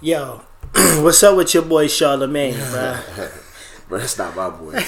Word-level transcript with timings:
Yo, 0.00 0.40
what's 1.02 1.22
up 1.22 1.36
with 1.36 1.54
your 1.54 1.62
boy 1.62 1.86
Charlemagne, 1.88 2.54
bro? 2.70 2.98
bro, 3.88 3.98
that's 3.98 4.18
not 4.18 4.36
my 4.36 4.50
boy, 4.50 4.72
bro. 4.72 4.80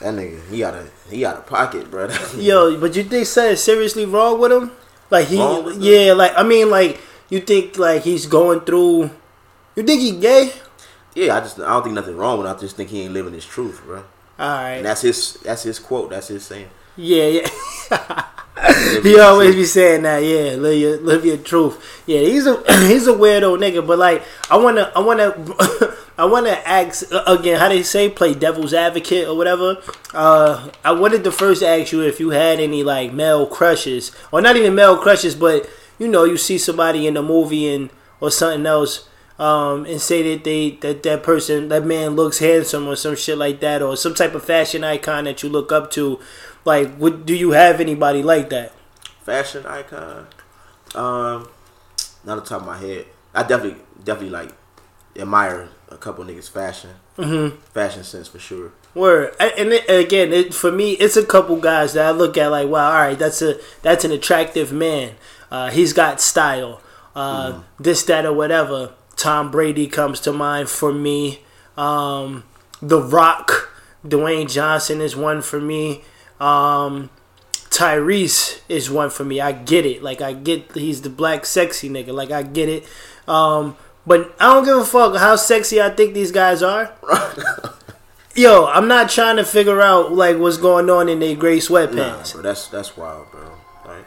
That 0.00 0.14
nigga, 0.14 0.48
he 0.50 0.58
got 0.60 0.74
a 0.74 0.86
he 1.10 1.20
got 1.20 1.38
a 1.38 1.40
pocket, 1.42 1.90
bro. 1.90 2.08
Yo, 2.36 2.78
but 2.78 2.94
you 2.94 3.02
think 3.04 3.26
something 3.26 3.56
seriously 3.56 4.04
wrong 4.04 4.38
with 4.38 4.52
him? 4.52 4.70
Like 5.10 5.28
he, 5.28 5.36
yeah, 5.36 6.12
like 6.12 6.32
I 6.36 6.42
mean, 6.42 6.70
like 6.70 7.00
you 7.30 7.40
think 7.40 7.78
like 7.78 8.02
he's 8.02 8.26
going 8.26 8.60
through. 8.60 9.10
You 9.74 9.82
think 9.82 10.00
he 10.00 10.12
gay? 10.18 10.52
yeah, 11.14 11.36
I 11.36 11.40
just 11.40 11.58
I 11.58 11.68
don't 11.68 11.82
think 11.82 11.94
nothing 11.94 12.16
wrong 12.16 12.38
with. 12.38 12.46
it. 12.46 12.50
I 12.50 12.58
just 12.58 12.76
think 12.76 12.90
he 12.90 13.02
ain't 13.02 13.12
living 13.14 13.32
his 13.34 13.44
truth, 13.46 13.82
bro. 13.84 13.98
All 13.98 14.04
right. 14.38 14.74
And 14.74 14.86
that's 14.86 15.00
his 15.02 15.34
that's 15.42 15.62
his 15.62 15.78
quote. 15.78 16.10
That's 16.10 16.28
his 16.28 16.44
saying. 16.44 16.68
Yeah, 16.96 17.26
yeah. 17.90 18.24
he 19.02 19.18
always 19.20 19.54
be 19.54 19.64
saying 19.64 20.02
that. 20.02 20.18
Yeah, 20.18 20.56
live 20.56 20.78
your 20.78 20.96
live 21.00 21.24
your 21.26 21.36
truth. 21.36 22.02
Yeah, 22.06 22.20
he's 22.20 22.46
a 22.46 22.54
he's 22.86 23.06
a 23.06 23.12
weirdo 23.12 23.58
nigga. 23.58 23.86
But 23.86 23.98
like, 23.98 24.22
I 24.50 24.56
wanna 24.56 24.90
I 24.96 25.00
wanna 25.00 25.34
I 26.18 26.24
wanna 26.24 26.58
ask 26.64 27.12
uh, 27.12 27.22
again. 27.26 27.58
How 27.58 27.68
they 27.68 27.82
say 27.82 28.08
play 28.08 28.32
devil's 28.32 28.72
advocate 28.72 29.28
or 29.28 29.36
whatever. 29.36 29.76
Uh, 30.14 30.70
I 30.84 30.92
wanted 30.92 31.22
to 31.24 31.32
first 31.32 31.62
ask 31.62 31.92
you 31.92 32.00
if 32.02 32.18
you 32.18 32.30
had 32.30 32.58
any 32.58 32.82
like 32.82 33.12
male 33.12 33.46
crushes 33.46 34.12
or 34.32 34.40
not 34.40 34.56
even 34.56 34.74
male 34.74 34.96
crushes, 34.96 35.34
but 35.34 35.68
you 35.98 36.08
know 36.08 36.24
you 36.24 36.38
see 36.38 36.56
somebody 36.56 37.06
in 37.06 37.16
a 37.18 37.22
movie 37.22 37.72
and 37.72 37.90
or 38.20 38.30
something 38.30 38.64
else. 38.64 39.08
Um, 39.38 39.84
and 39.84 40.00
say 40.00 40.34
that 40.34 40.44
they 40.44 40.70
that 40.80 41.02
that 41.02 41.22
person 41.22 41.68
that 41.68 41.84
man 41.84 42.16
looks 42.16 42.38
handsome 42.38 42.88
or 42.88 42.96
some 42.96 43.16
shit 43.16 43.36
like 43.36 43.60
that 43.60 43.82
or 43.82 43.94
some 43.94 44.14
type 44.14 44.34
of 44.34 44.42
fashion 44.42 44.82
icon 44.82 45.24
that 45.24 45.42
you 45.42 45.50
look 45.50 45.70
up 45.70 45.90
to 45.90 46.18
like, 46.66 46.94
what 46.96 47.24
do 47.24 47.34
you 47.34 47.52
have 47.52 47.80
anybody 47.80 48.22
like 48.22 48.50
that? 48.50 48.72
Fashion 49.22 49.64
icon. 49.66 50.26
Um, 50.94 51.48
not 52.24 52.38
on 52.38 52.44
top 52.44 52.60
of 52.60 52.66
my 52.66 52.76
head. 52.78 53.06
I 53.34 53.42
definitely 53.42 53.82
definitely 54.04 54.30
like 54.30 54.52
admire 55.16 55.68
a 55.88 55.96
couple 55.96 56.24
niggas 56.24 56.50
fashion. 56.50 56.90
Mm-hmm. 57.16 57.56
Fashion 57.72 58.04
sense 58.04 58.28
for 58.28 58.38
sure. 58.38 58.72
Word, 58.94 59.34
and 59.40 59.72
it, 59.72 59.88
again, 59.88 60.32
it, 60.32 60.54
for 60.54 60.72
me, 60.72 60.92
it's 60.92 61.16
a 61.16 61.24
couple 61.24 61.56
guys 61.56 61.92
that 61.94 62.06
I 62.06 62.10
look 62.10 62.36
at 62.38 62.48
like, 62.48 62.68
wow, 62.68 62.88
all 62.90 62.94
right, 62.94 63.18
that's 63.18 63.42
a 63.42 63.58
that's 63.82 64.04
an 64.04 64.12
attractive 64.12 64.72
man. 64.72 65.14
Uh, 65.50 65.70
he's 65.70 65.92
got 65.92 66.20
style. 66.20 66.80
Uh, 67.14 67.62
This, 67.78 68.02
that, 68.04 68.26
or 68.26 68.32
whatever. 68.32 68.92
Tom 69.16 69.50
Brady 69.50 69.86
comes 69.86 70.20
to 70.20 70.32
mind 70.32 70.68
for 70.68 70.92
me. 70.92 71.40
Um, 71.76 72.44
the 72.82 73.00
Rock, 73.00 73.70
Dwayne 74.04 74.50
Johnson 74.50 75.00
is 75.00 75.16
one 75.16 75.40
for 75.40 75.60
me. 75.60 76.04
Um, 76.40 77.10
Tyrese 77.70 78.60
is 78.68 78.90
one 78.90 79.10
for 79.10 79.24
me. 79.24 79.40
I 79.40 79.52
get 79.52 79.84
it. 79.86 80.02
Like 80.02 80.20
I 80.20 80.32
get 80.32 80.72
he's 80.72 81.02
the 81.02 81.10
black 81.10 81.44
sexy 81.46 81.88
nigga. 81.88 82.12
Like 82.12 82.30
I 82.30 82.42
get 82.42 82.68
it. 82.68 82.84
Um, 83.28 83.76
but 84.06 84.34
I 84.40 84.54
don't 84.54 84.64
give 84.64 84.76
a 84.78 84.84
fuck 84.84 85.16
how 85.16 85.36
sexy 85.36 85.80
I 85.82 85.90
think 85.90 86.14
these 86.14 86.30
guys 86.32 86.62
are. 86.62 86.94
Yo, 88.34 88.66
I'm 88.66 88.86
not 88.86 89.08
trying 89.10 89.36
to 89.36 89.44
figure 89.44 89.80
out 89.80 90.12
like 90.12 90.36
what's 90.38 90.58
going 90.58 90.90
on 90.90 91.08
in 91.08 91.20
their 91.20 91.34
gray 91.34 91.56
Nah, 91.56 91.60
sweatpants. 91.60 92.32
bro, 92.34 92.42
that's 92.42 92.68
that's 92.68 92.96
wild, 92.96 93.30
bro. 93.30 93.50
Like, 93.86 94.04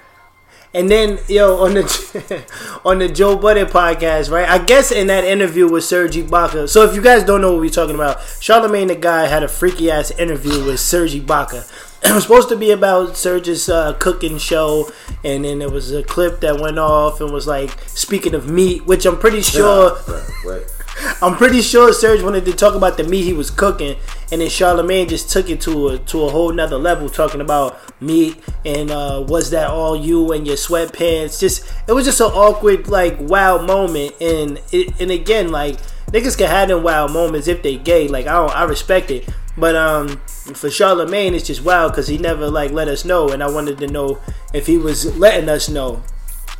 And 0.73 0.89
then 0.89 1.17
yo 1.27 1.57
on 1.65 1.73
the 1.73 2.45
on 2.85 2.99
the 2.99 3.09
Joe 3.09 3.35
Budden 3.37 3.65
podcast, 3.67 4.29
right? 4.31 4.47
I 4.47 4.63
guess 4.63 4.91
in 4.91 5.07
that 5.07 5.23
interview 5.23 5.67
with 5.67 5.83
Serge 5.83 6.15
Ibaka. 6.15 6.69
So 6.69 6.83
if 6.83 6.93
you 6.95 7.01
guys 7.01 7.23
don't 7.23 7.41
know 7.41 7.53
what 7.53 7.61
we're 7.61 7.69
talking 7.71 7.95
about, 7.95 8.21
Charlemagne 8.39 8.87
the 8.89 8.95
guy 8.95 9.25
had 9.25 9.41
a 9.41 9.47
freaky 9.47 9.89
ass 9.89 10.11
interview 10.11 10.63
with 10.63 10.79
Serge 10.79 11.15
Ibaka. 11.15 11.67
It 12.03 12.11
was 12.13 12.23
supposed 12.23 12.49
to 12.49 12.55
be 12.55 12.71
about 12.71 13.17
Serge's 13.17 13.69
uh, 13.69 13.93
cooking 13.93 14.37
show, 14.37 14.89
and 15.23 15.45
then 15.45 15.59
there 15.59 15.69
was 15.69 15.91
a 15.91 16.03
clip 16.03 16.39
that 16.41 16.59
went 16.59 16.79
off 16.79 17.21
and 17.21 17.31
was 17.31 17.47
like 17.47 17.79
speaking 17.87 18.33
of 18.33 18.49
meat, 18.49 18.85
which 18.85 19.05
I'm 19.05 19.17
pretty 19.17 19.41
sure. 19.41 19.97
nah, 19.97 20.05
bro, 20.05 20.21
what? 20.43 20.75
I'm 21.21 21.35
pretty 21.35 21.61
sure 21.61 21.93
Serge 21.93 22.21
wanted 22.21 22.45
to 22.45 22.53
talk 22.53 22.75
about 22.75 22.97
the 22.97 23.03
meat 23.03 23.23
he 23.23 23.33
was 23.33 23.49
cooking, 23.49 23.97
and 24.31 24.41
then 24.41 24.49
Charlemagne 24.49 25.07
just 25.07 25.29
took 25.29 25.49
it 25.49 25.61
to 25.61 25.89
a 25.89 25.97
to 25.97 26.23
a 26.23 26.29
whole 26.29 26.51
nother 26.51 26.77
level, 26.77 27.09
talking 27.09 27.41
about 27.41 27.79
meat 28.01 28.37
and 28.65 28.91
uh, 28.91 29.23
was 29.27 29.49
that 29.51 29.69
all 29.69 29.95
you 29.95 30.31
and 30.31 30.45
your 30.45 30.55
sweatpants? 30.55 31.39
Just 31.39 31.69
it 31.87 31.93
was 31.93 32.05
just 32.05 32.19
an 32.19 32.27
awkward 32.27 32.87
like 32.87 33.17
wow 33.19 33.59
moment, 33.59 34.15
and 34.21 34.61
it, 34.71 34.99
and 34.99 35.11
again 35.11 35.51
like 35.51 35.77
niggas 36.07 36.37
can 36.37 36.47
have 36.47 36.69
them 36.69 36.83
wow 36.83 37.07
moments 37.07 37.47
if 37.47 37.61
they 37.61 37.77
gay. 37.77 38.07
Like 38.07 38.27
I 38.27 38.33
don't, 38.33 38.55
I 38.55 38.63
respect 38.63 39.11
it, 39.11 39.27
but 39.57 39.75
um 39.75 40.21
for 40.53 40.69
Charlemagne 40.69 41.33
it's 41.33 41.47
just 41.47 41.63
wild 41.63 41.91
because 41.91 42.07
he 42.07 42.17
never 42.17 42.49
like 42.49 42.71
let 42.71 42.87
us 42.87 43.05
know, 43.05 43.29
and 43.29 43.43
I 43.43 43.49
wanted 43.49 43.77
to 43.79 43.87
know 43.87 44.19
if 44.53 44.67
he 44.67 44.77
was 44.77 45.17
letting 45.17 45.49
us 45.49 45.69
know. 45.69 46.03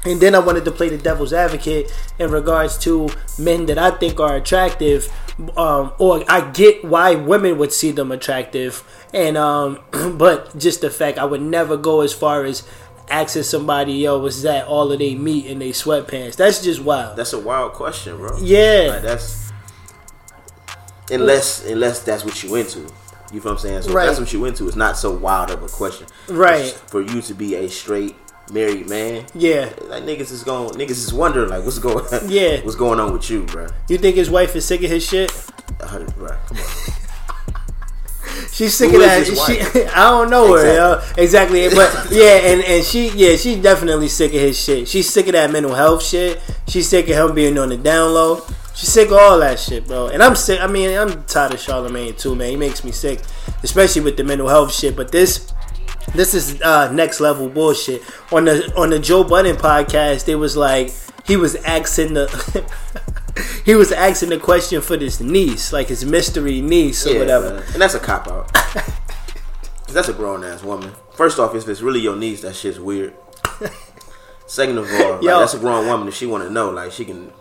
And 0.06 0.22
then 0.22 0.34
I 0.34 0.40
wanted 0.40 0.64
to 0.66 0.72
play 0.72 0.88
the 0.88 0.98
devil's 0.98 1.34
advocate 1.34 1.92
in 2.18 2.32
regards 2.32 2.78
to 2.80 3.10
men 3.38 3.66
that 3.66 3.78
I 3.78 3.92
think 3.92 4.18
are 4.20 4.38
attractive, 4.38 5.12
um, 5.58 5.92
or 6.00 6.24
I 6.30 6.50
get 6.52 6.86
why 6.86 7.16
women 7.16 7.58
would 7.58 7.74
see 7.74 7.92
them 7.92 8.12
attractive, 8.12 8.84
and 9.14 9.38
um, 9.38 9.80
but 10.18 10.58
just 10.58 10.82
the 10.82 10.90
fact 10.90 11.18
I 11.18 11.26
would 11.26 11.42
never 11.42 11.76
go 11.76 12.00
as 12.02 12.14
far 12.14 12.46
as 12.46 12.66
asking 13.10 13.44
somebody, 13.44 13.94
"Yo, 13.94 14.20
was 14.20 14.42
that 14.44 14.68
all 14.68 14.90
of 14.92 15.00
they 15.00 15.16
meat 15.16 15.46
in 15.46 15.60
they 15.60 15.72
sweatpants?" 15.72 16.38
That's 16.38 16.64
just 16.64 16.82
wild. 16.82 17.18
That's 17.18 17.34
a 17.34 17.40
wild 17.40 17.74
question, 17.74 18.18
bro. 18.18 18.40
Yeah. 18.42 18.92
Like, 18.92 19.02
that's 19.02 19.52
unless 21.12 21.66
unless 21.66 22.04
that's 22.04 22.24
what 22.24 22.42
you 22.44 22.56
into. 22.56 22.88
You 23.32 23.40
feel 23.42 23.52
what 23.52 23.60
I'm 23.60 23.62
saying? 23.62 23.82
So 23.84 23.94
Right. 23.94 24.06
that's 24.08 24.20
what 24.20 24.34
you 24.34 24.40
went 24.40 24.58
to. 24.58 24.68
It's 24.68 24.76
not 24.76 24.98
so 24.98 25.12
wild 25.12 25.52
of 25.52 25.62
a 25.64 25.68
question, 25.68 26.08
Right. 26.28 26.72
For 26.88 27.02
you 27.02 27.22
to 27.22 27.34
be 27.34 27.56
a 27.56 27.70
straight 27.70 28.16
married 28.52 28.90
man, 28.90 29.26
yeah. 29.36 29.70
like 29.88 30.04
niggas 30.04 30.32
is 30.32 30.44
going, 30.44 30.70
niggas 30.72 30.92
is 30.92 31.14
wondering 31.14 31.50
like 31.50 31.64
what's 31.64 31.78
going, 31.80 32.06
Yeah. 32.28 32.62
what's 32.62 32.76
going 32.76 33.00
on 33.00 33.14
with 33.14 33.30
you, 33.30 33.44
bro? 33.44 33.68
You 33.88 33.98
think 34.00 34.16
his 34.16 34.30
wife 34.30 34.56
is 34.56 34.66
sick 34.66 34.82
of 34.84 34.90
his 34.90 35.06
shit? 35.06 35.32
Uh, 35.80 36.00
bro, 36.18 36.36
come 36.48 36.58
on. 36.58 36.64
She's 38.52 38.74
sick 38.76 38.92
Who 38.92 38.98
of 38.98 39.04
that. 39.04 39.26
She. 39.26 39.86
I 39.96 40.10
don't 40.10 40.30
know 40.30 40.54
her. 40.56 40.74
Yo. 40.76 41.02
Exactly. 41.18 41.68
But 41.70 42.08
yeah, 42.12 42.40
and, 42.52 42.62
and 42.64 42.84
she 42.84 43.10
yeah 43.10 43.36
she's 43.36 43.62
definitely 43.62 44.08
sick 44.08 44.34
of 44.34 44.40
his 44.40 44.60
shit. 44.60 44.88
She's 44.88 45.10
sick 45.10 45.28
of 45.28 45.34
that 45.34 45.52
mental 45.52 45.74
health 45.74 46.04
shit. 46.04 46.40
She's 46.68 46.88
sick 46.88 47.08
of 47.10 47.30
him 47.30 47.36
being 47.36 47.58
on 47.58 47.70
the 47.70 47.78
down 47.78 48.14
low. 48.14 48.42
She's 48.80 48.94
sick 48.94 49.08
of 49.12 49.18
all 49.18 49.40
that 49.40 49.60
shit, 49.60 49.86
bro. 49.88 50.08
And 50.08 50.24
I'm 50.24 50.36
sick. 50.38 50.62
I 50.62 50.68
mean, 50.68 50.98
I'm 50.98 51.24
tired 51.26 51.54
of 51.54 51.60
Charlemagne 51.60 52.14
too, 52.16 52.34
man. 52.34 52.50
He 52.52 52.56
makes 52.56 52.86
me 52.86 52.94
sick, 52.94 53.20
especially 53.62 54.04
with 54.04 54.16
the 54.16 54.24
mental 54.24 54.48
health 54.48 54.74
shit. 54.74 54.96
But 54.96 55.12
this. 55.12 55.52
This 56.16 56.34
is 56.34 56.60
uh, 56.64 56.92
next 56.92 57.20
level 57.20 57.50
bullshit. 57.50 58.02
On 58.32 58.46
the 58.46 58.74
on 58.76 58.90
the 58.90 58.98
Joe 58.98 59.24
Budden 59.24 59.58
podcast, 59.58 60.28
it 60.28 60.36
was 60.36 60.58
like 60.58 60.92
he 61.28 61.36
was 61.38 61.56
asking 61.58 62.16
the 62.16 62.26
he 63.66 63.76
was 63.76 63.92
asking 63.92 64.30
the 64.30 64.40
question 64.40 64.82
for 64.82 64.98
this 64.98 65.20
niece, 65.20 65.72
like 65.72 65.88
his 65.90 66.04
mystery 66.06 66.62
niece 66.62 67.06
or 67.06 67.12
Yeah, 67.14 67.20
whatever. 67.20 67.54
man. 67.56 67.64
and 67.74 67.82
that's 67.82 67.94
a 67.94 68.00
cop 68.00 68.28
out. 68.28 68.52
that's 69.90 70.08
a 70.08 70.14
grown 70.14 70.44
ass 70.44 70.64
woman. 70.64 70.94
First 71.14 71.38
off, 71.38 71.54
if 71.54 71.68
it's 71.68 71.82
really 71.82 72.00
your 72.00 72.16
niece, 72.16 72.42
that 72.42 72.56
shit's 72.56 72.80
weird. 72.80 73.14
Second 74.48 74.80
of 74.80 74.92
all, 74.92 75.12
like, 75.12 75.22
that's 75.22 75.54
a 75.54 75.60
grown 75.60 75.86
woman. 75.86 76.08
If 76.08 76.16
she 76.16 76.26
want 76.26 76.44
to 76.44 76.50
know, 76.50 76.72
like 76.72 76.92
she 76.92 77.06
can, 77.06 77.32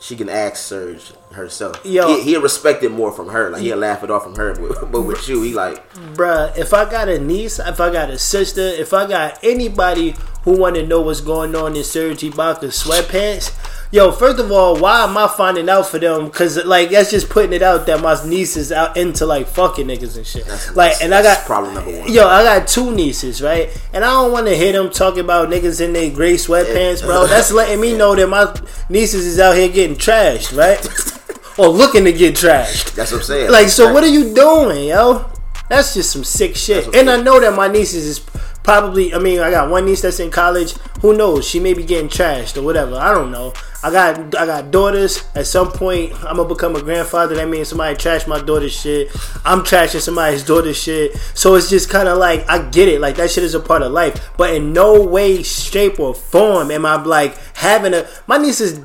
she 0.00 0.16
can 0.16 0.28
ask 0.28 0.56
Serge 0.56 1.12
herself. 1.32 1.84
Yo. 1.84 2.06
he, 2.08 2.22
he'll 2.22 2.40
respect 2.42 2.82
it 2.82 2.90
more 2.90 3.12
from 3.12 3.28
her. 3.28 3.50
Like 3.50 3.62
he'll 3.62 3.76
laugh 3.76 4.02
it 4.02 4.10
off 4.10 4.24
from 4.24 4.34
her. 4.36 4.54
But, 4.54 4.90
but 4.92 5.02
with 5.02 5.28
you, 5.28 5.42
he 5.42 5.52
like, 5.52 5.90
Bruh, 6.14 6.56
if 6.56 6.72
I 6.72 6.88
got 6.90 7.08
a 7.08 7.18
niece, 7.18 7.58
if 7.58 7.80
I 7.80 7.90
got 7.92 8.10
a 8.10 8.18
sister, 8.18 8.60
if 8.62 8.92
I 8.94 9.06
got 9.06 9.38
anybody 9.42 10.14
who 10.44 10.56
want 10.56 10.76
to 10.76 10.86
know 10.86 11.00
what's 11.00 11.20
going 11.20 11.54
on 11.56 11.74
in 11.76 11.82
Serge 11.82 12.20
Ibaka's 12.20 12.80
sweatpants, 12.80 13.52
yo, 13.90 14.12
first 14.12 14.38
of 14.38 14.52
all, 14.52 14.76
why 14.78 15.02
am 15.02 15.16
I 15.18 15.26
finding 15.26 15.68
out 15.68 15.88
for 15.88 15.98
them? 15.98 16.26
Because, 16.26 16.64
like, 16.64 16.90
that's 16.90 17.10
just 17.10 17.28
putting 17.28 17.52
it 17.52 17.62
out 17.62 17.86
that 17.86 18.00
my 18.00 18.14
niece 18.24 18.56
is 18.56 18.70
out 18.70 18.96
into, 18.96 19.26
like, 19.26 19.48
fucking 19.48 19.88
niggas 19.88 20.16
and 20.16 20.24
shit. 20.24 20.44
That's- 20.44 20.76
like, 20.76 21.02
and 21.02 21.12
I 21.12 21.22
got. 21.22 21.44
problem 21.46 21.74
number 21.74 21.98
one. 21.98 22.12
Yo, 22.12 22.28
I 22.28 22.44
got 22.44 22.68
two 22.68 22.94
nieces, 22.94 23.42
right? 23.42 23.68
And 23.92 24.04
I 24.04 24.08
don't 24.12 24.30
want 24.30 24.46
to 24.46 24.56
hear 24.56 24.72
them 24.72 24.88
talking 24.90 25.20
about 25.20 25.48
niggas 25.48 25.80
in 25.80 25.92
their 25.92 26.12
gray 26.12 26.34
sweatpants, 26.34 27.02
bro. 27.04 27.26
That's 27.26 27.50
letting 27.50 27.80
me 27.80 27.96
know 27.98 28.14
that 28.14 28.28
my 28.28 28.54
nieces 28.88 29.26
is 29.26 29.40
out 29.40 29.56
here 29.56 29.68
getting 29.68 29.96
trashed, 29.96 30.56
right? 30.56 30.78
or 31.58 31.68
looking 31.68 32.04
to 32.04 32.12
get 32.12 32.34
trashed. 32.34 32.94
that's 32.94 33.12
what 33.12 33.18
I'm 33.18 33.24
saying. 33.24 33.50
Like, 33.50 33.68
so 33.68 33.92
what 33.92 34.04
are 34.04 34.08
you 34.08 34.34
doing, 34.34 34.88
yo? 34.88 35.30
That's 35.68 35.94
just 35.94 36.12
some 36.12 36.24
sick 36.24 36.54
shit. 36.54 36.94
And 36.94 37.10
I 37.10 37.20
know 37.20 37.40
that 37.40 37.54
my 37.54 37.68
nieces 37.68 38.06
is 38.06 38.20
probably. 38.62 39.12
I 39.12 39.18
mean, 39.18 39.40
I 39.40 39.50
got 39.50 39.70
one 39.70 39.86
niece 39.86 40.02
that's 40.02 40.20
in 40.20 40.30
college. 40.30 40.72
Who 41.00 41.16
knows? 41.16 41.46
She 41.46 41.58
may 41.58 41.74
be 41.74 41.82
getting 41.82 42.08
trashed 42.08 42.56
or 42.56 42.62
whatever. 42.62 42.96
I 42.96 43.12
don't 43.12 43.32
know. 43.32 43.52
I 43.82 43.90
got 43.92 44.34
I 44.34 44.46
got 44.46 44.70
daughters. 44.70 45.22
At 45.34 45.46
some 45.46 45.70
point, 45.70 46.12
I'm 46.24 46.36
gonna 46.36 46.48
become 46.48 46.74
a 46.76 46.82
grandfather. 46.82 47.34
That 47.36 47.48
means 47.48 47.68
somebody 47.68 47.96
trash 47.96 48.26
my 48.26 48.40
daughter's 48.40 48.72
shit. 48.72 49.08
I'm 49.44 49.60
trashing 49.60 50.00
somebody's 50.00 50.42
daughter's 50.44 50.76
shit. 50.76 51.16
So 51.34 51.54
it's 51.54 51.68
just 51.70 51.88
kind 51.90 52.08
of 52.08 52.18
like 52.18 52.48
I 52.48 52.68
get 52.70 52.88
it. 52.88 53.00
Like 53.00 53.16
that 53.16 53.30
shit 53.30 53.44
is 53.44 53.54
a 53.54 53.60
part 53.60 53.82
of 53.82 53.92
life. 53.92 54.30
But 54.36 54.54
in 54.54 54.72
no 54.72 55.02
way, 55.02 55.42
shape, 55.42 56.00
or 56.00 56.14
form 56.14 56.70
am 56.70 56.84
I 56.86 57.00
like 57.02 57.36
having 57.54 57.94
a. 57.94 58.08
My 58.26 58.38
niece 58.38 58.60
is. 58.60 58.80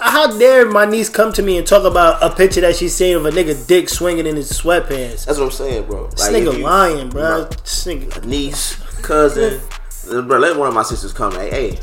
How 0.00 0.36
dare 0.38 0.66
my 0.68 0.86
niece 0.86 1.08
come 1.08 1.32
to 1.34 1.42
me 1.42 1.58
and 1.58 1.66
talk 1.66 1.84
about 1.84 2.22
a 2.22 2.34
picture 2.34 2.62
that 2.62 2.74
she's 2.76 2.94
seen 2.94 3.16
of 3.16 3.26
a 3.26 3.30
nigga 3.30 3.66
dick 3.66 3.88
swinging 3.88 4.26
in 4.26 4.36
his 4.36 4.50
sweatpants? 4.50 5.26
That's 5.26 5.38
what 5.38 5.44
I'm 5.46 5.50
saying, 5.50 5.84
bro. 5.86 6.08
This 6.08 6.20
Like, 6.30 6.42
nigga 6.42 6.56
you- 6.58 6.64
lying, 6.64 7.10
bro. 7.10 7.44
This 7.44 7.84
nigga. 7.86 8.24
niece, 8.24 8.74
cousin, 9.02 9.60
bro. 10.26 10.38
Let 10.38 10.56
one 10.56 10.68
of 10.68 10.74
my 10.74 10.82
sisters 10.82 11.12
come. 11.12 11.32
Hey, 11.32 11.50
hey, 11.50 11.78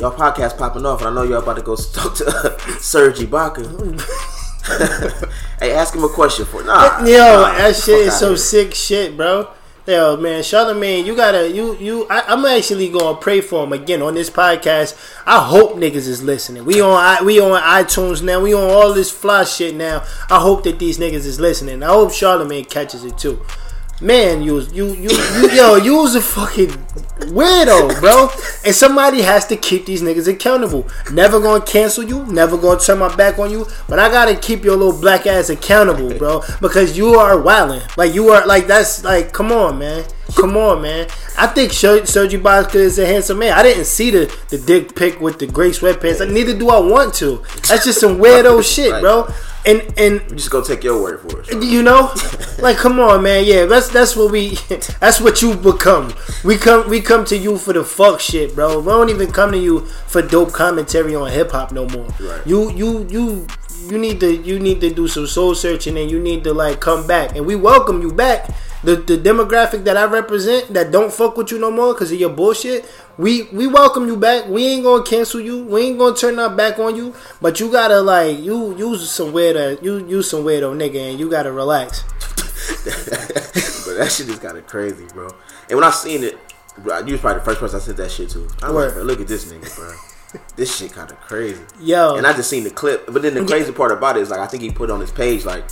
y'all 0.00 0.10
podcast 0.10 0.56
popping 0.56 0.86
off, 0.86 1.00
and 1.02 1.10
I 1.10 1.14
know 1.14 1.28
y'all 1.28 1.42
about 1.42 1.56
to 1.56 1.62
go 1.62 1.76
talk 1.92 2.14
to 2.16 2.26
uh, 2.26 2.58
Serge 2.78 3.18
Ibaka. 3.18 3.66
hey, 5.60 5.72
ask 5.72 5.94
him 5.94 6.04
a 6.04 6.08
question 6.08 6.46
for 6.46 6.62
nah. 6.64 7.04
Yo, 7.04 7.18
nah, 7.18 7.52
that 7.56 7.76
shit 7.76 8.06
is 8.06 8.18
so 8.18 8.34
sick 8.34 8.74
shit, 8.74 9.16
bro. 9.16 9.50
Yo, 9.86 10.16
man, 10.16 10.42
Charlemagne, 10.42 11.04
you 11.04 11.16
gotta, 11.16 11.50
you, 11.50 11.76
you. 11.76 12.06
I, 12.08 12.22
I'm 12.28 12.44
actually 12.44 12.88
gonna 12.90 13.18
pray 13.18 13.40
for 13.40 13.64
him 13.64 13.72
again 13.72 14.02
on 14.02 14.14
this 14.14 14.30
podcast. 14.30 14.96
I 15.26 15.42
hope 15.44 15.74
niggas 15.74 16.06
is 16.06 16.22
listening. 16.22 16.64
We 16.64 16.80
on, 16.80 16.92
I, 16.92 17.22
we 17.22 17.40
on 17.40 17.60
iTunes 17.60 18.22
now. 18.22 18.40
We 18.40 18.54
on 18.54 18.70
all 18.70 18.92
this 18.92 19.10
fly 19.10 19.44
shit 19.44 19.74
now. 19.74 20.04
I 20.30 20.38
hope 20.38 20.64
that 20.64 20.78
these 20.78 20.98
niggas 20.98 21.26
is 21.26 21.40
listening. 21.40 21.82
I 21.82 21.88
hope 21.88 22.12
Charlemagne 22.12 22.66
catches 22.66 23.04
it 23.04 23.18
too. 23.18 23.40
Man, 24.02 24.40
you, 24.40 24.60
you, 24.72 24.94
you, 24.94 25.10
you 25.10 25.50
yo, 25.52 25.76
you 25.76 25.96
was 25.96 26.14
a 26.14 26.22
fucking 26.22 26.68
weirdo, 27.34 28.00
bro. 28.00 28.30
And 28.64 28.74
somebody 28.74 29.20
has 29.20 29.46
to 29.48 29.56
keep 29.56 29.84
these 29.84 30.00
niggas 30.00 30.26
accountable. 30.26 30.88
Never 31.12 31.38
gonna 31.38 31.62
cancel 31.62 32.04
you. 32.04 32.24
Never 32.24 32.56
gonna 32.56 32.80
turn 32.80 32.98
my 32.98 33.14
back 33.14 33.38
on 33.38 33.50
you. 33.50 33.66
But 33.88 33.98
I 33.98 34.08
gotta 34.10 34.34
keep 34.36 34.64
your 34.64 34.76
little 34.76 34.98
black 34.98 35.26
ass 35.26 35.50
accountable, 35.50 36.16
bro, 36.16 36.42
because 36.62 36.96
you 36.96 37.14
are 37.16 37.38
wilding. 37.38 37.82
Like 37.98 38.14
you 38.14 38.30
are, 38.30 38.46
like 38.46 38.66
that's 38.66 39.04
like, 39.04 39.32
come 39.34 39.52
on, 39.52 39.78
man. 39.78 40.06
Come 40.36 40.56
on, 40.56 40.82
man. 40.82 41.08
I 41.38 41.46
think 41.46 41.72
Ser- 41.72 42.06
Serge 42.06 42.32
Ibaka 42.32 42.74
is 42.76 42.98
a 42.98 43.06
handsome 43.06 43.38
man. 43.38 43.52
I 43.52 43.62
didn't 43.62 43.84
see 43.86 44.10
the, 44.10 44.34
the 44.48 44.58
dick 44.58 44.94
pic 44.94 45.20
with 45.20 45.38
the 45.38 45.46
gray 45.46 45.70
sweatpants. 45.70 46.20
Like, 46.20 46.30
neither 46.30 46.56
do 46.56 46.68
I 46.70 46.78
want 46.80 47.14
to. 47.14 47.42
That's 47.68 47.84
just 47.84 48.00
some 48.00 48.18
weirdo 48.18 48.62
shit, 48.62 48.92
Right. 48.92 49.00
bro. 49.02 49.28
And 49.66 49.82
and 49.98 50.22
I'm 50.22 50.36
just 50.38 50.50
gonna 50.50 50.64
take 50.64 50.82
your 50.82 51.02
word 51.02 51.20
for 51.20 51.42
it. 51.42 51.62
You 51.62 51.82
know, 51.82 52.14
like 52.60 52.78
come 52.78 52.98
on, 52.98 53.22
man. 53.22 53.44
Yeah, 53.44 53.66
that's 53.66 53.88
that's 53.90 54.16
what 54.16 54.32
we. 54.32 54.56
That's 55.00 55.20
what 55.20 55.42
you 55.42 55.54
become. 55.54 56.14
We 56.44 56.56
come 56.56 56.88
we 56.88 57.02
come 57.02 57.26
to 57.26 57.36
you 57.36 57.58
for 57.58 57.74
the 57.74 57.84
fuck 57.84 58.20
shit, 58.20 58.54
bro. 58.54 58.78
We 58.80 58.86
don't 58.86 59.10
even 59.10 59.30
come 59.32 59.52
to 59.52 59.58
you 59.58 59.80
for 60.06 60.22
dope 60.22 60.52
commentary 60.54 61.14
on 61.14 61.30
hip 61.30 61.50
hop 61.50 61.72
no 61.72 61.86
more. 61.88 62.06
Right. 62.20 62.46
You 62.46 62.70
you 62.72 63.06
you 63.10 63.46
you 63.88 63.98
need 63.98 64.20
to 64.20 64.36
you 64.36 64.58
need 64.58 64.80
to 64.80 64.92
do 64.92 65.08
some 65.08 65.26
soul 65.26 65.54
searching 65.54 65.96
and 65.96 66.10
you 66.10 66.20
need 66.20 66.44
to 66.44 66.52
like 66.52 66.80
come 66.80 67.06
back 67.06 67.36
and 67.36 67.46
we 67.46 67.56
welcome 67.56 68.02
you 68.02 68.12
back. 68.12 68.48
The 68.82 68.96
the 68.96 69.16
demographic 69.18 69.84
that 69.84 69.96
I 69.96 70.04
represent 70.04 70.72
that 70.72 70.90
don't 70.90 71.12
fuck 71.12 71.36
with 71.36 71.50
you 71.50 71.58
no 71.58 71.70
more 71.70 71.92
because 71.94 72.12
of 72.12 72.18
your 72.18 72.30
bullshit. 72.30 72.84
We 73.18 73.44
we 73.52 73.66
welcome 73.66 74.06
you 74.06 74.16
back. 74.16 74.48
We 74.48 74.66
ain't 74.66 74.84
gonna 74.84 75.04
cancel 75.04 75.40
you. 75.40 75.64
We 75.64 75.82
ain't 75.82 75.98
gonna 75.98 76.16
turn 76.16 76.38
our 76.38 76.54
back 76.54 76.78
on 76.78 76.96
you. 76.96 77.14
But 77.40 77.60
you 77.60 77.70
gotta 77.70 78.00
like 78.00 78.38
you 78.38 78.76
use 78.76 79.10
some 79.10 79.32
weirdo 79.32 79.82
you 79.82 80.06
use 80.06 80.30
some 80.30 80.44
weirdo 80.44 80.74
nigga 80.76 81.10
and 81.10 81.18
you 81.20 81.30
gotta 81.30 81.52
relax. 81.52 82.02
but 82.84 83.98
that 83.98 84.10
shit 84.10 84.28
is 84.28 84.38
kind 84.38 84.56
of 84.56 84.66
crazy, 84.66 85.06
bro. 85.12 85.28
And 85.68 85.76
when 85.78 85.84
I 85.84 85.90
seen 85.90 86.24
it, 86.24 86.38
you 86.78 87.12
was 87.12 87.20
probably 87.20 87.40
the 87.40 87.44
first 87.44 87.60
person 87.60 87.80
I 87.80 87.82
sent 87.82 87.96
that 87.98 88.10
shit 88.10 88.30
to. 88.30 88.48
I'm 88.62 88.74
like, 88.74 88.94
look 88.96 89.20
at 89.20 89.28
this 89.28 89.52
nigga, 89.52 89.74
bro. 89.76 89.92
This 90.56 90.76
shit 90.76 90.92
kind 90.92 91.10
of 91.10 91.20
crazy. 91.20 91.62
Yo, 91.80 92.16
And 92.16 92.26
I 92.26 92.32
just 92.32 92.50
seen 92.50 92.64
the 92.64 92.70
clip. 92.70 93.06
But 93.06 93.22
then 93.22 93.34
the 93.34 93.44
crazy 93.44 93.72
part 93.72 93.92
about 93.92 94.16
it 94.16 94.20
is 94.20 94.30
like 94.30 94.40
I 94.40 94.46
think 94.46 94.62
he 94.62 94.70
put 94.70 94.90
on 94.90 95.00
his 95.00 95.10
page 95.10 95.44
like, 95.44 95.64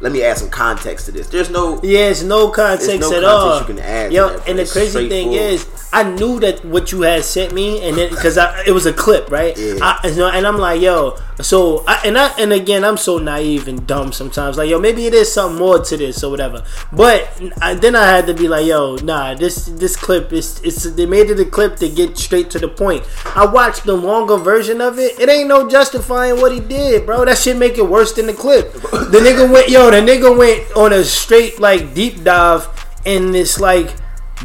let 0.00 0.12
me 0.12 0.22
add 0.22 0.38
some 0.38 0.50
context 0.50 1.06
to 1.06 1.12
this. 1.12 1.28
There's 1.28 1.50
no 1.50 1.80
Yeah, 1.82 2.10
it's 2.10 2.22
no 2.22 2.50
context 2.50 2.86
There's 2.86 3.00
no 3.00 3.16
at 3.16 3.22
context 3.22 3.24
all. 3.24 3.60
you 3.60 3.66
can 3.66 3.78
add 3.78 4.12
Yo, 4.12 4.38
and 4.46 4.58
the 4.58 4.66
crazy 4.66 5.08
thing 5.08 5.32
is, 5.32 5.66
I 5.92 6.08
knew 6.08 6.38
that 6.40 6.64
what 6.64 6.92
you 6.92 7.02
had 7.02 7.24
sent 7.24 7.52
me, 7.52 7.82
and 7.82 7.96
then 7.96 8.10
because 8.10 8.36
it 8.36 8.72
was 8.72 8.86
a 8.86 8.92
clip, 8.92 9.30
right? 9.30 9.56
Yeah. 9.56 9.78
I, 9.80 10.00
and 10.04 10.46
I'm 10.46 10.58
like, 10.58 10.80
yo, 10.80 11.16
so 11.40 11.84
I, 11.86 12.02
and 12.04 12.18
I 12.18 12.28
and 12.38 12.52
again, 12.52 12.84
I'm 12.84 12.96
so 12.96 13.18
naive 13.18 13.68
and 13.68 13.86
dumb 13.86 14.12
sometimes. 14.12 14.58
Like, 14.58 14.68
yo, 14.68 14.78
maybe 14.78 15.06
it 15.06 15.14
is 15.14 15.32
something 15.32 15.58
more 15.58 15.82
to 15.82 15.96
this 15.96 16.22
or 16.22 16.30
whatever. 16.30 16.64
But 16.92 17.30
I, 17.60 17.74
then 17.74 17.96
I 17.96 18.06
had 18.06 18.26
to 18.26 18.34
be 18.34 18.48
like, 18.48 18.66
yo, 18.66 18.96
nah, 18.96 19.34
this 19.34 19.66
this 19.66 19.96
clip 19.96 20.32
is 20.32 20.60
it's 20.62 20.84
they 20.84 21.06
made 21.06 21.30
it 21.30 21.40
a 21.40 21.44
clip 21.44 21.76
to 21.76 21.88
get 21.88 22.18
straight 22.18 22.50
to 22.50 22.58
the 22.58 22.68
point. 22.68 23.04
I 23.34 23.46
watched 23.46 23.84
the 23.84 23.94
longer 23.94 24.36
version 24.36 24.80
of 24.80 24.98
it. 24.98 25.18
It 25.18 25.28
ain't 25.28 25.48
no 25.48 25.68
justifying 25.68 26.36
what 26.36 26.52
he 26.52 26.60
did, 26.60 27.06
bro. 27.06 27.24
That 27.24 27.38
shit 27.38 27.56
make 27.56 27.78
it 27.78 27.88
worse 27.88 28.12
than 28.12 28.26
the 28.26 28.34
clip. 28.34 28.72
The 28.72 29.20
nigga 29.22 29.50
went, 29.50 29.68
yo, 29.68 29.87
the 29.90 29.98
nigga 29.98 30.36
went 30.36 30.70
on 30.76 30.92
a 30.92 31.04
straight 31.04 31.58
like 31.60 31.94
deep 31.94 32.24
dive 32.24 32.68
in 33.04 33.32
this 33.32 33.60
like 33.60 33.94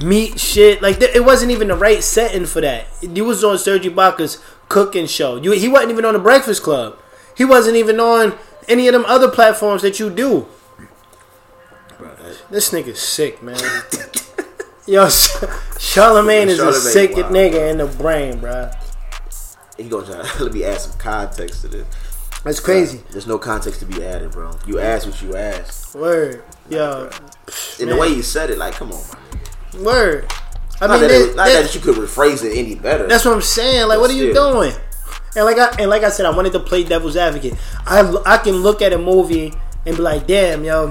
meat 0.01 0.39
shit. 0.39 0.81
Like 0.81 0.99
th- 0.99 1.15
it 1.15 1.25
wasn't 1.25 1.51
even 1.51 1.67
the 1.67 1.75
right 1.75 2.03
setting 2.03 2.45
for 2.45 2.61
that. 2.61 2.87
He 3.01 3.21
was 3.21 3.43
on 3.43 3.57
Serge 3.57 3.83
Ibaka's 3.83 4.43
cooking 4.69 5.07
show. 5.07 5.37
You 5.37 5.51
he 5.51 5.67
wasn't 5.67 5.91
even 5.91 6.05
on 6.05 6.13
the 6.13 6.19
Breakfast 6.19 6.63
Club. 6.63 6.97
He 7.35 7.45
wasn't 7.45 7.77
even 7.77 7.99
on 7.99 8.37
any 8.67 8.87
of 8.87 8.93
them 8.93 9.05
other 9.05 9.29
platforms 9.29 9.81
that 9.81 9.99
you 9.99 10.09
do. 10.09 10.47
This 12.49 12.71
nigga's 12.71 12.99
sick, 12.99 13.41
man. 13.41 13.57
Yo, 14.85 15.07
Charlemagne 15.79 16.49
is 16.49 16.59
a 16.59 16.73
sick 16.73 17.15
wow. 17.15 17.29
nigga 17.29 17.71
in 17.71 17.77
the 17.77 17.85
brain, 17.85 18.39
bro. 18.39 18.69
he 19.77 19.83
gonna 19.85 20.05
try. 20.05 20.39
Let 20.43 20.53
me 20.53 20.63
add 20.63 20.79
some 20.79 20.97
context 20.97 21.61
to 21.61 21.67
this. 21.69 21.87
That's 22.43 22.59
crazy. 22.59 23.01
There's 23.11 23.27
no 23.27 23.37
context 23.37 23.79
to 23.79 23.85
be 23.85 24.03
added, 24.03 24.31
bro. 24.31 24.51
You 24.67 24.79
asked 24.79 25.05
what 25.07 25.21
you 25.21 25.35
asked. 25.35 25.95
Word, 25.95 26.43
yo, 26.69 27.09
And 27.79 27.89
the 27.89 27.95
way 27.95 28.09
you 28.09 28.21
said 28.21 28.49
it, 28.49 28.57
like, 28.57 28.73
come 28.73 28.91
on, 28.91 29.01
man. 29.73 29.83
word. 29.83 30.31
I 30.81 30.87
Not, 30.87 30.99
mean, 30.99 31.09
that, 31.09 31.11
it, 31.29 31.35
not 31.35 31.47
that- 31.47 31.61
that 31.63 31.75
you 31.75 31.79
could 31.79 31.95
rephrase 31.95 32.43
it 32.43 32.57
any 32.57 32.75
better. 32.75 33.07
That's 33.07 33.23
what 33.23 33.33
I'm 33.33 33.41
saying. 33.41 33.87
Like, 33.87 33.97
But 33.97 34.01
what 34.01 34.09
are 34.09 34.13
you 34.13 34.31
still. 34.31 34.53
doing? 34.53 34.73
And 35.35 35.45
like 35.45 35.57
I 35.57 35.69
and 35.79 35.89
like 35.89 36.03
I 36.03 36.09
said, 36.09 36.25
I 36.27 36.29
wanted 36.29 36.51
to 36.53 36.59
play 36.59 36.83
devil's 36.83 37.15
advocate. 37.17 37.53
I 37.87 38.01
I 38.25 38.37
can 38.37 38.57
look 38.57 38.81
at 38.83 38.93
a 38.93 38.97
movie 38.99 39.51
and 39.85 39.95
be 39.95 40.01
like, 40.01 40.27
damn, 40.27 40.63
yo, 40.63 40.89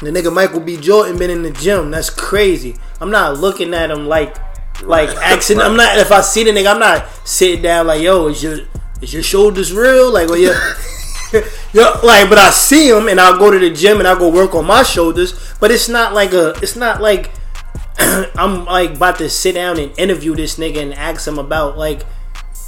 the 0.00 0.10
nigga 0.10 0.32
Michael 0.32 0.60
B. 0.60 0.76
Jordan 0.78 1.18
been 1.18 1.28
in 1.30 1.42
the 1.42 1.50
gym. 1.50 1.90
That's 1.90 2.08
crazy. 2.08 2.76
I'm 3.02 3.10
not 3.10 3.38
looking 3.38 3.74
at 3.74 3.90
him 3.90 4.06
like 4.06 4.36
like 4.82 5.08
Right. 5.10 5.18
accident. 5.34 5.66
I'm 5.66 5.76
not. 5.76 5.98
If 5.98 6.10
I 6.12 6.20
see 6.22 6.44
the 6.44 6.52
nigga, 6.52 6.72
I'm 6.72 6.78
not 6.78 7.06
sitting 7.24 7.60
down 7.62 7.86
like, 7.86 8.00
yo, 8.00 8.28
is 8.28 8.42
your 8.42 8.60
is 9.00 9.12
your 9.12 9.22
shoulders 9.22 9.72
real? 9.72 10.12
Like, 10.12 10.28
well, 10.28 10.38
yeah. 10.38 10.74
Yo, 11.72 11.82
like, 12.02 12.28
but 12.28 12.38
I 12.38 12.50
see 12.50 12.90
them, 12.90 13.08
and 13.08 13.20
I'll 13.20 13.38
go 13.38 13.50
to 13.50 13.58
the 13.58 13.70
gym 13.70 13.98
and 13.98 14.06
I'll 14.08 14.18
go 14.18 14.28
work 14.28 14.54
on 14.54 14.66
my 14.66 14.82
shoulders. 14.82 15.54
But 15.60 15.70
it's 15.70 15.88
not 15.88 16.14
like 16.14 16.32
a, 16.32 16.50
it's 16.62 16.76
not 16.76 17.02
like 17.02 17.32
I'm 17.98 18.64
like 18.64 18.94
about 18.94 19.16
to 19.18 19.28
sit 19.28 19.52
down 19.52 19.78
and 19.78 19.96
interview 19.98 20.34
this 20.34 20.58
nigga 20.58 20.82
and 20.82 20.94
ask 20.94 21.26
him 21.26 21.38
about 21.38 21.78
like 21.78 22.02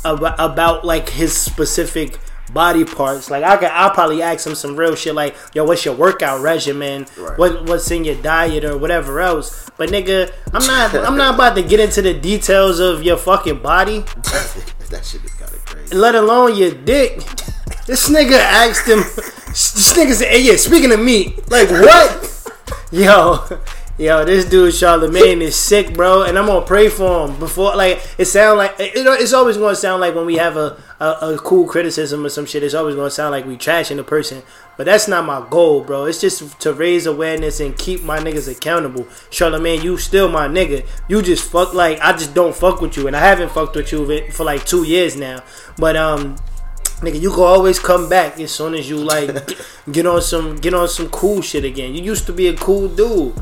about, 0.04 0.36
about 0.38 0.84
like 0.84 1.08
his 1.10 1.36
specific 1.36 2.18
body 2.52 2.84
parts. 2.84 3.30
Like 3.30 3.44
I 3.44 3.56
could, 3.56 3.68
I'll 3.68 3.90
probably 3.90 4.22
ask 4.22 4.46
him 4.46 4.54
some 4.54 4.76
real 4.76 4.94
shit 4.94 5.14
like, 5.14 5.36
"Yo, 5.54 5.64
what's 5.64 5.84
your 5.84 5.94
workout 5.94 6.40
regimen? 6.40 7.06
Right. 7.16 7.38
What 7.38 7.66
what's 7.66 7.90
in 7.90 8.04
your 8.04 8.16
diet 8.16 8.64
or 8.64 8.76
whatever 8.76 9.20
else." 9.20 9.70
But 9.76 9.90
nigga, 9.90 10.32
I'm 10.52 10.66
not 10.66 10.94
I'm 10.94 11.16
not 11.16 11.34
about 11.34 11.54
to 11.56 11.62
get 11.62 11.80
into 11.80 12.02
the 12.02 12.14
details 12.14 12.80
of 12.80 13.02
your 13.02 13.16
fucking 13.16 13.60
body, 13.60 14.04
that 14.88 15.04
shit 15.04 15.24
is 15.24 15.34
kind 15.34 15.52
of 15.52 15.64
crazy. 15.64 15.94
let 15.94 16.14
alone 16.14 16.56
your 16.56 16.72
dick. 16.72 17.18
This 17.86 18.08
nigga 18.10 18.38
asked 18.38 18.86
him. 18.86 18.98
This 19.48 19.92
nigga 19.96 20.12
said, 20.12 20.28
"Hey, 20.28 20.42
yeah, 20.42 20.56
speaking 20.56 20.92
of 20.92 21.00
me, 21.00 21.34
like 21.48 21.70
what?" 21.70 22.34
Yo, 22.90 23.44
yo, 23.98 24.24
this 24.24 24.44
dude 24.44 24.72
Charlemagne 24.74 25.42
is 25.42 25.56
sick, 25.56 25.94
bro, 25.94 26.22
and 26.22 26.38
I'm 26.38 26.46
gonna 26.46 26.64
pray 26.64 26.88
for 26.88 27.26
him 27.28 27.38
before. 27.38 27.74
Like 27.76 28.00
it 28.18 28.26
sound 28.26 28.58
like 28.58 28.74
it, 28.78 28.92
it's 28.94 29.32
always 29.32 29.56
gonna 29.56 29.74
sound 29.76 30.00
like 30.00 30.14
when 30.14 30.26
we 30.26 30.36
have 30.36 30.56
a, 30.56 30.80
a 31.00 31.34
a 31.34 31.38
cool 31.38 31.66
criticism 31.66 32.24
or 32.24 32.28
some 32.28 32.46
shit. 32.46 32.62
It's 32.62 32.74
always 32.74 32.94
gonna 32.94 33.10
sound 33.10 33.32
like 33.32 33.46
we 33.46 33.56
trashing 33.56 33.96
the 33.96 34.04
person, 34.04 34.42
but 34.78 34.86
that's 34.86 35.08
not 35.08 35.26
my 35.26 35.46
goal, 35.50 35.82
bro. 35.82 36.06
It's 36.06 36.20
just 36.20 36.58
to 36.60 36.72
raise 36.72 37.04
awareness 37.04 37.60
and 37.60 37.76
keep 37.76 38.02
my 38.02 38.18
niggas 38.18 38.50
accountable. 38.50 39.06
Charlemagne, 39.28 39.82
you 39.82 39.98
still 39.98 40.28
my 40.28 40.48
nigga. 40.48 40.86
You 41.08 41.20
just 41.20 41.50
fuck 41.50 41.74
like 41.74 41.98
I 42.00 42.12
just 42.12 42.32
don't 42.32 42.54
fuck 42.54 42.80
with 42.80 42.96
you, 42.96 43.08
and 43.08 43.14
I 43.14 43.20
haven't 43.20 43.50
fucked 43.50 43.76
with 43.76 43.92
you 43.92 44.30
for 44.30 44.44
like 44.44 44.64
two 44.64 44.84
years 44.84 45.16
now. 45.16 45.42
But 45.76 45.96
um, 45.96 46.36
Nigga, 47.00 47.20
you 47.20 47.30
can 47.30 47.44
always 47.44 47.78
come 47.78 48.08
back 48.08 48.40
as 48.40 48.50
soon 48.50 48.74
as 48.74 48.88
you 48.88 48.96
like 48.96 49.30
get, 49.92 50.04
on 50.04 50.20
some 50.20 50.56
get 50.56 50.74
on 50.74 50.88
some 50.88 51.08
cool 51.10 51.40
shit 51.40 51.64
again. 51.64 51.94
You 51.94 52.02
used 52.02 52.26
to 52.26 52.32
be 52.32 52.48
a 52.48 52.56
cool 52.56 52.88
dude. 52.88 53.34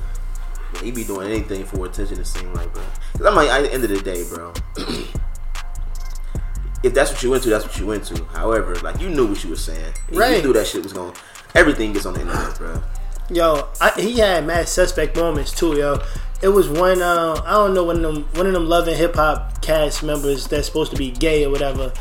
He 0.82 0.90
be 0.90 1.04
doing 1.04 1.28
anything 1.30 1.64
for 1.64 1.86
attention. 1.86 2.20
It 2.20 2.26
seem 2.26 2.52
like, 2.52 2.70
bro. 2.74 2.82
Cause 3.12 3.26
I'm 3.26 3.34
like, 3.34 3.48
at 3.48 3.62
the 3.62 3.72
end 3.72 3.84
of 3.84 3.90
the 3.90 4.00
day, 4.02 4.24
bro. 4.28 4.52
if 6.86 6.94
that's 6.94 7.10
what 7.10 7.22
you 7.22 7.30
went 7.30 7.42
to, 7.42 7.50
that's 7.50 7.66
what 7.66 7.78
you 7.78 7.86
went 7.86 8.04
to. 8.04 8.24
However, 8.26 8.76
like 8.76 9.00
you 9.00 9.08
knew 9.08 9.26
what 9.26 9.42
you 9.42 9.50
were 9.50 9.56
saying. 9.56 9.92
Right. 10.12 10.36
You 10.36 10.42
knew 10.42 10.52
that 10.52 10.68
shit 10.68 10.82
was 10.82 10.92
going. 10.92 11.14
Everything 11.54 11.92
gets 11.92 12.06
on 12.06 12.14
the 12.14 12.20
internet, 12.20 12.56
bro. 12.56 12.82
Yo, 13.28 13.68
I, 13.80 13.90
he 14.00 14.18
had 14.18 14.46
mad 14.46 14.68
suspect 14.68 15.16
moments 15.16 15.52
too, 15.52 15.76
yo. 15.76 16.00
It 16.42 16.48
was 16.48 16.68
one 16.68 17.02
uh, 17.02 17.42
I 17.44 17.52
don't 17.52 17.74
know 17.74 17.84
one 17.84 17.96
of 17.96 18.02
them 18.02 18.22
one 18.34 18.46
of 18.46 18.52
them 18.52 18.66
loving 18.66 18.96
hip 18.96 19.16
hop 19.16 19.62
cast 19.62 20.04
members 20.04 20.46
that's 20.46 20.66
supposed 20.66 20.92
to 20.92 20.96
be 20.96 21.10
gay 21.10 21.44
or 21.44 21.50
whatever. 21.50 21.92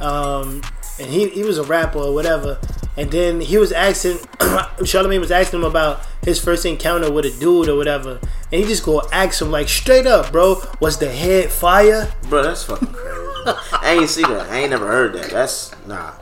Um, 0.00 0.62
and 0.98 1.08
he 1.08 1.28
he 1.28 1.44
was 1.44 1.58
a 1.58 1.62
rapper 1.62 2.00
or 2.00 2.12
whatever. 2.12 2.58
And 2.96 3.10
then 3.10 3.40
he 3.40 3.58
was 3.58 3.70
asking 3.70 4.18
Charlemagne 4.84 5.20
was 5.20 5.30
asking 5.30 5.60
him 5.60 5.64
about 5.64 6.00
his 6.24 6.42
first 6.42 6.66
encounter 6.66 7.12
with 7.12 7.24
a 7.26 7.30
dude 7.38 7.68
or 7.68 7.76
whatever. 7.76 8.18
And 8.50 8.60
he 8.60 8.64
just 8.64 8.84
go 8.84 9.02
ask 9.12 9.40
him 9.40 9.52
like 9.52 9.68
straight 9.68 10.06
up, 10.06 10.32
bro, 10.32 10.60
was 10.80 10.98
the 10.98 11.10
head 11.10 11.50
fire? 11.50 12.12
Bro, 12.28 12.42
that's 12.44 12.64
fucking 12.64 12.88
crazy. 12.88 13.33
I 13.46 13.96
ain't 14.00 14.10
seen 14.10 14.28
that. 14.28 14.50
I 14.50 14.58
ain't 14.60 14.70
never 14.70 14.86
heard 14.86 15.14
that. 15.14 15.30
That's 15.30 15.74
nah. 15.86 16.12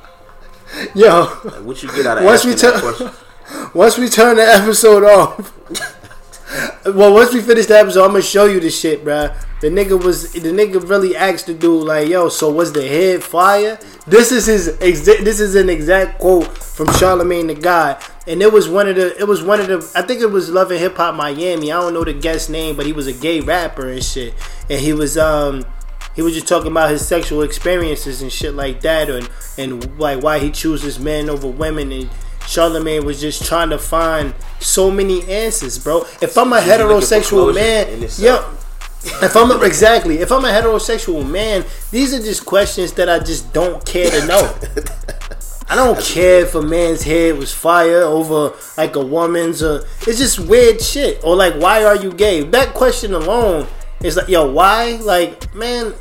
Yo, 0.95 1.39
Like, 1.45 1.63
what 1.63 1.83
you 1.83 1.91
get 1.93 2.07
out 2.07 2.19
of 2.19 2.25
Once 2.25 2.45
we 2.45 2.53
asking 2.53 2.71
that 2.71 2.81
tell- 2.81 2.95
question? 2.95 3.71
once 3.75 3.99
we 3.99 4.09
turn 4.09 4.37
the 4.37 4.43
episode 4.47 5.05
off, 5.05 5.53
well, 6.87 7.13
once 7.15 7.33
we 7.35 7.41
finish 7.41 7.67
the 7.67 7.79
episode, 7.79 8.05
I'm 8.05 8.13
gonna 8.13 8.23
show 8.23 8.47
you 8.47 8.59
the 8.61 8.71
shit, 8.71 9.05
bruh. 9.05 9.35
The 9.61 9.69
nigga 9.69 10.03
was 10.03 10.33
the 10.33 10.41
nigga 10.51 10.87
really 10.89 11.15
asked 11.17 11.47
the 11.47 11.55
dude 11.55 11.85
like, 11.87 12.09
"Yo, 12.09 12.29
so 12.29 12.51
was 12.51 12.73
the 12.73 12.87
head 12.87 13.23
fire?" 13.23 13.79
This 14.07 14.33
is 14.33 14.47
his 14.47 14.69
exa- 14.79 15.23
this 15.25 15.39
is 15.41 15.55
an 15.55 15.69
exact 15.71 16.19
quote 16.19 16.47
from 16.59 16.93
Charlemagne 16.95 17.47
the 17.47 17.55
God, 17.55 18.03
and 18.27 18.43
it 18.43 18.53
was 18.53 18.69
one 18.69 18.89
of 18.89 18.97
the 18.97 19.17
it 19.21 19.29
was 19.29 19.43
one 19.43 19.61
of 19.61 19.69
the 19.69 19.91
I 19.95 20.03
think 20.03 20.21
it 20.21 20.27
was 20.31 20.51
Love 20.51 20.71
and 20.71 20.81
Hip 20.81 20.97
Hop 20.97 21.15
Miami. 21.15 21.71
I 21.71 21.81
don't 21.81 21.95
know 21.95 22.03
the 22.05 22.13
guest 22.13 22.51
name, 22.51 22.77
but 22.77 22.87
he 22.87 22.93
was 22.93 23.07
a 23.07 23.13
gay 23.13 23.41
rapper 23.41 23.89
and 23.89 24.03
shit, 24.03 24.35
and 24.69 24.81
he 24.81 24.93
was 24.93 25.17
um 25.17 25.65
he 26.15 26.23
was 26.23 26.35
just 26.35 26.49
talking 26.49 26.71
about 26.71 26.91
his 26.91 27.07
sexual 27.07 27.43
experiences 27.43 28.23
and 28.23 28.33
shit 28.33 28.55
like 28.55 28.81
that, 28.83 29.09
and 29.11 29.29
and 29.59 29.99
like 29.99 30.23
why 30.23 30.39
he 30.39 30.51
chooses 30.51 30.99
men 30.99 31.29
over 31.31 31.49
women 31.49 31.93
and. 31.93 32.11
Charlemagne 32.45 33.05
was 33.05 33.21
just 33.21 33.47
trying 33.47 33.71
to 33.71 33.79
find 33.79 34.35
so 34.59 34.91
many 34.91 35.23
answers, 35.31 35.79
bro. 35.79 36.01
If 36.21 36.37
I'm 36.37 36.53
a 36.53 36.59
heterosexual 36.59 37.55
man, 37.55 38.09
yeah. 38.19 38.45
If 39.25 39.37
I'm 39.37 39.51
a, 39.51 39.61
exactly, 39.65 40.19
if 40.19 40.31
I'm 40.33 40.45
a 40.45 40.49
heterosexual 40.49 41.29
man, 41.29 41.65
these 41.93 42.13
are 42.13 42.19
just 42.19 42.45
questions 42.45 42.93
that 42.95 43.09
I 43.09 43.21
just 43.21 43.53
don't 43.53 43.87
care 43.87 44.11
to 44.11 44.27
know. 44.27 44.55
I 45.69 45.75
don't 45.75 45.99
care 46.01 46.41
if 46.41 46.55
a 46.55 46.63
man's 46.63 47.03
head 47.03 47.39
was 47.39 47.53
fire 47.53 48.03
over 48.03 48.53
like 48.77 48.95
a 48.95 49.05
woman's. 49.05 49.63
Or, 49.63 49.85
it's 50.07 50.19
just 50.19 50.39
weird 50.41 50.81
shit. 50.83 51.23
Or 51.25 51.35
like, 51.35 51.55
why 51.55 51.85
are 51.85 51.97
you 51.97 52.13
gay? 52.13 52.43
That 52.43 52.75
question 52.75 53.15
alone 53.15 53.67
is 54.05 54.17
like, 54.17 54.29
yo, 54.29 54.51
why? 54.51 54.97
Like, 55.03 55.55
man, 55.55 55.95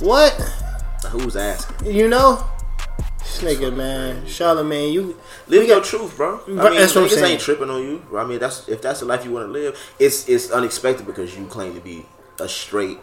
what? 0.00 0.32
Who's 1.10 1.36
asking? 1.36 1.94
You 1.94 2.08
know? 2.08 2.44
This 3.18 3.42
nigga, 3.42 3.74
man, 3.74 4.26
Charlemagne, 4.26 4.92
you 4.92 5.16
Live 5.46 5.66
your 5.66 5.76
got- 5.80 5.84
truth, 5.86 6.16
bro. 6.16 6.40
I 6.46 6.48
mean, 6.48 6.56
that's 6.56 6.94
what 6.94 7.04
I'm 7.04 7.10
saying. 7.10 7.32
ain't 7.32 7.40
tripping 7.40 7.70
on 7.70 7.82
you. 7.82 8.02
I 8.16 8.24
mean, 8.24 8.38
that's 8.38 8.68
if 8.68 8.80
that's 8.82 9.00
the 9.00 9.06
life 9.06 9.24
you 9.24 9.32
want 9.32 9.46
to 9.46 9.52
live. 9.52 9.78
It's 9.98 10.28
it's 10.28 10.50
unexpected 10.50 11.06
because 11.06 11.36
you 11.36 11.46
claim 11.46 11.74
to 11.74 11.80
be 11.80 12.06
a 12.40 12.48
straight 12.48 12.98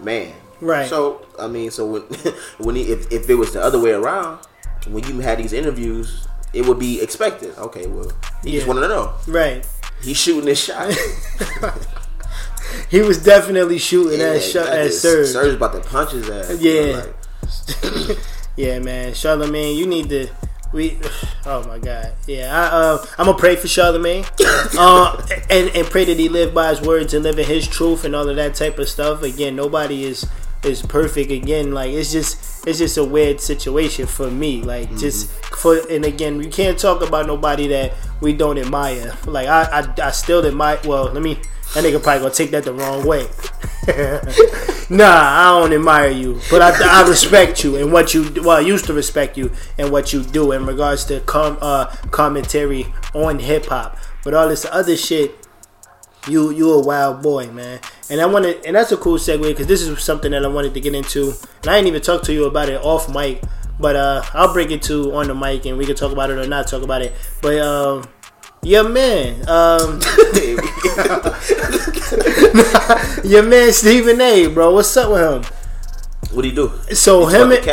man, 0.00 0.32
Right. 0.60 0.88
So 0.88 1.24
I 1.38 1.46
mean, 1.46 1.70
so 1.70 1.86
when 1.86 2.02
when 2.58 2.74
he, 2.76 2.82
if 2.84 3.10
if 3.12 3.28
it 3.28 3.34
was 3.34 3.52
the 3.52 3.62
other 3.62 3.78
way 3.80 3.92
around, 3.92 4.40
when 4.88 5.04
you 5.04 5.20
had 5.20 5.38
these 5.38 5.52
interviews, 5.52 6.26
it 6.52 6.66
would 6.66 6.78
be 6.78 7.00
expected. 7.02 7.56
Okay, 7.58 7.86
well, 7.86 8.10
he 8.42 8.52
just 8.52 8.66
Yeah. 8.66 8.68
wanted 8.72 8.80
to 8.82 8.88
know. 8.88 9.14
right. 9.28 9.64
He's 10.02 10.16
shooting 10.16 10.44
this 10.46 10.62
shot. 10.64 10.92
He 12.90 13.00
was 13.02 13.22
definitely 13.22 13.78
shooting 13.78 14.20
Yeah, 14.20 14.34
at 14.34 14.42
shot 14.42 14.68
at 14.68 14.92
Serge. 14.92 15.28
Serge 15.28 15.54
about 15.54 15.72
to 15.72 15.80
punch 15.80 16.12
his 16.12 16.28
ass. 16.30 16.60
Yeah. 16.60 17.04
Like, 17.04 18.18
Yeah, 18.56 18.78
man, 18.78 19.14
Charlemagne, 19.14 19.76
you 19.76 19.86
need 19.86 20.08
to. 20.10 20.28
We, 20.72 20.98
oh 21.46 21.64
my 21.66 21.78
God, 21.78 22.12
yeah. 22.26 22.50
I, 22.52 22.76
uh, 22.76 23.06
I'm 23.18 23.26
gonna 23.26 23.38
pray 23.38 23.56
for 23.56 23.66
Charlemagne, 23.68 24.24
uh, 24.78 25.26
and 25.50 25.70
and 25.70 25.86
pray 25.88 26.04
that 26.04 26.18
he 26.18 26.28
live 26.28 26.54
by 26.54 26.70
his 26.70 26.80
words 26.80 27.14
and 27.14 27.24
live 27.24 27.38
in 27.38 27.46
his 27.46 27.66
truth 27.66 28.04
and 28.04 28.14
all 28.14 28.28
of 28.28 28.36
that 28.36 28.54
type 28.54 28.78
of 28.78 28.88
stuff. 28.88 29.22
Again, 29.22 29.56
nobody 29.56 30.04
is 30.04 30.24
is 30.64 30.82
perfect. 30.82 31.30
Again, 31.30 31.72
like 31.72 31.92
it's 31.92 32.12
just 32.12 32.66
it's 32.66 32.78
just 32.78 32.96
a 32.96 33.04
weird 33.04 33.40
situation 33.40 34.06
for 34.06 34.30
me. 34.30 34.62
Like 34.62 34.96
just 34.96 35.30
for 35.30 35.78
and 35.90 36.04
again, 36.04 36.38
we 36.38 36.48
can't 36.48 36.78
talk 36.78 37.02
about 37.02 37.26
nobody 37.26 37.66
that 37.68 37.94
we 38.20 38.32
don't 38.32 38.58
admire. 38.58 39.16
Like 39.26 39.48
I 39.48 39.62
I, 39.80 40.06
I 40.06 40.10
still 40.10 40.44
admire. 40.46 40.78
Well, 40.84 41.04
let 41.04 41.22
me. 41.22 41.38
That 41.74 41.82
nigga 41.82 42.00
probably 42.00 42.20
gonna 42.22 42.34
take 42.34 42.50
that 42.52 42.62
the 42.64 42.72
wrong 42.72 43.04
way. 43.04 43.26
nah, 44.88 45.04
I 45.04 45.60
don't 45.60 45.72
admire 45.72 46.10
you, 46.10 46.40
but 46.48 46.62
I, 46.62 47.02
I 47.02 47.08
respect 47.08 47.64
you 47.64 47.76
and 47.76 47.92
what 47.92 48.14
you. 48.14 48.30
Well, 48.42 48.58
I 48.58 48.60
used 48.60 48.84
to 48.86 48.94
respect 48.94 49.36
you 49.36 49.50
and 49.76 49.90
what 49.90 50.12
you 50.12 50.22
do 50.22 50.52
in 50.52 50.66
regards 50.66 51.04
to 51.06 51.20
com, 51.20 51.58
uh, 51.60 51.86
commentary 52.12 52.86
on 53.12 53.40
hip 53.40 53.66
hop. 53.66 53.98
But 54.22 54.34
all 54.34 54.48
this 54.48 54.64
other 54.70 54.96
shit, 54.96 55.34
you 56.28 56.50
you 56.50 56.72
a 56.72 56.80
wild 56.80 57.22
boy, 57.22 57.50
man. 57.50 57.80
And 58.10 58.20
I 58.20 58.26
wanted, 58.26 58.64
and 58.66 58.76
that's 58.76 58.92
a 58.92 58.96
cool 58.96 59.18
segue 59.18 59.42
because 59.42 59.66
this 59.66 59.82
is 59.82 60.02
something 60.02 60.30
that 60.32 60.44
I 60.44 60.48
wanted 60.48 60.74
to 60.74 60.80
get 60.80 60.94
into, 60.94 61.32
and 61.62 61.70
I 61.70 61.76
didn't 61.76 61.88
even 61.88 62.02
talk 62.02 62.22
to 62.24 62.32
you 62.32 62.44
about 62.44 62.68
it 62.68 62.80
off 62.82 63.12
mic, 63.12 63.42
but 63.80 63.96
uh, 63.96 64.22
I'll 64.34 64.52
bring 64.52 64.70
it 64.70 64.82
to 64.82 65.14
on 65.14 65.28
the 65.28 65.34
mic 65.34 65.64
and 65.66 65.78
we 65.78 65.86
can 65.86 65.96
talk 65.96 66.12
about 66.12 66.30
it 66.30 66.38
or 66.38 66.46
not 66.46 66.68
talk 66.68 66.82
about 66.82 67.02
it. 67.02 67.12
But 67.40 67.58
um, 67.58 68.04
yeah, 68.62 68.82
man, 68.82 69.48
um, 69.48 70.00
your 73.24 73.42
man 73.42 73.72
Stephen 73.72 74.20
A, 74.20 74.48
bro, 74.48 74.74
what's 74.74 74.96
up 74.96 75.10
with 75.10 75.46
him? 75.46 75.54
what 76.34 76.42
do 76.42 76.48
you 76.48 76.54
do? 76.54 76.94
So 76.94 77.28
You 77.28 77.36
him, 77.36 77.52
and, 77.52 77.64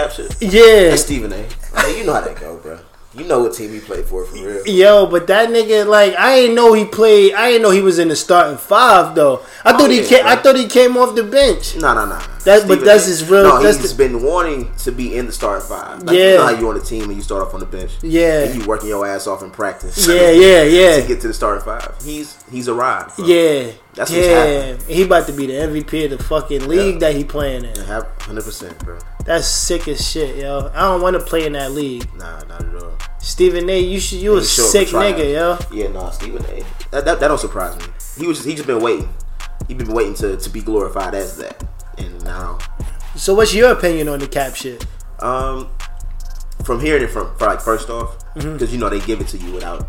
yeah, 0.41 0.89
That's 0.89 1.03
Stephen 1.03 1.33
A. 1.33 1.37
Mean, 1.37 1.97
you 1.97 2.05
know 2.05 2.13
how 2.13 2.21
that 2.21 2.39
go, 2.39 2.57
bro. 2.57 2.79
You 3.13 3.25
know 3.25 3.41
what 3.41 3.53
team 3.53 3.71
he 3.73 3.81
played 3.81 4.05
for 4.05 4.23
for 4.23 4.35
real. 4.35 4.65
Yo, 4.65 5.05
but 5.05 5.27
that 5.27 5.49
nigga, 5.49 5.85
like, 5.85 6.15
I 6.15 6.37
didn't 6.37 6.55
know 6.55 6.71
he 6.71 6.85
played. 6.85 7.33
I 7.33 7.49
didn't 7.51 7.63
know 7.63 7.71
he 7.71 7.81
was 7.81 7.99
in 7.99 8.07
the 8.07 8.15
starting 8.15 8.57
five 8.57 9.15
though. 9.15 9.41
I 9.65 9.73
oh, 9.73 9.77
thought 9.77 9.81
Oh, 9.81 9.89
he 9.89 10.01
yeah, 10.01 10.07
came. 10.07 10.25
I 10.25 10.35
thought 10.37 10.55
he 10.55 10.65
came 10.67 10.95
off 10.95 11.13
the 11.13 11.23
bench. 11.23 11.75
No, 11.75 11.93
no, 11.93 12.05
no. 12.05 12.17
That- 12.45 12.67
but 12.69 12.85
that's 12.85 13.05
his 13.07 13.29
real- 13.29 13.43
No, 13.43 13.61
that's 13.61 13.79
he's 13.81 13.91
the- 13.91 13.97
been 14.07 14.23
wanting 14.23 14.71
to 14.77 14.91
be 14.93 15.17
in 15.17 15.25
the 15.25 15.33
starting 15.33 15.67
five. 15.67 16.03
Like, 16.03 16.15
Yeah. 16.17 16.23
You 16.31 16.35
know 16.37 16.43
how 16.45 16.59
you 16.61 16.69
on 16.69 16.75
the 16.75 16.81
team 16.81 17.03
and 17.03 17.15
you 17.15 17.21
start 17.21 17.41
off 17.45 17.53
on 17.53 17.59
the 17.59 17.65
bench. 17.65 17.91
Yeah. 18.01 18.43
And 18.43 18.61
you 18.61 18.65
working 18.65 18.87
your 18.87 19.05
ass 19.05 19.27
off 19.27 19.43
in 19.43 19.51
practice. 19.51 20.07
Yeah, 20.07 20.31
yeah, 20.31 20.63
yeah. 20.63 21.01
to 21.01 21.05
get 21.07 21.19
to 21.21 21.27
the 21.27 21.33
starting 21.33 21.65
five. 21.65 21.93
He's 22.01 22.37
he's 22.49 22.69
a 22.69 22.73
ride. 22.73 23.11
Bro. 23.17 23.25
yeah. 23.25 23.71
That's 23.93 24.09
what's 24.09 24.25
Damn, 24.25 24.79
he 24.87 25.01
about 25.03 25.27
to 25.27 25.33
be 25.33 25.47
the 25.47 25.53
MVP 25.53 26.05
of 26.05 26.11
the 26.17 26.23
fucking 26.23 26.65
league 26.69 26.93
Yeah. 26.93 26.99
that 27.09 27.15
he 27.15 27.25
playing 27.25 27.65
in. 27.65 27.75
Hundred 27.75 28.45
percent, 28.45 28.79
bro. 28.79 28.97
That's 29.25 29.47
sick 29.47 29.87
as 29.87 30.05
shit, 30.09 30.37
yo. 30.37 30.71
I 30.73 30.81
don't 30.81 31.01
want 31.01 31.15
to 31.15 31.19
play 31.23 31.45
in 31.45 31.53
that 31.53 31.71
league. 31.71 32.07
Nah, 32.17 32.43
not 32.43 32.65
at 32.65 32.75
all. 32.83 32.97
Stephen 33.19 33.69
A, 33.69 33.79
you 33.79 33.99
should, 33.99 34.19
you 34.19 34.35
a 34.35 34.39
He 34.39 34.45
sick 34.45 34.87
nigga, 34.89 35.31
yo. 35.33 35.57
Yeah, 35.71 35.89
nah, 35.89 36.09
Stephen 36.09 36.43
A. 36.45 36.63
That, 36.91 37.05
that 37.05 37.19
that 37.19 37.27
don't 37.27 37.37
surprise 37.39 37.77
me. 37.77 37.85
He 38.17 38.27
was 38.27 38.37
just, 38.37 38.47
he 38.49 38.55
just 38.55 38.67
been 38.67 38.81
waiting. 38.81 39.09
He 39.67 39.73
been 39.75 39.93
waiting 39.93 40.15
to, 40.15 40.37
to 40.37 40.49
be 40.49 40.61
glorified 40.61 41.13
as 41.13 41.37
that, 41.37 41.63
and 41.99 42.23
now, 42.25 42.57
So, 43.15 43.33
what's 43.35 43.53
your 43.53 43.71
opinion 43.71 44.09
on 44.09 44.19
the 44.19 44.27
cap 44.27 44.55
shit? 44.55 44.85
um, 45.19 45.69
from 46.63 46.79
hearing 46.79 47.03
it 47.03 47.07
from 47.11 47.31
like 47.39 47.61
first 47.61 47.89
off, 47.89 48.17
because 48.33 48.45
Mm-hmm. 48.61 48.73
you 48.73 48.77
know 48.79 48.89
they 48.89 48.99
give 49.01 49.21
it 49.21 49.27
to 49.29 49.37
you 49.37 49.51
without 49.51 49.87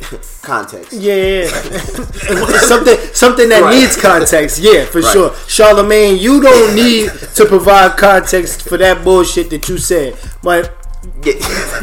context. 0.42 0.92
Yeah, 0.92 1.14
yeah, 1.14 1.40
yeah. 1.42 2.58
something 2.68 2.96
something 3.12 3.48
that 3.48 3.62
Right. 3.62 3.74
needs 3.80 3.96
context. 3.96 4.58
Yeah, 4.58 4.84
for 4.86 5.00
Right. 5.00 5.12
sure. 5.12 5.34
Charlemagne, 5.46 6.16
you 6.18 6.40
don't 6.42 6.74
need 6.74 7.10
to 7.34 7.46
provide 7.46 7.96
context 7.96 8.62
for 8.62 8.76
that 8.78 9.04
bullshit 9.04 9.50
that 9.50 9.68
you 9.68 9.78
said. 9.78 10.16
But 10.42 10.76
Yeah. 11.24 11.34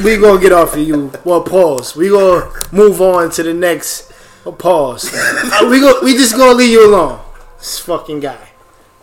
we 0.03 0.17
gonna 0.17 0.39
get 0.39 0.51
off 0.51 0.73
of 0.73 0.79
you. 0.79 1.11
Well, 1.23 1.41
pause. 1.41 1.95
We 1.95 2.09
gonna 2.09 2.47
move 2.71 3.01
on 3.01 3.29
to 3.31 3.43
the 3.43 3.53
next. 3.53 4.11
Pause. 4.57 5.11
We 5.69 5.79
go. 5.79 5.99
We 6.01 6.13
just 6.17 6.35
gonna 6.35 6.53
leave 6.53 6.71
you 6.71 6.85
alone. 6.87 7.19
This 7.59 7.77
fucking 7.79 8.19
guy, 8.21 8.49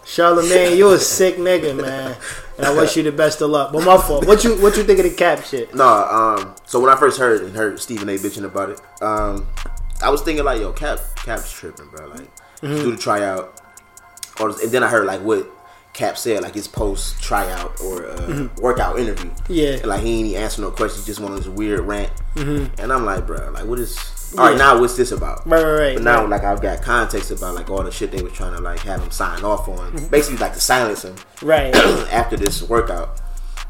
Charlemagne. 0.05 0.77
You 0.77 0.91
a 0.91 0.99
sick 0.99 1.38
nigga, 1.38 1.75
man. 1.77 2.17
And 2.59 2.67
I 2.67 2.75
wish 2.75 2.97
you 2.97 3.03
the 3.05 3.12
best 3.12 3.41
of 3.41 3.50
luck. 3.50 3.73
But 3.73 3.85
my 3.85 3.97
fault. 3.97 4.27
What 4.27 4.43
you 4.45 4.57
What 4.61 4.77
you 4.77 4.83
think 4.85 4.99
of 4.99 5.05
the 5.05 5.15
cap 5.15 5.45
shit? 5.45 5.73
No, 5.79 5.87
um, 5.87 6.55
so 6.67 6.81
when 6.81 6.91
I 6.91 6.97
first 6.97 7.19
heard 7.19 7.43
and 7.43 7.55
heard 7.57 7.81
Stephen 7.81 8.09
A. 8.09 8.17
bitching 8.17 8.45
about 8.45 8.71
it, 8.71 8.81
um, 9.00 9.47
I 10.03 10.11
was 10.11 10.23
thinking 10.23 10.45
like, 10.45 10.61
yo, 10.61 10.73
Cap, 10.73 10.99
Cap's 11.17 11.50
tripping, 11.53 11.88
bro. 11.88 12.07
Like, 12.09 12.29
Mm-hmm. 12.61 12.75
do 12.83 12.91
the 12.91 12.97
tryout, 12.97 13.61
or 14.41 14.49
and 14.50 14.73
then 14.73 14.83
I 14.83 14.88
heard 14.88 15.07
like 15.07 15.21
what 15.21 15.49
Cap 15.93 16.19
said, 16.19 16.43
like 16.43 16.55
his 16.55 16.67
post 16.67 17.23
tryout 17.23 17.81
or 17.81 18.05
uh, 18.07 18.49
workout 18.61 18.99
interview. 18.99 19.31
Mm-hmm. 19.31 19.53
Yeah. 19.53 19.69
And, 19.75 19.87
like 19.87 20.03
he 20.03 20.19
ain't 20.33 20.37
answer 20.37 20.61
no 20.62 20.73
questions, 20.73 21.07
just 21.07 21.21
one 21.21 21.31
of 21.31 21.38
this 21.38 21.47
weird 21.47 21.81
rant. 21.81 22.11
And 22.35 22.93
I'm 22.93 23.05
like, 23.05 23.29
bro, 23.29 23.50
like 23.53 23.65
what 23.65 23.79
is? 23.79 23.97
All 24.37 24.47
right, 24.47 24.59
now 24.59 24.79
what's 24.79 24.97
this 24.97 25.11
about? 25.13 25.47
Right, 25.47 25.63
right, 25.63 25.79
right. 25.79 25.95
But 25.97 26.05
now, 26.05 26.21
right. 26.21 26.29
like 26.29 26.45
I've 26.45 26.61
got 26.61 26.83
context 26.83 27.31
about 27.31 27.55
like 27.55 27.71
all 27.71 27.83
the 27.83 27.91
shit 27.91 28.11
they 28.11 28.23
were 28.23 28.29
trying 28.29 28.53
to 28.55 28.61
like 28.61 28.81
have 28.81 29.01
him 29.03 29.11
sign 29.11 29.43
off 29.45 29.69
on, 29.69 29.93
Mm-hmm. 29.93 30.07
basically 30.09 30.39
like 30.39 30.53
to 30.55 30.61
silence 30.61 31.03
him 31.03 31.15
right. 31.43 31.75
after 32.13 32.37
this 32.37 32.63
workout. 32.63 33.21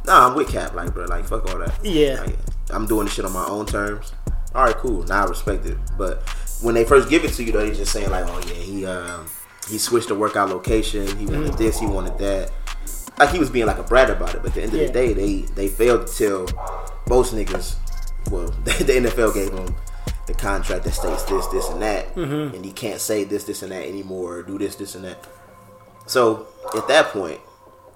Nah, 0.05 0.29
I'm 0.29 0.35
with 0.35 0.49
Cap, 0.50 0.75
like 0.75 0.93
bro, 0.95 1.05
like 1.05 1.27
fuck 1.27 1.49
all 1.53 1.59
that. 1.59 1.79
Yeah. 1.85 2.23
Like, 2.23 2.37
I'm 2.71 2.87
doing 2.87 3.05
this 3.07 3.15
shit 3.15 3.25
on 3.25 3.33
my 3.33 3.45
own 3.47 3.67
terms. 3.67 4.12
All 4.55 4.65
right, 4.65 4.75
cool. 4.75 5.03
Now 5.05 5.25
I 5.27 5.29
respect 5.29 5.65
it. 5.67 5.77
But 5.97 6.23
when 6.62 6.75
they 6.75 6.85
first 6.85 7.09
give 7.09 7.25
it 7.25 7.33
to 7.35 7.45
you, 7.45 7.53
though, 7.53 7.65
they 7.65 7.77
just 7.77 7.93
saying 7.93 8.11
like, 8.11 8.25
oh 8.27 8.38
yeah, 8.49 8.55
he 8.55 8.85
um 8.87 9.27
he 9.69 9.79
switched 9.79 10.09
the 10.09 10.15
workout 10.15 10.49
location. 10.49 11.07
He 11.19 11.27
wanted 11.27 11.53
Mm-hmm. 11.53 11.57
this. 11.57 11.79
He 11.79 11.87
wanted 11.87 12.19
that. 12.19 12.50
Like 13.19 13.31
he 13.31 13.38
was 13.38 13.50
being 13.50 13.67
like 13.67 13.79
a 13.79 13.83
brat 13.85 14.11
about 14.11 14.35
it. 14.35 14.38
But 14.43 14.49
at 14.49 14.55
the 14.55 14.62
end 14.62 14.73
of 14.75 14.81
Yeah. 14.81 14.87
the 14.88 14.93
day, 14.93 15.12
they 15.12 15.41
they 15.55 15.69
failed 15.69 16.07
to 16.09 16.12
tell 16.12 16.47
most 17.09 17.35
niggas. 17.35 17.77
Well, 18.31 18.47
the 18.65 18.71
NFL 18.73 19.35
gave 19.35 19.53
him 19.53 19.75
the 20.28 20.35
contract 20.35 20.85
that 20.85 20.92
states 20.92 21.25
this, 21.25 21.47
this, 21.49 21.68
and 21.68 21.82
that, 21.82 22.14
Mm-hmm. 22.14 22.54
and 22.54 22.64
he 22.64 22.70
can't 22.73 23.00
say 23.00 23.25
this, 23.25 23.42
this, 23.44 23.62
and 23.62 23.73
that 23.73 23.85
anymore, 23.87 24.37
or 24.38 24.42
do 24.44 24.58
this, 24.58 24.76
this, 24.76 24.94
and 24.94 25.04
that. 25.04 25.26
So 26.06 26.47
at 26.76 26.87
that 26.88 27.06
point, 27.06 27.40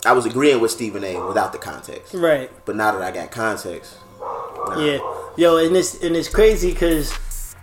I 0.05 0.13
was 0.13 0.27
agreeing 0.27 0.61
with 0.61 0.71
Stephen 0.73 1.05
A. 1.05 1.25
without 1.27 1.53
the 1.53 1.59
context. 1.59 2.13
Right. 2.15 2.51
But 2.67 2.75
now 2.77 2.91
that 2.93 3.03
I 3.03 3.11
got 3.13 3.31
context, 3.31 3.95
nah. 4.19 4.79
Yeah, 4.85 4.99
yo, 5.37 5.57
and 5.59 5.77
it's 5.77 6.03
and 6.03 6.17
it's 6.17 6.29
crazy 6.29 6.73
because 6.73 7.13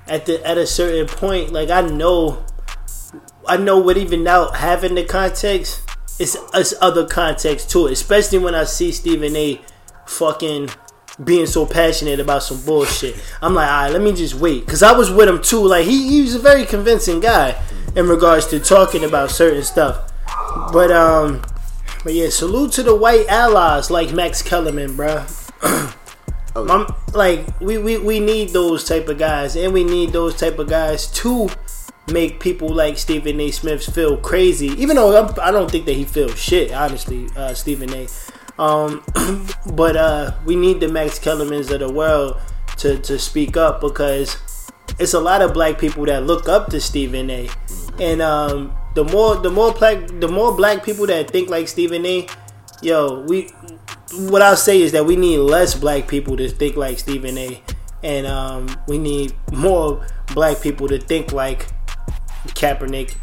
at 0.07 0.25
the 0.25 0.45
at 0.47 0.57
a 0.57 0.65
certain 0.65 1.07
point, 1.07 1.51
like 1.51 1.69
I 1.69 1.81
know, 1.81 2.45
I 3.45 3.57
know 3.57 3.77
what 3.79 3.97
even 3.97 4.23
now 4.23 4.51
having 4.51 4.95
the 4.95 5.03
context, 5.03 5.81
it's 6.17 6.38
it's 6.53 6.73
other 6.81 7.05
context 7.05 7.69
to 7.71 7.88
it. 7.88 7.91
Especially 7.91 8.38
when 8.39 8.55
I 8.55 8.63
see 8.63 8.91
Stephen 8.93 9.35
A. 9.35 9.59
fucking 10.07 10.69
being 11.23 11.45
so 11.45 11.65
passionate 11.65 12.19
about 12.19 12.43
some 12.43 12.63
bullshit. 12.65 13.15
I'm 13.41 13.53
like, 13.53 13.69
all 13.69 13.83
right, 13.83 13.91
let 13.91 14.01
me 14.01 14.13
just 14.13 14.35
wait, 14.35 14.67
cause 14.67 14.83
I 14.83 14.93
was 14.93 15.11
with 15.11 15.27
him 15.27 15.41
too. 15.41 15.65
Like 15.65 15.85
he, 15.85 16.09
he 16.09 16.21
was 16.21 16.35
a 16.35 16.39
very 16.39 16.65
convincing 16.65 17.19
guy 17.19 17.61
in 17.95 18.07
regards 18.07 18.47
to 18.47 18.59
talking 18.59 19.03
about 19.03 19.31
certain 19.31 19.63
stuff. 19.63 20.11
But 20.71 20.91
um, 20.91 21.41
but 22.03 22.13
yeah, 22.13 22.29
salute 22.29 22.71
to 22.73 22.83
the 22.83 22.95
white 22.95 23.27
allies 23.27 23.91
like 23.91 24.13
Max 24.13 24.41
Kellerman, 24.41 24.95
bro. 24.95 25.25
Oh, 26.55 26.67
I'm, 26.67 27.13
like 27.13 27.45
we, 27.61 27.77
we 27.77 27.99
we 27.99 28.19
need 28.19 28.49
those 28.49 28.83
type 28.83 29.07
of 29.07 29.19
guys, 29.19 29.55
and 29.55 29.71
we 29.71 29.83
need 29.83 30.11
those 30.11 30.35
type 30.35 30.57
of 30.57 30.67
guys 30.67 31.05
to 31.21 31.47
make 32.11 32.39
people 32.39 32.69
like 32.69 32.97
Stephen 32.97 33.39
A. 33.39 33.51
Smith 33.51 33.93
feel 33.93 34.17
crazy. 34.17 34.67
Even 34.69 34.95
though 34.95 35.15
I'm, 35.15 35.33
I 35.39 35.51
do 35.51 35.59
not 35.59 35.71
think 35.71 35.85
that 35.85 35.93
he 35.93 36.05
feels 36.05 36.38
shit, 36.39 36.71
honestly, 36.73 37.27
uh, 37.35 37.53
Stephen 37.53 37.93
A. 37.93 38.07
Um, 38.59 39.03
but 39.73 39.95
uh, 39.95 40.35
we 40.45 40.55
need 40.55 40.81
the 40.81 40.89
Max 40.89 41.17
Kellermans 41.17 41.71
of 41.71 41.79
the 41.79 41.91
world 41.91 42.37
to 42.77 42.99
to 42.99 43.17
speak 43.17 43.57
up 43.57 43.81
because 43.81 44.37
it's 44.99 45.13
a 45.13 45.19
lot 45.19 45.41
of 45.41 45.53
black 45.53 45.79
people 45.79 46.05
that 46.05 46.25
look 46.25 46.49
up 46.49 46.69
to 46.71 46.81
Stephen 46.81 47.29
A. 47.29 47.49
And 47.99 48.21
um, 48.21 48.75
the 48.95 49.05
more 49.05 49.37
the 49.37 49.49
more 49.49 49.73
black 49.73 50.05
the 50.19 50.27
more 50.27 50.55
black 50.55 50.83
people 50.83 51.07
that 51.07 51.31
think 51.31 51.49
like 51.49 51.67
Stephen 51.69 52.05
A. 52.05 52.27
Yo, 52.81 53.21
we 53.21 53.49
what 54.11 54.41
I'll 54.41 54.57
say 54.57 54.81
is 54.81 54.91
that 54.91 55.05
we 55.05 55.15
need 55.15 55.37
less 55.37 55.73
black 55.73 56.07
people 56.07 56.35
to 56.37 56.49
think 56.49 56.75
like 56.75 56.99
Stephen 56.99 57.37
A. 57.37 57.61
And 58.03 58.27
um, 58.27 58.69
we 58.87 58.97
need 58.97 59.33
more 59.53 60.05
black 60.33 60.61
people 60.61 60.87
to 60.89 60.99
think 60.99 61.31
like 61.31 61.67
Kaepernick 62.47 63.15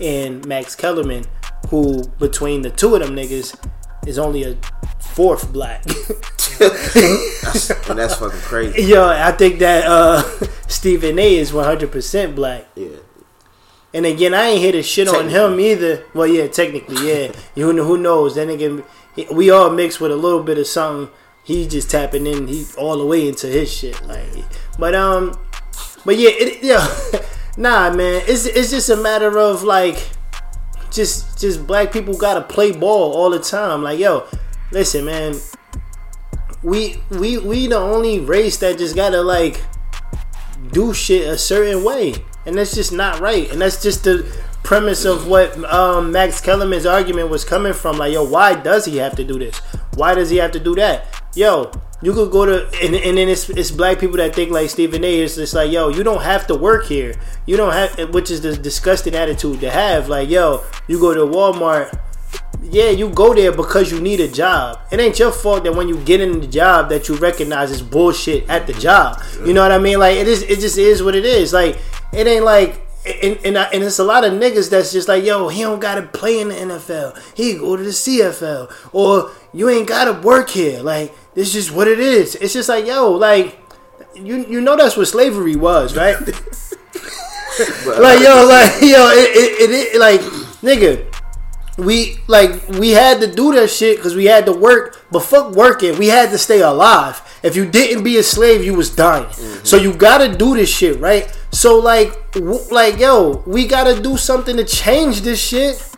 and 0.00 0.44
Max 0.46 0.76
Kellerman, 0.76 1.24
who 1.68 2.06
between 2.18 2.62
the 2.62 2.70
two 2.70 2.94
of 2.94 3.00
them 3.00 3.16
niggas 3.16 3.56
is 4.06 4.18
only 4.18 4.42
a 4.42 4.56
fourth 5.12 5.52
black. 5.52 5.84
that's, 6.58 7.70
and 7.88 7.98
that's 7.98 8.16
fucking 8.16 8.38
crazy. 8.40 8.82
Yo, 8.82 9.06
I 9.06 9.32
think 9.32 9.58
that 9.60 9.84
uh, 9.86 10.22
Stephen 10.66 11.18
A 11.18 11.36
is 11.36 11.52
100% 11.52 12.34
black. 12.34 12.66
Yeah. 12.74 12.88
And 13.94 14.06
again, 14.06 14.34
I 14.34 14.46
ain't 14.46 14.60
here 14.60 14.72
to 14.72 14.82
shit 14.82 15.06
on 15.06 15.28
him 15.28 15.60
either. 15.60 16.04
Well, 16.14 16.26
yeah, 16.26 16.48
technically, 16.48 17.08
yeah. 17.08 17.32
you 17.54 17.72
know 17.72 17.84
who 17.84 17.96
knows? 17.96 18.34
Then 18.34 18.50
again, 18.50 18.82
we 19.30 19.50
all 19.50 19.70
mix 19.70 20.00
with 20.00 20.10
a 20.10 20.16
little 20.16 20.42
bit 20.42 20.58
of 20.58 20.66
something. 20.66 21.14
He's 21.44 21.68
just 21.68 21.90
tapping 21.90 22.26
in. 22.26 22.48
He 22.48 22.66
all 22.76 22.98
the 22.98 23.06
way 23.06 23.28
into 23.28 23.46
his 23.46 23.72
shit. 23.72 24.04
Like, 24.06 24.26
but 24.78 24.94
um, 24.94 25.38
but 26.04 26.16
yeah, 26.16 26.30
it, 26.32 26.62
yeah, 26.62 27.22
nah, 27.56 27.94
man. 27.94 28.22
It's 28.26 28.46
it's 28.46 28.70
just 28.70 28.90
a 28.90 28.96
matter 28.96 29.38
of 29.38 29.62
like, 29.62 30.08
just 30.90 31.38
just 31.38 31.66
black 31.66 31.92
people 31.92 32.16
gotta 32.16 32.40
play 32.40 32.72
ball 32.72 33.12
all 33.12 33.30
the 33.30 33.38
time. 33.38 33.82
Like, 33.82 34.00
yo, 34.00 34.26
listen, 34.74 35.06
man. 35.06 35.36
We 36.62 37.00
we 37.10 37.38
we 37.38 37.66
the 37.68 37.78
only 37.78 38.20
race 38.20 38.58
that 38.58 38.78
just 38.78 38.94
gotta 38.94 39.22
like 39.22 39.62
do 40.72 40.92
shit 40.92 41.26
a 41.26 41.38
certain 41.38 41.84
way, 41.84 42.14
and 42.44 42.56
that's 42.56 42.74
just 42.74 42.92
not 42.92 43.20
right. 43.20 43.50
And 43.50 43.60
that's 43.60 43.82
just 43.82 44.04
the 44.04 44.30
premise 44.62 45.04
of 45.04 45.28
what 45.28 45.62
um, 45.72 46.10
Max 46.10 46.40
Kellerman's 46.40 46.86
argument 46.86 47.30
was 47.30 47.44
coming 47.44 47.72
from. 47.72 47.98
Like, 47.98 48.12
yo, 48.12 48.24
why 48.24 48.54
does 48.54 48.84
he 48.84 48.96
have 48.96 49.14
to 49.16 49.24
do 49.24 49.38
this? 49.38 49.58
Why 49.94 50.14
does 50.14 50.30
he 50.30 50.38
have 50.38 50.52
to 50.52 50.60
do 50.60 50.74
that? 50.74 51.22
Yo, 51.36 51.70
you 52.02 52.12
could 52.12 52.30
go 52.30 52.44
to 52.44 52.66
and, 52.82 52.94
and 52.94 53.16
then 53.18 53.28
it's, 53.28 53.48
it's 53.50 53.70
black 53.70 53.98
people 53.98 54.16
that 54.16 54.34
think 54.34 54.50
like 54.50 54.70
Stephen 54.70 55.04
A. 55.04 55.20
It's 55.20 55.36
just 55.36 55.54
like, 55.54 55.70
yo, 55.70 55.88
you 55.88 56.02
don't 56.02 56.22
have 56.22 56.46
to 56.48 56.54
work 56.54 56.86
here. 56.86 57.14
You 57.46 57.56
don't 57.56 57.72
have, 57.72 58.12
which 58.14 58.30
is 58.30 58.40
the 58.40 58.56
disgusting 58.56 59.14
attitude 59.14 59.60
to 59.60 59.70
have. 59.70 60.08
Like, 60.08 60.28
yo, 60.28 60.64
you 60.88 60.98
go 60.98 61.14
to 61.14 61.20
Walmart. 61.20 62.00
Yeah, 62.70 62.90
you 62.90 63.10
go 63.10 63.34
there 63.34 63.52
because 63.52 63.92
you 63.92 64.00
need 64.00 64.20
a 64.20 64.28
job. 64.28 64.80
It 64.90 64.98
ain't 64.98 65.18
your 65.18 65.32
fault 65.32 65.64
that 65.64 65.74
when 65.74 65.88
you 65.88 65.98
get 66.04 66.20
in 66.20 66.40
the 66.40 66.46
job 66.46 66.88
that 66.88 67.08
you 67.08 67.16
recognize 67.16 67.70
is 67.70 67.82
bullshit 67.82 68.48
at 68.48 68.66
the 68.66 68.72
job. 68.74 69.22
You 69.44 69.52
know 69.52 69.62
what 69.62 69.72
I 69.72 69.78
mean? 69.78 69.98
Like 69.98 70.16
it 70.16 70.26
is. 70.26 70.42
It 70.42 70.60
just 70.60 70.78
is 70.78 71.02
what 71.02 71.14
it 71.14 71.24
is. 71.24 71.52
Like 71.52 71.78
it 72.12 72.26
ain't 72.26 72.44
like 72.44 72.84
and 73.06 73.38
and, 73.44 73.58
I, 73.58 73.64
and 73.64 73.82
it's 73.82 73.98
a 73.98 74.04
lot 74.04 74.24
of 74.24 74.32
niggas 74.32 74.70
that's 74.70 74.92
just 74.92 75.08
like, 75.08 75.24
yo, 75.24 75.48
he 75.48 75.62
don't 75.62 75.80
gotta 75.80 76.02
play 76.02 76.40
in 76.40 76.48
the 76.48 76.54
NFL. 76.54 77.36
He 77.36 77.58
go 77.58 77.76
to 77.76 77.82
the 77.82 77.90
CFL, 77.90 78.72
or 78.92 79.30
you 79.52 79.68
ain't 79.68 79.86
gotta 79.86 80.26
work 80.26 80.50
here. 80.50 80.80
Like 80.80 81.14
this 81.34 81.48
is 81.48 81.66
just 81.66 81.76
what 81.76 81.86
it 81.86 82.00
is. 82.00 82.34
It's 82.36 82.54
just 82.54 82.68
like, 82.68 82.86
yo, 82.86 83.10
like 83.10 83.58
you 84.14 84.46
you 84.46 84.60
know 84.60 84.76
that's 84.76 84.96
what 84.96 85.08
slavery 85.08 85.56
was, 85.56 85.96
right? 85.96 86.18
like 86.26 88.20
yo, 88.20 88.46
like 88.48 88.80
yo, 88.80 89.10
it, 89.10 89.36
it, 89.36 89.60
it, 89.60 89.70
it 89.94 90.00
like 90.00 90.20
nigga. 90.62 91.13
We 91.76 92.18
like 92.28 92.68
we 92.68 92.90
had 92.90 93.20
to 93.20 93.32
do 93.32 93.52
that 93.54 93.68
shit 93.68 93.96
because 93.96 94.14
we 94.14 94.26
had 94.26 94.46
to 94.46 94.52
work, 94.52 95.04
but 95.10 95.20
fuck 95.20 95.54
working. 95.54 95.98
We 95.98 96.06
had 96.06 96.30
to 96.30 96.38
stay 96.38 96.60
alive. 96.60 97.20
If 97.42 97.56
you 97.56 97.68
didn't 97.68 98.04
be 98.04 98.16
a 98.16 98.22
slave, 98.22 98.64
you 98.64 98.74
was 98.74 98.94
dying. 98.94 99.24
Mm-hmm. 99.24 99.64
So 99.64 99.76
you 99.76 99.92
gotta 99.92 100.36
do 100.36 100.54
this 100.54 100.68
shit, 100.72 101.00
right? 101.00 101.26
So 101.50 101.78
like, 101.78 102.32
w- 102.32 102.60
like 102.70 102.98
yo, 103.00 103.42
we 103.44 103.66
gotta 103.66 104.00
do 104.00 104.16
something 104.16 104.56
to 104.56 104.64
change 104.64 105.22
this 105.22 105.40
shit. 105.40 105.90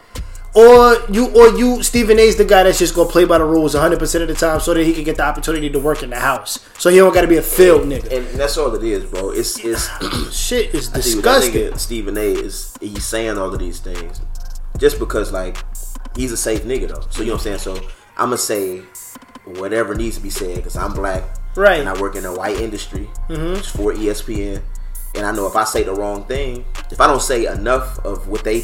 Or 0.55 0.97
you, 1.11 1.27
or 1.37 1.49
you, 1.49 1.83
Stephen 1.83 2.19
A's 2.19 2.37
the 2.37 2.45
guy 2.47 2.63
that's 2.63 2.79
just 2.79 2.95
gonna 2.95 3.11
play 3.11 3.27
by 3.27 3.37
the 3.37 3.45
rules 3.45 3.75
100 3.75 3.99
percent 3.99 4.23
of 4.23 4.29
the 4.29 4.35
time, 4.35 4.59
so 4.61 4.73
that 4.73 4.83
he 4.83 4.95
can 4.95 5.05
get 5.05 5.19
the 5.19 5.23
opportunity 5.23 5.69
to 5.69 5.79
work 5.79 6.03
in 6.03 6.09
the 6.09 6.19
house. 6.19 6.67
So 6.79 6.89
he 6.89 6.97
don't 6.97 7.13
gotta 7.13 7.29
be 7.29 7.37
a 7.37 7.43
field 7.43 7.83
nigga. 7.83 8.05
And, 8.05 8.27
and 8.27 8.41
that's 8.41 8.57
all 8.57 8.75
it 8.75 8.83
is, 8.83 9.05
bro. 9.05 9.33
It's 9.33 9.63
it's 9.63 9.91
shit 10.35 10.75
is 10.75 10.89
disgusting. 10.89 11.77
Stephen 11.77 12.17
A 12.17 12.33
is 12.33 12.75
he's 12.81 13.05
saying 13.05 13.37
all 13.37 13.53
of 13.53 13.59
these 13.59 13.81
things 13.81 14.23
just 14.79 14.99
because 14.99 15.33
like 15.33 15.57
he's 16.17 16.33
a 16.33 16.37
safe 16.37 16.63
nigga 16.63 16.89
though. 16.89 17.07
So 17.11 17.23
you 17.23 17.29
know 17.29 17.35
what 17.35 17.47
I'm 17.47 17.59
saying. 17.59 17.77
So 17.81 17.89
I'm 18.17 18.29
gonna 18.29 18.39
say 18.39 18.83
whatever 19.45 19.95
needs 19.95 20.17
to 20.17 20.23
be 20.23 20.31
said 20.31 20.57
because 20.57 20.77
I'm 20.77 20.93
black, 20.93 21.25
right? 21.57 21.81
And 21.81 21.89
I 21.89 22.01
work 22.01 22.17
in 22.17 22.25
a 22.25 22.35
white 22.35 22.57
industry 22.57 23.09
mm-hmm. 23.29 23.61
for 23.77 23.93
ESPN, 23.93 24.63
and 25.15 25.27
I 25.27 25.33
know 25.33 25.47
if 25.47 25.57
I 25.57 25.65
say 25.65 25.83
the 25.83 25.95
wrong 25.95 26.25
thing, 26.25 26.65
if 26.91 27.01
I 27.01 27.07
don't 27.07 27.23
say 27.23 27.47
enough 27.47 27.99
of 28.05 28.29
what 28.29 28.45
they 28.45 28.63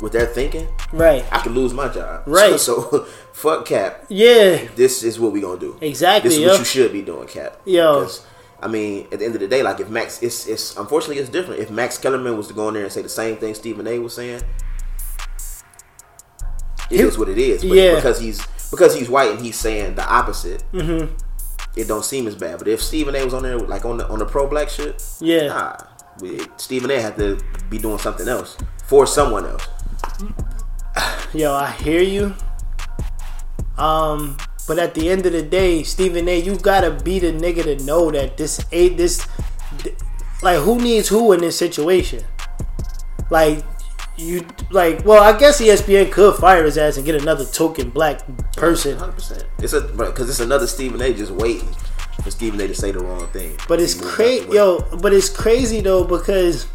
what 0.00 0.12
they're 0.12 0.26
thinking, 0.26 0.68
right, 0.92 1.24
I 1.32 1.38
could 1.40 1.52
lose 1.52 1.74
my 1.74 1.88
job. 1.88 2.24
Right. 2.26 2.58
So, 2.58 2.88
so 2.90 3.04
fuck 3.32 3.66
Cap. 3.66 4.06
Yeah. 4.08 4.66
This 4.76 5.02
is 5.02 5.18
what 5.18 5.32
we 5.32 5.40
gonna 5.40 5.60
do. 5.60 5.78
Exactly. 5.80 6.28
This 6.28 6.38
is 6.38 6.44
yo. 6.44 6.50
what 6.50 6.58
you 6.60 6.64
should 6.64 6.92
be 6.92 7.02
doing, 7.02 7.28
Cap. 7.28 7.60
Yo. 7.64 8.08
I 8.62 8.68
mean, 8.68 9.08
at 9.10 9.20
the 9.20 9.24
end 9.24 9.34
of 9.34 9.40
the 9.40 9.48
day, 9.48 9.62
like 9.62 9.80
if 9.80 9.88
Max, 9.88 10.22
it's 10.22 10.46
it's 10.46 10.76
unfortunately 10.76 11.18
it's 11.18 11.30
different. 11.30 11.60
If 11.60 11.70
Max 11.70 11.96
Kellerman 11.96 12.36
was 12.36 12.48
to 12.48 12.54
go 12.54 12.68
in 12.68 12.74
there 12.74 12.84
and 12.84 12.92
say 12.92 13.02
the 13.02 13.08
same 13.08 13.36
thing 13.36 13.54
Stephen 13.54 13.86
A. 13.86 13.98
was 13.98 14.14
saying, 14.14 14.42
it 16.90 16.96
he, 16.96 17.02
is 17.02 17.16
what 17.16 17.28
it 17.28 17.38
is. 17.38 17.62
But 17.62 17.76
yeah. 17.76 17.94
because 17.94 18.20
he's 18.20 18.44
because 18.70 18.94
he's 18.94 19.08
white 19.08 19.30
and 19.30 19.40
he's 19.40 19.56
saying 19.56 19.94
the 19.94 20.06
opposite, 20.06 20.64
mm-hmm. 20.72 21.14
it 21.76 21.88
don't 21.88 22.04
seem 22.04 22.26
as 22.26 22.34
bad. 22.34 22.58
But 22.58 22.68
if 22.68 22.82
Stephen 22.82 23.14
A. 23.14 23.24
was 23.24 23.34
on 23.34 23.42
there 23.42 23.58
like 23.58 23.84
on 23.84 23.98
the 23.98 24.08
on 24.08 24.18
the 24.18 24.26
pro 24.26 24.46
black 24.48 24.68
shit, 24.68 25.02
yeah, 25.20 25.46
nah, 25.46 25.76
we, 26.20 26.40
Stephen 26.56 26.90
A. 26.90 27.00
had 27.00 27.16
to 27.16 27.40
be 27.68 27.78
doing 27.78 27.98
something 27.98 28.28
else 28.28 28.56
for 28.86 29.06
someone 29.06 29.46
else. 29.46 29.66
Yo, 31.32 31.52
I 31.52 31.70
hear 31.70 32.02
you. 32.02 32.34
Um, 33.78 34.36
but 34.66 34.78
at 34.78 34.94
the 34.94 35.08
end 35.08 35.26
of 35.26 35.32
the 35.32 35.42
day, 35.42 35.82
Stephen 35.82 36.28
A. 36.28 36.40
You 36.40 36.56
gotta 36.56 36.90
be 36.90 37.18
the 37.18 37.32
nigga 37.32 37.64
to 37.64 37.84
know 37.84 38.10
that 38.10 38.36
this 38.36 38.64
ain't 38.72 38.96
this. 38.96 39.26
Like, 40.42 40.58
who 40.58 40.80
needs 40.80 41.08
who 41.08 41.32
in 41.32 41.40
this 41.40 41.56
situation? 41.56 42.24
Like, 43.30 43.64
you 44.20 44.46
like 44.70 45.04
well 45.04 45.22
i 45.22 45.36
guess 45.36 45.60
espn 45.60 46.10
could 46.10 46.34
fire 46.36 46.64
his 46.64 46.76
ass 46.76 46.96
and 46.96 47.06
get 47.06 47.20
another 47.20 47.44
token 47.44 47.90
black 47.90 48.22
person. 48.56 48.96
100% 48.96 49.44
it's 49.58 49.72
a 49.72 49.80
because 49.80 50.28
it's 50.28 50.40
another 50.40 50.66
stephen 50.66 51.00
a 51.00 51.12
just 51.12 51.32
waiting 51.32 51.68
for 52.22 52.30
stephen 52.30 52.60
a 52.60 52.68
to 52.68 52.74
say 52.74 52.90
the 52.90 53.00
wrong 53.00 53.26
thing. 53.28 53.56
But 53.66 53.80
it's 53.80 53.94
crazy 53.94 54.46
yo 54.50 54.80
but 55.00 55.12
it's 55.12 55.28
crazy 55.28 55.80
though 55.80 56.04
because 56.04 56.66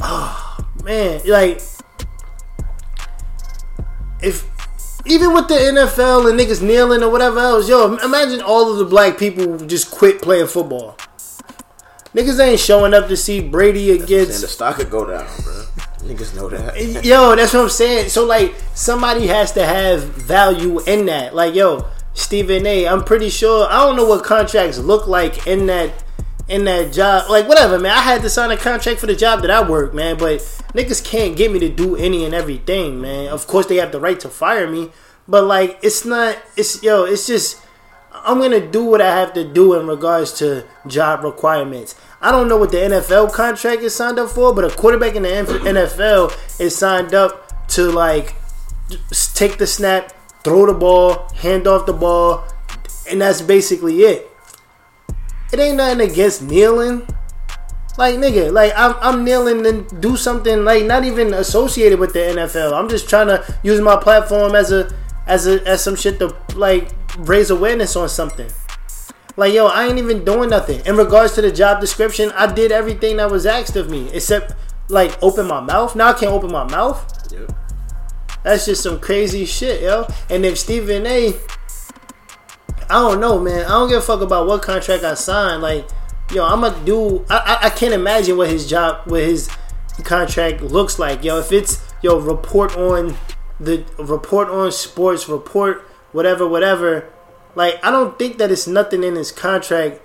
oh 0.00 0.66
man 0.84 1.20
like 1.26 1.60
if 4.22 4.50
even 5.06 5.32
with 5.32 5.48
the 5.48 5.54
NFL 5.54 6.30
and 6.30 6.38
niggas 6.38 6.62
kneeling 6.62 7.02
or 7.02 7.10
whatever 7.10 7.38
else, 7.38 7.68
yo, 7.68 7.96
imagine 7.96 8.42
all 8.42 8.70
of 8.70 8.78
the 8.78 8.84
black 8.84 9.18
people 9.18 9.56
just 9.66 9.90
quit 9.90 10.20
playing 10.20 10.46
football. 10.46 10.96
Niggas 12.14 12.40
ain't 12.40 12.58
showing 12.58 12.92
up 12.92 13.06
to 13.08 13.16
see 13.16 13.40
Brady 13.40 13.92
against. 13.92 14.40
the 14.40 14.48
stock 14.48 14.76
could 14.76 14.90
go 14.90 15.06
down, 15.06 15.26
bro. 15.44 15.64
Niggas 16.00 16.34
know 16.34 16.48
that. 16.48 17.04
yo, 17.04 17.36
that's 17.36 17.54
what 17.54 17.62
I'm 17.62 17.68
saying. 17.68 18.08
So 18.08 18.24
like, 18.24 18.54
somebody 18.74 19.28
has 19.28 19.52
to 19.52 19.64
have 19.64 20.02
value 20.02 20.80
in 20.80 21.06
that. 21.06 21.34
Like, 21.34 21.54
yo, 21.54 21.86
Stephen 22.14 22.66
A. 22.66 22.88
I'm 22.88 23.04
pretty 23.04 23.30
sure. 23.30 23.68
I 23.70 23.86
don't 23.86 23.96
know 23.96 24.06
what 24.06 24.24
contracts 24.24 24.78
look 24.78 25.06
like 25.06 25.46
in 25.46 25.66
that 25.66 25.92
in 26.48 26.64
that 26.64 26.92
job. 26.92 27.30
Like, 27.30 27.46
whatever, 27.46 27.78
man. 27.78 27.92
I 27.92 28.00
had 28.00 28.22
to 28.22 28.30
sign 28.30 28.50
a 28.50 28.56
contract 28.56 28.98
for 28.98 29.06
the 29.06 29.14
job 29.14 29.42
that 29.42 29.50
I 29.50 29.68
work, 29.68 29.94
man. 29.94 30.18
But 30.18 30.40
niggas 30.74 31.04
can't 31.04 31.36
get 31.36 31.52
me 31.52 31.60
to 31.60 31.68
do 31.68 31.94
any 31.94 32.24
and 32.24 32.34
everything, 32.34 33.00
man. 33.00 33.28
Of 33.28 33.46
course, 33.46 33.66
they 33.66 33.76
have 33.76 33.92
the 33.92 34.00
right 34.00 34.18
to 34.20 34.28
fire 34.28 34.68
me, 34.68 34.90
but 35.28 35.44
like, 35.44 35.78
it's 35.82 36.04
not. 36.04 36.36
It's 36.56 36.82
yo. 36.82 37.04
It's 37.04 37.28
just 37.28 37.62
I'm 38.24 38.38
gonna 38.38 38.66
do 38.66 38.84
what 38.84 39.00
I 39.00 39.14
have 39.16 39.32
to 39.34 39.44
do 39.44 39.74
in 39.78 39.86
regards 39.86 40.32
to 40.34 40.66
job 40.86 41.24
requirements. 41.24 41.94
I 42.20 42.30
don't 42.30 42.48
know 42.48 42.56
what 42.56 42.70
the 42.70 42.78
NFL 42.78 43.32
contract 43.32 43.82
is 43.82 43.94
signed 43.94 44.18
up 44.18 44.30
for, 44.30 44.54
but 44.54 44.64
a 44.64 44.76
quarterback 44.76 45.14
in 45.14 45.22
the 45.22 45.28
NFL 45.28 46.60
is 46.60 46.76
signed 46.76 47.14
up 47.14 47.68
to 47.68 47.90
like 47.90 48.34
take 49.34 49.58
the 49.58 49.66
snap, 49.66 50.12
throw 50.44 50.66
the 50.66 50.74
ball, 50.74 51.28
hand 51.34 51.66
off 51.66 51.86
the 51.86 51.92
ball, 51.92 52.44
and 53.08 53.20
that's 53.20 53.40
basically 53.40 54.00
it. 54.02 54.30
It 55.52 55.58
ain't 55.58 55.76
nothing 55.76 56.08
against 56.08 56.42
kneeling. 56.42 57.06
Like 57.98 58.16
nigga, 58.16 58.52
like 58.52 58.72
I'm 58.76 58.94
I'm 59.00 59.24
kneeling 59.24 59.66
and 59.66 60.00
do 60.00 60.16
something 60.16 60.64
like 60.64 60.84
not 60.84 61.04
even 61.04 61.34
associated 61.34 61.98
with 61.98 62.12
the 62.12 62.20
NFL. 62.20 62.72
I'm 62.72 62.88
just 62.88 63.08
trying 63.08 63.26
to 63.26 63.44
use 63.62 63.80
my 63.80 63.96
platform 63.96 64.54
as 64.54 64.72
a 64.72 64.94
as 65.26 65.46
a 65.46 65.66
as 65.66 65.82
some 65.82 65.96
shit 65.96 66.18
to 66.18 66.36
like 66.54 66.90
raise 67.18 67.50
awareness 67.50 67.96
on 67.96 68.08
something. 68.08 68.50
Like 69.36 69.54
yo, 69.54 69.66
I 69.66 69.86
ain't 69.86 69.98
even 69.98 70.24
doing 70.24 70.50
nothing. 70.50 70.84
In 70.86 70.96
regards 70.96 71.34
to 71.34 71.42
the 71.42 71.52
job 71.52 71.80
description, 71.80 72.30
I 72.32 72.52
did 72.52 72.72
everything 72.72 73.16
that 73.18 73.30
was 73.30 73.46
asked 73.46 73.76
of 73.76 73.90
me 73.90 74.10
except 74.12 74.54
like 74.88 75.16
open 75.22 75.46
my 75.46 75.60
mouth. 75.60 75.94
Now 75.96 76.08
I 76.08 76.12
can't 76.14 76.32
open 76.32 76.52
my 76.52 76.64
mouth. 76.64 77.32
Yep. 77.32 77.52
That's 78.42 78.66
just 78.66 78.82
some 78.82 79.00
crazy 79.00 79.44
shit, 79.44 79.82
yo. 79.82 80.06
And 80.28 80.44
if 80.44 80.58
Stephen 80.58 81.06
A. 81.06 81.34
I 82.88 82.94
don't 82.94 83.20
know, 83.20 83.38
man. 83.38 83.66
I 83.66 83.68
don't 83.68 83.88
give 83.88 83.98
a 83.98 84.02
fuck 84.02 84.20
about 84.20 84.48
what 84.48 84.62
contract 84.62 85.04
I 85.04 85.14
signed. 85.14 85.62
Like, 85.62 85.88
yo, 86.32 86.44
I'm 86.44 86.62
gonna 86.62 86.84
do. 86.84 87.24
I, 87.30 87.58
I, 87.62 87.66
I 87.66 87.70
can't 87.70 87.94
imagine 87.94 88.36
what 88.36 88.48
his 88.48 88.68
job, 88.68 89.08
what 89.08 89.22
his 89.22 89.48
contract 90.02 90.60
looks 90.60 90.98
like, 90.98 91.22
yo. 91.22 91.38
If 91.38 91.52
it's 91.52 91.80
yo 92.02 92.18
report 92.18 92.76
on 92.76 93.16
the 93.60 93.84
report 93.98 94.48
on 94.48 94.72
sports, 94.72 95.28
report 95.28 95.88
whatever, 96.12 96.48
whatever. 96.48 97.12
Like, 97.54 97.84
I 97.84 97.90
don't 97.90 98.18
think 98.18 98.38
that 98.38 98.50
it's 98.50 98.66
nothing 98.66 99.04
in 99.04 99.14
his 99.14 99.30
contract 99.30 100.00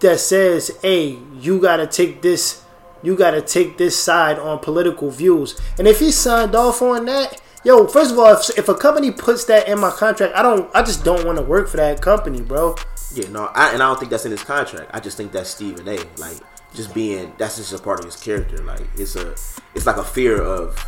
that 0.00 0.20
says, 0.20 0.76
"Hey, 0.82 1.18
you 1.38 1.60
gotta 1.60 1.86
take 1.86 2.22
this." 2.22 2.62
You 3.00 3.14
gotta 3.14 3.40
take 3.40 3.78
this 3.78 3.96
side 3.96 4.40
on 4.40 4.58
political 4.58 5.08
views, 5.08 5.56
and 5.78 5.86
if 5.86 6.00
he 6.00 6.10
signed 6.10 6.56
off 6.56 6.82
on 6.82 7.04
that, 7.04 7.40
Yo, 7.64 7.86
first 7.86 8.12
of 8.12 8.18
all, 8.18 8.32
if, 8.32 8.56
if 8.56 8.68
a 8.68 8.74
company 8.74 9.10
puts 9.10 9.44
that 9.46 9.68
in 9.68 9.80
my 9.80 9.90
contract, 9.90 10.34
I 10.34 10.42
don't. 10.42 10.74
I 10.74 10.82
just 10.82 11.04
don't 11.04 11.26
want 11.26 11.38
to 11.38 11.44
work 11.44 11.68
for 11.68 11.76
that 11.76 12.00
company, 12.00 12.40
bro. 12.40 12.76
Yeah, 13.14 13.28
no, 13.28 13.46
I, 13.46 13.72
and 13.72 13.82
I 13.82 13.88
don't 13.88 13.98
think 13.98 14.10
that's 14.10 14.24
in 14.24 14.30
his 14.30 14.44
contract. 14.44 14.90
I 14.94 15.00
just 15.00 15.16
think 15.16 15.32
that's 15.32 15.50
Stephen 15.50 15.88
A. 15.88 15.98
Like 16.18 16.38
just 16.74 16.94
being 16.94 17.32
that's 17.36 17.56
just 17.56 17.72
a 17.72 17.78
part 17.78 17.98
of 17.98 18.04
his 18.04 18.16
character. 18.16 18.58
Like 18.58 18.82
it's 18.96 19.16
a 19.16 19.32
it's 19.74 19.86
like 19.86 19.96
a 19.96 20.04
fear 20.04 20.40
of 20.40 20.78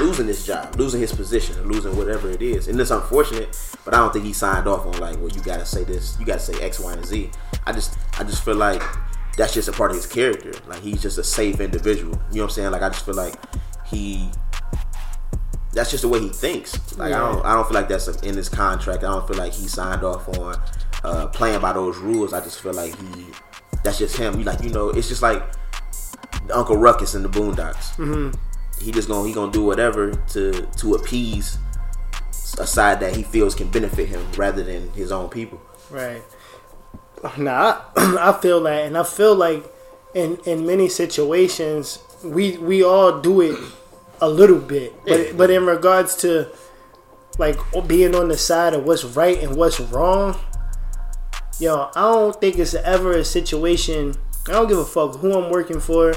losing 0.00 0.26
his 0.26 0.46
job, 0.46 0.74
losing 0.76 1.00
his 1.00 1.12
position, 1.12 1.60
losing 1.68 1.96
whatever 1.96 2.30
it 2.30 2.42
is. 2.42 2.68
And 2.68 2.80
it's 2.80 2.90
unfortunate, 2.90 3.56
but 3.84 3.94
I 3.94 3.98
don't 3.98 4.12
think 4.12 4.24
he 4.24 4.32
signed 4.32 4.66
off 4.66 4.86
on 4.86 4.98
like, 5.00 5.16
well, 5.18 5.28
you 5.28 5.42
gotta 5.42 5.66
say 5.66 5.84
this, 5.84 6.16
you 6.18 6.26
gotta 6.26 6.40
say 6.40 6.54
X, 6.62 6.80
Y, 6.80 6.92
and 6.92 7.04
Z. 7.04 7.30
I 7.66 7.72
just 7.72 7.96
I 8.18 8.24
just 8.24 8.44
feel 8.44 8.56
like 8.56 8.82
that's 9.36 9.54
just 9.54 9.68
a 9.68 9.72
part 9.72 9.90
of 9.90 9.96
his 9.96 10.06
character. 10.06 10.52
Like 10.66 10.80
he's 10.80 11.02
just 11.02 11.18
a 11.18 11.24
safe 11.24 11.60
individual. 11.60 12.12
You 12.30 12.36
know 12.36 12.44
what 12.44 12.50
I'm 12.50 12.50
saying? 12.50 12.70
Like 12.70 12.82
I 12.82 12.88
just 12.88 13.04
feel 13.04 13.14
like 13.14 13.34
he 13.86 14.30
that's 15.72 15.90
just 15.90 16.02
the 16.02 16.08
way 16.08 16.20
he 16.20 16.28
thinks. 16.28 16.96
Like 16.96 17.10
yeah. 17.10 17.16
I 17.22 17.32
don't 17.32 17.46
I 17.46 17.54
don't 17.54 17.64
feel 17.64 17.74
like 17.74 17.88
that's 17.88 18.08
in 18.22 18.36
his 18.36 18.48
contract. 18.48 19.04
I 19.04 19.08
don't 19.08 19.26
feel 19.26 19.36
like 19.36 19.52
he 19.52 19.66
signed 19.66 20.04
off 20.04 20.28
on 20.38 20.60
uh, 21.02 21.26
playing 21.28 21.60
by 21.60 21.72
those 21.72 21.98
rules. 21.98 22.32
I 22.32 22.40
just 22.40 22.60
feel 22.60 22.72
like 22.72 22.96
he 22.96 23.26
that's 23.82 23.98
just 23.98 24.16
him. 24.16 24.38
You 24.38 24.44
like 24.44 24.62
you 24.62 24.70
know 24.70 24.90
it's 24.90 25.08
just 25.08 25.22
like 25.22 25.42
Uncle 26.52 26.76
Ruckus 26.76 27.14
in 27.14 27.22
the 27.22 27.28
Boondocks. 27.28 27.96
Mm-hmm. 27.96 28.30
He 28.80 28.92
just 28.92 29.08
gonna 29.08 29.26
he 29.26 29.34
gonna 29.34 29.52
do 29.52 29.64
whatever 29.64 30.12
to 30.12 30.52
to 30.62 30.94
appease 30.94 31.58
a 32.58 32.66
side 32.66 33.00
that 33.00 33.16
he 33.16 33.22
feels 33.22 33.54
can 33.54 33.68
benefit 33.70 34.08
him 34.08 34.24
rather 34.36 34.62
than 34.62 34.90
his 34.90 35.10
own 35.10 35.28
people. 35.28 35.60
Right. 35.90 36.22
Nah, 37.38 37.80
I, 37.96 38.16
I 38.20 38.38
feel 38.38 38.62
that, 38.64 38.84
and 38.84 38.98
I 38.98 39.02
feel 39.02 39.34
like 39.34 39.64
in 40.14 40.36
in 40.44 40.66
many 40.66 40.90
situations 40.90 41.98
we 42.22 42.58
we 42.58 42.82
all 42.82 43.20
do 43.20 43.40
it 43.40 43.58
a 44.20 44.28
little 44.28 44.58
bit, 44.58 44.92
but 45.06 45.18
yeah. 45.18 45.32
but 45.34 45.50
in 45.50 45.64
regards 45.64 46.16
to 46.16 46.48
like 47.38 47.56
being 47.86 48.14
on 48.14 48.28
the 48.28 48.36
side 48.36 48.74
of 48.74 48.84
what's 48.84 49.04
right 49.04 49.42
and 49.42 49.56
what's 49.56 49.80
wrong, 49.80 50.38
yo, 51.58 51.90
I 51.94 52.00
don't 52.00 52.38
think 52.40 52.58
it's 52.58 52.74
ever 52.74 53.12
a 53.12 53.24
situation. 53.24 54.14
I 54.46 54.52
don't 54.52 54.68
give 54.68 54.78
a 54.78 54.84
fuck 54.84 55.16
who 55.16 55.32
I'm 55.32 55.50
working 55.50 55.80
for. 55.80 56.14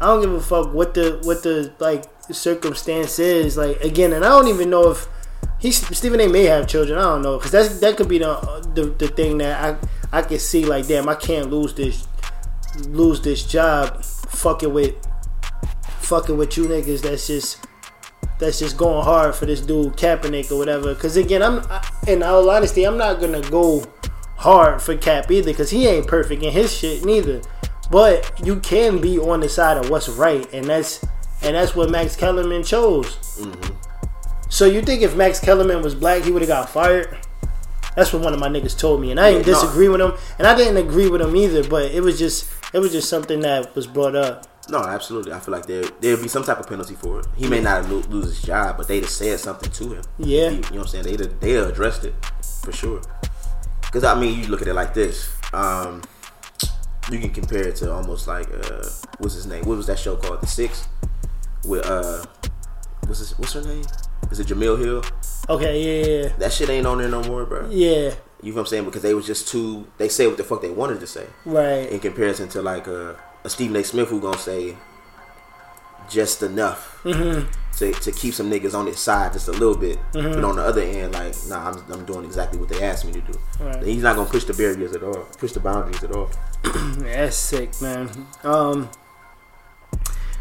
I 0.00 0.06
don't 0.06 0.22
give 0.22 0.32
a 0.32 0.40
fuck 0.40 0.72
what 0.72 0.94
the 0.94 1.20
what 1.22 1.42
the 1.42 1.72
like 1.78 2.04
circumstance 2.30 3.18
is. 3.18 3.56
Like 3.56 3.80
again, 3.80 4.12
and 4.12 4.24
I 4.24 4.28
don't 4.28 4.48
even 4.48 4.70
know 4.70 4.90
if 4.90 5.06
he 5.58 5.70
Stephen 5.70 6.20
A. 6.20 6.28
may 6.28 6.44
have 6.44 6.66
children. 6.66 6.98
I 6.98 7.02
don't 7.02 7.22
know 7.22 7.38
because 7.38 7.52
that's 7.52 7.80
that 7.80 7.96
could 7.96 8.08
be 8.08 8.18
the, 8.18 8.34
the 8.74 8.86
the 8.86 9.08
thing 9.08 9.38
that 9.38 9.62
I 10.12 10.18
I 10.18 10.22
can 10.22 10.38
see. 10.38 10.64
Like 10.64 10.86
damn, 10.86 11.08
I 11.08 11.14
can't 11.14 11.50
lose 11.50 11.74
this 11.74 12.06
lose 12.88 13.20
this 13.20 13.44
job 13.44 14.04
fucking 14.04 14.72
with 14.72 14.94
fucking 16.00 16.36
with 16.36 16.56
you 16.56 16.64
niggas 16.64 17.02
that's 17.02 17.26
just 17.28 17.64
that's 18.38 18.58
just 18.58 18.76
going 18.76 19.04
hard 19.04 19.34
for 19.34 19.46
this 19.46 19.60
dude 19.60 19.94
Kaepernick 19.94 20.50
or 20.50 20.58
whatever. 20.58 20.94
Because 20.94 21.16
again, 21.16 21.42
I'm 21.42 21.62
in 22.06 22.22
all 22.22 22.48
honesty, 22.50 22.84
I'm 22.84 22.98
not 22.98 23.20
gonna 23.20 23.42
go 23.42 23.84
hard 24.36 24.82
for 24.82 24.96
Cap 24.96 25.30
either 25.30 25.52
because 25.52 25.70
he 25.70 25.86
ain't 25.86 26.06
perfect 26.06 26.42
in 26.42 26.52
his 26.52 26.72
shit 26.72 27.04
neither. 27.04 27.40
But 27.94 28.44
you 28.44 28.58
can 28.58 29.00
be 29.00 29.20
on 29.20 29.38
the 29.38 29.48
side 29.48 29.76
of 29.76 29.88
what's 29.88 30.08
right, 30.08 30.52
and 30.52 30.66
that's 30.66 31.00
and 31.42 31.54
that's 31.54 31.76
what 31.76 31.90
Max 31.90 32.16
Kellerman 32.16 32.64
chose. 32.64 33.06
Mm-hmm. 33.38 34.48
So 34.48 34.64
you 34.64 34.82
think 34.82 35.02
if 35.02 35.14
Max 35.14 35.38
Kellerman 35.38 35.80
was 35.80 35.94
black, 35.94 36.24
he 36.24 36.32
would 36.32 36.42
have 36.42 36.48
got 36.48 36.68
fired? 36.68 37.16
That's 37.94 38.12
what 38.12 38.20
one 38.20 38.34
of 38.34 38.40
my 38.40 38.48
niggas 38.48 38.76
told 38.76 39.00
me, 39.00 39.12
and 39.12 39.20
I 39.20 39.30
didn't 39.30 39.44
disagree 39.44 39.88
with 39.88 40.00
him, 40.00 40.12
and 40.40 40.48
I 40.48 40.56
didn't 40.56 40.78
agree 40.78 41.08
with 41.08 41.22
him 41.22 41.36
either. 41.36 41.62
But 41.62 41.92
it 41.92 42.00
was 42.00 42.18
just 42.18 42.52
it 42.72 42.80
was 42.80 42.90
just 42.90 43.08
something 43.08 43.38
that 43.42 43.72
was 43.76 43.86
brought 43.86 44.16
up. 44.16 44.48
No, 44.68 44.78
absolutely. 44.78 45.32
I 45.32 45.38
feel 45.38 45.52
like 45.52 45.66
there 45.66 45.84
there'd 46.00 46.20
be 46.20 46.26
some 46.26 46.42
type 46.42 46.58
of 46.58 46.66
penalty 46.66 46.96
for 46.96 47.20
it. 47.20 47.26
He 47.36 47.46
may 47.46 47.60
not 47.60 47.88
lo- 47.88 48.02
lose 48.10 48.24
his 48.24 48.42
job, 48.42 48.76
but 48.76 48.88
they'd 48.88 49.04
have 49.04 49.08
said 49.08 49.38
something 49.38 49.70
to 49.70 49.94
him. 49.94 50.04
Yeah, 50.18 50.48
you 50.48 50.56
know 50.56 50.62
what 50.62 50.78
I'm 50.78 50.86
saying? 50.88 51.04
They'd 51.04 51.20
have, 51.20 51.38
they'd 51.38 51.52
have 51.52 51.68
addressed 51.68 52.02
it 52.02 52.14
for 52.64 52.72
sure. 52.72 53.02
Because 53.82 54.02
I 54.02 54.18
mean, 54.18 54.40
you 54.40 54.48
look 54.48 54.62
at 54.62 54.66
it 54.66 54.74
like 54.74 54.94
this. 54.94 55.32
Um, 55.52 56.02
you 57.10 57.18
can 57.18 57.30
compare 57.30 57.68
it 57.68 57.76
to 57.76 57.92
almost 57.92 58.26
like 58.26 58.48
uh, 58.52 58.88
what's 59.18 59.34
his 59.34 59.46
name? 59.46 59.64
What 59.64 59.76
was 59.76 59.86
that 59.86 59.98
show 59.98 60.16
called? 60.16 60.40
The 60.40 60.46
Six 60.46 60.88
with 61.64 61.86
uh, 61.86 62.24
what's 63.06 63.18
his, 63.20 63.38
what's 63.38 63.52
her 63.52 63.62
name? 63.62 63.84
Is 64.30 64.40
it 64.40 64.46
Jemele 64.46 64.78
Hill? 64.78 65.04
Okay, 65.48 65.80
yeah, 65.82 66.06
yeah. 66.06 66.28
That 66.38 66.52
shit 66.52 66.70
ain't 66.70 66.86
on 66.86 66.98
there 66.98 67.08
no 67.08 67.22
more, 67.22 67.44
bro. 67.44 67.68
Yeah. 67.70 68.14
You 68.42 68.50
know 68.50 68.56
what 68.56 68.60
I'm 68.62 68.66
saying? 68.66 68.84
Because 68.84 69.02
they 69.02 69.14
was 69.14 69.26
just 69.26 69.48
too. 69.48 69.86
They 69.98 70.08
say 70.08 70.26
what 70.26 70.36
the 70.36 70.44
fuck 70.44 70.60
they 70.62 70.70
wanted 70.70 71.00
to 71.00 71.06
say. 71.06 71.26
Right. 71.44 71.90
In 71.90 72.00
comparison 72.00 72.48
to 72.50 72.62
like 72.62 72.88
uh 72.88 73.14
a 73.44 73.50
Stephen 73.50 73.76
A. 73.76 73.84
Smith 73.84 74.08
who 74.08 74.20
gonna 74.20 74.38
say 74.38 74.76
just 76.08 76.42
enough 76.42 77.00
mm-hmm. 77.02 77.50
To, 77.78 77.92
to 77.92 78.12
keep 78.12 78.34
some 78.34 78.50
niggas 78.50 78.74
on 78.74 78.86
his 78.86 78.98
side 78.98 79.32
just 79.32 79.48
a 79.48 79.52
little 79.52 79.76
bit. 79.76 79.98
Mm-hmm. 80.12 80.34
But 80.34 80.44
on 80.44 80.56
the 80.56 80.62
other 80.62 80.82
end, 80.82 81.12
like, 81.12 81.34
nah, 81.48 81.70
I'm, 81.70 81.92
I'm 81.92 82.04
doing 82.04 82.24
exactly 82.24 82.58
what 82.58 82.68
they 82.68 82.82
asked 82.82 83.04
me 83.04 83.12
to 83.12 83.20
do. 83.20 83.38
Right. 83.60 83.82
He's 83.82 84.02
not 84.02 84.16
gonna 84.16 84.28
push 84.28 84.44
the 84.44 84.54
barriers 84.54 84.92
at 84.94 85.02
all, 85.02 85.24
push 85.38 85.52
the 85.52 85.60
boundaries 85.60 86.02
at 86.02 86.12
all. 86.12 86.30
That's 86.62 87.36
sick, 87.36 87.80
man. 87.80 88.10
Um, 88.42 88.90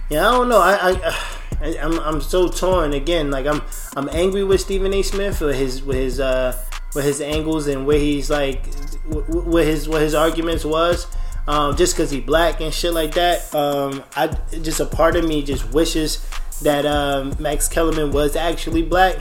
yeah, 0.10 0.28
I 0.28 0.32
don't 0.32 0.50
know. 0.50 0.60
I, 0.60 0.92
I, 0.92 1.18
I 1.62 1.68
am 1.76 1.94
I'm, 1.94 2.00
I'm 2.00 2.22
so 2.22 2.50
torn 2.50 2.94
again. 2.94 3.32
Like 3.32 3.46
I'm 3.46 3.62
I'm 3.96 4.10
angry 4.10 4.44
with 4.44 4.62
Stephen 4.62 4.94
A. 4.94 5.02
Smith 5.02 5.38
for 5.38 5.54
his 5.54 5.82
with 5.82 5.98
his 5.98 6.20
uh 6.20 6.62
with 6.94 7.06
his 7.06 7.22
angles 7.22 7.68
and 7.68 7.88
where 7.88 8.00
he's 8.00 8.30
like 8.30 8.68
what 9.06 9.66
his 9.66 9.90
what 9.90 10.02
his 10.02 10.14
arguments 10.14 10.66
was 10.66 11.08
um, 11.48 11.76
just 11.76 11.96
because 11.96 12.12
he 12.12 12.22
black 12.22 12.62
and 12.62 12.74
shit 12.74 12.94
like 12.94 13.14
that. 13.16 13.54
Um, 13.54 14.04
I 14.16 14.28
just 14.62 14.80
a 14.80 14.86
part 14.86 15.16
of 15.16 15.26
me 15.26 15.44
just 15.44 15.72
wishes 15.74 16.26
that 16.64 16.86
um, 16.86 17.36
Max 17.40 17.68
Kellerman 17.68 18.12
was 18.12 18.36
actually 18.36 18.82
black. 18.82 19.18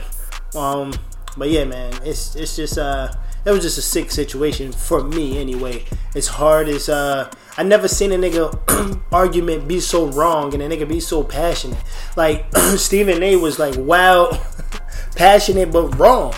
Um, 0.55 0.93
but 1.37 1.49
yeah, 1.49 1.65
man, 1.65 1.93
it's 2.03 2.35
it's 2.35 2.55
just 2.55 2.77
uh, 2.77 3.13
it 3.45 3.51
was 3.51 3.61
just 3.61 3.77
a 3.77 3.81
sick 3.81 4.11
situation 4.11 4.71
for 4.71 5.03
me 5.03 5.37
anyway. 5.37 5.85
As 6.15 6.27
hard 6.27 6.67
as 6.67 6.89
uh, 6.89 7.31
I 7.57 7.63
never 7.63 7.87
seen 7.87 8.11
a 8.11 8.17
nigga 8.17 9.03
argument 9.11 9.67
be 9.67 9.79
so 9.79 10.07
wrong 10.07 10.53
and 10.53 10.63
a 10.63 10.69
nigga 10.69 10.87
be 10.87 10.99
so 10.99 11.23
passionate. 11.23 11.83
Like 12.15 12.45
Stephen 12.75 13.21
A. 13.23 13.35
was 13.35 13.59
like 13.59 13.75
wow, 13.77 14.41
passionate 15.15 15.71
but 15.71 15.97
wrong. 15.97 16.33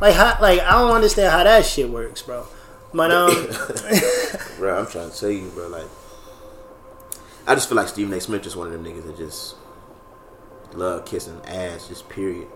Like 0.00 0.14
how, 0.14 0.38
like 0.40 0.60
I 0.60 0.72
don't 0.80 0.92
understand 0.92 1.30
how 1.30 1.44
that 1.44 1.64
shit 1.64 1.88
works, 1.88 2.22
bro. 2.22 2.46
But 2.94 3.10
um, 3.10 3.30
bro, 4.58 4.80
I'm 4.80 4.86
trying 4.86 5.10
to 5.10 5.18
tell 5.18 5.30
you, 5.30 5.48
bro. 5.50 5.68
Like, 5.68 5.86
I 7.46 7.54
just 7.54 7.68
feel 7.68 7.76
like 7.76 7.88
Stephen 7.88 8.12
A. 8.12 8.20
Smith 8.20 8.42
just 8.42 8.56
one 8.56 8.66
of 8.66 8.72
them 8.72 8.84
niggas 8.84 9.06
that 9.06 9.16
just 9.16 9.56
love 10.74 11.04
kissing 11.04 11.40
ass, 11.46 11.88
just 11.88 12.08
period. 12.08 12.48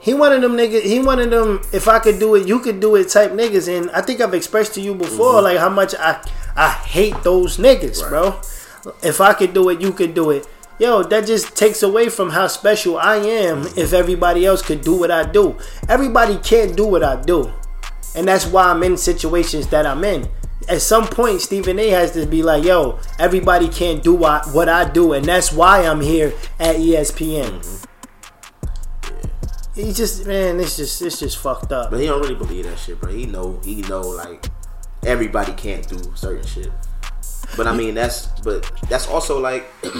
He 0.00 0.12
one 0.12 0.32
of 0.32 0.42
them 0.42 0.52
niggas. 0.52 0.82
He 0.82 1.00
one 1.00 1.18
of 1.18 1.30
them. 1.30 1.62
If 1.72 1.88
I 1.88 1.98
could 1.98 2.18
do 2.18 2.34
it, 2.34 2.46
you 2.46 2.60
could 2.60 2.78
do 2.78 2.94
it. 2.96 3.08
Type 3.08 3.32
niggas, 3.32 3.74
and 3.74 3.90
I 3.90 4.02
think 4.02 4.20
I've 4.20 4.34
expressed 4.34 4.74
to 4.74 4.80
you 4.80 4.94
before, 4.94 5.34
mm-hmm. 5.34 5.44
like 5.44 5.58
how 5.58 5.70
much 5.70 5.94
I 5.94 6.22
I 6.56 6.70
hate 6.70 7.22
those 7.22 7.56
niggas, 7.56 8.02
right. 8.02 8.08
bro. 8.10 8.40
If 9.02 9.20
I 9.20 9.32
could 9.32 9.54
do 9.54 9.70
it, 9.70 9.80
you 9.80 9.92
could 9.92 10.14
do 10.14 10.30
it. 10.30 10.46
Yo, 10.78 11.02
that 11.04 11.26
just 11.26 11.56
takes 11.56 11.82
away 11.82 12.08
from 12.08 12.30
how 12.30 12.48
special 12.48 12.98
I 12.98 13.16
am. 13.16 13.62
Mm-hmm. 13.62 13.78
If 13.78 13.92
everybody 13.92 14.44
else 14.44 14.60
could 14.60 14.82
do 14.82 14.94
what 14.94 15.10
I 15.10 15.24
do, 15.24 15.56
everybody 15.88 16.36
can't 16.38 16.76
do 16.76 16.86
what 16.86 17.02
I 17.02 17.20
do. 17.20 17.50
And 18.14 18.28
that's 18.28 18.46
why 18.46 18.64
I'm 18.64 18.82
in 18.82 18.96
situations 18.96 19.68
that 19.68 19.86
I'm 19.86 20.04
in. 20.04 20.28
At 20.68 20.80
some 20.80 21.06
point, 21.06 21.40
Stephen 21.40 21.78
A 21.78 21.88
has 21.90 22.12
to 22.12 22.26
be 22.26 22.42
like, 22.42 22.64
yo, 22.64 22.98
everybody 23.18 23.68
can't 23.68 24.02
do 24.02 24.14
what, 24.14 24.46
what 24.48 24.68
I 24.68 24.88
do. 24.88 25.12
And 25.12 25.24
that's 25.24 25.52
why 25.52 25.86
I'm 25.86 26.00
here 26.00 26.32
at 26.58 26.76
ESPN. 26.76 27.50
Mm-hmm. 27.60 27.84
he 29.74 29.92
just 29.92 30.26
man, 30.26 30.60
it's 30.60 30.76
just 30.76 31.02
it's 31.02 31.18
just 31.18 31.38
fucked 31.38 31.72
up. 31.72 31.90
But 31.90 32.00
he 32.00 32.06
don't 32.06 32.20
really 32.20 32.34
believe 32.34 32.64
that 32.64 32.78
shit, 32.78 33.00
bro. 33.00 33.12
He 33.12 33.26
know 33.26 33.60
he 33.64 33.82
know 33.82 34.00
like 34.02 34.46
everybody 35.04 35.52
can't 35.52 35.86
do 35.88 35.98
certain 36.14 36.46
shit. 36.46 36.70
But 37.56 37.66
I 37.66 37.74
mean 37.76 37.94
that's 37.94 38.26
but 38.40 38.70
that's 38.88 39.06
also 39.08 39.38
like 39.40 39.66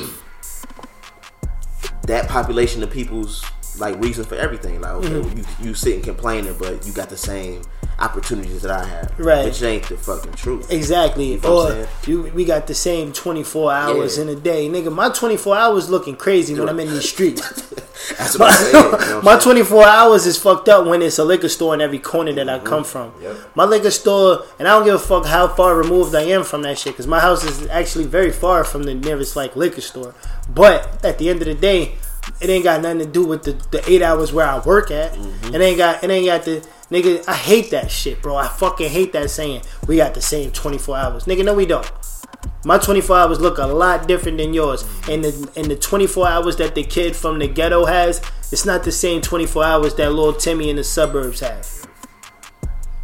that 2.06 2.28
population 2.28 2.82
of 2.82 2.90
people's 2.90 3.44
like 3.78 3.98
reason 4.00 4.24
for 4.24 4.36
everything. 4.36 4.80
Like 4.80 4.92
okay, 4.92 5.08
Mm-hmm. 5.08 5.38
you 5.38 5.68
you 5.68 5.74
sitting 5.74 6.02
complaining, 6.02 6.56
but 6.58 6.86
you 6.86 6.92
got 6.92 7.08
the 7.10 7.16
same 7.16 7.62
opportunities 7.98 8.62
that 8.62 8.70
I 8.70 8.84
have, 8.84 9.12
Right. 9.18 9.44
Which 9.44 9.62
ain't 9.62 9.84
the 9.88 9.96
fucking 9.96 10.32
truth. 10.32 10.70
Exactly. 10.72 11.32
You 11.32 11.40
know 11.40 11.68
or 11.68 11.88
you, 12.06 12.30
we 12.34 12.44
got 12.44 12.66
the 12.66 12.74
same 12.74 13.12
24 13.12 13.72
hours 13.72 14.16
Yeah. 14.16 14.24
in 14.24 14.28
a 14.30 14.34
day. 14.34 14.68
Nigga, 14.68 14.92
my 14.92 15.08
24 15.10 15.56
hours 15.56 15.88
looking 15.90 16.16
crazy 16.16 16.54
when 16.58 16.68
I'm 16.68 16.80
in 16.80 16.88
these 16.88 17.08
streets. 17.08 17.40
That's 18.18 18.38
what 18.38 18.50
I'm 18.50 18.58
saying. 18.58 18.84
You 18.84 19.08
know 19.14 19.22
my 19.22 19.38
24 19.38 19.84
hours 19.86 20.26
is 20.26 20.36
fucked 20.36 20.68
up 20.68 20.86
when 20.86 21.00
it's 21.00 21.18
a 21.18 21.24
liquor 21.24 21.48
store 21.48 21.72
in 21.74 21.80
every 21.80 21.98
corner 21.98 22.32
that 22.34 22.48
I 22.48 22.58
come 22.58 22.84
from. 22.84 23.10
Mm-hmm. 23.12 23.22
Yep. 23.22 23.36
My 23.54 23.64
liquor 23.64 23.90
store, 23.90 24.44
and 24.58 24.66
I 24.68 24.72
don't 24.72 24.84
give 24.84 24.94
a 24.94 24.98
fuck 24.98 25.26
how 25.26 25.48
far 25.48 25.74
removed 25.76 26.14
I 26.14 26.22
am 26.22 26.44
from 26.44 26.62
that 26.62 26.78
shit, 26.78 26.92
because 26.94 27.06
my 27.06 27.20
house 27.20 27.44
is 27.44 27.66
actually 27.68 28.04
very 28.04 28.32
far 28.32 28.64
from 28.64 28.82
the 28.82 28.94
nearest 28.94 29.36
like 29.36 29.56
liquor 29.56 29.80
store. 29.80 30.14
But 30.52 31.04
at 31.04 31.18
the 31.18 31.30
end 31.30 31.40
of 31.40 31.46
the 31.46 31.54
day, 31.54 31.94
it 32.40 32.50
ain't 32.50 32.64
got 32.64 32.80
nothing 32.82 32.98
to 33.00 33.06
do 33.06 33.24
with 33.24 33.44
the, 33.44 33.52
the 33.70 33.82
eight 33.90 34.02
hours 34.02 34.32
where 34.32 34.46
I 34.46 34.58
work 34.60 34.90
at. 34.90 35.12
Mm-hmm. 35.12 35.54
It 35.54 35.60
ain't 35.60 35.78
got 35.78 36.04
it 36.04 36.10
ain't 36.10 36.26
got 36.26 36.44
the 36.44 36.66
nigga. 36.90 37.26
I 37.28 37.34
hate 37.34 37.70
that 37.70 37.90
shit, 37.90 38.22
bro. 38.22 38.36
I 38.36 38.48
fucking 38.48 38.90
hate 38.90 39.12
that 39.12 39.30
saying 39.30 39.62
we 39.86 39.96
got 39.96 40.14
the 40.14 40.22
same 40.22 40.50
24 40.50 40.96
hours, 40.96 41.24
nigga. 41.24 41.44
No, 41.44 41.54
we 41.54 41.66
don't. 41.66 41.90
My 42.64 42.78
24 42.78 43.16
hours 43.18 43.40
look 43.40 43.58
a 43.58 43.66
lot 43.66 44.08
different 44.08 44.38
than 44.38 44.54
yours. 44.54 44.84
And 45.08 45.24
the 45.24 45.50
and 45.56 45.66
the 45.66 45.76
24 45.76 46.28
hours 46.28 46.56
that 46.56 46.74
the 46.74 46.82
kid 46.82 47.14
from 47.14 47.38
the 47.38 47.48
ghetto 47.48 47.84
has, 47.84 48.22
it's 48.50 48.64
not 48.64 48.84
the 48.84 48.92
same 48.92 49.20
24 49.20 49.64
hours 49.64 49.94
that 49.96 50.10
little 50.10 50.32
Timmy 50.32 50.70
in 50.70 50.76
the 50.76 50.84
suburbs 50.84 51.40
have. 51.40 51.68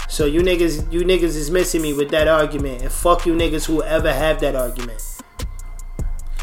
So 0.08 0.26
you 0.26 0.40
niggas, 0.40 0.92
you 0.92 1.02
niggas 1.02 1.36
is 1.36 1.50
missing 1.50 1.82
me 1.82 1.92
with 1.92 2.10
that 2.10 2.26
argument, 2.26 2.82
and 2.82 2.90
fuck 2.90 3.26
you 3.26 3.34
niggas 3.34 3.66
who 3.66 3.82
ever 3.82 4.12
have 4.12 4.40
that 4.40 4.56
argument. 4.56 5.00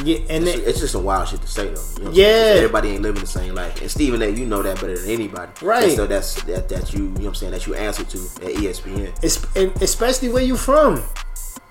Yeah, 0.03 0.19
and 0.29 0.47
It's, 0.47 0.57
it's 0.67 0.79
just 0.79 0.93
some 0.93 1.03
wild 1.03 1.27
shit 1.27 1.41
to 1.41 1.47
say 1.47 1.69
though. 1.73 1.83
You 1.97 2.03
know 2.05 2.11
Yeah. 2.11 2.53
everybody 2.57 2.89
ain't 2.91 3.01
living 3.01 3.21
the 3.21 3.27
same 3.27 3.55
life. 3.55 3.81
And 3.81 3.89
Stephen 3.89 4.21
A, 4.21 4.27
you 4.27 4.45
know 4.45 4.61
that 4.61 4.79
better 4.79 4.97
than 4.97 5.09
anybody. 5.09 5.51
Right. 5.61 5.95
So 5.95 6.05
that's 6.05 6.41
that 6.43 6.69
that 6.69 6.93
you 6.93 6.99
you 7.03 7.07
know 7.09 7.13
what 7.21 7.27
I'm 7.29 7.35
saying 7.35 7.51
that 7.53 7.65
you 7.67 7.73
answer 7.75 8.03
to 8.03 8.17
at 8.45 8.53
ESPN. 8.55 9.11
es- 9.23 9.45
and 9.55 9.71
especially 9.81 10.29
where 10.29 10.43
you 10.43 10.55
from. 10.57 11.01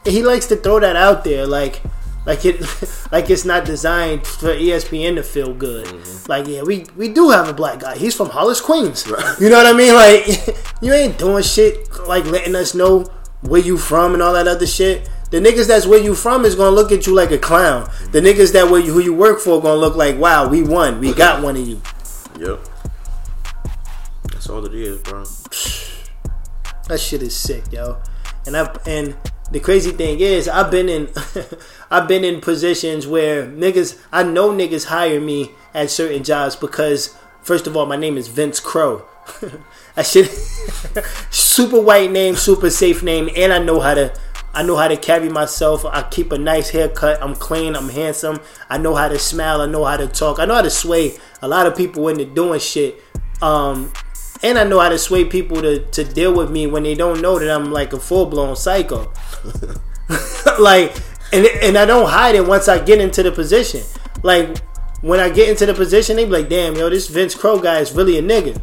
He 0.05 0.23
likes 0.23 0.47
to 0.47 0.57
throw 0.57 0.79
that 0.81 0.95
out 0.95 1.25
there, 1.25 1.47
like, 1.49 1.83
like 2.27 2.45
it, 2.45 2.61
like 3.13 3.29
it's 3.31 3.45
not 3.45 3.65
designed 3.65 4.25
for 4.27 4.49
ESPN 4.55 5.17
to 5.17 5.23
feel 5.23 5.53
good. 5.53 5.87
Mm-hmm. 5.87 6.31
Like, 6.31 6.47
yeah, 6.47 6.63
we 6.63 6.87
we 6.97 7.09
do 7.09 7.31
have 7.31 7.49
a 7.49 7.53
black 7.53 7.81
guy. 7.81 7.97
He's 7.97 8.15
from 8.15 8.31
Hollis, 8.31 8.61
Queens. 8.61 9.07
Right. 9.09 9.37
You 9.41 9.49
know 9.51 9.57
what 9.57 9.67
I 9.67 9.73
mean? 9.73 9.95
Like, 9.95 10.57
you 10.83 10.93
ain't 10.93 11.19
doing 11.19 11.43
shit 11.43 11.89
like 12.09 12.25
letting 12.27 12.55
us 12.55 12.75
know 12.75 13.05
where 13.43 13.61
you 13.61 13.77
from 13.79 14.15
and 14.15 14.23
all 14.23 14.33
that 14.35 14.49
other 14.49 14.67
shit. 14.67 15.09
The 15.31 15.41
niggas 15.41 15.67
that's 15.67 15.87
where 15.87 16.01
you 16.01 16.15
from 16.15 16.45
is 16.45 16.55
gonna 16.55 16.75
look 16.75 16.93
at 16.93 17.07
you 17.07 17.15
like 17.15 17.33
a 17.33 17.39
clown. 17.39 17.91
The 18.13 18.21
niggas 18.21 18.53
that 18.53 18.71
where 18.71 18.81
you, 18.81 18.93
who 18.93 19.01
you 19.01 19.15
work 19.15 19.41
for 19.41 19.61
gonna 19.61 19.81
look 19.81 19.97
like, 19.97 20.19
wow, 20.19 20.49
we 20.49 20.63
won, 20.63 21.01
we 21.01 21.13
got 21.13 21.43
one 21.43 21.57
of 21.57 21.67
you. 21.67 21.83
Yep. 22.39 22.61
That's 24.31 24.49
all 24.49 24.65
it 24.65 24.75
is, 24.75 25.01
bro. 25.03 25.25
That 26.89 27.01
shit 27.01 27.21
is 27.21 27.35
sick, 27.35 27.65
yo. 27.73 28.01
And 28.47 28.57
I 28.57 28.73
and 28.87 29.17
the 29.51 29.61
crazy 29.61 29.93
thing 29.93 30.21
is, 30.21 30.49
I've 30.49 30.71
been 30.71 30.89
in, 30.89 31.09
I've 31.91 32.09
been 32.09 32.25
in 32.25 32.41
positions 32.41 33.07
where 33.07 33.47
niggas, 33.47 34.01
I 34.13 34.23
know 34.23 34.51
niggas 34.51 34.87
hire 34.87 35.21
me 35.21 35.53
at 35.75 35.91
certain 35.91 36.25
jobs 36.25 36.57
because, 36.57 37.17
first 37.43 37.67
of 37.67 37.77
all, 37.77 37.87
my 37.87 37.97
name 37.97 38.17
is 38.17 38.29
Vince 38.29 38.61
Crow. 38.61 39.05
I 39.97 40.03
shit, 40.03 40.27
super 41.31 41.81
white 41.81 42.11
name, 42.11 42.37
super 42.37 42.71
safe 42.71 43.03
name, 43.03 43.29
and 43.37 43.53
I 43.53 43.59
know 43.59 43.81
how 43.81 43.95
to. 43.95 44.17
I 44.57 44.63
know 44.63 44.75
how 44.75 44.89
to 44.89 44.97
carry 44.97 45.29
myself. 45.29 45.85
I 45.85 46.03
keep 46.03 46.33
a 46.33 46.39
nice 46.39 46.71
haircut. 46.71 47.23
I'm 47.23 47.35
clean. 47.35 47.77
I'm 47.77 47.91
handsome. 47.91 48.41
I 48.71 48.79
know 48.79 48.95
how 48.95 49.07
to 49.07 49.19
smile. 49.19 49.61
I 49.61 49.67
know 49.67 49.85
how 49.85 49.99
to 49.99 50.09
talk. 50.09 50.39
I 50.39 50.47
know 50.47 50.55
how 50.55 50.63
to 50.63 50.71
sway 50.71 51.19
a 51.43 51.47
lot 51.47 51.67
of 51.67 51.77
people 51.77 52.03
they're 52.07 52.25
doing 52.25 52.59
shit. 52.59 52.99
Um, 53.43 53.93
and 54.43 54.59
I 54.59 54.65
know 54.65 54.81
how 54.81 54.89
to 54.89 54.99
sway 54.99 55.27
people 55.27 55.61
to, 55.61 55.85
to 55.91 56.05
deal 56.05 56.35
with 56.35 56.51
me 56.51 56.67
when 56.67 56.85
they 56.85 56.95
don't 56.95 57.21
know 57.21 57.39
that 57.39 57.51
I'm 57.51 57.71
like 57.71 57.93
a 57.93 58.01
full 58.01 58.25
blown 58.25 58.57
psycho. 58.57 59.13
like, 60.59 60.97
and 61.35 61.45
and 61.61 61.77
I 61.77 61.85
don't 61.85 62.09
hide 62.09 62.35
it 62.35 62.47
once 62.47 62.67
I 62.67 62.83
get 62.83 62.99
into 62.99 63.23
the 63.23 63.33
position. 63.33 63.83
Like 64.23 64.57
when 65.03 65.21
I 65.21 65.29
get 65.29 65.51
into 65.51 65.67
the 65.67 65.75
position, 65.75 66.17
they 66.17 66.25
be 66.25 66.31
like, 66.31 66.49
"Damn, 66.49 66.77
yo, 66.77 66.89
this 66.89 67.09
Vince 67.09 67.35
Crow 67.35 67.59
guy 67.59 67.81
is 67.81 67.93
really 67.93 68.17
a 68.17 68.23
nigga." 68.23 68.59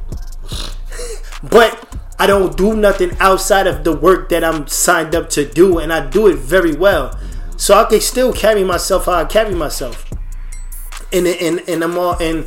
but 1.52 1.83
I 2.24 2.28
don't 2.28 2.56
do 2.56 2.74
nothing 2.76 3.12
outside 3.20 3.68
of 3.68 3.84
the 3.84 3.94
work 3.96 4.30
that 4.30 4.44
I'm 4.44 4.66
signed 4.68 5.14
up 5.14 5.30
to 5.32 5.44
do, 5.44 5.80
and 5.80 5.92
I 5.92 6.10
do 6.10 6.28
it 6.28 6.38
very 6.38 6.74
well. 6.74 7.20
So 7.58 7.76
I 7.76 7.84
can 7.84 8.00
still 8.00 8.32
carry 8.32 8.64
myself 8.64 9.06
how 9.06 9.14
I 9.14 9.26
carry 9.26 9.54
myself 9.54 10.10
and 11.14 11.28
and 11.28 11.62
and 11.70 11.84
I'm 11.84 11.98
all 11.98 12.18
and 12.22 12.46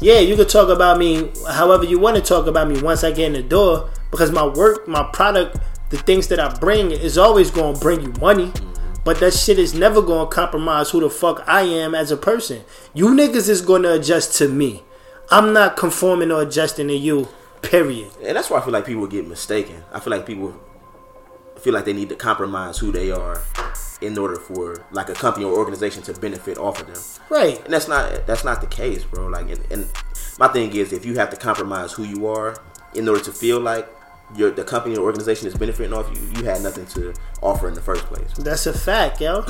yeah, 0.00 0.18
you 0.18 0.36
could 0.36 0.48
talk 0.48 0.68
about 0.68 0.98
me 0.98 1.30
however 1.48 1.84
you 1.84 1.98
want 1.98 2.16
to 2.16 2.22
talk 2.22 2.46
about 2.46 2.68
me 2.68 2.80
once 2.80 3.04
I 3.04 3.12
get 3.12 3.26
in 3.26 3.32
the 3.34 3.42
door 3.42 3.90
because 4.10 4.30
my 4.32 4.46
work, 4.46 4.88
my 4.88 5.08
product, 5.12 5.58
the 5.90 5.98
things 5.98 6.28
that 6.28 6.40
I 6.40 6.56
bring 6.58 6.90
is 6.90 7.18
always 7.18 7.50
going 7.50 7.74
to 7.74 7.80
bring 7.80 8.02
you 8.02 8.12
money. 8.20 8.52
But 9.04 9.20
that 9.20 9.34
shit 9.34 9.58
is 9.58 9.72
never 9.72 10.02
going 10.02 10.28
to 10.28 10.34
compromise 10.34 10.90
who 10.90 11.00
the 11.00 11.08
fuck 11.08 11.44
I 11.46 11.62
am 11.62 11.94
as 11.94 12.10
a 12.10 12.16
person. 12.16 12.64
You 12.92 13.08
niggas 13.08 13.48
is 13.48 13.60
going 13.60 13.82
to 13.82 13.94
adjust 13.94 14.36
to 14.38 14.48
me. 14.48 14.82
I'm 15.30 15.52
not 15.52 15.76
conforming 15.76 16.32
or 16.32 16.42
adjusting 16.42 16.88
to 16.88 16.94
you. 16.94 17.28
Period. 17.62 18.10
And 18.22 18.36
that's 18.36 18.50
why 18.50 18.58
I 18.58 18.60
feel 18.62 18.72
like 18.72 18.86
people 18.86 19.06
get 19.06 19.26
mistaken. 19.26 19.82
I 19.92 20.00
feel 20.00 20.10
like 20.10 20.26
people 20.26 20.58
feel 21.60 21.72
like 21.72 21.84
they 21.84 21.92
need 21.92 22.08
to 22.10 22.16
compromise 22.16 22.78
who 22.78 22.92
they 22.92 23.10
are 23.10 23.42
in 24.00 24.18
order 24.18 24.36
for 24.36 24.84
like 24.90 25.08
a 25.08 25.14
company 25.14 25.44
or 25.44 25.56
organization 25.56 26.02
to 26.02 26.12
benefit 26.14 26.58
off 26.58 26.80
of 26.80 26.86
them. 26.86 27.02
Right. 27.30 27.62
And 27.64 27.72
that's 27.72 27.88
not 27.88 28.26
that's 28.26 28.44
not 28.44 28.60
the 28.60 28.66
case, 28.66 29.04
bro. 29.04 29.26
Like, 29.26 29.50
and, 29.50 29.64
and 29.70 29.88
my 30.38 30.48
thing 30.48 30.74
is, 30.74 30.92
if 30.92 31.04
you 31.04 31.14
have 31.14 31.30
to 31.30 31.36
compromise 31.36 31.92
who 31.92 32.04
you 32.04 32.26
are 32.26 32.60
in 32.94 33.08
order 33.08 33.22
to 33.24 33.32
feel 33.32 33.60
like 33.60 33.88
your 34.34 34.50
the 34.50 34.64
company 34.64 34.96
or 34.96 35.04
organization 35.04 35.46
is 35.46 35.54
benefiting 35.54 35.92
off 35.92 36.10
you, 36.14 36.20
you 36.36 36.44
had 36.44 36.62
nothing 36.62 36.86
to 36.86 37.14
offer 37.42 37.68
in 37.68 37.74
the 37.74 37.80
first 37.80 38.04
place. 38.04 38.32
That's 38.34 38.66
a 38.66 38.72
fact, 38.72 39.20
yo. 39.20 39.44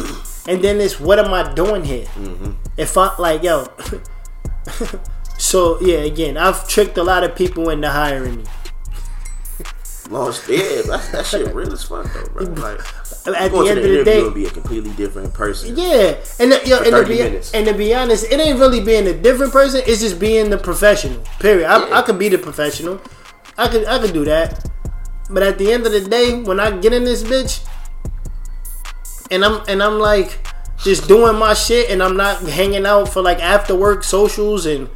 And 0.46 0.62
then 0.62 0.80
it's 0.80 1.00
what 1.00 1.18
am 1.18 1.32
I 1.32 1.52
doing 1.54 1.84
here? 1.84 2.06
Mm-hmm. 2.06 2.52
If 2.76 2.96
I 2.96 3.16
like, 3.18 3.42
yo. 3.42 3.66
so 5.38 5.80
yeah, 5.80 5.98
again, 5.98 6.36
I've 6.36 6.66
tricked 6.68 6.98
a 6.98 7.02
lot 7.02 7.24
of 7.24 7.34
people 7.34 7.70
into 7.70 7.90
hiring 7.90 8.36
me. 8.38 8.44
Lost, 10.10 10.48
yeah, 10.48 10.82
that, 10.82 11.08
that 11.12 11.26
shit 11.26 11.52
real 11.52 11.72
as 11.72 11.82
fuck 11.82 12.12
though, 12.12 12.26
bro. 12.26 12.46
Like, 13.26 13.42
At 13.42 13.50
the 13.50 13.58
end 13.68 13.78
of 13.80 13.84
the 13.90 14.04
day, 14.04 14.24
and 14.24 14.32
be 14.32 14.46
a 14.46 14.50
completely 14.50 14.92
different 14.92 15.34
person. 15.34 15.74
yeah, 15.76 16.14
and 16.38 16.52
the, 16.52 16.62
yo, 16.64 16.76
and, 16.78 16.94
to 16.94 17.04
be, 17.04 17.20
and 17.20 17.66
to 17.66 17.74
be 17.74 17.92
honest, 17.92 18.30
it 18.30 18.38
ain't 18.38 18.60
really 18.60 18.80
being 18.80 19.08
a 19.08 19.12
different 19.12 19.52
person. 19.52 19.82
It's 19.84 20.00
just 20.00 20.20
being 20.20 20.48
the 20.48 20.58
professional. 20.58 21.20
Period. 21.40 21.66
I, 21.66 21.88
Yeah. 21.88 21.98
I 21.98 22.02
could 22.02 22.20
be 22.20 22.28
the 22.28 22.38
professional. 22.38 23.00
I 23.58 23.66
could 23.66 23.84
I 23.86 23.98
could 23.98 24.12
do 24.12 24.24
that. 24.26 24.70
But 25.28 25.42
at 25.42 25.58
the 25.58 25.72
end 25.72 25.86
of 25.86 25.92
the 25.92 26.02
day, 26.02 26.40
when 26.40 26.60
I 26.60 26.70
get 26.78 26.92
in 26.92 27.02
this 27.02 27.24
bitch, 27.24 27.66
and 29.32 29.44
I'm 29.44 29.64
and 29.66 29.82
I'm 29.82 29.98
like 29.98 30.38
just 30.84 31.08
doing 31.08 31.36
my 31.36 31.54
shit, 31.54 31.90
and 31.90 32.00
I'm 32.00 32.16
not 32.16 32.42
hanging 32.42 32.86
out 32.86 33.08
for 33.08 33.22
like 33.22 33.42
after 33.42 33.74
work 33.74 34.04
socials, 34.04 34.66
and 34.66 34.88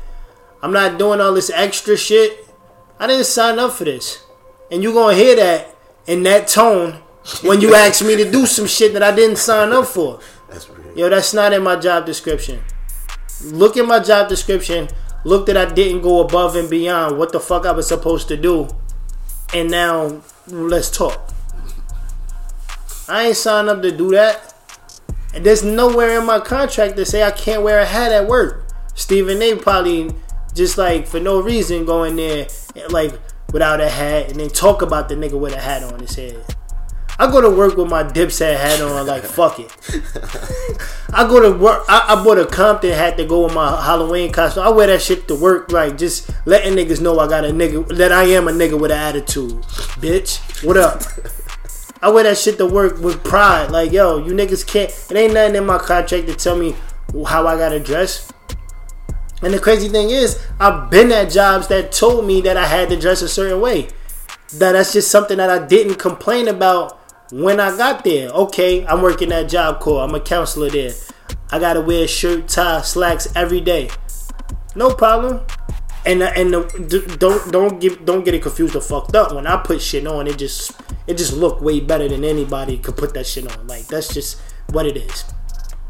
I'm 0.63 0.73
not 0.73 0.99
doing 0.99 1.21
all 1.21 1.33
this 1.33 1.51
extra 1.51 1.97
shit. 1.97 2.47
I 2.99 3.07
didn't 3.07 3.27
sign 3.27 3.59
up 3.59 3.73
for 3.73 3.85
this, 3.85 4.25
and 4.71 4.83
you're 4.83 4.93
gonna 4.93 5.17
hear 5.17 5.37
that 5.37 5.75
in 6.07 6.23
that 6.25 6.49
tone 6.49 7.01
when 7.43 7.61
you 7.61 7.75
ask 7.87 8.05
me 8.05 8.17
to 8.17 8.31
do 8.31 8.47
some 8.47 8.67
shit 8.67 8.93
that 8.93 9.03
I 9.03 9.15
didn't 9.15 9.37
sign 9.37 9.73
up 9.73 9.87
for. 9.87 10.21
That's 10.51 10.69
real. 10.69 10.99
Yo, 10.99 11.09
that's 11.09 11.33
not 11.33 11.53
in 11.53 11.63
my 11.63 11.77
job 11.77 12.05
description. 12.05 12.63
Look 13.45 13.77
at 13.77 13.87
my 13.87 14.01
job 14.01 14.29
description. 14.29 14.89
Look 15.25 15.47
that 15.47 15.57
I 15.57 15.73
didn't 15.73 16.03
go 16.03 16.21
above 16.21 16.57
and 16.57 16.69
beyond 16.69 17.19
what 17.19 17.33
the 17.33 17.41
fuck 17.41 17.67
I 17.67 17.73
was 17.73 17.89
supposed 17.89 18.29
to 18.29 18.37
do. 18.37 18.69
And 19.55 19.71
now 19.71 20.23
let's 20.47 20.91
talk. 20.91 21.31
I 23.09 23.29
ain't 23.29 23.37
signed 23.37 23.69
up 23.69 23.83
to 23.83 23.91
do 23.91 24.11
that. 24.11 24.55
And 25.35 25.45
there's 25.45 25.63
nowhere 25.63 26.19
in 26.19 26.27
my 26.27 26.41
contract 26.41 26.97
to 26.97 27.05
say 27.05 27.23
I 27.23 27.31
can't 27.31 27.63
wear 27.63 27.79
a 27.79 27.87
hat 27.87 28.13
at 28.13 28.27
work. 28.27 28.67
Stephen 28.95 29.41
A 29.43 29.57
probably 29.57 30.15
just 30.55 30.79
like 30.79 31.07
for 31.07 31.21
no 31.21 31.41
reason 31.41 31.85
go 31.85 32.05
in 32.05 32.17
there 32.17 32.47
like 32.91 33.13
without 33.53 33.81
a 33.81 33.89
hat 33.89 34.31
and 34.31 34.41
then 34.41 34.49
talk 34.49 34.83
about 34.83 35.09
the 35.09 35.15
nigga 35.15 35.39
with 35.39 35.53
a 35.53 35.61
hat 35.61 35.83
on 35.83 36.01
his 36.01 36.15
head. 36.15 36.45
I 37.19 37.31
go 37.31 37.43
to 37.43 37.51
work 37.51 37.77
with 37.77 37.91
my 37.91 38.03
dipset 38.03 38.57
hat 38.57 38.81
on, 38.81 39.07
like 39.07 39.23
fuck 39.37 39.59
it. 39.59 39.71
I 41.13 41.29
go 41.29 41.41
to 41.41 41.57
work. 41.59 41.85
I, 41.87 42.15
I 42.17 42.25
bought 42.25 42.39
a 42.39 42.47
Compton 42.47 42.93
hat 42.93 43.19
to 43.19 43.27
go 43.27 43.45
with 43.45 43.55
my 43.55 43.85
Halloween 43.85 44.33
costume. 44.33 44.63
I 44.63 44.71
wear 44.71 44.87
that 44.87 45.03
shit 45.03 45.29
to 45.29 45.35
work, 45.35 45.71
like 45.71 45.99
just 45.99 46.31
letting 46.47 46.75
niggas 46.75 47.03
know 47.03 47.19
I 47.19 47.29
got 47.29 47.45
a 47.45 47.49
nigga 47.49 47.95
that 47.99 48.11
I 48.11 48.25
am 48.25 48.49
a 48.49 48.53
nigga 48.53 48.81
with 48.81 48.91
an 48.91 48.99
attitude, 48.99 49.53
bitch. 50.01 50.65
What 50.65 50.79
up? 50.79 51.03
I 52.01 52.09
wear 52.09 52.25
that 52.25 52.39
shit 52.39 52.57
to 52.57 52.65
work 52.65 52.99
with 53.01 53.23
pride. 53.23 53.71
Like 53.71 53.93
yo, 53.93 54.25
you 54.25 54.33
niggas 54.33 54.67
can't. 54.67 54.91
It 55.11 55.15
ain't 55.15 55.35
nothing 55.35 55.57
in 55.57 55.67
my 55.67 55.77
contract 55.77 56.27
to 56.29 56.35
tell 56.35 56.57
me 56.57 56.75
how 57.27 57.47
I 57.47 57.59
gotta 57.59 57.81
dress. 57.81 58.33
And 59.43 59.55
the 59.55 59.59
crazy 59.59 59.89
thing 59.89 60.11
is, 60.11 60.45
I've 60.59 60.91
been 60.91 61.11
at 61.13 61.31
jobs 61.31 61.69
that 61.69 61.93
told 61.93 62.27
me 62.27 62.41
that 62.43 62.57
I 62.57 62.67
had 62.67 62.89
to 62.91 62.97
dress 62.97 63.23
a 63.23 63.29
certain 63.29 63.61
way. 63.61 63.89
That 64.55 64.73
that's 64.73 64.93
just 64.93 65.11
something 65.11 65.39
that 65.39 65.49
I 65.49 65.65
didn't 65.67 65.95
complain 65.95 66.49
about 66.49 66.99
when 67.33 67.61
I 67.61 67.77
got 67.77 68.05
there. 68.05 68.29
Okay, 68.31 68.85
I'm 68.87 69.01
working 69.03 69.33
at 69.33 69.49
Job 69.49 69.81
Corps. 69.81 70.03
I'm 70.03 70.15
a 70.15 70.21
counselor 70.21 70.69
there. 70.69 70.93
I 71.51 71.59
gotta 71.59 71.81
wear 71.81 72.07
shirt, 72.07 72.49
tie, 72.49 72.83
slacks 72.83 73.29
every 73.35 73.61
day. 73.61 73.91
No 74.75 74.95
problem. 74.95 75.41
And 76.07 76.23
and 76.23 76.53
the, 76.53 77.17
don't 77.19 77.53
don't 77.53 77.81
get 77.81 78.05
don't 78.05 78.25
get 78.25 78.35
it 78.35 78.43
confused 78.43 78.75
or 78.75 78.81
fucked 78.81 79.15
up. 79.15 79.35
When 79.35 79.47
I 79.47 79.57
put 79.63 79.81
shit 79.81 80.07
on, 80.07 80.27
it 80.27 80.39
just 80.39 80.73
it 81.07 81.17
just 81.17 81.33
look 81.33 81.61
way 81.61 81.81
better 81.81 82.09
than 82.09 82.25
anybody 82.25 82.79
could 82.79 82.97
put 82.97 83.15
that 83.15 83.27
shit 83.27 83.51
on. 83.57 83.67
Like 83.67 83.87
that's 83.87 84.13
just 84.13 84.41
what 84.71 84.87
it 84.87 84.97
is. 84.97 85.25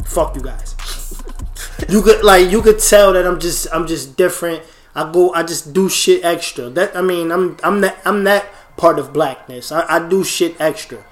Fuck 0.04 0.34
you 0.34 0.42
guys. 0.42 1.19
You 1.88 2.02
could 2.02 2.22
like 2.24 2.50
you 2.50 2.62
could 2.62 2.78
tell 2.78 3.12
that 3.12 3.26
I'm 3.26 3.40
just 3.40 3.66
I'm 3.72 3.86
just 3.86 4.16
different. 4.16 4.62
I 4.94 5.10
go 5.10 5.32
I 5.32 5.42
just 5.42 5.72
do 5.72 5.88
shit 5.88 6.24
extra. 6.24 6.68
That 6.68 6.96
I 6.96 7.02
mean 7.02 7.30
I'm 7.30 7.56
I'm 7.62 7.80
that 7.80 7.98
I'm 8.04 8.24
that 8.24 8.46
part 8.76 8.98
of 8.98 9.12
blackness. 9.12 9.72
I, 9.72 9.96
I 9.96 10.08
do 10.08 10.24
shit 10.24 10.60
extra. 10.60 11.04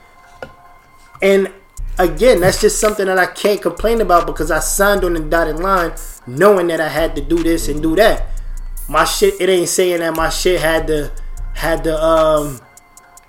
And 1.21 1.53
again, 1.99 2.41
that's 2.41 2.61
just 2.61 2.81
something 2.81 3.07
that 3.07 3.19
I 3.19 3.27
can't 3.27 3.61
complain 3.61 4.01
about 4.01 4.27
because 4.27 4.51
I 4.51 4.61
signed 4.61 5.05
on 5.05 5.15
the 5.15 5.21
dotted 5.21 5.59
line 5.59 5.93
knowing 6.27 6.69
that 6.69 6.81
I 6.81 6.89
had 6.89 7.17
to 7.17 7.23
do 7.23 7.43
this 7.43 7.69
and 7.69 7.83
do 7.83 7.97
that. 7.97 8.27
My 8.89 9.05
shit 9.05 9.41
it 9.41 9.49
ain't 9.49 9.69
saying 9.69 10.01
that 10.01 10.15
my 10.17 10.31
shit 10.31 10.61
had 10.61 10.87
to 10.89 11.13
had 11.55 11.85
to 11.85 12.03
um 12.03 12.61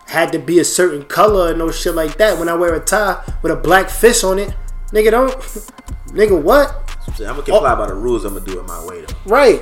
had 0.08 0.32
to 0.32 0.40
be 0.40 0.60
a 0.60 0.66
certain 0.66 1.04
color 1.06 1.54
or 1.54 1.56
no 1.56 1.72
shit 1.72 1.94
like 1.94 2.18
that. 2.18 2.40
When 2.40 2.50
I 2.50 2.56
wear 2.56 2.74
a 2.74 2.80
tie 2.80 3.24
with 3.42 3.52
a 3.52 3.56
black 3.56 3.90
fist 3.90 4.24
on 4.24 4.40
it, 4.40 4.54
nigga 4.92 5.12
don't 5.12 5.32
nigga 6.12 6.42
what? 6.42 6.76
I'm 7.08 7.14
gonna 7.18 7.42
comply 7.42 7.74
oh. 7.74 7.76
by 7.76 7.88
the 7.88 7.94
rules. 7.94 8.26
I'm 8.26 8.34
gonna 8.34 8.46
do 8.46 8.60
it 8.60 8.68
my 8.68 8.86
way 8.86 9.02
though. 9.02 9.16
Right. 9.26 9.62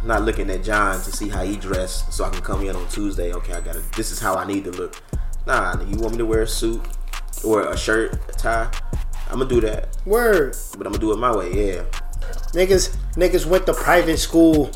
I'm 0.00 0.08
not 0.08 0.22
looking 0.22 0.50
at 0.50 0.62
John 0.62 0.96
to 0.96 1.12
see 1.12 1.28
how 1.28 1.44
he 1.44 1.56
dressed, 1.56 2.12
so 2.12 2.24
I 2.24 2.30
can 2.30 2.42
come 2.42 2.62
in 2.66 2.76
on 2.76 2.86
Tuesday. 2.88 3.32
Okay, 3.32 3.52
I 3.54 3.60
gotta. 3.60 3.82
This 3.96 4.10
is 4.10 4.20
how 4.20 4.34
I 4.36 4.46
need 4.46 4.64
to 4.64 4.70
look. 4.70 5.02
Nah, 5.46 5.80
you 5.82 5.96
want 5.98 6.12
me 6.12 6.18
to 6.18 6.26
wear 6.26 6.42
a 6.42 6.46
suit 6.46 6.80
or 7.42 7.62
a 7.62 7.76
shirt, 7.76 8.14
a 8.28 8.32
tie? 8.32 8.70
I'm 9.30 9.38
gonna 9.38 9.48
do 9.48 9.60
that. 9.62 9.96
Word. 10.06 10.56
But 10.76 10.86
I'm 10.86 10.92
gonna 10.92 10.98
do 10.98 11.12
it 11.12 11.16
my 11.16 11.34
way. 11.34 11.68
Yeah. 11.70 11.84
Niggas, 12.52 12.96
niggas 13.14 13.46
went 13.46 13.66
to 13.66 13.74
private 13.74 14.18
school 14.18 14.70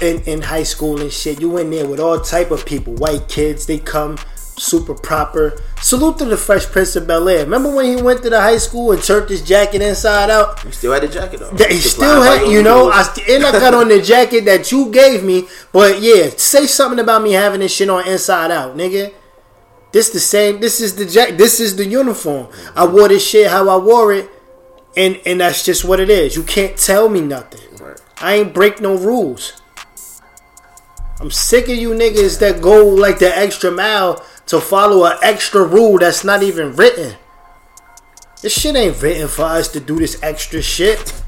in, 0.00 0.20
in 0.22 0.42
high 0.42 0.62
school 0.62 1.00
and 1.00 1.12
shit. 1.12 1.40
You 1.40 1.56
in 1.58 1.70
there 1.70 1.86
with 1.88 2.00
all 2.00 2.20
type 2.20 2.50
of 2.50 2.64
people, 2.64 2.94
white 2.94 3.28
kids. 3.28 3.66
They 3.66 3.78
come 3.78 4.18
super 4.58 4.94
proper. 4.94 5.60
Salute 5.80 6.18
to 6.18 6.24
the 6.24 6.36
Fresh 6.36 6.66
Prince 6.66 6.96
of 6.96 7.06
Bel 7.06 7.28
Air. 7.28 7.44
Remember 7.44 7.74
when 7.74 7.96
he 7.96 8.02
went 8.02 8.22
to 8.22 8.30
the 8.30 8.40
high 8.40 8.58
school 8.58 8.92
and 8.92 9.02
turned 9.02 9.28
his 9.28 9.42
jacket 9.42 9.80
inside 9.80 10.30
out? 10.30 10.60
He 10.60 10.72
still 10.72 10.92
had 10.92 11.02
the 11.02 11.08
jacket 11.08 11.42
on. 11.42 11.56
He 11.56 11.78
still 11.78 12.22
had, 12.22 12.50
you 12.50 12.62
know, 12.62 12.90
I, 12.90 13.02
and 13.28 13.44
I 13.44 13.52
got 13.52 13.74
on 13.74 13.88
the 13.88 14.02
jacket 14.02 14.44
that 14.46 14.70
you 14.72 14.90
gave 14.90 15.24
me. 15.24 15.48
But 15.72 16.00
yeah, 16.00 16.30
say 16.36 16.66
something 16.66 16.98
about 16.98 17.22
me 17.22 17.32
having 17.32 17.60
this 17.60 17.72
shit 17.72 17.88
on 17.88 18.06
inside 18.06 18.50
out, 18.50 18.76
nigga. 18.76 19.14
This 19.92 20.10
the 20.10 20.20
same. 20.20 20.60
This 20.60 20.80
is 20.80 20.96
the 20.96 21.06
jack. 21.06 21.38
This 21.38 21.60
is 21.60 21.76
the 21.76 21.86
uniform. 21.86 22.48
I 22.76 22.86
wore 22.86 23.08
this 23.08 23.26
shit 23.26 23.50
how 23.50 23.68
I 23.68 23.82
wore 23.82 24.12
it, 24.12 24.30
and 24.96 25.18
and 25.24 25.40
that's 25.40 25.64
just 25.64 25.84
what 25.84 25.98
it 25.98 26.10
is. 26.10 26.36
You 26.36 26.42
can't 26.42 26.76
tell 26.76 27.08
me 27.08 27.22
nothing. 27.22 27.76
Right. 27.78 27.98
I 28.20 28.34
ain't 28.34 28.52
break 28.52 28.80
no 28.80 28.96
rules. 28.96 29.62
I'm 31.20 31.30
sick 31.30 31.68
of 31.68 31.76
you 31.76 31.90
niggas 31.90 32.38
that 32.40 32.62
go 32.62 32.86
like 32.86 33.18
the 33.18 33.36
extra 33.36 33.70
mile 33.70 34.24
to 34.48 34.60
follow 34.60 35.04
an 35.04 35.16
extra 35.22 35.62
rule 35.62 35.98
that's 35.98 36.24
not 36.24 36.42
even 36.42 36.74
written. 36.74 37.16
This 38.42 38.58
shit 38.58 38.76
ain't 38.76 39.00
written 39.02 39.28
for 39.28 39.42
us 39.42 39.68
to 39.68 39.80
do 39.80 39.96
this 39.98 40.22
extra 40.22 40.62
shit. 40.62 41.22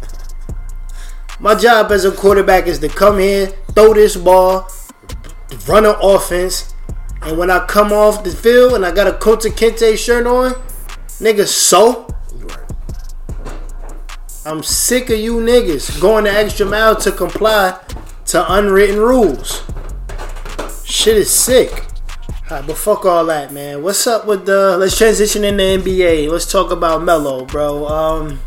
My 1.39 1.55
job 1.55 1.93
as 1.93 2.05
a 2.05 2.13
quarterback 2.13 2.67
is 2.67 2.79
to 2.81 2.89
come 2.89 3.19
here, 3.19 3.47
throw 3.75 3.95
this 3.95 4.17
ball, 4.17 4.69
run 5.67 5.87
an 5.87 5.97
offense, 6.01 6.75
and 7.23 7.37
when 7.37 7.51
I 7.51 7.67
come 7.67 7.93
off 7.93 8.25
the 8.25 8.31
field 8.31 8.75
and 8.75 8.87
I 8.87 8.93
got 8.93 9.07
a 9.07 9.13
Kunta 9.13 9.51
Kinte 9.51 9.97
shirt 9.99 10.27
on, 10.27 10.53
nigga, 11.19 11.47
so 11.47 12.07
I'm 14.47 14.63
sick 14.63 15.11
of 15.11 15.19
you 15.19 15.35
niggas 15.35 16.01
going 16.01 16.25
the 16.25 16.33
extra 16.33 16.65
mile 16.65 16.97
to 16.97 17.13
comply 17.13 17.79
to 18.27 18.53
unwritten 18.55 18.99
rules. 18.99 19.63
Shit 20.85 21.19
is 21.19 21.31
sick. 21.31 21.90
Alright, 22.51 22.67
but 22.67 22.79
fuck 22.79 23.05
all 23.05 23.27
that, 23.27 23.53
man. 23.53 23.81
What's 23.81 24.09
up 24.09 24.27
with 24.27 24.45
the? 24.45 24.77
Let's 24.77 24.99
transition 24.99 25.45
in 25.45 25.57
the 25.59 25.63
NBA. 25.63 26.29
Let's 26.29 26.51
talk 26.51 26.73
about 26.73 27.05
Melo, 27.05 27.45
bro. 27.45 27.87
Um, 27.87 28.41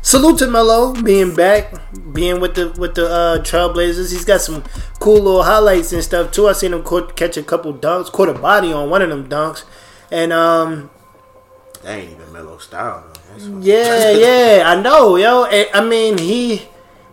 salute 0.00 0.38
to 0.38 0.46
Melo 0.46 0.94
being 1.02 1.34
back, 1.34 1.74
being 2.14 2.40
with 2.40 2.54
the 2.54 2.70
with 2.80 2.94
the 2.94 3.06
uh, 3.06 3.38
Trailblazers. 3.42 4.10
He's 4.10 4.24
got 4.24 4.40
some 4.40 4.64
cool 5.00 5.16
little 5.16 5.42
highlights 5.42 5.92
and 5.92 6.02
stuff 6.02 6.32
too. 6.32 6.48
I 6.48 6.54
seen 6.54 6.72
him 6.72 6.82
catch 7.14 7.36
a 7.36 7.42
couple 7.42 7.74
dunks, 7.74 8.10
caught 8.10 8.30
a 8.30 8.32
body 8.32 8.72
on 8.72 8.88
one 8.88 9.02
of 9.02 9.10
them 9.10 9.28
dunks, 9.28 9.64
and 10.10 10.32
um, 10.32 10.88
that 11.82 11.98
ain't 11.98 12.12
even 12.12 12.32
Melo 12.32 12.56
style. 12.56 13.04
Yeah, 13.60 14.12
yeah, 14.12 14.62
I 14.64 14.80
know, 14.80 15.16
yo. 15.16 15.44
I 15.44 15.84
mean, 15.84 16.16
he 16.16 16.62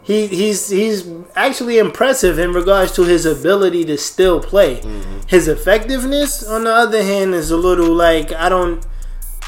he 0.04 0.28
he's 0.28 0.70
he's 0.70 1.10
actually 1.36 1.78
impressive 1.78 2.38
in 2.38 2.54
regards 2.54 2.92
to 2.94 3.04
his 3.04 3.26
ability 3.26 3.86
to 3.86 3.98
still 3.98 4.42
play. 4.42 4.82
Mm-hmm. 4.82 5.20
His 5.28 5.48
effectiveness, 5.48 6.46
on 6.46 6.66
the 6.66 6.72
other 6.72 7.02
hand, 7.02 7.34
is 7.34 7.52
a 7.52 7.58
little 7.58 7.94
like 7.94 8.32
I 8.34 8.50
don't. 8.50 8.86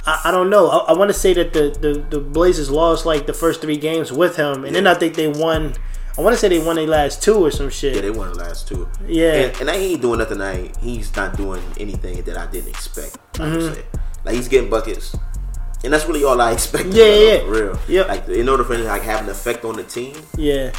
I, 0.08 0.22
I 0.26 0.32
don't 0.32 0.50
know. 0.50 0.70
I, 0.70 0.78
I 0.78 0.94
want 0.94 1.10
to 1.10 1.13
say 1.13 1.34
that 1.34 1.52
the, 1.52 1.76
the, 1.82 2.00
the 2.10 2.20
Blazers 2.20 2.70
lost 2.70 3.06
like 3.06 3.26
the 3.26 3.34
first 3.34 3.60
three 3.60 3.76
games 3.76 4.12
with 4.12 4.36
him, 4.38 4.63
and 4.63 4.68
yeah. 4.68 4.72
then 4.72 4.88
I 4.88 4.94
think 4.94 5.15
they 5.15 5.28
won. 5.28 5.74
I 6.18 6.22
want 6.22 6.34
to 6.34 6.39
say 6.39 6.48
they 6.48 6.63
won 6.63 6.78
the 6.78 6.88
last 6.88 7.22
two 7.22 7.44
or 7.44 7.52
some 7.52 7.70
shit. 7.70 7.96
Yeah, 7.96 8.02
they 8.02 8.12
won 8.12 8.30
the 8.30 8.36
last 8.36 8.68
two. 8.68 8.88
Yeah, 9.06 9.34
and, 9.34 9.62
and 9.62 9.70
I 9.70 9.76
ain't 9.76 10.02
doing 10.02 10.20
nothing. 10.20 10.41
I 10.41 10.72
he's 10.80 11.13
not 11.15 11.36
doing 11.36 11.62
anything 11.78 12.22
that 12.24 12.38
I 12.38 12.48
didn't 12.48 12.70
expect. 12.70 13.18
Mm-hmm. 13.34 13.82
Like 14.24 14.36
he's 14.36 14.48
getting 14.48 14.70
buckets 14.70 15.18
and 15.86 15.93
that's 15.93 16.08
really 16.08 16.24
all 16.24 16.41
I 16.41 16.52
expect. 16.52 16.88
Yeah, 16.88 17.06
yeah, 17.06 17.41
real. 17.45 17.80
Yeah, 17.88 18.02
like 18.04 18.28
in 18.28 18.50
order 18.50 18.63
for 18.63 18.74
it 18.74 18.78
to 18.78 18.84
like 18.84 19.04
have 19.04 19.24
an 19.24 19.30
effect 19.30 19.63
on 19.63 19.76
the 19.76 19.84
team. 19.84 20.15
Yeah. 20.36 20.71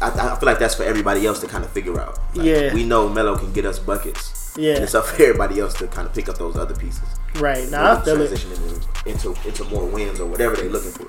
I, 0.00 0.10
I 0.10 0.38
feel 0.38 0.46
like 0.46 0.58
that's 0.58 0.74
for 0.74 0.84
everybody 0.84 1.26
else 1.26 1.40
to 1.40 1.46
kind 1.46 1.64
of 1.64 1.70
figure 1.70 1.98
out. 2.00 2.18
Like, 2.34 2.46
yeah, 2.46 2.74
we 2.74 2.84
know 2.84 3.08
Melo 3.08 3.36
can 3.36 3.52
get 3.52 3.64
us 3.64 3.78
buckets. 3.78 4.54
Yeah, 4.56 4.74
and 4.74 4.84
it's 4.84 4.94
up 4.94 5.06
for 5.06 5.22
everybody 5.22 5.60
else 5.60 5.74
to 5.74 5.86
kind 5.88 6.06
of 6.06 6.14
pick 6.14 6.28
up 6.28 6.38
those 6.38 6.56
other 6.56 6.74
pieces. 6.74 7.02
Right 7.36 7.68
now, 7.70 7.92
I 7.92 8.04
feel 8.04 8.16
transition 8.16 8.52
it. 8.52 8.58
Into, 9.06 9.30
into 9.30 9.48
into 9.48 9.64
more 9.64 9.86
wins 9.86 10.20
or 10.20 10.26
whatever 10.26 10.56
they're 10.56 10.70
looking 10.70 10.92
for. 10.92 11.08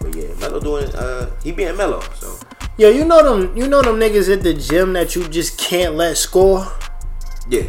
But 0.00 0.14
yeah, 0.16 0.34
Melo 0.40 0.60
doing 0.60 0.94
uh 0.94 1.30
he 1.42 1.52
being 1.52 1.76
Melo. 1.76 2.00
So 2.14 2.38
yeah, 2.76 2.88
you 2.88 3.04
know 3.04 3.22
them 3.22 3.56
you 3.56 3.68
know 3.68 3.82
them 3.82 3.96
niggas 3.96 4.32
at 4.32 4.42
the 4.42 4.54
gym 4.54 4.92
that 4.94 5.14
you 5.14 5.28
just 5.28 5.58
can't 5.58 5.94
let 5.94 6.16
score. 6.16 6.66
Yeah. 7.48 7.66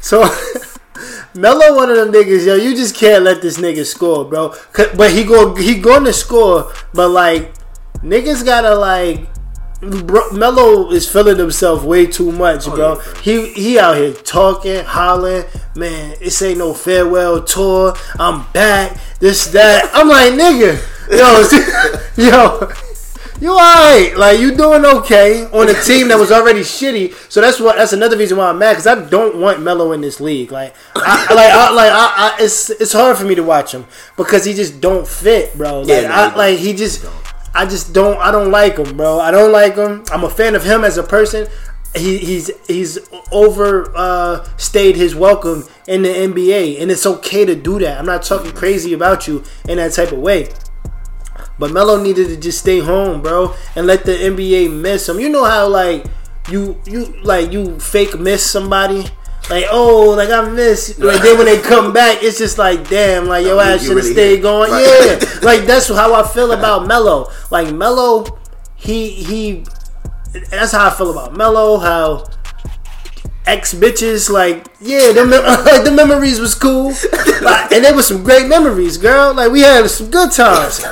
so 0.00 0.24
Melo 1.36 1.76
one 1.76 1.90
of 1.90 1.96
them 1.96 2.12
niggas, 2.12 2.46
yo. 2.46 2.54
You 2.54 2.74
just 2.74 2.96
can't 2.96 3.24
let 3.24 3.42
this 3.42 3.58
nigga 3.58 3.84
score, 3.84 4.24
bro. 4.24 4.54
But 4.96 5.12
he 5.12 5.24
go 5.24 5.54
he 5.54 5.80
going 5.80 6.04
to 6.04 6.12
score, 6.12 6.72
but 6.94 7.08
like 7.08 7.52
niggas 7.96 8.44
gotta 8.44 8.74
like. 8.74 9.28
Bro, 9.82 10.30
Melo 10.30 10.90
is 10.90 11.06
feeling 11.06 11.36
himself 11.36 11.84
way 11.84 12.06
too 12.06 12.32
much, 12.32 12.66
oh, 12.66 12.74
bro. 12.74 12.94
Yeah, 12.94 13.20
he 13.20 13.52
he 13.52 13.78
out 13.78 13.98
here 13.98 14.14
talking, 14.14 14.82
hollering, 14.82 15.44
man. 15.74 16.16
This 16.18 16.40
ain't 16.40 16.58
no 16.58 16.72
farewell 16.72 17.44
tour. 17.44 17.94
I'm 18.18 18.50
back. 18.52 18.98
This 19.20 19.48
that. 19.48 19.90
I'm 19.92 20.08
like, 20.08 20.32
nigga, 20.32 20.80
yo, 22.16 22.30
yo 22.70 22.85
you 23.40 23.50
alright. 23.50 24.16
Like 24.16 24.40
you 24.40 24.54
doing 24.56 24.84
okay 24.84 25.44
on 25.46 25.68
a 25.68 25.74
team 25.82 26.08
that 26.08 26.18
was 26.18 26.32
already 26.32 26.60
shitty. 26.60 27.14
So 27.30 27.40
that's 27.40 27.60
what 27.60 27.76
that's 27.76 27.92
another 27.92 28.16
reason 28.16 28.38
why 28.38 28.48
I'm 28.48 28.58
mad 28.58 28.72
because 28.72 28.86
I 28.86 29.08
don't 29.08 29.38
want 29.38 29.62
Melo 29.62 29.92
in 29.92 30.00
this 30.00 30.20
league. 30.20 30.50
Like 30.50 30.74
I 30.94 31.34
like 31.34 31.50
I, 31.50 31.70
like 31.72 31.90
I, 31.92 32.14
I, 32.16 32.36
it's 32.40 32.70
it's 32.70 32.92
hard 32.92 33.16
for 33.16 33.24
me 33.24 33.34
to 33.34 33.42
watch 33.42 33.72
him 33.72 33.86
because 34.16 34.44
he 34.44 34.54
just 34.54 34.80
don't 34.80 35.06
fit, 35.06 35.56
bro. 35.56 35.80
Like 35.80 35.88
yeah, 35.88 36.00
no, 36.02 36.14
I, 36.14 36.34
like 36.34 36.58
he 36.58 36.72
just 36.72 37.04
I 37.54 37.66
just 37.66 37.92
don't 37.92 38.18
I 38.18 38.30
don't 38.30 38.50
like 38.50 38.78
him, 38.78 38.96
bro. 38.96 39.18
I 39.20 39.30
don't 39.30 39.52
like 39.52 39.76
him. 39.76 40.04
I'm 40.10 40.24
a 40.24 40.30
fan 40.30 40.54
of 40.54 40.64
him 40.64 40.84
as 40.84 40.96
a 40.96 41.02
person. 41.02 41.46
He, 41.94 42.18
he's 42.18 42.50
he's 42.66 42.98
over 43.32 43.90
uh, 43.96 44.46
stayed 44.58 44.96
his 44.96 45.14
welcome 45.14 45.64
in 45.86 46.02
the 46.02 46.08
NBA, 46.08 46.80
and 46.80 46.90
it's 46.90 47.06
okay 47.06 47.44
to 47.46 47.54
do 47.54 47.78
that. 47.78 47.98
I'm 47.98 48.06
not 48.06 48.22
talking 48.22 48.52
crazy 48.52 48.92
about 48.92 49.26
you 49.26 49.44
in 49.66 49.78
that 49.78 49.92
type 49.92 50.12
of 50.12 50.18
way. 50.18 50.50
But 51.58 51.72
Melo 51.72 52.02
needed 52.02 52.28
to 52.28 52.36
just 52.36 52.58
stay 52.58 52.80
home, 52.80 53.22
bro, 53.22 53.54
and 53.74 53.86
let 53.86 54.04
the 54.04 54.12
NBA 54.12 54.72
miss 54.72 55.08
him. 55.08 55.18
You 55.20 55.28
know 55.28 55.44
how 55.44 55.68
like 55.68 56.04
you 56.50 56.80
you 56.84 57.06
like 57.22 57.52
you 57.52 57.78
fake 57.80 58.18
miss 58.18 58.48
somebody. 58.48 59.04
Like 59.48 59.66
oh, 59.70 60.14
like 60.16 60.30
I 60.30 60.48
miss. 60.50 60.98
Like 60.98 61.22
then 61.22 61.38
when 61.38 61.46
they 61.46 61.60
come 61.60 61.92
back, 61.92 62.22
it's 62.22 62.38
just 62.38 62.58
like 62.58 62.88
damn, 62.88 63.26
like 63.26 63.46
your 63.46 63.60
ass 63.60 63.80
should 63.80 63.96
have 63.96 64.04
really 64.04 64.12
stayed 64.12 64.42
going. 64.42 64.70
Right. 64.70 65.18
Yeah, 65.20 65.38
like 65.42 65.62
that's 65.62 65.88
how 65.88 66.14
I 66.14 66.26
feel 66.26 66.52
about 66.52 66.86
Melo. 66.86 67.30
Like 67.50 67.72
Melo, 67.72 68.38
he 68.74 69.10
he. 69.10 69.64
That's 70.50 70.72
how 70.72 70.88
I 70.88 70.90
feel 70.90 71.10
about 71.10 71.34
Melo. 71.34 71.78
How 71.78 72.26
ex 73.46 73.72
bitches. 73.72 74.28
Like, 74.28 74.66
yeah, 74.80 75.12
the, 75.12 75.24
like, 75.64 75.84
the 75.84 75.92
memories 75.92 76.40
was 76.40 76.54
cool, 76.54 76.90
like, 77.42 77.72
and 77.72 77.84
there 77.84 77.94
was 77.94 78.06
some 78.06 78.22
great 78.22 78.48
memories, 78.48 78.98
girl. 78.98 79.32
Like, 79.32 79.52
we 79.52 79.60
had 79.60 79.88
some 79.88 80.10
good 80.10 80.32
times. 80.32 80.84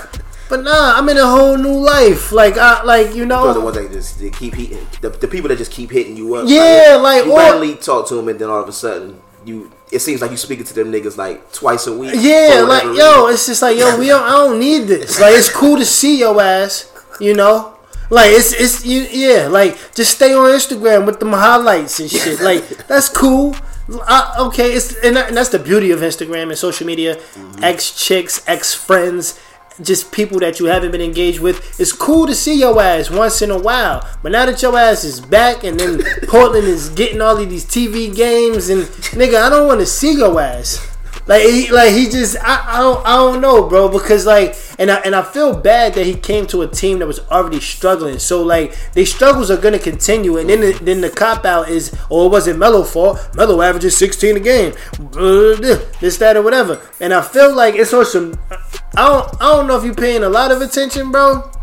But 0.49 0.63
nah, 0.63 0.97
I'm 0.97 1.09
in 1.09 1.17
a 1.17 1.27
whole 1.27 1.57
new 1.57 1.79
life. 1.79 2.33
Like 2.33 2.59
I 2.59 2.83
like 2.83 3.15
you 3.15 3.25
know 3.25 3.53
the 3.53 3.61
ones 3.61 3.77
that 3.77 3.91
just 3.91 4.19
they 4.19 4.31
keep 4.31 4.55
hitting 4.55 4.87
the, 5.01 5.11
the 5.11 5.29
people 5.29 5.49
that 5.49 5.59
just 5.59 5.73
keep 5.73 5.91
hitting 5.91 6.17
you 6.17 6.35
up. 6.35 6.49
Yeah, 6.49 6.99
like, 7.01 7.25
you 7.25 7.33
or- 7.33 7.39
randomly 7.39 7.77
talk 7.77 8.09
to 8.09 8.15
them 8.15 8.29
and 8.29 8.39
then 8.39 8.49
all 8.51 8.63
of 8.63 8.69
a 8.69 8.73
sudden 8.73 9.21
you 9.45 9.71
it 9.91 10.01
seems 10.01 10.21
like 10.21 10.31
you 10.31 10.37
speaking 10.37 10.65
to 10.65 10.75
them 10.75 10.91
niggas 10.91 11.17
like 11.17 11.53
twice 11.53 11.87
a 11.87 11.97
week. 11.97 12.15
Yeah, 12.17 12.65
like 12.67 12.85
whatever 12.85 12.95
yo, 12.95 13.27
reason. 13.27 13.35
it's 13.35 13.47
just 13.47 13.63
like 13.63 13.79
yo, 13.79 13.99
we 13.99 14.07
don't, 14.09 14.23
I 14.23 14.33
don't 14.33 14.59
need 14.59 14.89
this. 14.89 15.21
Like 15.21 15.35
it's 15.35 15.51
cool 15.51 15.77
to 15.77 15.85
see 15.85 16.19
your 16.19 16.41
ass, 16.41 16.93
you 17.21 17.35
know. 17.35 17.77
Like 18.11 18.31
it's 18.33 18.53
it's 18.53 18.85
you 18.85 19.03
yeah, 19.11 19.49
like 19.49 19.77
just 19.95 20.17
stay 20.17 20.35
on 20.35 20.51
Instagram 20.51 21.07
with 21.07 21.21
them 21.21 21.31
highlights 21.31 22.01
and 22.01 22.11
shit. 22.11 22.41
Like 22.41 22.69
that's 22.87 23.09
cool. 23.09 23.57
I, 24.07 24.37
okay, 24.47 24.73
it's 24.73 24.95
and, 25.05 25.17
that, 25.17 25.29
and 25.29 25.37
that's 25.37 25.51
the 25.51 25.59
beauty 25.59 25.91
of 25.91 26.01
Instagram 26.01 26.49
and 26.49 26.59
social 26.59 26.87
media. 26.87 27.17
Mm-hmm. 27.17 27.65
Ex 27.65 27.91
chicks, 27.93 28.43
ex 28.47 28.75
friends, 28.75 29.39
just 29.83 30.13
people 30.13 30.39
that 30.41 30.61
you 30.61 30.67
haven't 30.67 30.93
been 30.93 31.01
engaged 31.01 31.41
with. 31.41 31.81
It's 31.81 31.93
cool 31.93 32.27
to 32.27 32.35
see 32.35 32.59
your 32.59 32.81
ass 32.81 33.11
once 33.11 33.43
in 33.43 33.51
a 33.51 33.59
while. 33.59 34.09
But 34.23 34.33
now 34.33 34.47
that 34.47 34.63
your 34.63 34.77
ass 34.79 35.05
is 35.05 35.21
back 35.21 35.65
and 35.65 35.79
then 35.79 36.03
Portland 36.29 36.67
is 36.67 36.89
getting 36.91 37.21
all 37.21 37.37
of 37.37 37.49
these 37.49 37.65
TV 37.65 38.15
games 38.15 38.69
and 38.69 38.83
nigga, 39.15 39.43
I 39.43 39.49
don't 39.49 39.67
want 39.67 39.81
to 39.81 39.87
see 39.87 40.13
your 40.13 40.41
ass. 40.41 40.94
Like 41.27 41.43
he, 41.43 41.71
like 41.71 41.93
he 41.93 42.09
just, 42.09 42.37
I, 42.41 42.65
I 42.67 42.81
don't, 42.81 43.07
I 43.07 43.17
don't 43.17 43.41
know, 43.41 43.69
bro. 43.69 43.89
Because 43.89 44.27
like, 44.27 44.57
and 44.79 44.91
I, 44.91 44.97
and 45.01 45.15
I 45.15 45.23
feel 45.23 45.59
bad 45.59 45.95
that 45.95 46.05
he 46.05 46.15
came 46.15 46.47
to 46.49 46.63
a 46.63 46.69
team 46.69 46.99
that 46.99 47.07
was 47.07 47.21
already 47.31 47.61
struggling. 47.61 48.19
So 48.19 48.43
like, 48.43 48.77
these 48.93 49.15
struggles 49.15 49.51
are 49.51 49.57
gonna 49.57 49.79
continue, 49.79 50.37
and 50.37 50.51
then 50.51 50.61
the, 50.61 50.73
then 50.83 51.01
the 51.01 51.11
cop 51.11 51.45
out 51.45 51.69
is, 51.69 51.97
oh, 52.11 52.27
it 52.27 52.31
wasn't 52.31 52.59
Melo 52.59 52.85
fault. 52.85 53.19
Melo 53.35 53.63
averages 53.63 53.97
sixteen 53.97 54.37
a 54.37 54.41
game, 54.41 54.75
this, 56.01 56.19
that, 56.19 56.37
or 56.37 56.43
whatever. 56.43 56.81
And 57.01 57.15
I 57.15 57.23
feel 57.23 57.55
like 57.55 57.75
it's 57.75 57.93
on 57.93 58.05
some. 58.05 58.39
I 58.97 59.09
don't, 59.09 59.43
I 59.43 59.53
don't 59.53 59.67
know 59.67 59.77
if 59.79 59.85
you're 59.85 59.95
paying 59.95 60.23
a 60.23 60.29
lot 60.29 60.51
of 60.51 60.61
attention, 60.61 61.11
bro. 61.11 61.51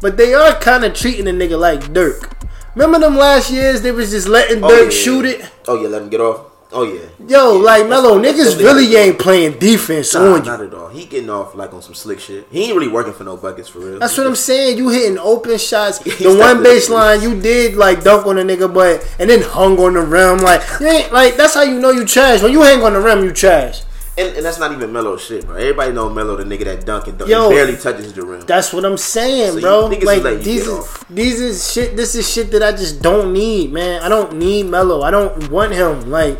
But 0.00 0.16
they 0.16 0.34
are 0.34 0.58
kind 0.58 0.84
of 0.84 0.94
treating 0.94 1.28
a 1.28 1.30
nigga 1.30 1.56
like 1.56 1.92
Dirk. 1.92 2.41
Remember 2.74 2.98
them 2.98 3.16
last 3.16 3.50
years? 3.50 3.82
They 3.82 3.90
was 3.92 4.10
just 4.10 4.28
letting 4.28 4.62
Oh, 4.64 4.68
Dirk 4.68 4.84
yeah. 4.92 4.98
shoot 4.98 5.24
it. 5.26 5.50
Oh 5.68 5.80
yeah, 5.80 5.88
let 5.88 6.02
him 6.02 6.08
get 6.08 6.20
off. 6.20 6.46
Oh 6.74 6.84
yeah. 6.84 7.02
Yo, 7.28 7.58
Yeah, 7.58 7.62
like 7.62 7.86
Melo, 7.86 8.18
niggas 8.18 8.58
really 8.58 8.96
ain't 8.96 9.18
playing 9.18 9.58
defense 9.58 10.14
Nah, 10.14 10.20
on 10.32 10.40
you. 10.42 10.50
not 10.50 10.62
at 10.62 10.72
all. 10.72 10.88
He 10.88 11.04
getting 11.04 11.28
off 11.28 11.54
like 11.54 11.74
on 11.74 11.82
some 11.82 11.92
slick 11.92 12.18
shit. 12.18 12.46
He 12.50 12.64
ain't 12.64 12.74
really 12.74 12.88
working 12.88 13.12
for 13.12 13.24
no 13.24 13.36
buckets 13.36 13.68
for 13.68 13.80
real. 13.80 13.98
That's 13.98 14.16
what 14.16 14.26
I'm 14.26 14.34
saying. 14.34 14.78
You 14.78 14.88
hitting 14.88 15.18
open 15.18 15.58
shots. 15.58 15.98
The 16.22 16.34
one 16.34 16.64
baseline 16.64 17.20
you 17.22 17.38
did 17.38 17.74
like 17.76 18.02
dunk 18.02 18.26
on 18.26 18.38
a 18.38 18.42
nigga, 18.42 18.72
but 18.72 19.06
and 19.18 19.28
then 19.28 19.42
hung 19.42 19.78
on 19.78 19.92
the 19.92 20.00
rim. 20.00 20.38
Like 20.38 20.62
you 20.80 20.86
ain't 20.86 21.12
like 21.12 21.36
that's 21.36 21.52
how 21.52 21.62
you 21.62 21.78
know 21.78 21.90
you 21.90 22.06
trash. 22.06 22.40
When 22.42 22.52
you 22.52 22.62
hang 22.62 22.82
on 22.82 22.94
the 22.94 23.00
rim, 23.00 23.22
you 23.22 23.32
trash. 23.32 23.82
And, 24.18 24.36
and 24.36 24.44
that's 24.44 24.58
not 24.58 24.72
even 24.72 24.92
Melo 24.92 25.16
shit, 25.16 25.46
bro. 25.46 25.56
Everybody 25.56 25.92
know 25.92 26.10
Melo, 26.10 26.36
the 26.36 26.44
nigga 26.44 26.64
that 26.64 26.84
dunk 26.84 27.06
and 27.06 27.18
dunk. 27.18 27.30
Yo. 27.30 27.48
barely 27.48 27.78
touches 27.78 28.12
the 28.12 28.22
rim. 28.22 28.42
That's 28.42 28.70
what 28.70 28.84
I'm 28.84 28.98
saying, 28.98 29.52
So 29.52 29.60
bro. 29.60 29.86
Like 29.86 30.40
these 30.40 30.66
is 30.66 31.04
these 31.08 31.40
is 31.40 31.72
shit. 31.72 31.96
This 31.96 32.14
is 32.14 32.30
shit 32.30 32.50
that 32.50 32.62
I 32.62 32.72
just 32.72 33.00
don't 33.00 33.32
need, 33.32 33.72
man. 33.72 34.02
I 34.02 34.10
don't 34.10 34.34
need 34.34 34.64
Melo. 34.64 35.00
I 35.00 35.10
don't 35.10 35.50
want 35.50 35.72
him. 35.72 36.10
Like 36.10 36.38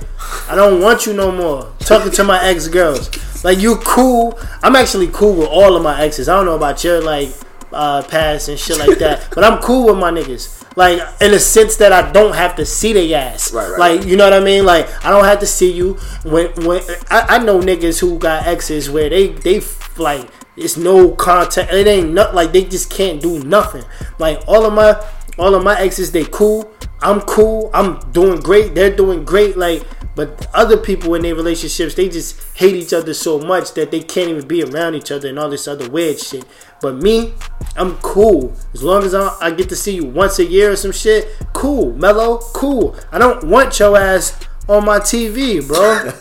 I 0.51 0.55
don't 0.55 0.83
want 0.83 1.07
you 1.07 1.15
no 1.15 1.33
more. 1.33 1.73
Talking 1.79 2.13
to 2.13 2.25
my 2.25 2.45
ex 2.45 2.69
girls. 2.69 3.09
Like 3.43 3.59
you 3.59 3.77
cool. 3.77 4.39
I'm 4.63 4.77
actually 4.77 5.09
cool 5.09 5.35
with 5.35 5.49
all 5.49 5.75
of 5.75 5.83
my 5.83 5.99
exes. 6.03 6.29
I 6.29 6.37
don't 6.37 6.45
know 6.45 6.57
about 6.57 6.85
your 6.85 7.01
like 7.01 7.31
uh, 7.73 8.03
past 8.03 8.49
and 8.49 8.59
shit 8.59 8.79
like 8.79 8.99
that, 8.99 9.29
but 9.35 9.45
I'm 9.45 9.63
cool 9.63 9.87
with 9.87 9.97
my 9.97 10.11
niggas. 10.11 10.62
Like 10.77 11.01
in 11.21 11.35
a 11.35 11.39
sense 11.39 11.77
that 11.77 11.93
I 11.93 12.11
don't 12.13 12.35
have 12.35 12.57
to 12.57 12.67
see 12.67 12.93
their 12.93 13.19
ass. 13.19 13.53
Right, 13.53 13.71
right, 13.71 13.79
like 13.79 14.01
right. 14.01 14.09
you 14.09 14.17
know 14.17 14.25
what 14.25 14.33
I 14.33 14.41
mean? 14.41 14.65
Like 14.65 14.89
I 15.05 15.11
don't 15.11 15.25
have 15.25 15.41
to 15.41 15.47
see 15.47 15.71
you 15.71 15.95
when 16.25 16.53
when 16.65 16.83
I, 17.11 17.37
I 17.37 17.39
know 17.39 17.61
niggas 17.61 18.01
who 18.01 18.19
got 18.19 18.47
exes 18.47 18.89
where 18.91 19.09
they 19.09 19.29
they 19.29 19.61
like 19.97 20.29
it's 20.57 20.77
no 20.77 21.11
contact. 21.11 21.73
It 21.73 21.87
ain't 21.87 22.13
not 22.13 22.35
like 22.35 22.53
they 22.53 22.65
just 22.65 22.91
can't 22.91 23.21
do 23.21 23.43
nothing. 23.45 23.85
Like 24.19 24.43
all 24.47 24.65
of 24.65 24.73
my 24.73 25.03
all 25.39 25.55
of 25.55 25.65
my 25.65 25.79
exes, 25.79 26.13
they 26.13 26.25
cool. 26.25 26.71
I'm 27.01 27.21
cool. 27.23 27.71
I'm 27.75 27.99
doing 28.13 28.41
great. 28.41 28.75
They're 28.75 28.95
doing 28.95 29.25
great. 29.25 29.57
Like 29.57 29.85
but 30.15 30.47
other 30.53 30.77
people 30.77 31.15
in 31.15 31.23
their 31.23 31.35
relationships, 31.35 31.95
they 31.95 32.09
just 32.09 32.41
hate 32.57 32.75
each 32.75 32.93
other 32.93 33.15
so 33.15 33.39
much 33.39 33.73
that 33.75 33.91
they 33.91 34.01
can't 34.01 34.29
even 34.29 34.47
be 34.47 34.63
around 34.63 34.95
each 34.95 35.11
other 35.11 35.29
and 35.29 35.39
all 35.39 35.49
this 35.49 35.67
other 35.67 35.89
weird 35.89 36.19
shit. 36.19 36.45
But 36.83 36.97
me, 36.97 37.33
I'm 37.77 37.97
cool. 37.99 38.55
As 38.75 38.83
long 38.83 39.05
as 39.05 39.15
I, 39.15 39.35
I 39.41 39.51
get 39.51 39.69
to 39.71 39.77
see 39.77 39.95
you 39.95 40.05
once 40.05 40.39
a 40.39 40.45
year 40.45 40.73
or 40.73 40.77
some 40.77 40.93
shit, 40.93 41.29
cool. 41.55 41.95
Melo, 41.95 42.39
cool. 42.53 42.97
I 43.11 43.19
don't 43.19 43.45
want 43.45 43.79
your 43.79 43.97
ass 43.97 44.39
on 44.69 44.85
my 44.85 44.99
TV, 44.99 45.67
bro. 45.67 46.13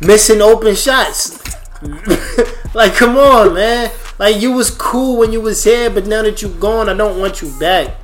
Missing 0.06 0.42
open 0.42 0.74
shots. 0.74 1.42
like, 2.74 2.94
come 2.94 3.16
on, 3.16 3.54
man. 3.54 3.90
Like, 4.18 4.40
you 4.40 4.52
was 4.52 4.70
cool 4.70 5.18
when 5.18 5.32
you 5.32 5.40
was 5.40 5.64
here, 5.64 5.88
but 5.88 6.06
now 6.06 6.22
that 6.22 6.42
you 6.42 6.48
gone, 6.48 6.88
I 6.88 6.94
don't 6.94 7.18
want 7.18 7.40
you 7.40 7.52
back. 7.58 7.96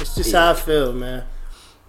It's 0.00 0.14
just 0.14 0.32
how 0.32 0.50
I 0.50 0.54
feel, 0.54 0.92
man. 0.92 1.24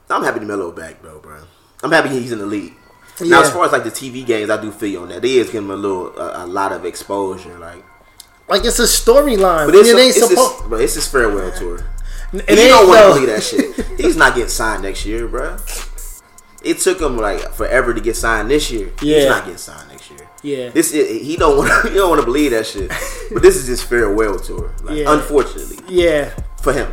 I'm 0.10 0.24
happy 0.24 0.40
to 0.40 0.46
Melo 0.46 0.72
back, 0.72 1.02
though, 1.02 1.20
bro. 1.20 1.44
I'm 1.84 1.92
happy 1.92 2.10
he's 2.10 2.32
in 2.32 2.40
the 2.40 2.46
league. 2.46 2.74
Now, 3.22 3.42
as 3.42 3.52
far 3.52 3.66
as 3.66 3.72
like 3.74 3.84
the 3.84 3.92
TV 3.92 4.26
games, 4.26 4.50
I 4.50 4.62
do 4.62 4.72
feel 4.72 4.90
you 4.90 5.00
on 5.02 5.10
that. 5.10 5.22
They 5.22 5.34
is 5.38 5.48
giving 5.48 5.66
him 5.68 5.72
a 5.72 5.76
little, 5.76 6.18
a, 6.18 6.46
a 6.46 6.48
lot 6.48 6.72
of 6.72 6.86
exposure, 6.86 7.58
like. 7.60 7.84
Like, 8.48 8.64
it's 8.66 8.80
a 8.80 8.84
storyline. 8.84 9.68
But 9.68 9.76
it's, 9.76 9.90
it 9.90 9.96
a- 9.98 10.00
ain't 10.00 10.16
supposed. 10.16 10.70
bro, 10.70 10.80
it's 10.80 10.96
his 10.96 11.06
farewell 11.08 11.52
tour. 11.52 11.86
It 12.34 12.50
he 12.50 12.62
ain't 12.62 12.70
don't 12.72 12.88
want 12.88 13.02
to 13.02 13.14
believe 13.14 13.28
that 13.30 13.44
shit. 13.44 14.00
He's 14.00 14.16
not 14.16 14.36
getting 14.36 14.50
signed 14.50 14.84
next 14.84 15.06
year, 15.06 15.28
bro. 15.28 15.58
It 16.64 16.80
took 16.80 17.00
him 17.02 17.18
like 17.18 17.54
forever 17.54 17.94
to 17.94 18.02
get 18.02 18.16
signed 18.16 18.50
this 18.52 18.70
year. 18.72 18.92
Yeah. 19.02 19.16
He's 19.18 19.26
not 19.28 19.44
getting 19.44 19.58
signed 19.58 19.90
next 19.90 20.12
year. 20.12 20.30
Yeah. 20.44 20.70
This 20.70 20.92
is, 20.94 21.22
he 21.26 21.38
don't 21.38 21.58
want 21.58 21.88
he 21.90 21.96
don't 21.96 22.10
want 22.10 22.22
to 22.22 22.26
believe 22.26 22.52
that 22.52 22.66
shit. 22.68 22.90
But 23.32 23.42
this 23.42 23.56
is 23.56 23.68
his 23.68 23.82
farewell 23.84 24.38
tour. 24.40 24.74
Like, 24.84 24.98
Yeah. 24.98 25.14
unfortunately 25.14 25.78
Yeah. 25.88 26.30
for 26.62 26.74
him. 26.74 26.92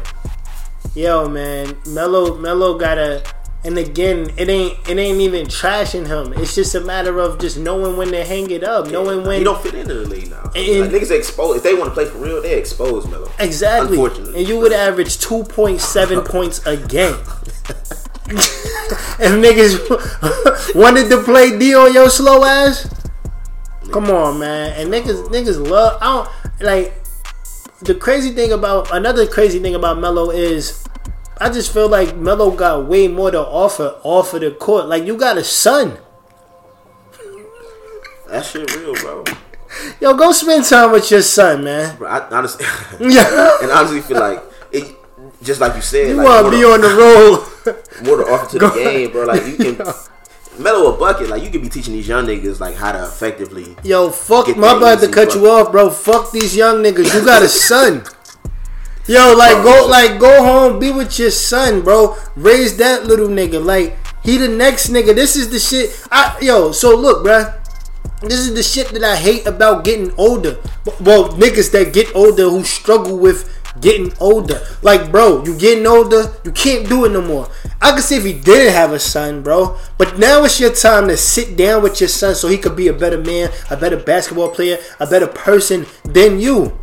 Yo, 0.94 1.28
man, 1.28 1.76
Melo, 1.86 2.36
Melo 2.36 2.78
gotta, 2.78 3.22
and 3.66 3.76
again, 3.78 4.30
it 4.36 4.48
ain't, 4.48 4.78
it 4.88 4.96
ain't 4.96 5.20
even 5.20 5.46
trashing 5.46 6.06
him. 6.06 6.32
It's 6.40 6.54
just 6.54 6.74
a 6.74 6.80
matter 6.80 7.18
of 7.20 7.38
just 7.40 7.58
knowing 7.58 7.96
when 7.96 8.08
to 8.12 8.24
hang 8.24 8.50
it 8.50 8.62
up, 8.64 8.86
knowing 8.90 9.26
when. 9.26 9.38
he 9.38 9.44
don't 9.44 9.60
fit 9.62 9.74
into 9.74 9.92
the 9.94 10.08
league 10.08 10.30
now. 10.30 10.50
And- 10.54 10.80
like, 10.92 11.02
niggas 11.02 11.10
expose 11.10 11.56
if 11.58 11.62
they 11.62 11.74
want 11.74 11.90
to 11.90 11.94
play 11.94 12.04
for 12.06 12.18
real, 12.18 12.40
they 12.40 12.56
expose 12.58 13.06
Melo. 13.06 13.30
exactly, 13.38 13.92
Unfortunately. 13.98 14.38
and 14.38 14.48
you 14.48 14.58
would 14.60 14.72
average 14.72 15.18
two 15.18 15.42
point 15.44 15.80
seven 15.80 16.20
points 16.24 16.64
a 16.66 16.76
game. 16.76 17.16
if 18.28 19.32
niggas 19.32 20.74
wanted 20.74 21.08
to 21.10 21.22
play 21.22 21.58
D 21.58 21.74
on 21.74 21.92
your 21.92 22.08
slow 22.10 22.44
ass, 22.44 22.88
come 23.92 24.06
on, 24.10 24.38
man. 24.40 24.72
And 24.80 24.92
niggas, 24.92 25.28
niggas 25.28 25.68
love. 25.68 25.98
I 26.00 26.06
don't 26.24 26.62
like. 26.66 26.94
The 27.82 27.94
crazy 27.94 28.32
thing 28.32 28.52
about 28.52 28.90
another 28.94 29.26
crazy 29.26 29.58
thing 29.58 29.74
about 29.74 29.98
Melo 29.98 30.30
is 30.30 30.85
I 31.38 31.50
just 31.50 31.72
feel 31.72 31.88
like 31.88 32.16
Melo 32.16 32.50
got 32.50 32.86
way 32.86 33.08
more 33.08 33.30
to 33.30 33.40
offer 33.40 33.98
off 34.02 34.32
of 34.32 34.40
the 34.40 34.52
court. 34.52 34.86
Like 34.86 35.04
you 35.04 35.16
got 35.18 35.36
a 35.36 35.44
son. 35.44 35.98
That 38.28 38.44
shit 38.44 38.74
real, 38.74 38.94
bro. 38.94 39.24
Yo, 40.00 40.14
go 40.14 40.32
spend 40.32 40.64
time 40.64 40.92
with 40.92 41.10
your 41.10 41.22
son, 41.22 41.64
man. 41.64 41.96
Bro, 41.98 42.08
I 42.08 42.28
honestly, 42.30 42.64
Yeah. 43.00 43.58
and 43.62 43.70
honestly 43.70 44.00
feel 44.00 44.18
like 44.18 44.42
it. 44.72 44.96
Just 45.42 45.60
like 45.60 45.76
you 45.76 45.82
said, 45.82 46.08
You 46.08 46.14
like, 46.14 46.26
wanna 46.26 46.50
be 46.50 46.64
on 46.64 46.80
the 46.80 46.88
road. 46.88 47.76
more 48.06 48.16
to 48.16 48.32
offer 48.32 48.50
to 48.52 48.58
the 48.58 48.70
game, 48.70 49.12
bro. 49.12 49.26
Like 49.26 49.44
you 49.46 49.56
can 49.56 49.82
mellow 50.58 50.94
a 50.94 50.98
bucket. 50.98 51.28
Like 51.28 51.42
you 51.42 51.50
could 51.50 51.60
be 51.60 51.68
teaching 51.68 51.92
these 51.92 52.08
young 52.08 52.24
niggas 52.26 52.58
like 52.60 52.74
how 52.74 52.92
to 52.92 53.04
effectively. 53.04 53.76
Yo, 53.84 54.08
fuck 54.10 54.48
my 54.56 54.76
about 54.76 55.00
to 55.00 55.08
cut 55.08 55.34
you 55.34 55.46
off, 55.48 55.70
bro. 55.70 55.90
Fuck 55.90 56.32
these 56.32 56.56
young 56.56 56.82
niggas. 56.82 57.12
You 57.12 57.24
got 57.24 57.42
a 57.42 57.48
son. 57.48 58.02
Yo, 59.08 59.34
like 59.36 59.62
go 59.62 59.86
like 59.88 60.18
go 60.18 60.44
home, 60.44 60.80
be 60.80 60.90
with 60.90 61.18
your 61.18 61.30
son, 61.30 61.82
bro. 61.82 62.16
Raise 62.34 62.76
that 62.78 63.06
little 63.06 63.28
nigga. 63.28 63.64
Like 63.64 63.96
he 64.24 64.36
the 64.36 64.48
next 64.48 64.88
nigga. 64.88 65.14
This 65.14 65.36
is 65.36 65.50
the 65.50 65.60
shit. 65.60 66.06
I 66.10 66.36
yo, 66.40 66.72
so 66.72 66.96
look, 66.96 67.24
bruh. 67.24 67.54
This 68.22 68.40
is 68.40 68.54
the 68.54 68.62
shit 68.62 68.88
that 68.88 69.04
I 69.04 69.14
hate 69.14 69.46
about 69.46 69.84
getting 69.84 70.12
older. 70.16 70.58
Well, 71.00 71.28
niggas 71.34 71.70
that 71.72 71.92
get 71.92 72.14
older 72.16 72.48
who 72.48 72.64
struggle 72.64 73.18
with 73.18 73.52
getting 73.80 74.12
older. 74.18 74.60
Like, 74.82 75.12
bro, 75.12 75.44
you 75.44 75.56
getting 75.56 75.86
older, 75.86 76.32
you 76.42 76.50
can't 76.50 76.88
do 76.88 77.04
it 77.04 77.10
no 77.10 77.20
more. 77.20 77.48
I 77.80 77.92
could 77.92 78.02
see 78.02 78.16
if 78.16 78.24
he 78.24 78.32
didn't 78.32 78.72
have 78.72 78.92
a 78.92 78.98
son, 78.98 79.42
bro. 79.42 79.78
But 79.98 80.18
now 80.18 80.44
it's 80.44 80.58
your 80.58 80.72
time 80.72 81.08
to 81.08 81.16
sit 81.16 81.56
down 81.56 81.82
with 81.82 82.00
your 82.00 82.08
son 82.08 82.34
so 82.34 82.48
he 82.48 82.58
could 82.58 82.74
be 82.74 82.88
a 82.88 82.92
better 82.92 83.18
man, 83.18 83.50
a 83.70 83.76
better 83.76 83.98
basketball 83.98 84.48
player, 84.48 84.78
a 84.98 85.06
better 85.06 85.26
person 85.26 85.86
than 86.04 86.40
you. 86.40 86.76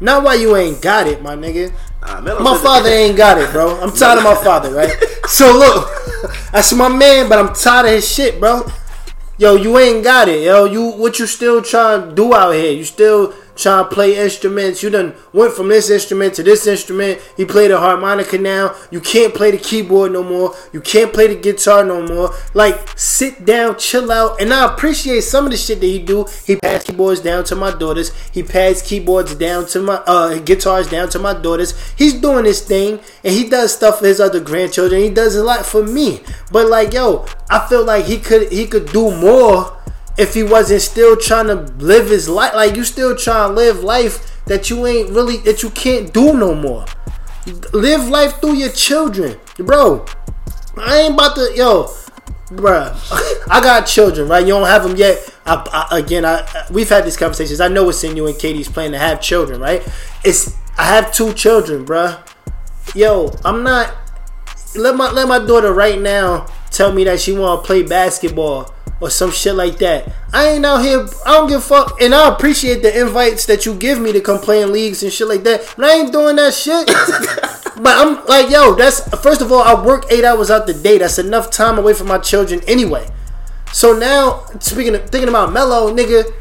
Not 0.00 0.22
why 0.22 0.34
you 0.34 0.56
ain't 0.56 0.80
got 0.80 1.06
it, 1.06 1.22
my 1.22 1.34
nigga. 1.34 1.72
Nah, 2.02 2.20
My 2.40 2.56
father 2.58 2.88
ain't 2.88 3.16
got 3.16 3.38
it, 3.38 3.50
bro. 3.50 3.80
I'm 3.80 3.92
tired 3.92 4.18
of 4.18 4.24
my 4.24 4.34
father, 4.44 4.72
right? 4.72 4.92
So 5.26 5.52
look, 5.52 5.90
that's 6.52 6.72
my 6.72 6.88
man, 6.88 7.28
but 7.28 7.38
I'm 7.38 7.54
tired 7.54 7.86
of 7.86 7.92
his 7.92 8.08
shit, 8.08 8.38
bro. 8.38 8.66
Yo, 9.36 9.54
you 9.54 9.78
ain't 9.78 10.02
got 10.04 10.28
it, 10.28 10.42
yo. 10.44 10.64
You 10.64 10.90
what 10.90 11.18
you 11.18 11.26
still 11.26 11.62
trying 11.62 12.08
to 12.08 12.14
do 12.14 12.34
out 12.34 12.52
here? 12.54 12.72
You 12.72 12.84
still 12.84 13.34
trying 13.58 13.84
to 13.84 13.90
play 13.90 14.16
instruments. 14.16 14.82
You 14.82 14.90
done 14.90 15.14
went 15.32 15.52
from 15.52 15.68
this 15.68 15.90
instrument 15.90 16.34
to 16.34 16.42
this 16.42 16.66
instrument. 16.66 17.20
He 17.36 17.44
played 17.44 17.70
a 17.70 17.78
harmonica 17.78 18.38
now. 18.38 18.74
You 18.90 19.00
can't 19.00 19.34
play 19.34 19.50
the 19.50 19.58
keyboard 19.58 20.12
no 20.12 20.22
more. 20.22 20.54
You 20.72 20.80
can't 20.80 21.12
play 21.12 21.26
the 21.26 21.34
guitar 21.34 21.84
no 21.84 22.06
more. 22.06 22.32
Like, 22.54 22.88
sit 22.96 23.44
down, 23.44 23.78
chill 23.78 24.10
out. 24.10 24.40
And 24.40 24.54
I 24.54 24.72
appreciate 24.72 25.22
some 25.22 25.44
of 25.44 25.50
the 25.50 25.56
shit 25.58 25.80
that 25.80 25.86
he 25.86 25.98
do. 25.98 26.26
He 26.46 26.56
passed 26.56 26.86
keyboards 26.86 27.20
down 27.20 27.44
to 27.44 27.56
my 27.56 27.74
daughters. 27.74 28.16
He 28.30 28.42
passed 28.42 28.86
keyboards 28.86 29.34
down 29.34 29.66
to 29.66 29.82
my 29.82 29.96
uh 30.06 30.38
guitars 30.38 30.88
down 30.88 31.08
to 31.10 31.18
my 31.18 31.34
daughters. 31.34 31.74
He's 31.96 32.14
doing 32.14 32.44
this 32.44 32.66
thing 32.66 33.00
and 33.24 33.34
he 33.34 33.48
does 33.48 33.74
stuff 33.74 33.98
for 33.98 34.06
his 34.06 34.20
other 34.20 34.40
grandchildren. 34.40 35.02
He 35.02 35.10
does 35.10 35.34
a 35.34 35.42
lot 35.42 35.66
for 35.66 35.84
me. 35.84 36.20
But 36.52 36.68
like, 36.68 36.92
yo, 36.92 37.26
I 37.50 37.66
feel 37.66 37.84
like 37.84 38.04
he 38.04 38.18
could 38.18 38.52
he 38.52 38.66
could 38.66 38.92
do 38.92 39.10
more 39.10 39.77
if 40.18 40.34
he 40.34 40.42
wasn't 40.42 40.82
still 40.82 41.16
trying 41.16 41.46
to 41.46 41.54
live 41.78 42.08
his 42.08 42.28
life 42.28 42.52
like 42.52 42.74
you 42.76 42.84
still 42.84 43.16
trying 43.16 43.50
to 43.50 43.54
live 43.54 43.84
life 43.84 44.44
that 44.46 44.68
you 44.68 44.84
ain't 44.86 45.10
really 45.10 45.36
that 45.38 45.62
you 45.62 45.70
can't 45.70 46.12
do 46.12 46.34
no 46.36 46.54
more. 46.54 46.84
Live 47.72 48.08
life 48.08 48.40
through 48.40 48.54
your 48.54 48.70
children 48.70 49.38
bro. 49.56 50.04
I 50.76 50.98
ain't 50.98 51.14
about 51.14 51.36
to 51.36 51.52
yo 51.54 51.84
bruh. 52.48 52.94
I 53.50 53.60
got 53.60 53.86
children 53.86 54.28
right? 54.28 54.44
You 54.44 54.54
don't 54.54 54.66
have 54.66 54.82
them 54.82 54.96
yet. 54.96 55.34
I, 55.46 55.86
I, 55.90 55.98
again 55.98 56.24
I 56.24 56.66
we've 56.70 56.88
had 56.88 57.04
these 57.04 57.16
conversations. 57.16 57.60
I 57.60 57.68
know 57.68 57.88
it's 57.88 58.02
in 58.02 58.16
you 58.16 58.26
and 58.26 58.36
katie's 58.36 58.68
plan 58.68 58.90
to 58.90 58.98
have 58.98 59.20
children 59.20 59.60
right? 59.60 59.86
It's 60.24 60.54
i 60.76 60.84
have 60.84 61.12
two 61.12 61.32
children 61.32 61.86
bruh. 61.86 62.26
Yo 62.94 63.32
i'm 63.44 63.62
not 63.62 63.94
let 64.74 64.96
my 64.96 65.10
let 65.12 65.28
my 65.28 65.38
daughter 65.38 65.72
right 65.72 66.00
now 66.00 66.46
tell 66.70 66.92
me 66.92 67.04
that 67.04 67.20
she 67.20 67.32
want 67.32 67.62
to 67.62 67.66
play 67.66 67.82
basketball 67.82 68.74
or 69.00 69.10
some 69.10 69.30
shit 69.30 69.54
like 69.54 69.78
that. 69.78 70.10
I 70.32 70.50
ain't 70.50 70.66
out 70.66 70.82
here. 70.82 71.06
I 71.24 71.34
don't 71.34 71.48
give 71.48 71.60
a 71.60 71.62
fuck, 71.62 72.00
and 72.00 72.14
I 72.14 72.32
appreciate 72.34 72.82
the 72.82 73.00
invites 73.00 73.46
that 73.46 73.64
you 73.64 73.74
give 73.74 74.00
me 74.00 74.12
to 74.12 74.20
come 74.20 74.40
play 74.40 74.62
in 74.62 74.72
leagues 74.72 75.02
and 75.02 75.12
shit 75.12 75.28
like 75.28 75.44
that. 75.44 75.74
But 75.76 75.84
I 75.86 75.94
ain't 75.94 76.12
doing 76.12 76.36
that 76.36 76.54
shit. 76.54 76.86
but 77.82 77.96
I'm 77.96 78.24
like, 78.26 78.50
yo, 78.50 78.74
that's 78.74 79.08
first 79.20 79.40
of 79.40 79.52
all, 79.52 79.62
I 79.62 79.84
work 79.84 80.04
eight 80.10 80.24
hours 80.24 80.50
out 80.50 80.66
the 80.66 80.74
day. 80.74 80.98
That's 80.98 81.18
enough 81.18 81.50
time 81.50 81.78
away 81.78 81.94
from 81.94 82.08
my 82.08 82.18
children 82.18 82.60
anyway. 82.66 83.08
So 83.72 83.96
now, 83.96 84.44
speaking 84.60 84.94
of 84.94 85.08
thinking 85.10 85.28
about 85.28 85.52
Melo, 85.52 85.94
nigga, 85.94 86.32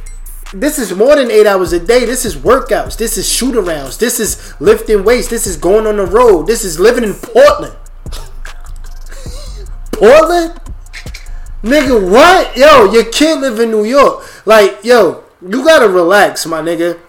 this 0.53 0.79
is 0.79 0.93
more 0.93 1.15
than 1.15 1.29
eight 1.29 1.45
hours 1.45 1.73
a 1.73 1.79
day. 1.79 2.05
This 2.05 2.25
is 2.25 2.35
workouts. 2.35 2.97
This 2.97 3.17
is 3.17 3.29
shoot 3.29 3.53
arounds. 3.53 3.99
This 3.99 4.19
is 4.19 4.53
lifting 4.61 5.03
weights. 5.03 5.27
This 5.27 5.45
is 5.45 5.57
going 5.57 5.85
on 5.85 5.97
the 5.97 6.05
road. 6.05 6.47
This 6.47 6.63
is 6.63 6.79
living 6.79 7.03
in 7.03 7.13
Portland. 7.13 7.75
Portland? 9.91 10.59
Nigga, 11.63 12.11
what? 12.11 12.55
Yo, 12.55 12.91
your 12.91 13.05
kid 13.05 13.41
live 13.41 13.59
in 13.59 13.71
New 13.71 13.83
York. 13.83 14.23
Like, 14.45 14.83
yo, 14.83 15.23
you 15.41 15.65
gotta 15.65 15.89
relax, 15.89 16.45
my 16.45 16.61
nigga. 16.61 16.99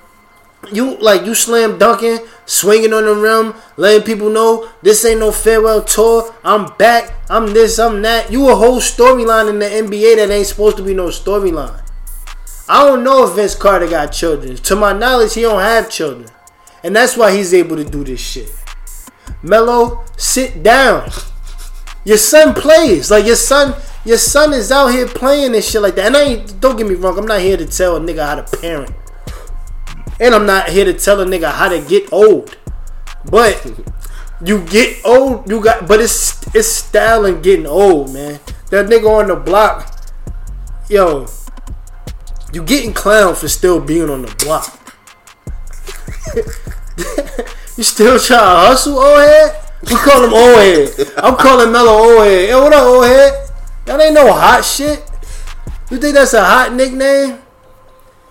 You 0.72 0.96
like 0.98 1.24
you 1.24 1.34
slam 1.34 1.78
dunking, 1.78 2.18
swinging 2.44 2.92
on 2.92 3.04
the 3.04 3.14
rim, 3.14 3.54
letting 3.76 4.04
people 4.04 4.28
know 4.28 4.68
this 4.82 5.04
ain't 5.04 5.20
no 5.20 5.30
farewell 5.32 5.82
tour. 5.82 6.34
I'm 6.42 6.74
back. 6.76 7.14
I'm 7.30 7.52
this. 7.52 7.78
I'm 7.78 8.02
that. 8.02 8.32
You 8.32 8.48
a 8.48 8.56
whole 8.56 8.80
storyline 8.80 9.48
in 9.48 9.58
the 9.58 9.66
NBA 9.66 10.16
that 10.16 10.30
ain't 10.30 10.46
supposed 10.46 10.76
to 10.78 10.82
be 10.82 10.94
no 10.94 11.08
storyline. 11.08 11.82
I 12.68 12.86
don't 12.86 13.04
know 13.04 13.26
if 13.26 13.36
Vince 13.36 13.54
Carter 13.54 13.88
got 13.88 14.08
children. 14.08 14.56
To 14.56 14.76
my 14.76 14.92
knowledge, 14.92 15.34
he 15.34 15.42
don't 15.42 15.60
have 15.60 15.90
children, 15.90 16.28
and 16.82 16.94
that's 16.94 17.16
why 17.16 17.34
he's 17.34 17.54
able 17.54 17.76
to 17.76 17.84
do 17.84 18.04
this 18.04 18.20
shit. 18.20 18.50
Melo, 19.42 20.04
sit 20.16 20.62
down. 20.62 21.10
Your 22.04 22.18
son 22.18 22.54
plays 22.54 23.10
like 23.10 23.26
your 23.26 23.36
son 23.36 23.74
your 24.08 24.16
son 24.16 24.54
is 24.54 24.72
out 24.72 24.86
here 24.86 25.06
playing 25.06 25.54
and 25.54 25.62
shit 25.62 25.82
like 25.82 25.94
that. 25.96 26.06
And 26.06 26.16
I 26.16 26.22
ain't, 26.22 26.60
don't 26.62 26.76
get 26.76 26.86
me 26.86 26.94
wrong, 26.94 27.18
I'm 27.18 27.26
not 27.26 27.40
here 27.40 27.58
to 27.58 27.66
tell 27.66 27.96
a 27.96 28.00
nigga 28.00 28.26
how 28.26 28.36
to 28.36 28.56
parent. 28.56 28.90
And 30.18 30.34
I'm 30.34 30.46
not 30.46 30.70
here 30.70 30.86
to 30.86 30.94
tell 30.94 31.20
a 31.20 31.26
nigga 31.26 31.52
how 31.52 31.68
to 31.68 31.78
get 31.82 32.10
old. 32.10 32.56
But 33.30 33.70
you 34.42 34.64
get 34.64 35.04
old, 35.04 35.48
you 35.50 35.62
got 35.62 35.86
but 35.86 36.00
it's 36.00 36.42
it's 36.54 36.68
style 36.68 37.30
getting 37.34 37.66
old, 37.66 38.14
man. 38.14 38.40
That 38.70 38.86
nigga 38.86 39.06
on 39.06 39.28
the 39.28 39.36
block, 39.36 39.94
yo, 40.88 41.26
you 42.52 42.62
getting 42.62 42.94
clown 42.94 43.34
for 43.34 43.48
still 43.48 43.78
being 43.78 44.08
on 44.08 44.22
the 44.22 44.34
block. 44.42 44.74
you 47.76 47.84
still 47.84 48.18
trying 48.18 48.40
to 48.40 48.68
hustle, 48.68 48.98
old 48.98 49.20
head? 49.20 49.64
We 49.82 49.96
call 49.96 50.24
him 50.24 50.32
old 50.32 50.56
head. 50.56 51.12
I'm 51.18 51.36
calling 51.36 51.70
Melo 51.70 51.92
old 51.92 52.24
head. 52.24 52.48
Yo, 52.48 52.62
what 52.62 52.72
up, 52.72 52.82
old 52.82 53.04
head? 53.04 53.47
That 53.88 54.02
ain't 54.02 54.12
no 54.12 54.30
hot 54.30 54.66
shit. 54.66 55.02
You 55.90 55.96
think 55.96 56.14
that's 56.14 56.34
a 56.34 56.44
hot 56.44 56.74
nickname? 56.74 57.40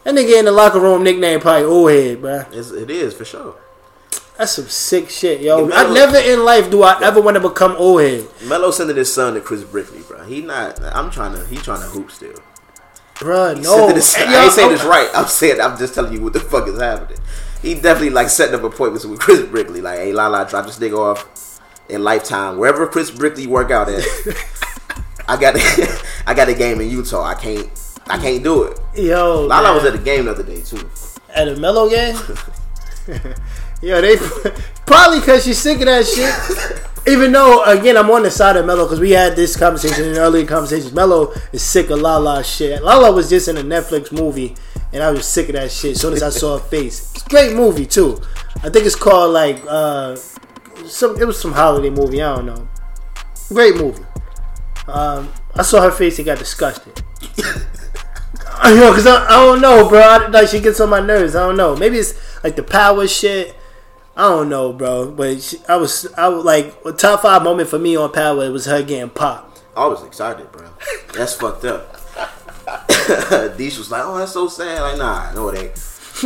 That 0.04 0.14
nigga 0.14 0.38
in 0.38 0.46
the 0.46 0.52
locker 0.52 0.80
room 0.80 1.04
nickname 1.04 1.40
probably 1.40 1.64
old 1.64 1.90
head, 1.90 2.22
bro. 2.22 2.46
It's, 2.52 2.70
it 2.70 2.92
is 2.92 3.16
for 3.16 3.26
sure. 3.26 3.56
That's 4.38 4.52
some 4.52 4.68
sick 4.68 5.10
shit, 5.10 5.42
yo. 5.42 5.68
I 5.72 5.92
never 5.92 6.20
in 6.20 6.46
life 6.46 6.70
do 6.70 6.84
I 6.84 7.04
ever 7.04 7.20
want 7.20 7.38
to 7.38 7.42
become 7.42 7.72
old 7.76 8.02
head. 8.02 8.28
Melo 8.44 8.70
sending 8.70 8.98
his 8.98 9.12
son 9.12 9.34
to 9.34 9.42
Chris 9.42 9.64
Brickley, 9.64 10.02
bro. 10.02 10.24
He 10.26 10.44
not. 10.44 10.80
I'm 10.96 11.10
trying 11.10 11.34
to. 11.34 11.44
He 11.48 11.56
trying 11.56 11.82
to 11.82 11.88
hoop 11.88 12.12
still. 12.12 12.38
Bro, 13.20 13.56
no. 13.56 13.96
His, 13.96 14.14
I 14.16 14.44
ain't 14.44 14.54
saying 14.54 14.68
oh. 14.68 14.72
this 14.74 14.84
right. 14.84 15.10
I'm 15.16 15.26
saying. 15.26 15.60
I'm 15.60 15.76
just 15.76 15.96
telling 15.96 16.14
you 16.14 16.22
what 16.22 16.34
the 16.34 16.40
fuck 16.40 16.68
is 16.68 16.80
happening. 16.80 17.18
He 17.64 17.74
definitely 17.74 18.12
like 18.12 18.30
setting 18.30 18.54
up 18.54 18.64
appointments 18.64 19.08
with 19.08 19.20
Chris 19.20 19.42
Brickley. 19.42 19.82
Like, 19.82 19.98
hey, 19.98 20.14
Lala, 20.14 20.48
drop 20.48 20.68
this 20.68 20.78
nigga 20.78 21.00
off 21.00 21.60
in 21.90 22.04
Lifetime, 22.04 22.60
wherever 22.60 22.86
Chris 22.86 23.10
Brickley 23.10 23.48
work 23.48 23.72
out 23.72 23.90
at. 23.90 24.06
I 25.28 25.40
got 25.40 25.56
a, 25.56 26.02
I 26.28 26.34
got 26.34 26.50
a 26.50 26.54
game 26.54 26.82
in 26.82 26.90
Utah. 26.90 27.24
I 27.24 27.36
can't 27.36 27.70
I 28.10 28.18
can't 28.18 28.44
do 28.44 28.64
it. 28.64 28.80
Yo, 28.96 29.42
Lala 29.42 29.68
man. 29.70 29.76
was 29.76 29.86
at 29.86 29.94
the 29.94 30.04
game 30.04 30.26
the 30.26 30.32
other 30.32 30.44
day 30.44 30.62
too. 30.62 30.90
At 31.34 31.48
a 31.48 31.56
Melo 31.58 31.90
game. 31.90 32.16
Yo, 33.82 34.02
they 34.02 34.18
probably 34.86 35.20
because 35.20 35.44
she's 35.44 35.58
sick 35.58 35.80
of 35.80 35.86
that 35.86 36.06
shit. 36.06 36.84
Even 37.08 37.32
though, 37.32 37.64
again, 37.64 37.96
I'm 37.96 38.10
on 38.10 38.24
the 38.24 38.32
side 38.32 38.58
of 38.58 38.66
Melo 38.66 38.86
because 38.86 39.00
we 39.00 39.12
had 39.12 39.36
this 39.36 39.56
conversation 39.56 40.06
in 40.06 40.18
earlier 40.18 40.46
conversations. 40.46 40.94
Melo 40.94 41.34
is 41.54 41.62
sick 41.62 41.90
of 41.90 42.00
Lala 42.00 42.44
shit. 42.44 42.82
Lala 42.84 43.12
was 43.14 43.30
just 43.30 43.48
in 43.48 43.58
a 43.58 43.62
Netflix 43.62 44.12
movie, 44.12 44.56
and 44.92 45.04
I 45.04 45.12
was 45.12 45.26
sick 45.26 45.48
of 45.50 45.54
that 45.54 45.72
shit. 45.72 45.92
As 45.92 46.02
soon 46.02 46.14
as 46.14 46.24
I 46.24 46.30
saw 46.30 46.58
her 46.58 46.64
face, 46.64 47.14
it's 47.14 47.26
a 47.26 47.30
great 47.30 47.56
movie 47.56 47.86
too. 47.86 48.20
I 48.64 48.70
think 48.70 48.86
it's 48.86 48.96
called 48.96 49.34
like 49.34 49.62
uh, 49.68 50.16
some. 50.86 51.20
It 51.22 51.26
was 51.26 51.40
some 51.40 51.52
holiday 51.54 51.90
movie. 51.90 52.22
I 52.22 52.36
don't 52.36 52.46
know. 52.46 52.68
Great 53.50 53.76
movie. 53.76 54.04
Um, 54.88 55.32
I 55.56 55.64
saw 55.64 55.82
her 55.82 55.92
face 55.92 56.18
and 56.20 56.26
got 56.26 56.38
disgusted. 56.38 57.02
I 58.60 58.74
know, 58.74 58.92
cause 58.94 59.06
I, 59.06 59.26
I 59.26 59.46
don't 59.46 59.62
know, 59.62 59.88
bro. 59.88 60.00
I, 60.00 60.28
like 60.28 60.48
she 60.48 60.60
gets 60.60 60.80
on 60.80 60.90
my 60.90 61.00
nerves. 61.00 61.36
I 61.36 61.46
don't 61.46 61.58
know. 61.58 61.76
Maybe 61.76 61.98
it's 61.98 62.14
like 62.44 62.56
the 62.56 62.64
power 62.64 63.08
shit. 63.08 63.56
I 64.16 64.24
don't 64.30 64.50
know, 64.50 64.74
bro. 64.74 65.12
But 65.12 65.42
she, 65.42 65.58
I 65.70 65.76
was, 65.76 66.12
I 66.18 66.28
was 66.28 66.44
like, 66.44 66.76
a 66.86 66.92
top 66.92 67.22
five 67.22 67.44
moment 67.44 67.70
for 67.70 67.78
me 67.78 67.96
on 67.96 68.12
power 68.12 68.46
it 68.46 68.50
was 68.50 68.66
her 68.66 68.82
getting 68.82 69.10
popped. 69.10 69.62
I 69.76 69.86
was 69.86 70.04
excited, 70.04 70.52
bro. 70.52 70.68
That's 71.14 71.36
fucked 71.36 71.66
up. 71.66 71.96
Deesh 73.58 73.78
was 73.78 73.92
like, 73.92 74.04
"Oh, 74.04 74.18
that's 74.18 74.34
so 74.34 74.48
sad." 74.48 74.82
Like, 74.82 74.98
nah, 74.98 75.32
no, 75.34 75.50
it 75.50 75.60
ain't. 75.60 75.97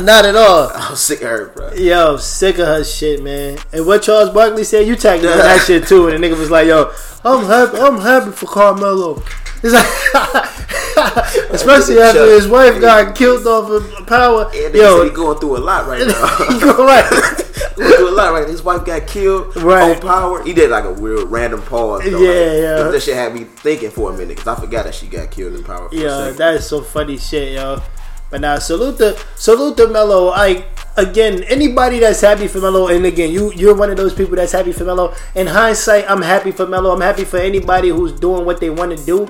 Not 0.00 0.24
at 0.24 0.34
all. 0.34 0.70
I'm 0.74 0.96
sick 0.96 1.20
of 1.22 1.28
her, 1.28 1.46
bro. 1.54 1.72
Yo, 1.74 2.16
sick 2.16 2.58
of 2.58 2.66
her 2.66 2.82
shit, 2.82 3.22
man. 3.22 3.58
And 3.72 3.86
what 3.86 4.02
Charles 4.02 4.30
Barkley 4.30 4.64
said, 4.64 4.88
you 4.88 4.96
tagged 4.96 5.22
him 5.22 5.30
that 5.30 5.62
shit 5.66 5.86
too. 5.86 6.08
And 6.08 6.22
the 6.22 6.26
nigga 6.28 6.36
was 6.38 6.50
like, 6.50 6.66
"Yo, 6.66 6.92
I'm 7.24 7.46
happy. 7.46 7.78
I'm 7.78 8.00
happy 8.00 8.32
for 8.32 8.46
Carmelo." 8.46 9.22
Especially 11.50 11.98
after 12.00 12.26
his 12.26 12.46
wife 12.46 12.80
got 12.80 13.14
killed 13.16 13.46
off 13.46 13.70
of 13.70 14.06
power. 14.06 14.50
Yeah, 14.54 14.68
Yo, 14.68 15.04
he 15.04 15.10
going 15.10 15.38
through 15.38 15.56
a 15.56 15.58
lot 15.58 15.86
right 15.86 16.06
now. 16.06 16.36
he 16.48 16.60
going 16.60 16.76
right. 16.76 17.10
going 17.76 17.92
through 17.92 18.10
a 18.10 18.14
lot 18.14 18.32
right. 18.32 18.48
His 18.48 18.62
wife 18.62 18.84
got 18.84 19.06
killed 19.06 19.56
right. 19.56 19.96
on 19.96 20.02
power. 20.02 20.44
He 20.44 20.52
did 20.52 20.70
like 20.70 20.84
a 20.84 20.92
weird 20.92 21.28
random 21.28 21.62
pause. 21.62 22.04
Though. 22.04 22.20
Yeah, 22.20 22.28
like, 22.28 22.84
yeah. 22.84 22.90
That 22.90 23.02
shit 23.02 23.16
had 23.16 23.34
me 23.34 23.44
thinking 23.44 23.90
for 23.90 24.10
a 24.10 24.12
minute 24.12 24.36
because 24.36 24.46
I 24.46 24.60
forgot 24.60 24.84
that 24.84 24.94
she 24.94 25.06
got 25.06 25.30
killed 25.30 25.54
in 25.54 25.64
power. 25.64 25.88
yeah, 25.92 26.30
that 26.30 26.54
is 26.54 26.68
so 26.68 26.82
funny 26.82 27.16
shit, 27.16 27.54
yo. 27.54 27.82
But 28.30 28.42
now, 28.42 28.58
salute 28.58 28.98
the 28.98 29.20
salute 29.36 29.76
the 29.76 29.88
Melo. 29.88 30.28
I 30.28 30.66
again, 30.96 31.44
anybody 31.44 32.00
that's 32.00 32.20
happy 32.20 32.46
for 32.46 32.60
Melo, 32.60 32.88
and 32.88 33.06
again, 33.06 33.30
you 33.30 33.52
you're 33.54 33.74
one 33.74 33.90
of 33.90 33.96
those 33.96 34.12
people 34.12 34.36
that's 34.36 34.52
happy 34.52 34.72
for 34.72 34.84
Melo. 34.84 35.14
In 35.34 35.46
hindsight, 35.46 36.04
I'm 36.10 36.20
happy 36.20 36.50
for 36.50 36.66
Melo. 36.66 36.94
I'm 36.94 37.00
happy 37.00 37.24
for 37.24 37.38
anybody 37.38 37.88
who's 37.88 38.12
doing 38.12 38.44
what 38.44 38.60
they 38.60 38.68
want 38.68 38.96
to 38.96 39.04
do. 39.04 39.28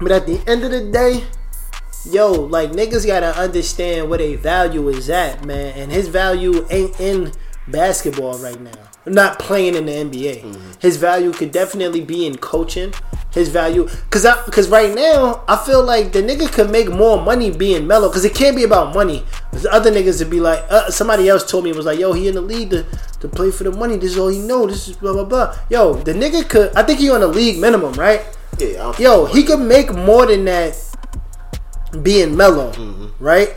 But 0.00 0.12
at 0.12 0.26
the 0.26 0.40
end 0.46 0.64
of 0.64 0.70
the 0.70 0.90
day, 0.90 1.24
yo, 2.04 2.32
like 2.32 2.70
niggas 2.72 3.06
gotta 3.06 3.36
understand 3.38 4.10
what 4.10 4.20
a 4.20 4.36
value 4.36 4.88
is 4.88 5.08
at, 5.10 5.44
man. 5.44 5.74
And 5.76 5.92
his 5.92 6.08
value 6.08 6.66
ain't 6.70 6.98
in 7.00 7.32
basketball 7.68 8.38
right 8.38 8.60
now. 8.60 8.72
Not 9.06 9.38
playing 9.38 9.74
in 9.74 9.86
the 9.86 9.92
NBA. 9.92 10.42
Mm-hmm. 10.42 10.72
His 10.80 10.96
value 10.96 11.32
could 11.32 11.52
definitely 11.52 12.00
be 12.00 12.26
in 12.26 12.38
coaching. 12.38 12.92
His 13.34 13.48
value, 13.48 13.88
cause 14.10 14.24
I, 14.24 14.36
cause 14.44 14.68
right 14.68 14.94
now 14.94 15.42
I 15.48 15.56
feel 15.56 15.82
like 15.82 16.12
the 16.12 16.22
nigga 16.22 16.50
could 16.52 16.70
make 16.70 16.88
more 16.88 17.20
money 17.20 17.50
being 17.50 17.84
Melo. 17.84 18.08
cause 18.08 18.24
it 18.24 18.32
can't 18.32 18.54
be 18.54 18.62
about 18.62 18.94
money. 18.94 19.24
The 19.50 19.72
other 19.72 19.90
niggas 19.90 20.20
would 20.20 20.30
be 20.30 20.38
like, 20.38 20.64
uh, 20.70 20.88
somebody 20.90 21.28
else 21.28 21.50
told 21.50 21.64
me 21.64 21.70
it 21.70 21.76
was 21.76 21.84
like, 21.84 21.98
yo, 21.98 22.12
he 22.12 22.28
in 22.28 22.34
the 22.34 22.40
league 22.40 22.70
to, 22.70 22.86
to 23.20 23.28
play 23.28 23.50
for 23.50 23.64
the 23.64 23.72
money. 23.72 23.96
This 23.96 24.12
is 24.12 24.18
all 24.18 24.28
he 24.28 24.38
know. 24.38 24.66
This 24.68 24.86
is 24.86 24.96
blah 24.96 25.12
blah 25.12 25.24
blah. 25.24 25.56
Yo, 25.68 25.94
the 25.94 26.12
nigga 26.12 26.48
could. 26.48 26.72
I 26.76 26.84
think 26.84 27.00
he 27.00 27.10
on 27.10 27.20
the 27.20 27.26
league 27.26 27.58
minimum, 27.60 27.94
right? 27.94 28.22
Yeah. 28.58 28.96
Yo, 28.98 29.26
he 29.26 29.42
could 29.42 29.60
make 29.60 29.92
more 29.92 30.26
than 30.26 30.44
that 30.44 30.78
being 32.02 32.36
Melo, 32.36 32.70
right? 33.18 33.56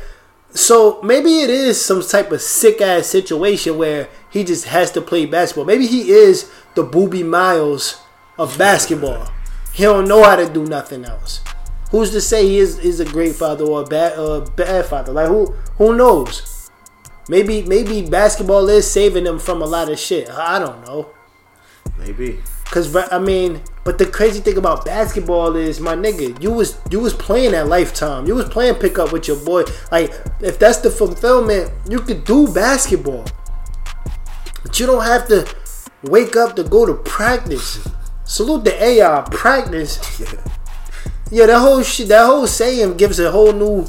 So 0.51 0.99
maybe 1.03 1.41
it 1.41 1.51
is 1.51 1.79
some 1.83 2.01
type 2.01 2.31
of 2.31 2.41
sick 2.41 2.81
ass 2.81 3.05
situation 3.05 3.77
where 3.77 4.09
he 4.31 4.43
just 4.43 4.65
has 4.65 4.91
to 4.93 5.01
play 5.01 5.27
basketball. 5.27 5.65
Maybe 5.65 5.85
he 5.85 6.09
is 6.09 6.49
the 6.73 6.83
Boobie 6.83 7.23
Miles 7.25 8.01
of 8.39 8.57
basketball. 8.57 9.27
He 9.77 9.83
don't 9.83 10.07
know 10.07 10.23
how 10.23 10.35
to 10.35 10.49
do 10.49 10.65
nothing 10.65 11.05
else. 11.05 11.43
Who's 11.91 12.09
to 12.09 12.19
say 12.19 12.47
he 12.47 12.57
is, 12.57 12.79
is 12.79 12.99
a 12.99 13.05
great 13.05 13.35
father 13.35 13.63
or 13.63 13.83
a 13.83 13.85
bad 13.85 14.17
uh, 14.17 14.39
bad 14.39 14.87
father? 14.87 15.13
Like 15.13 15.27
who 15.27 15.53
who 15.77 15.95
knows? 15.95 16.71
Maybe 17.29 17.61
maybe 17.61 18.01
basketball 18.01 18.67
is 18.69 18.89
saving 18.89 19.27
him 19.27 19.37
from 19.37 19.61
a 19.61 19.65
lot 19.65 19.91
of 19.91 19.99
shit. 19.99 20.31
I 20.31 20.57
don't 20.57 20.83
know. 20.83 21.11
Maybe. 21.99 22.39
Cause 22.65 22.95
I 22.95 23.19
mean, 23.19 23.61
but 23.83 23.99
the 23.99 24.07
crazy 24.07 24.39
thing 24.39 24.57
about 24.57 24.83
basketball 24.83 25.55
is, 25.55 25.79
my 25.79 25.95
nigga, 25.95 26.41
you 26.41 26.51
was 26.51 26.79
you 26.89 26.99
was 26.99 27.13
playing 27.13 27.53
at 27.53 27.67
Lifetime. 27.67 28.25
You 28.25 28.33
was 28.33 28.49
playing 28.49 28.75
pickup 28.75 29.13
with 29.13 29.27
your 29.27 29.37
boy. 29.37 29.65
Like, 29.91 30.11
if 30.41 30.57
that's 30.57 30.79
the 30.79 30.89
fulfillment, 30.89 31.71
you 31.87 31.99
could 31.99 32.25
do 32.25 32.51
basketball, 32.51 33.27
but 34.63 34.79
you 34.79 34.87
don't 34.87 35.03
have 35.03 35.27
to 35.27 35.47
wake 36.01 36.35
up 36.35 36.55
to 36.55 36.63
go 36.63 36.87
to 36.87 36.95
practice. 36.95 37.87
Salute 38.27 38.65
the 38.65 38.83
AI 38.83 39.21
practice. 39.31 40.21
Yeah, 41.31 41.45
that 41.45 41.59
whole 41.59 41.81
shit, 41.81 42.09
that 42.09 42.25
whole 42.25 42.45
saying 42.45 42.97
gives 42.97 43.19
a 43.19 43.31
whole 43.31 43.53
new 43.53 43.87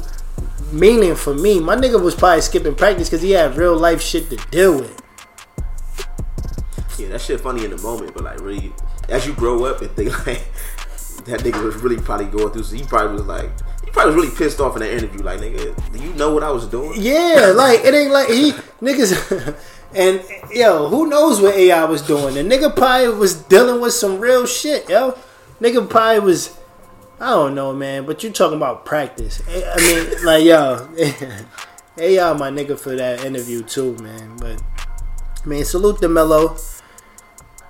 meaning 0.71 1.15
for 1.15 1.33
me. 1.33 1.59
My 1.59 1.75
nigga 1.75 2.01
was 2.01 2.15
probably 2.15 2.41
skipping 2.41 2.75
practice 2.75 3.09
because 3.09 3.21
he 3.21 3.31
had 3.31 3.57
real 3.57 3.77
life 3.77 4.01
shit 4.01 4.29
to 4.29 4.37
deal 4.49 4.79
with. 4.79 5.01
Yeah, 6.97 7.09
that 7.09 7.21
shit 7.21 7.41
funny 7.41 7.65
in 7.65 7.71
the 7.71 7.77
moment, 7.79 8.13
but 8.13 8.23
like 8.23 8.39
really, 8.39 8.73
as 9.09 9.27
you 9.27 9.33
grow 9.33 9.65
up 9.65 9.81
and 9.81 9.91
think 9.91 10.11
like 10.27 10.47
that 11.25 11.41
nigga 11.41 11.61
was 11.61 11.75
really 11.75 11.97
probably 11.97 12.27
going 12.27 12.51
through. 12.51 12.63
So 12.63 12.75
he 12.77 12.83
probably 12.83 13.13
was 13.13 13.25
like, 13.25 13.49
he 13.83 13.91
probably 13.91 14.15
was 14.15 14.23
really 14.23 14.37
pissed 14.37 14.61
off 14.61 14.75
in 14.75 14.81
that 14.81 14.91
interview. 14.91 15.21
Like, 15.21 15.41
nigga, 15.41 15.91
do 15.91 15.99
you 15.99 16.13
know 16.13 16.33
what 16.33 16.43
I 16.43 16.51
was 16.51 16.65
doing? 16.65 16.93
Yeah, 16.95 17.51
like 17.55 17.81
it 17.83 17.93
ain't 17.93 18.11
like 18.11 18.29
he 18.29 18.51
niggas. 18.81 19.55
And 19.93 20.23
yo, 20.53 20.87
who 20.87 21.07
knows 21.07 21.41
what 21.41 21.55
AI 21.55 21.83
was 21.85 22.01
doing? 22.01 22.35
The 22.35 22.43
nigga 22.43 22.75
probably 22.75 23.09
was 23.09 23.35
dealing 23.43 23.81
with 23.81 23.93
some 23.93 24.19
real 24.19 24.45
shit, 24.45 24.87
yo. 24.89 25.17
Nigga 25.59 25.89
probably 25.89 26.19
was, 26.19 26.57
I 27.19 27.31
don't 27.31 27.55
know, 27.55 27.73
man. 27.73 28.05
But 28.05 28.23
you 28.23 28.29
talking 28.29 28.57
about 28.57 28.85
practice? 28.85 29.41
I 29.47 29.75
mean, 29.77 30.23
like 30.25 30.43
yo, 30.45 30.89
AI 31.97 32.33
my 32.33 32.51
nigga 32.51 32.79
for 32.79 32.95
that 32.95 33.25
interview 33.25 33.63
too, 33.63 33.95
man. 33.97 34.37
But 34.37 34.61
I 35.43 35.47
mean, 35.47 35.65
salute 35.65 35.99
the 36.01 36.09
Melo. 36.09 36.57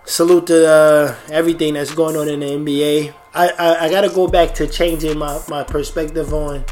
Salute 0.05 0.47
to 0.47 0.67
uh, 0.67 1.15
everything 1.30 1.76
that's 1.76 1.93
going 1.93 2.15
on 2.15 2.28
in 2.28 2.39
the 2.39 2.47
NBA. 2.47 3.13
I, 3.34 3.49
I, 3.49 3.86
I 3.86 3.89
got 3.91 4.01
to 4.01 4.09
go 4.09 4.28
back 4.28 4.55
to 4.55 4.65
changing 4.65 5.20
my, 5.20 5.39
my 5.47 5.63
perspective 5.63 6.34
on 6.34 6.65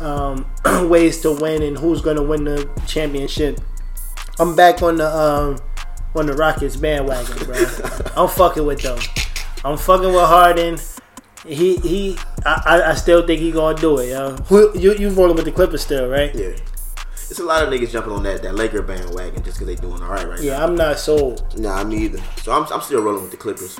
um, 0.00 0.46
ways 0.88 1.20
to 1.22 1.32
win 1.32 1.62
and 1.62 1.76
who's 1.76 2.02
to 2.02 2.22
win 2.22 2.44
the 2.44 2.70
championship. 2.86 3.60
I'm 4.40 4.54
back 4.54 4.82
on 4.82 4.96
the 4.96 5.08
um, 5.08 5.58
on 6.14 6.26
the 6.26 6.34
Rockets 6.34 6.76
bandwagon, 6.76 7.44
bro. 7.44 7.56
I'm 8.16 8.28
fucking 8.28 8.64
with 8.64 8.82
them. 8.82 8.98
I'm 9.64 9.76
fucking 9.76 10.12
with 10.12 10.24
Harden. 10.24 10.78
He 11.46 11.76
he. 11.76 12.18
I, 12.44 12.82
I, 12.86 12.94
still 12.94 13.26
think 13.26 13.40
he 13.40 13.50
gonna 13.50 13.78
do 13.78 13.98
it, 13.98 14.10
yo. 14.10 14.36
Who 14.48 14.76
you 14.78 14.94
you 14.94 15.10
rolling 15.10 15.36
with 15.36 15.44
the 15.44 15.52
Clippers 15.52 15.82
still, 15.82 16.08
right? 16.08 16.34
Yeah. 16.34 16.52
It's 17.30 17.40
a 17.40 17.44
lot 17.44 17.62
of 17.62 17.68
niggas 17.68 17.90
jumping 17.90 18.12
on 18.12 18.22
that, 18.22 18.42
that 18.42 18.54
Laker 18.54 18.80
bandwagon 18.80 19.42
just 19.42 19.58
because 19.58 19.66
they 19.66 19.74
doing 19.74 20.02
all 20.02 20.08
right 20.08 20.26
right 20.26 20.38
now. 20.38 20.44
Yeah, 20.44 20.64
I'm 20.64 20.74
not 20.74 20.98
sold. 20.98 21.58
Nah, 21.58 21.84
me 21.84 22.04
either. 22.04 22.22
So 22.42 22.52
I'm, 22.52 22.64
I'm 22.72 22.80
still 22.80 23.02
rolling 23.02 23.22
with 23.22 23.30
the 23.30 23.36
Clippers. 23.36 23.78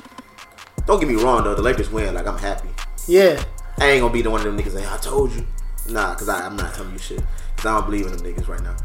Don't 0.85 0.99
get 0.99 1.09
me 1.09 1.15
wrong 1.15 1.43
though, 1.43 1.55
the 1.55 1.61
Lakers 1.61 1.89
win. 1.89 2.13
Like 2.13 2.27
I'm 2.27 2.37
happy. 2.37 2.69
Yeah, 3.07 3.43
I 3.77 3.91
ain't 3.91 4.01
gonna 4.01 4.13
be 4.13 4.21
the 4.21 4.29
one 4.29 4.41
of 4.41 4.45
them 4.45 4.57
niggas 4.57 4.73
saying 4.73 4.85
I 4.85 4.97
told 4.97 5.31
you. 5.31 5.47
Nah, 5.89 6.13
cause 6.15 6.29
I, 6.29 6.45
I'm 6.45 6.55
not 6.55 6.75
telling 6.75 6.93
you 6.93 6.99
shit. 6.99 7.23
Cause 7.57 7.65
I 7.65 7.75
don't 7.75 7.85
believe 7.85 8.05
in 8.05 8.11
them 8.11 8.21
niggas 8.21 8.47
right 8.47 8.61
now. 8.61 8.75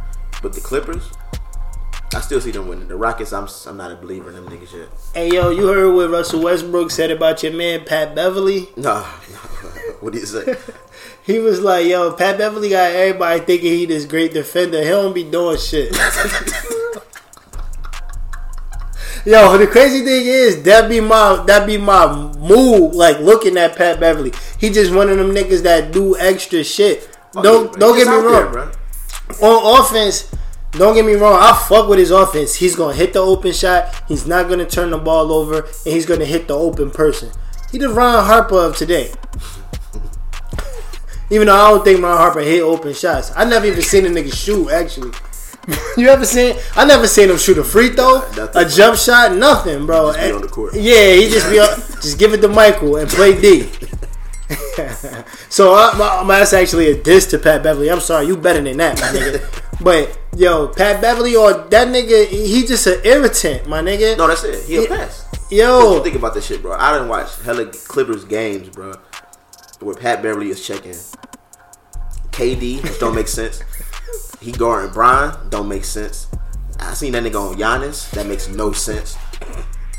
But 0.40 0.52
the 0.52 0.60
Clippers, 0.60 1.10
I 2.14 2.20
still 2.20 2.40
see 2.40 2.52
them 2.52 2.68
winning. 2.68 2.86
The 2.86 2.94
Rockets, 2.96 3.32
I'm 3.32 3.48
I'm 3.66 3.76
not 3.76 3.90
a 3.90 3.96
believer 3.96 4.28
in 4.28 4.36
them 4.36 4.46
niggas 4.48 4.72
yet. 4.72 4.88
Hey 5.14 5.30
yo, 5.30 5.50
you 5.50 5.66
heard 5.66 5.92
what 5.92 6.10
Russell 6.10 6.42
Westbrook 6.42 6.92
said 6.92 7.10
about 7.10 7.42
your 7.42 7.52
man 7.52 7.84
Pat 7.84 8.14
Beverley? 8.14 8.68
Nah, 8.76 9.02
what 10.00 10.12
do 10.12 10.20
you 10.20 10.26
say? 10.26 10.56
He 11.24 11.38
was 11.38 11.58
like, 11.60 11.86
"Yo, 11.86 12.12
Pat 12.12 12.36
Beverley 12.36 12.68
got 12.68 12.92
everybody 12.92 13.40
thinking 13.40 13.72
he 13.72 13.86
this 13.86 14.04
great 14.04 14.34
defender. 14.34 14.82
He 14.82 14.88
don't 14.88 15.14
be 15.14 15.24
doing 15.24 15.56
shit." 15.56 15.90
Yo, 19.24 19.56
the 19.56 19.66
crazy 19.66 20.04
thing 20.04 20.26
is 20.26 20.62
that 20.64 20.86
be 20.86 21.00
my 21.00 21.42
that 21.46 21.66
be 21.66 21.78
my 21.78 22.14
mood. 22.36 22.94
Like 22.94 23.20
looking 23.20 23.56
at 23.56 23.74
Pat 23.74 23.98
Beverley, 23.98 24.34
he 24.58 24.68
just 24.68 24.92
one 24.94 25.08
of 25.08 25.16
them 25.16 25.30
niggas 25.30 25.62
that 25.62 25.92
do 25.92 26.14
extra 26.18 26.62
shit. 26.62 27.08
Oh, 27.34 27.42
don't 27.42 27.72
don't 27.80 27.96
get 27.96 28.06
me 28.06 28.16
wrong. 28.16 28.52
bro. 28.52 28.70
on 29.40 29.80
offense, 29.80 30.30
don't 30.78 30.94
get 30.94 31.04
me 31.04 31.14
wrong. 31.14 31.38
I 31.40 31.52
fuck 31.68 31.88
with 31.88 31.98
his 31.98 32.10
offense. 32.10 32.54
He's 32.56 32.76
gonna 32.76 32.94
hit 32.94 33.12
the 33.12 33.20
open 33.20 33.52
shot. 33.52 33.94
He's 34.08 34.26
not 34.26 34.48
gonna 34.48 34.66
turn 34.66 34.90
the 34.90 34.98
ball 34.98 35.32
over, 35.32 35.60
and 35.60 35.94
he's 35.94 36.06
gonna 36.06 36.24
hit 36.24 36.48
the 36.48 36.56
open 36.56 36.90
person. 36.90 37.30
He 37.72 37.78
the 37.78 37.88
Ron 37.88 38.24
Harper 38.24 38.58
of 38.58 38.76
today. 38.76 39.12
even 41.30 41.46
though 41.46 41.54
I 41.56 41.70
don't 41.70 41.84
think 41.84 42.02
Ron 42.02 42.16
Harper 42.16 42.40
hit 42.40 42.62
open 42.62 42.92
shots, 42.94 43.32
I 43.34 43.44
never 43.44 43.66
even 43.66 43.82
seen 43.82 44.06
a 44.06 44.08
nigga 44.08 44.32
shoot. 44.32 44.68
Actually, 44.70 45.12
you 45.96 46.08
ever 46.08 46.24
seen? 46.26 46.56
I 46.76 46.84
never 46.84 47.08
seen 47.08 47.30
him 47.30 47.38
shoot 47.38 47.58
a 47.58 47.64
free 47.64 47.90
throw, 47.90 48.20
Nothing. 48.36 48.62
a 48.62 48.68
jump 48.68 48.98
shot, 48.98 49.34
nothing, 49.34 49.86
bro. 49.86 50.12
Just 50.12 50.24
be 50.26 50.32
on 50.32 50.42
the 50.42 50.48
court. 50.48 50.74
Yeah, 50.74 51.14
he 51.14 51.28
just 51.28 51.50
be 51.50 51.58
on, 51.58 51.68
just 52.02 52.18
give 52.18 52.34
it 52.34 52.40
to 52.42 52.48
Michael 52.48 52.96
and 52.96 53.08
play 53.08 53.40
D. 53.40 53.70
so 55.48 55.74
uh, 55.74 55.94
my, 55.96 56.22
my- 56.22 56.38
that's 56.40 56.52
actually 56.52 56.90
a 56.90 57.02
diss 57.02 57.26
to 57.28 57.38
Pat 57.38 57.62
Beverley. 57.62 57.90
I'm 57.90 58.00
sorry, 58.00 58.26
you 58.26 58.36
better 58.36 58.60
than 58.60 58.76
that, 58.76 59.00
my 59.00 59.06
nigga. 59.08 59.40
But 59.82 60.18
yo, 60.36 60.68
Pat 60.68 61.00
Beverley 61.00 61.36
or 61.36 61.52
that 61.52 61.88
nigga, 61.88 62.26
he 62.26 62.64
just 62.66 62.86
an 62.86 63.00
irritant, 63.04 63.68
my 63.68 63.80
nigga. 63.80 64.16
No, 64.16 64.26
that's 64.26 64.44
it. 64.44 64.64
He 64.64 64.76
a 64.76 64.82
Yeah. 64.82 64.88
pass. 64.88 65.24
What 65.30 65.52
Yo, 65.52 65.96
you 65.96 66.02
think 66.02 66.16
about 66.16 66.34
this 66.34 66.46
shit, 66.46 66.62
bro? 66.62 66.72
I 66.72 66.92
didn't 66.94 67.08
watch 67.08 67.28
hella 67.44 67.66
Clippers 67.66 68.24
games, 68.24 68.68
bro, 68.70 68.94
where 69.80 69.94
Pat 69.94 70.22
Beverley 70.22 70.50
is 70.50 70.66
checking 70.66 70.94
KD, 72.32 72.82
which 72.82 72.98
don't 72.98 73.14
make 73.14 73.28
sense. 73.28 73.60
He 74.40 74.52
guarding 74.52 74.90
Brian, 74.92 75.34
don't 75.50 75.68
make 75.68 75.84
sense. 75.84 76.26
I 76.80 76.92
seen 76.94 77.12
that 77.12 77.22
nigga 77.22 77.40
on 77.50 77.56
Giannis, 77.56 78.10
that 78.10 78.26
makes 78.26 78.48
no 78.48 78.72
sense. 78.72 79.16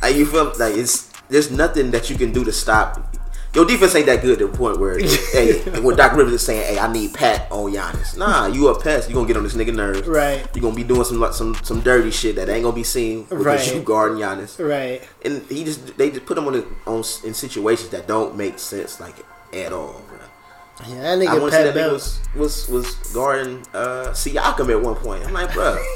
Uh, 0.03 0.07
you 0.07 0.25
feel 0.25 0.51
like 0.59 0.75
it's 0.75 1.09
there's 1.29 1.49
nothing 1.51 1.91
that 1.91 2.09
you 2.09 2.17
can 2.17 2.31
do 2.31 2.43
to 2.43 2.51
stop. 2.51 3.14
Your 3.55 3.65
defense 3.65 3.95
ain't 3.95 4.05
that 4.07 4.21
good 4.21 4.37
to 4.39 4.47
the 4.47 4.57
point 4.57 4.79
where, 4.79 4.99
hey, 5.31 5.59
when 5.79 5.95
Doc 5.95 6.13
Rivers 6.13 6.33
is 6.33 6.41
saying, 6.45 6.73
"Hey, 6.75 6.77
I 6.79 6.91
need 6.91 7.13
Pat 7.13 7.49
on 7.51 7.71
Giannis." 7.71 8.17
Nah, 8.17 8.47
you 8.47 8.67
a 8.67 8.79
pest. 8.79 9.07
You 9.09 9.15
gonna 9.15 9.27
get 9.27 9.37
on 9.37 9.43
this 9.43 9.55
nigga 9.55 9.73
nerves. 9.73 10.07
Right. 10.07 10.45
You 10.53 10.61
gonna 10.61 10.75
be 10.75 10.83
doing 10.83 11.05
some 11.05 11.25
some 11.31 11.55
some 11.63 11.81
dirty 11.81 12.11
shit 12.11 12.35
that 12.35 12.49
ain't 12.49 12.63
gonna 12.63 12.75
be 12.75 12.83
seen 12.83 13.23
because 13.23 13.45
Right. 13.45 13.73
you 13.73 13.81
guarding 13.81 14.17
Giannis 14.17 14.59
right. 14.59 15.01
and 15.23 15.41
he 15.47 15.63
just 15.63 15.97
they 15.97 16.11
just 16.11 16.25
put 16.25 16.37
him 16.37 16.47
on, 16.47 16.53
the, 16.53 16.65
on 16.85 16.97
in 17.23 17.33
situations 17.33 17.89
that 17.89 18.07
don't 18.07 18.35
make 18.35 18.59
sense 18.59 18.99
like 18.99 19.15
at 19.53 19.71
all. 19.71 20.01
Bro. 20.07 20.17
Yeah, 20.89 21.01
that 21.03 21.13
I 21.13 21.25
nigga 21.25 21.39
want 21.39 21.53
to 21.53 21.63
that 21.63 21.73
nigga 21.75 21.93
was, 21.93 22.19
was 22.35 22.67
was 22.67 22.95
guarding 23.13 23.65
uh, 23.73 24.07
Siakam 24.11 24.69
at 24.69 24.81
one 24.81 24.95
point. 24.95 25.25
I'm 25.25 25.31
like, 25.31 25.53
bro, 25.53 25.81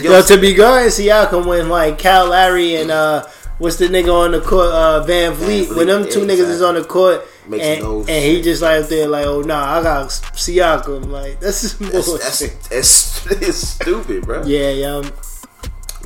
Yo, 0.00 0.22
to 0.22 0.38
be 0.40 0.54
guarding 0.54 0.90
Siakam 0.90 1.44
when 1.46 1.68
like 1.68 1.98
Kyle 1.98 2.28
Lowry 2.30 2.76
and 2.76 2.92
uh, 2.92 3.26
what's 3.58 3.76
the 3.76 3.86
nigga 3.86 4.12
on 4.12 4.32
the 4.32 4.40
court, 4.40 4.68
uh, 4.68 5.02
Van 5.04 5.32
Vliet, 5.32 5.68
Vleet, 5.68 5.76
when 5.76 5.86
them 5.86 6.04
two 6.04 6.20
niggas 6.20 6.48
is 6.50 6.62
on 6.62 6.74
the 6.74 6.84
court, 6.84 7.26
Makes 7.46 7.64
and, 7.64 7.82
no 7.82 7.98
and 8.00 8.24
he 8.24 8.40
just 8.40 8.62
like 8.62 8.88
there 8.88 9.06
like, 9.06 9.26
oh 9.26 9.42
nah, 9.42 9.78
I 9.78 9.82
got 9.82 10.08
Siakam. 10.08 11.08
Like 11.08 11.40
that's 11.40 11.60
just 11.60 11.78
that's, 11.92 12.06
bullshit. 12.06 12.60
that's, 12.70 13.24
that's 13.24 13.56
stupid, 13.56 14.24
bro. 14.24 14.44
Yeah, 14.44 14.70
yo. 14.70 15.02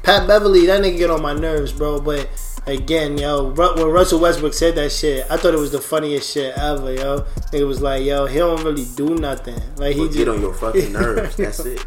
Pat 0.02 0.26
Beverley, 0.26 0.66
that 0.66 0.82
nigga 0.82 0.98
get 0.98 1.10
on 1.10 1.22
my 1.22 1.34
nerves, 1.34 1.72
bro. 1.72 2.00
But 2.00 2.28
again, 2.66 3.18
yo, 3.18 3.50
when 3.52 3.86
Russell 3.86 4.20
Westbrook 4.20 4.54
said 4.54 4.74
that 4.76 4.90
shit, 4.90 5.26
I 5.30 5.36
thought 5.36 5.54
it 5.54 5.58
was 5.58 5.72
the 5.72 5.80
funniest 5.80 6.32
shit 6.32 6.56
ever, 6.56 6.92
yo. 6.92 7.26
It 7.52 7.64
was 7.64 7.80
like, 7.80 8.04
yo, 8.04 8.26
he 8.26 8.38
don't 8.38 8.62
really 8.64 8.86
do 8.96 9.14
nothing. 9.14 9.60
Like 9.76 9.94
he 9.94 10.06
just 10.06 10.18
get 10.18 10.28
on 10.28 10.40
your 10.40 10.54
fucking 10.54 10.92
nerves. 10.94 11.36
That's 11.36 11.60
it. 11.60 11.84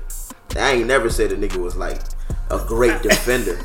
I 0.55 0.73
ain't 0.73 0.87
never 0.87 1.09
said 1.09 1.31
a 1.31 1.37
nigga 1.37 1.57
was 1.57 1.75
like 1.75 1.99
a 2.51 2.63
great 2.67 3.01
defender. 3.01 3.57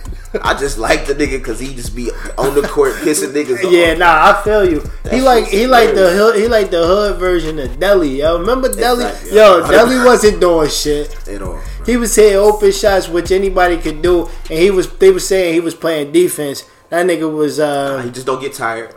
I 0.43 0.55
just 0.55 0.79
like 0.79 1.07
the 1.07 1.15
nigga 1.15 1.39
because 1.39 1.59
he 1.61 1.75
just 1.75 1.95
be 1.97 2.11
on 2.39 2.55
the 2.55 2.63
court 2.69 2.93
pissing 2.97 3.33
niggas 3.33 3.65
off. 3.65 3.73
Yeah, 3.73 3.95
nah, 3.95 4.33
I 4.33 4.43
feel 4.45 4.69
you. 4.69 4.83
he 5.11 5.21
like 5.21 5.47
he 5.49 5.67
like 5.67 5.95
the 5.95 6.35
he 6.37 6.47
like 6.49 6.71
the 6.71 6.87
hood 6.87 7.19
version 7.19 7.59
of 7.59 7.71
Delly, 7.79 8.19
yo. 8.19 8.39
Remember 8.39 8.69
Delly? 8.69 9.09
Exactly, 9.09 9.37
Yo. 9.37 9.63
Delly 9.63 10.05
wasn't 10.05 10.41
doing 10.41 10.69
shit. 10.69 11.29
at 11.29 11.43
all. 11.43 11.53
bro. 11.55 11.63
He 11.87 11.97
was 11.97 12.15
hitting 12.15 12.37
open 12.37 12.71
shots, 12.73 13.09
which 13.09 13.31
anybody 13.31 13.79
could 13.79 14.03
do, 14.03 14.27
and 14.51 14.59
he 14.59 14.71
was. 14.71 14.89
They 14.99 15.11
were 15.11 15.21
saying 15.21 15.55
he 15.55 15.61
was 15.61 15.75
playing 15.75 16.13
defense. 16.13 16.65
That 16.91 17.07
nigga 17.07 17.33
was 17.33 17.59
uh, 17.59 18.03
He 18.03 18.11
just 18.11 18.27
don't 18.27 18.41
get 18.41 18.53
tired. 18.53 18.95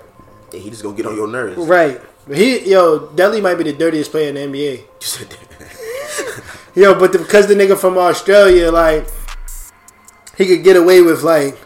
And 0.53 0.61
he 0.61 0.69
just 0.69 0.83
gonna 0.83 0.95
get 0.97 1.05
on 1.05 1.15
your 1.15 1.27
nerves. 1.27 1.57
right. 1.57 2.01
He 2.31 2.69
yo, 2.69 3.07
Delly 3.15 3.41
might 3.41 3.55
be 3.55 3.63
the 3.63 3.73
dirtiest 3.73 4.11
player 4.11 4.29
in 4.29 4.35
the 4.35 4.41
NBA. 4.41 4.83
Yo, 6.75 6.93
but 6.97 7.11
the, 7.11 7.17
because 7.19 7.47
the 7.47 7.55
nigga 7.55 7.75
from 7.77 7.97
Australia, 7.97 8.71
like, 8.71 9.07
he 10.39 10.47
could 10.47 10.63
get 10.63 10.77
away 10.77 11.01
with 11.01 11.21
like 11.21 11.57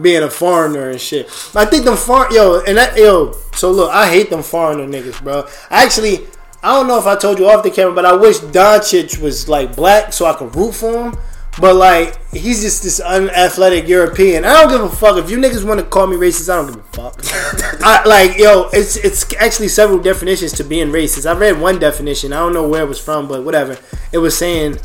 being 0.00 0.22
a 0.22 0.30
foreigner 0.30 0.90
and 0.90 1.00
shit. 1.00 1.26
I 1.54 1.66
think 1.66 1.84
them 1.84 1.96
foreign 1.96 2.34
yo, 2.34 2.62
and 2.66 2.76
that 2.78 2.96
yo. 2.96 3.32
So 3.54 3.70
look, 3.70 3.90
I 3.92 4.08
hate 4.08 4.30
them 4.30 4.42
foreigner 4.42 4.88
niggas, 4.88 5.22
bro. 5.22 5.46
Actually, 5.70 6.26
I 6.62 6.72
don't 6.72 6.88
know 6.88 6.98
if 6.98 7.06
I 7.06 7.16
told 7.16 7.38
you 7.38 7.48
off 7.48 7.62
the 7.62 7.70
camera, 7.70 7.94
but 7.94 8.06
I 8.06 8.16
wish 8.16 8.38
Doncic 8.38 9.20
was 9.20 9.48
like 9.48 9.76
black 9.76 10.14
so 10.14 10.24
I 10.24 10.32
could 10.32 10.56
root 10.56 10.74
for 10.74 11.10
him. 11.10 11.18
But 11.60 11.76
like 11.76 12.18
he's 12.32 12.62
just 12.62 12.82
this 12.82 12.98
unathletic 12.98 13.86
European. 13.86 14.46
I 14.46 14.54
don't 14.54 14.70
give 14.70 14.80
a 14.80 14.88
fuck 14.88 15.18
if 15.18 15.30
you 15.30 15.36
niggas 15.36 15.64
want 15.64 15.78
to 15.78 15.86
call 15.86 16.06
me 16.06 16.16
racist. 16.16 16.50
I 16.50 16.56
don't 16.56 16.74
give 16.74 16.76
a 16.76 17.10
fuck. 17.10 17.20
I, 17.84 18.04
like 18.06 18.38
yo, 18.38 18.70
it's 18.72 18.96
it's 18.96 19.32
actually 19.36 19.68
several 19.68 20.00
definitions 20.00 20.52
to 20.54 20.64
being 20.64 20.88
racist. 20.88 21.30
I 21.30 21.38
read 21.38 21.60
one 21.60 21.78
definition. 21.78 22.32
I 22.32 22.38
don't 22.38 22.54
know 22.54 22.66
where 22.66 22.82
it 22.82 22.88
was 22.88 22.98
from, 22.98 23.28
but 23.28 23.44
whatever. 23.44 23.78
It 24.12 24.18
was 24.18 24.36
saying, 24.36 24.78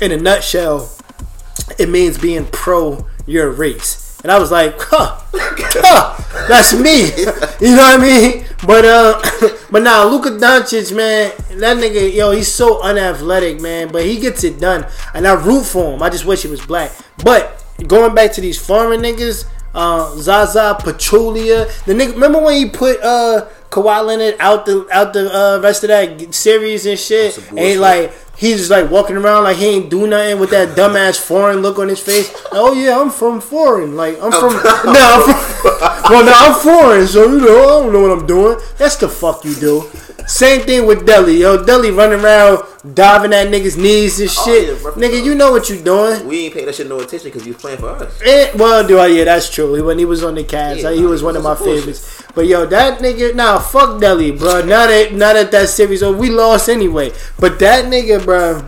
in 0.00 0.10
a 0.10 0.16
nutshell, 0.16 0.90
it 1.78 1.88
means 1.88 2.18
being 2.18 2.46
pro 2.46 3.06
your 3.26 3.50
race. 3.50 4.20
And 4.22 4.30
I 4.30 4.38
was 4.38 4.50
like, 4.50 4.74
huh, 4.78 5.18
huh 5.32 6.48
that's 6.48 6.74
me. 6.74 7.10
You 7.60 7.76
know 7.76 7.82
what 7.82 8.00
I 8.00 8.02
mean? 8.02 8.46
But 8.66 8.86
uh, 8.86 9.20
but 9.70 9.82
now 9.82 10.06
Luka 10.08 10.30
Doncic, 10.30 10.96
man, 10.96 11.30
that 11.60 11.76
nigga, 11.76 12.10
yo, 12.10 12.30
he's 12.30 12.52
so 12.52 12.80
unathletic, 12.82 13.60
man. 13.60 13.92
But 13.92 14.06
he 14.06 14.18
gets 14.18 14.44
it 14.44 14.58
done, 14.58 14.86
and 15.12 15.28
I 15.28 15.34
root 15.34 15.64
for 15.64 15.92
him. 15.92 16.02
I 16.02 16.08
just 16.08 16.24
wish 16.24 16.40
he 16.40 16.48
was 16.48 16.64
black. 16.64 16.90
But 17.22 17.62
going 17.86 18.14
back 18.14 18.32
to 18.32 18.40
these 18.40 18.58
foreign 18.58 19.02
niggas, 19.02 19.44
uh, 19.74 20.16
Zaza 20.16 20.78
Pachulia, 20.80 21.68
the 21.84 21.92
nigga. 21.92 22.14
Remember 22.14 22.40
when 22.40 22.56
he 22.56 22.70
put 22.70 22.98
uh 23.02 23.46
Kawhi 23.70 24.06
Leonard 24.06 24.36
out 24.40 24.64
the 24.64 24.88
out 24.90 25.12
the 25.12 25.30
uh, 25.30 25.60
rest 25.60 25.84
of 25.84 25.88
that 25.88 26.34
series 26.34 26.86
and 26.86 26.98
shit, 26.98 27.36
and 27.52 27.80
like 27.80 28.10
he's 28.40 28.56
just 28.56 28.70
like 28.70 28.90
walking 28.90 29.16
around 29.16 29.44
like 29.44 29.58
he 29.58 29.66
ain't 29.66 29.90
do 29.90 30.06
nothing 30.06 30.40
with 30.40 30.50
that 30.50 30.76
dumbass 30.76 31.20
foreign 31.20 31.60
look 31.60 31.78
on 31.78 31.88
his 31.88 32.00
face. 32.00 32.34
Oh 32.50 32.72
yeah, 32.72 32.98
I'm 32.98 33.10
from 33.10 33.40
foreign. 33.40 33.94
Like 33.94 34.16
I'm 34.20 34.32
from 34.32 34.54
no, 34.64 34.96
I'm 34.96 35.22
from, 35.22 35.70
well 36.10 36.24
no, 36.24 36.32
I'm 36.34 36.60
foreign, 36.60 37.06
so 37.06 37.24
you 37.24 37.38
know 37.38 37.62
I 37.62 37.82
don't 37.82 37.92
know 37.92 38.00
what 38.00 38.18
I'm 38.18 38.26
doing. 38.26 38.58
That's 38.78 38.96
the 38.96 39.08
fuck 39.08 39.44
you 39.44 39.54
do. 39.54 39.90
Same 40.30 40.60
thing 40.60 40.86
with 40.86 41.06
Delly, 41.06 41.40
yo. 41.40 41.64
Delly 41.64 41.94
running 41.94 42.20
around 42.20 42.64
diving 42.94 43.32
at 43.32 43.48
niggas' 43.48 43.76
knees 43.76 44.20
and 44.20 44.30
oh, 44.30 44.44
shit. 44.44 44.68
Oh, 44.68 44.94
yeah, 44.96 45.08
Nigga, 45.08 45.24
you 45.24 45.34
know 45.34 45.50
what 45.50 45.68
you 45.68 45.82
doing. 45.82 46.24
We 46.24 46.44
ain't 46.44 46.54
paying 46.54 46.66
that 46.66 46.76
shit 46.76 46.88
no 46.88 47.00
attention 47.00 47.32
because 47.32 47.44
you 47.44 47.52
playing 47.52 47.78
for 47.78 47.88
us. 47.88 48.20
And, 48.24 48.58
well, 48.58 48.86
do 48.86 48.98
I? 48.98 49.08
Yeah, 49.08 49.24
that's 49.24 49.50
true. 49.50 49.84
When 49.84 49.98
he 49.98 50.04
was 50.04 50.22
on 50.22 50.36
the 50.36 50.44
Cavs, 50.44 50.82
yeah, 50.82 50.92
he 50.92 51.04
was 51.04 51.24
one 51.24 51.36
of 51.36 51.42
my 51.42 51.56
favorites. 51.56 52.22
But 52.32 52.46
yo, 52.46 52.64
that 52.66 53.00
nigga, 53.00 53.34
nah, 53.34 53.58
fuck 53.58 54.00
Delly, 54.00 54.38
bro. 54.38 54.64
Now 54.64 54.86
that 54.86 55.12
now 55.12 55.32
that 55.32 55.50
that 55.50 55.68
series, 55.68 56.00
oh, 56.00 56.16
we 56.16 56.30
lost 56.30 56.68
anyway. 56.68 57.10
But 57.40 57.58
that 57.58 57.86
nigga, 57.86 58.24
bro, 58.24 58.64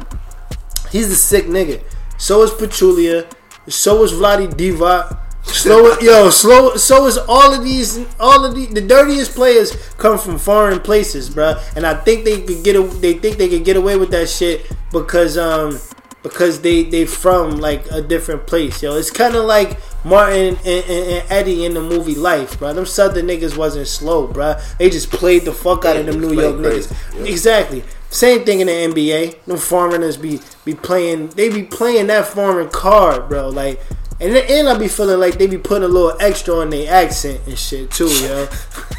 he's 0.90 1.12
a 1.12 1.16
sick 1.16 1.44
nigga. 1.44 1.80
So 2.18 2.42
is 2.42 2.50
Pachulia. 2.50 3.32
So 3.68 4.02
is 4.02 4.12
Vlade 4.12 4.52
Divac. 4.54 5.16
Slow, 5.45 5.99
yo, 6.01 6.30
slow. 6.30 6.76
So 6.76 7.07
is 7.07 7.18
all 7.18 7.53
of 7.53 7.64
these, 7.64 7.99
all 8.18 8.45
of 8.45 8.55
the 8.55 8.66
the 8.66 8.80
dirtiest 8.80 9.34
players 9.34 9.76
come 9.99 10.18
from 10.18 10.38
foreign 10.38 10.80
places, 10.80 11.30
bro. 11.30 11.55
And 11.76 11.86
I 11.86 11.95
think 11.95 12.24
they 12.24 12.40
could 12.40 12.64
get, 12.64 12.76
a, 12.76 12.82
they 12.82 13.14
think 13.14 13.38
they 13.38 13.49
could 13.49 13.64
get 13.64 13.76
away 13.76 13.97
with 13.97 14.11
that 14.11 14.28
shit 14.28 14.70
because, 14.93 15.36
um, 15.36 15.78
because 16.22 16.61
they 16.61 16.84
they 16.84 17.05
from 17.05 17.59
like 17.59 17.84
a 17.90 18.01
different 18.01 18.47
place, 18.47 18.82
yo. 18.82 18.97
It's 18.97 19.11
kind 19.11 19.34
of 19.34 19.45
like 19.45 19.78
Martin 20.05 20.57
and, 20.64 20.66
and, 20.66 20.88
and, 20.88 21.30
Eddie 21.30 21.64
in 21.64 21.74
the 21.74 21.80
movie 21.80 22.14
Life, 22.14 22.59
bro. 22.59 22.72
Them 22.72 22.86
Southern 22.86 23.26
niggas 23.26 23.57
wasn't 23.57 23.88
slow, 23.88 24.26
bro. 24.28 24.55
They 24.78 24.90
just 24.90 25.11
played 25.11 25.43
the 25.43 25.53
fuck 25.53 25.84
out 25.84 25.97
of 25.97 26.07
them 26.07 26.20
New 26.20 26.32
York 26.32 26.57
niggas. 26.57 26.95
Yeah. 27.16 27.24
Exactly. 27.24 27.82
Same 28.11 28.45
thing 28.45 28.61
in 28.61 28.66
the 28.66 28.72
NBA. 28.72 29.45
Them 29.45 29.57
foreigners 29.57 30.16
be 30.16 30.40
be 30.64 30.74
playing. 30.74 31.28
They 31.28 31.49
be 31.49 31.64
playing 31.64 32.07
that 32.09 32.26
foreign 32.26 32.68
card, 32.68 33.28
bro. 33.28 33.49
Like, 33.49 33.80
and 34.23 34.37
and 34.37 34.68
I 34.68 34.79
be 34.79 34.89
feeling 34.89 35.20
like 35.20 35.39
they 35.39 35.47
be 35.47 35.59
putting 35.59 35.85
a 35.85 35.89
little 35.89 36.16
extra 36.20 36.55
on 36.55 36.70
their 36.70 36.93
accent 36.93 37.41
and 37.47 37.59
shit 37.59 37.91
too, 37.91 38.09
yo. 38.09 38.49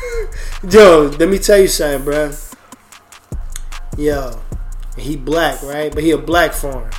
yo, 0.69 1.15
let 1.17 1.29
me 1.29 1.39
tell 1.39 1.59
you 1.59 1.67
something, 1.67 2.03
bro. 2.03 2.31
Yo, 3.97 4.41
he 4.97 5.15
black, 5.15 5.61
right? 5.63 5.93
But 5.93 6.03
he 6.03 6.11
a 6.11 6.17
black 6.17 6.53
foreign. 6.53 6.91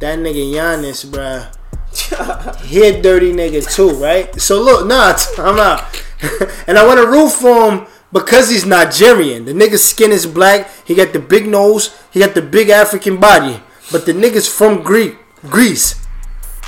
That 0.00 0.18
nigga 0.18 0.52
Giannis, 0.52 1.10
bro 1.10 1.46
he 2.64 2.82
a 2.86 3.00
dirty 3.00 3.32
nigga 3.32 3.62
too, 3.72 3.90
right? 3.90 4.40
So 4.40 4.60
look, 4.60 4.86
nah, 4.86 5.16
I'm 5.38 5.58
out. 5.58 5.84
and 6.66 6.76
I 6.76 6.86
want 6.86 6.98
to 7.00 7.06
root 7.06 7.30
for 7.30 7.70
him 7.70 7.86
because 8.12 8.50
he's 8.50 8.66
Nigerian. 8.66 9.44
The 9.44 9.52
nigga's 9.52 9.84
skin 9.84 10.10
is 10.10 10.26
black. 10.26 10.68
He 10.84 10.94
got 10.94 11.12
the 11.12 11.20
big 11.20 11.46
nose. 11.46 11.96
He 12.10 12.20
got 12.20 12.34
the 12.34 12.42
big 12.42 12.68
African 12.68 13.18
body. 13.18 13.62
But 13.92 14.06
the 14.06 14.12
nigga's 14.12 14.48
from 14.48 14.82
Greek, 14.82 15.16
Greece. 15.48 16.03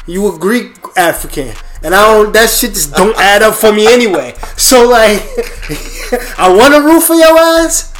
You 0.06 0.34
a 0.34 0.38
Greek 0.38 0.76
African. 0.96 1.54
And 1.82 1.94
I 1.94 2.02
don't 2.12 2.32
that 2.32 2.50
shit 2.50 2.74
just 2.74 2.94
don't 2.94 3.16
add 3.18 3.42
up 3.42 3.54
for 3.54 3.72
me 3.72 3.86
anyway. 3.92 4.34
So 4.56 4.88
like 4.88 5.22
I 6.38 6.48
wanna 6.48 6.80
root 6.80 7.02
for 7.02 7.14
your 7.14 7.38
ass. 7.38 7.92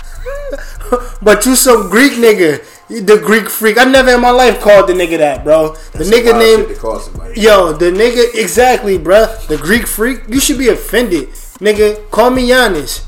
but 1.23 1.45
you 1.47 1.57
some 1.57 1.91
Greek 1.91 2.13
nigga 2.13 2.65
the 2.89 3.21
Greek 3.25 3.49
freak. 3.49 3.79
I 3.79 3.85
never 3.85 4.13
in 4.13 4.21
my 4.21 4.31
life 4.31 4.61
called 4.61 4.89
the 4.89 4.93
nigga 4.93 5.19
that, 5.19 5.45
bro. 5.45 5.75
The 5.93 5.99
That's 5.99 6.11
nigga 6.11 6.39
name. 6.39 6.69
Yo, 7.35 7.73
the 7.73 7.91
nigga 7.91 8.35
exactly, 8.35 8.97
bro. 8.99 9.27
The 9.49 9.59
Greek 9.59 9.87
freak. 9.87 10.23
You 10.29 10.41
should 10.41 10.59
be 10.59 10.69
offended, 10.69 11.29
nigga. 11.59 12.09
Call 12.11 12.31
me 12.31 12.49
Giannis. 12.49 13.05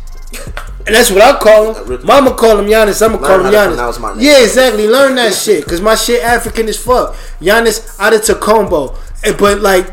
And 0.89 0.97
that's 0.97 1.11
what 1.11 1.23
I 1.23 1.39
call 1.39 1.75
him. 1.75 2.07
Mama 2.07 2.35
call 2.35 2.59
him 2.59 2.65
Giannis. 2.65 3.05
I'ma 3.05 3.19
call 3.19 3.41
him 3.41 3.53
Giannis. 3.53 4.23
Yeah, 4.23 4.43
exactly. 4.43 4.89
Learn 4.89 5.15
that 5.17 5.35
shit, 5.35 5.65
cause 5.67 5.81
my 5.81 5.95
shit 5.95 6.23
African 6.23 6.67
as 6.69 6.83
fuck. 6.83 7.15
Giannis 7.41 7.97
Antetokounmpo. 7.99 9.39
But 9.39 9.61
like 9.61 9.87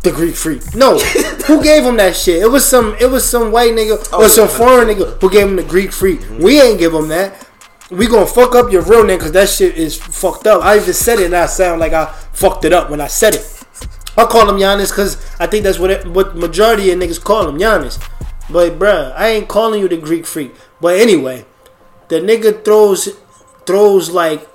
the 0.00 0.10
Greek 0.10 0.34
freak. 0.34 0.74
No, 0.74 0.98
who 1.46 1.62
gave 1.62 1.84
him 1.84 1.96
that 1.96 2.16
shit? 2.16 2.42
It 2.42 2.50
was 2.50 2.68
some. 2.68 2.96
It 3.00 3.10
was 3.10 3.28
some 3.28 3.52
white 3.52 3.72
nigga 3.72 3.98
or 4.12 4.24
oh, 4.24 4.28
some 4.28 4.48
foreign 4.48 4.88
nigga 4.88 5.20
who 5.20 5.30
gave 5.30 5.46
him 5.46 5.56
the 5.56 5.62
Greek 5.62 5.92
freak. 5.92 6.20
Mm-hmm. 6.20 6.42
We 6.42 6.60
ain't 6.60 6.78
give 6.78 6.92
him 6.92 7.08
that 7.08 7.48
we 7.92 8.06
gonna 8.06 8.26
fuck 8.26 8.54
up 8.54 8.72
your 8.72 8.82
real 8.82 9.04
name 9.04 9.18
because 9.18 9.32
that 9.32 9.48
shit 9.48 9.76
is 9.76 9.96
fucked 9.96 10.46
up. 10.46 10.62
I 10.64 10.76
even 10.76 10.94
said 10.94 11.18
it 11.18 11.26
and 11.26 11.36
I 11.36 11.46
sound 11.46 11.80
like 11.80 11.92
I 11.92 12.06
fucked 12.32 12.64
it 12.64 12.72
up 12.72 12.90
when 12.90 13.00
I 13.00 13.06
said 13.06 13.34
it. 13.34 13.64
I 14.16 14.24
call 14.24 14.48
him 14.48 14.56
Giannis 14.56 14.90
because 14.90 15.16
I 15.38 15.46
think 15.46 15.64
that's 15.64 15.78
what 15.78 15.90
it, 15.90 16.06
what 16.06 16.34
majority 16.36 16.90
of 16.90 16.98
niggas 16.98 17.22
call 17.22 17.48
him 17.48 17.58
Giannis. 17.58 18.02
But 18.50 18.78
bruh, 18.78 19.14
I 19.14 19.28
ain't 19.28 19.48
calling 19.48 19.80
you 19.80 19.88
the 19.88 19.96
Greek 19.96 20.26
freak. 20.26 20.54
But 20.80 20.98
anyway, 21.00 21.44
the 22.08 22.16
nigga 22.20 22.64
throws 22.64 23.08
throws 23.64 24.10
like 24.10 24.48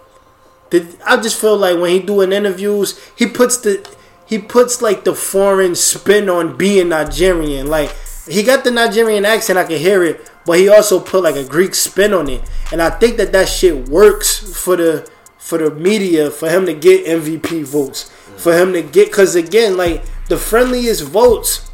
the, 0.70 0.86
I 1.06 1.18
just 1.18 1.40
feel 1.40 1.58
like 1.58 1.80
when 1.80 1.92
he 1.92 2.00
doing 2.00 2.32
interviews, 2.32 3.00
he 3.16 3.26
puts 3.26 3.58
the 3.58 3.88
he 4.26 4.38
puts 4.38 4.82
like 4.82 5.06
the 5.06 5.16
foreign 5.16 5.76
spin 5.76 6.30
on 6.30 6.58
being 6.58 6.90
Nigerian. 6.90 7.68
Like 7.68 7.96
he 8.30 8.44
got 8.44 8.64
the 8.64 8.72
Nigerian 8.72 9.26
accent, 9.26 9.58
I 9.58 9.64
can 9.64 9.80
hear 9.80 10.04
it, 10.04 10.30
but 10.46 10.60
he 10.60 10.68
also 10.68 11.00
put 11.00 11.24
like 11.24 11.36
a 11.36 11.46
Greek 11.46 11.74
spin 11.74 12.14
on 12.14 12.30
it, 12.30 12.42
and 12.72 12.82
I 12.82 12.90
think 12.90 13.18
that 13.18 13.32
that 13.32 13.48
shit 13.48 13.88
works 13.88 14.62
for 14.62 14.76
the 14.76 15.10
for 15.38 15.58
the 15.58 15.72
media 15.72 16.30
for 16.30 16.50
him 16.50 16.66
to 16.66 16.74
get 16.74 17.06
MVP 17.06 17.64
votes, 17.64 18.12
for 18.36 18.54
him 18.54 18.74
to 18.74 18.82
get 18.82 19.08
because 19.08 19.36
again, 19.36 19.78
like 19.78 20.04
the 20.28 20.38
friendliest 20.38 21.04
votes 21.04 21.72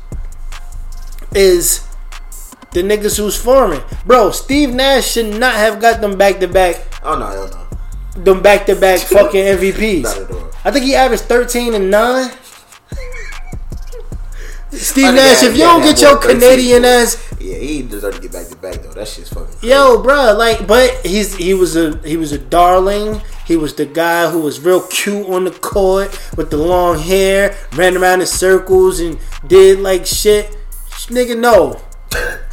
is 1.34 1.88
the 2.74 2.82
niggas 2.82 3.18
who's 3.18 3.36
foreign, 3.38 3.82
bro. 4.06 4.32
Steve 4.32 4.74
Nash 4.74 5.12
should 5.12 5.40
not 5.40 5.56
have 5.56 5.80
got 5.80 6.02
them 6.02 6.18
back 6.18 6.40
to 6.40 6.48
back. 6.48 6.82
Oh 7.04 7.18
no, 7.18 7.28
hell 7.28 7.50
no. 7.50 8.24
Them 8.24 8.42
back 8.42 8.66
to 8.68 8.76
back 8.76 9.00
fucking 9.00 9.44
MVPs. 9.44 10.04
Not 10.04 10.18
at 10.18 10.32
all. 10.32 10.52
I 10.66 10.72
think 10.72 10.86
he 10.86 10.96
averaged 10.96 11.24
thirteen 11.24 11.74
and 11.74 11.90
nine. 11.92 12.32
Steve 14.72 15.14
Nash, 15.14 15.44
if 15.44 15.54
you 15.54 15.60
don't 15.60 15.82
get 15.82 16.02
your 16.02 16.18
Canadian 16.18 16.84
ass, 16.84 17.34
yeah, 17.40 17.58
he 17.58 17.84
deserve 17.84 18.16
to 18.16 18.22
get 18.22 18.32
back 18.32 18.48
to 18.48 18.56
back 18.56 18.82
though. 18.82 18.94
That 18.94 19.08
shit's 19.08 19.30
fucking. 19.30 19.48
Crazy. 19.48 19.68
Yo, 19.68 20.02
bro, 20.02 20.34
like, 20.38 20.66
but 20.66 20.90
he's 21.06 21.36
he 21.36 21.54
was 21.54 21.76
a 21.76 21.98
he 22.00 22.18
was 22.18 22.32
a 22.32 22.40
darling. 22.40 23.22
He 23.46 23.58
was 23.58 23.76
the 23.76 23.86
guy 23.86 24.32
who 24.32 24.40
was 24.40 24.62
real 24.62 24.82
cute 24.88 25.28
on 25.28 25.44
the 25.44 25.52
court 25.52 26.18
with 26.38 26.50
the 26.50 26.58
long 26.58 26.98
hair, 26.98 27.56
ran 27.74 27.98
around 27.98 28.22
in 28.22 28.28
circles 28.28 29.00
and 29.00 29.20
did 29.46 29.80
like 29.80 30.06
shit. 30.06 30.56
Nigga, 31.10 31.38
no. 31.38 31.82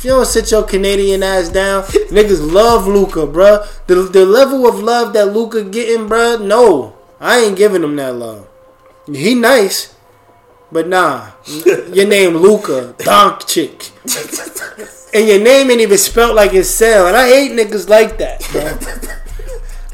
If 0.00 0.06
you 0.06 0.12
don't 0.12 0.24
sit 0.24 0.50
your 0.50 0.62
Canadian 0.62 1.22
ass 1.22 1.50
down, 1.50 1.82
niggas 2.08 2.50
love 2.50 2.86
Luka, 2.86 3.26
bro. 3.26 3.66
The 3.86 3.96
the 3.96 4.24
level 4.24 4.66
of 4.66 4.80
love 4.80 5.12
that 5.12 5.34
Luka 5.34 5.62
getting, 5.62 6.08
bro. 6.08 6.38
No, 6.38 6.96
I 7.20 7.40
ain't 7.40 7.58
giving 7.58 7.84
him 7.84 7.96
that 7.96 8.14
love. 8.14 8.48
He 9.06 9.34
nice. 9.34 9.94
But 10.72 10.88
nah, 10.88 11.32
your 11.92 12.06
name 12.06 12.38
Luka 12.38 12.94
Doncic, 12.96 13.90
and 15.12 15.28
your 15.28 15.38
name 15.38 15.70
ain't 15.70 15.82
even 15.82 15.98
spelled 15.98 16.34
like 16.34 16.54
it's 16.54 16.70
spelled. 16.70 17.08
And 17.08 17.16
I 17.18 17.28
hate 17.28 17.52
niggas 17.52 17.90
like 17.90 18.16
that. 18.16 18.40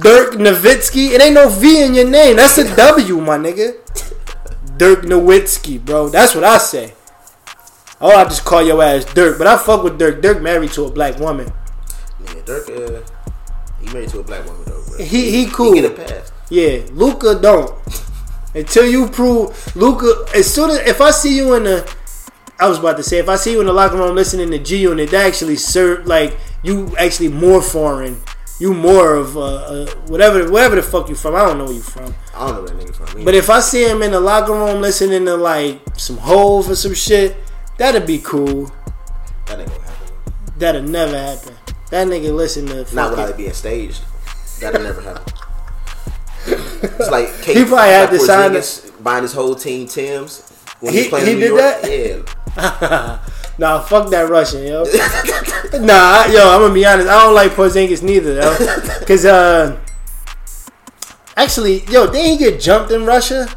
Dirk 0.00 0.32
Nowitzki, 0.32 1.10
it 1.10 1.22
ain't 1.22 1.34
no 1.34 1.48
V 1.48 1.84
in 1.84 1.94
your 1.94 2.10
name. 2.10 2.34
That's 2.34 2.58
a 2.58 2.74
W, 2.74 3.20
my 3.20 3.38
nigga. 3.38 3.76
Dirk 4.76 5.02
Nowitzki, 5.02 5.84
bro. 5.84 6.08
That's 6.08 6.34
what 6.34 6.42
I 6.42 6.58
say. 6.58 6.94
Oh, 8.00 8.14
I 8.14 8.24
just 8.24 8.44
call 8.44 8.62
your 8.62 8.82
ass 8.82 9.04
Dirk, 9.12 9.38
but 9.38 9.46
I 9.46 9.56
fuck 9.56 9.82
with 9.82 9.98
Dirk. 9.98 10.22
Dirk 10.22 10.40
married 10.40 10.70
to 10.72 10.84
a 10.84 10.90
black 10.90 11.18
woman. 11.18 11.52
Yeah, 12.24 12.42
Dirk, 12.44 12.68
uh, 12.70 13.00
he 13.80 13.92
married 13.92 14.08
to 14.10 14.20
a 14.20 14.22
black 14.22 14.44
woman 14.46 14.62
though. 14.66 14.82
Bro. 14.88 15.04
He 15.04 15.30
he 15.32 15.46
cool. 15.50 15.74
He 15.74 15.80
get 15.80 15.92
a 15.92 15.94
pass. 15.94 16.32
Yeah, 16.48 16.82
Luka 16.92 17.38
don't. 17.40 17.74
Until 18.54 18.86
you 18.86 19.08
prove 19.08 19.76
Luka, 19.76 20.24
as 20.34 20.52
soon 20.52 20.70
as 20.70 20.78
if 20.78 21.00
I 21.00 21.10
see 21.10 21.36
you 21.36 21.54
in 21.54 21.64
the, 21.64 21.94
I 22.58 22.68
was 22.68 22.78
about 22.78 22.96
to 22.96 23.02
say 23.02 23.18
if 23.18 23.28
I 23.28 23.36
see 23.36 23.52
you 23.52 23.60
in 23.60 23.66
the 23.66 23.72
locker 23.72 23.96
room 23.96 24.14
listening 24.14 24.50
to 24.52 24.58
G 24.58 24.78
Unit, 24.78 25.10
that 25.10 25.26
actually 25.26 25.56
serve 25.56 26.06
like 26.06 26.36
you 26.62 26.94
actually 26.96 27.28
more 27.28 27.60
foreign. 27.60 28.20
You 28.60 28.74
more 28.74 29.14
of 29.14 29.36
uh, 29.36 29.40
uh, 29.40 29.86
whatever 30.06 30.50
whatever 30.50 30.76
the 30.76 30.82
fuck 30.82 31.08
you 31.08 31.14
from. 31.14 31.34
I 31.36 31.40
don't 31.40 31.58
know 31.58 31.66
where 31.66 31.74
you 31.74 31.82
from. 31.82 32.14
I 32.34 32.46
don't 32.46 32.56
know 32.56 32.62
where 32.62 32.70
that 32.70 32.86
nigga 32.86 32.94
from. 32.94 33.24
But 33.24 33.34
if 33.34 33.50
I 33.50 33.60
see 33.60 33.84
him 33.84 34.02
in 34.02 34.10
the 34.12 34.20
locker 34.20 34.52
room 34.52 34.80
listening 34.80 35.24
to 35.26 35.36
like 35.36 35.80
some 35.96 36.16
Hove 36.16 36.68
or 36.70 36.74
some 36.74 36.94
shit, 36.94 37.36
that'd 37.78 38.06
be 38.06 38.18
cool. 38.18 38.70
that 39.46 39.58
ain't 39.60 39.68
gonna 39.68 39.80
happen. 39.82 40.14
That'll 40.58 40.82
never 40.82 41.16
happen. 41.18 41.54
That 41.90 42.06
nigga 42.08 42.34
listen 42.34 42.66
to 42.66 42.94
Not 42.94 43.10
without 43.10 43.30
it 43.30 43.36
being 43.36 43.52
staged. 43.52 44.02
That'll 44.60 44.82
never 44.82 45.00
happen. 45.00 45.32
It's 46.46 47.10
like 47.10 47.28
Kate, 47.42 47.56
He 47.58 47.64
probably 47.64 47.90
had 47.90 48.10
to 48.10 48.18
sign 48.18 48.52
Porzingis 48.52 49.02
buying 49.02 49.22
his 49.22 49.32
whole 49.32 49.54
team 49.54 49.86
Tim's 49.86 50.42
when 50.80 50.92
He- 50.94 51.04
he, 51.04 51.08
playing 51.08 51.26
he 51.26 51.34
New 51.34 51.40
did 51.40 51.48
York. 51.48 51.60
that? 51.82 52.24
Yeah, 52.56 53.18
Nah, 53.58 53.80
fuck 53.80 54.08
that 54.10 54.28
Russian, 54.30 54.64
yo. 54.64 54.84
nah, 55.84 56.26
yo, 56.26 56.48
I'm 56.54 56.60
gonna 56.62 56.72
be 56.74 56.86
honest. 56.86 57.08
I 57.08 57.24
don't 57.24 57.34
like 57.34 57.52
Porzingis 57.52 58.02
neither, 58.04 58.34
yo. 58.34 59.04
Cause 59.04 59.24
uh, 59.24 59.80
actually, 61.36 61.84
yo, 61.86 62.06
didn't 62.10 62.32
he 62.32 62.36
get 62.36 62.60
jumped 62.60 62.92
in 62.92 63.04
Russia? 63.04 63.48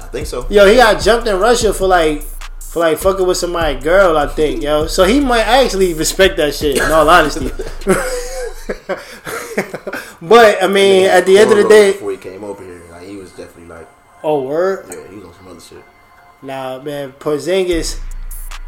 I 0.00 0.06
think 0.12 0.26
so. 0.26 0.46
Yo, 0.50 0.66
he 0.66 0.76
got 0.76 1.00
jumped 1.02 1.26
in 1.26 1.38
Russia 1.40 1.72
for 1.72 1.86
like 1.86 2.24
for 2.72 2.78
like 2.80 2.96
fucking 2.96 3.26
with 3.26 3.36
somebody 3.36 3.78
girl, 3.78 4.16
I 4.16 4.26
think, 4.26 4.62
yo. 4.62 4.86
So 4.86 5.04
he 5.04 5.20
might 5.20 5.42
actually 5.42 5.92
respect 5.92 6.38
that 6.38 6.54
shit. 6.54 6.78
In 6.78 6.90
all 6.90 7.08
honesty. 7.08 7.50
but 10.22 10.62
I 10.62 10.68
mean, 10.68 11.04
at 11.04 11.26
the 11.26 11.36
end 11.36 11.50
of 11.50 11.58
the 11.58 11.68
day, 11.68 11.92
before 11.92 12.12
he 12.12 12.16
came 12.16 12.42
over 12.42 12.64
here, 12.64 12.82
like 12.90 13.06
he 13.06 13.16
was 13.16 13.30
definitely 13.32 13.66
like, 13.66 13.86
oh 14.22 14.42
word. 14.44 14.86
yeah, 14.88 15.06
he 15.10 15.16
was 15.16 15.24
on 15.26 15.34
some 15.34 15.48
other 15.48 15.60
shit. 15.60 15.84
Nah, 16.40 16.80
man, 16.80 17.12
Porzingis. 17.12 18.00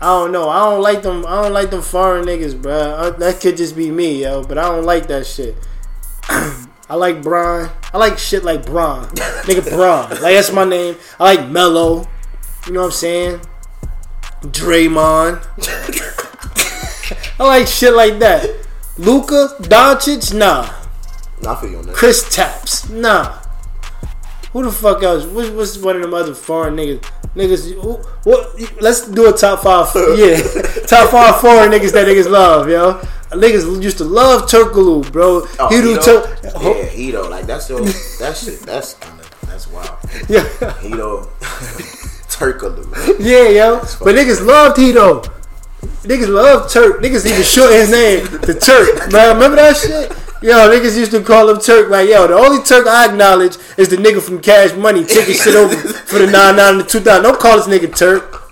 I 0.02 0.06
don't 0.06 0.32
know. 0.32 0.50
I 0.50 0.70
don't 0.70 0.82
like 0.82 1.02
them. 1.02 1.24
I 1.26 1.42
don't 1.42 1.54
like 1.54 1.70
them 1.70 1.80
foreign 1.80 2.26
niggas, 2.26 2.60
bro. 2.60 2.74
Uh, 2.74 3.10
that 3.10 3.40
could 3.40 3.56
just 3.56 3.74
be 3.74 3.90
me, 3.90 4.20
yo. 4.20 4.44
But 4.44 4.58
I 4.58 4.64
don't 4.64 4.84
like 4.84 5.06
that 5.06 5.26
shit. 5.26 5.54
I 6.28 6.96
like 6.96 7.22
Bron. 7.22 7.70
I 7.94 7.96
like 7.96 8.18
shit 8.18 8.44
like 8.44 8.66
Bron, 8.66 9.06
nigga 9.06 9.66
Bron. 9.70 10.10
Like 10.10 10.34
that's 10.34 10.52
my 10.52 10.64
name. 10.64 10.96
I 11.18 11.36
like 11.36 11.48
Melo. 11.48 12.06
You 12.66 12.72
know 12.74 12.80
what 12.80 12.86
I'm 12.86 12.92
saying? 12.92 13.40
Draymond. 14.50 15.40
I 17.38 17.44
like 17.44 17.66
shit 17.66 17.94
like 17.94 18.18
that. 18.20 18.48
Luka 18.98 19.56
Doncic, 19.60 20.32
nah. 20.34 20.70
I 21.46 21.60
feel 21.60 21.70
you 21.70 21.78
on 21.78 21.86
that. 21.86 21.96
Kristaps, 21.96 22.88
nah. 22.90 23.38
Who 24.52 24.62
the 24.62 24.70
fuck 24.70 25.02
else? 25.02 25.24
What's, 25.26 25.50
what's 25.50 25.76
one 25.78 25.96
of 25.96 26.02
them 26.02 26.14
other 26.14 26.32
foreign 26.34 26.76
niggas? 26.76 27.00
Niggas, 27.34 27.72
who, 27.74 27.94
what? 28.22 28.80
Let's 28.80 29.08
do 29.08 29.28
a 29.28 29.36
top 29.36 29.62
five. 29.64 29.88
Yeah, 30.16 30.36
top 30.86 31.10
five 31.10 31.40
foreign 31.40 31.72
niggas 31.72 31.92
that 31.92 32.06
niggas 32.06 32.30
love, 32.30 32.68
yo. 32.68 33.00
Niggas 33.30 33.82
used 33.82 33.98
to 33.98 34.04
love 34.04 34.42
Turkoglu, 34.42 35.10
bro. 35.10 35.44
Oh, 35.58 35.68
he 35.68 35.80
do 35.80 35.96
Hedo? 35.98 36.04
Tur- 36.04 36.38
Yeah, 36.44 36.88
Hedo. 36.88 37.28
Like 37.28 37.46
that's 37.46 37.68
your 37.68 37.80
that 37.80 38.36
shit. 38.36 38.60
That's 38.60 38.94
kind 38.94 39.18
of 39.18 39.40
that's 39.48 39.66
wild. 39.66 39.88
yeah, 40.28 40.44
Hedo, 40.78 41.28
Turkoglu. 42.36 43.18
yeah, 43.18 43.48
yo. 43.48 43.78
But 44.02 44.14
niggas 44.14 44.44
loved 44.44 44.76
Tito. 44.76 45.22
Niggas 46.02 46.28
love 46.28 46.70
Turk. 46.70 47.02
Niggas 47.02 47.26
even 47.26 47.42
shorten 47.42 47.76
his 47.76 47.90
name 47.90 48.26
to 48.42 48.54
Turk. 48.54 49.10
Man, 49.12 49.34
remember 49.34 49.56
that 49.56 49.76
shit? 49.76 50.10
Yo, 50.42 50.52
niggas 50.68 50.98
used 50.98 51.10
to 51.12 51.22
call 51.22 51.48
him 51.48 51.58
Turk. 51.58 51.88
Like, 51.88 52.08
yo, 52.08 52.26
the 52.26 52.34
only 52.34 52.62
Turk 52.62 52.86
I 52.86 53.06
acknowledge 53.06 53.56
is 53.78 53.88
the 53.88 53.96
nigga 53.96 54.20
from 54.20 54.40
Cash 54.40 54.76
Money 54.76 55.04
taking 55.04 55.34
shit 55.34 55.54
over 55.54 55.74
for 55.74 56.18
the 56.18 56.26
99 56.26 56.58
and 56.58 56.80
the 56.80 56.84
2000. 56.84 57.22
Don't 57.22 57.40
call 57.40 57.56
this 57.56 57.66
nigga 57.66 57.96
Turk. 57.96 58.42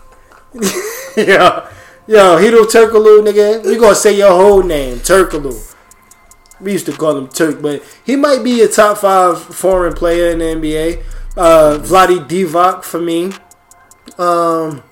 yo, 1.16 1.68
yo, 2.06 2.38
Hedo 2.38 2.64
Turkoglu, 2.64 3.26
nigga. 3.26 3.64
We 3.66 3.76
gonna 3.76 3.94
say 3.94 4.16
your 4.16 4.30
whole 4.30 4.62
name, 4.62 4.98
Turkoglu. 4.98 5.74
We 6.60 6.72
used 6.72 6.86
to 6.86 6.92
call 6.92 7.16
him 7.18 7.28
Turk, 7.28 7.60
but 7.60 7.82
he 8.04 8.16
might 8.16 8.42
be 8.42 8.62
a 8.62 8.68
top 8.68 8.98
five 8.98 9.42
foreign 9.42 9.92
player 9.92 10.30
in 10.30 10.38
the 10.38 10.44
NBA. 10.44 11.04
Uh, 11.36 11.78
Vlade 11.78 12.28
Divac 12.28 12.84
for 12.84 13.00
me. 13.00 13.32
Um, 14.18 14.82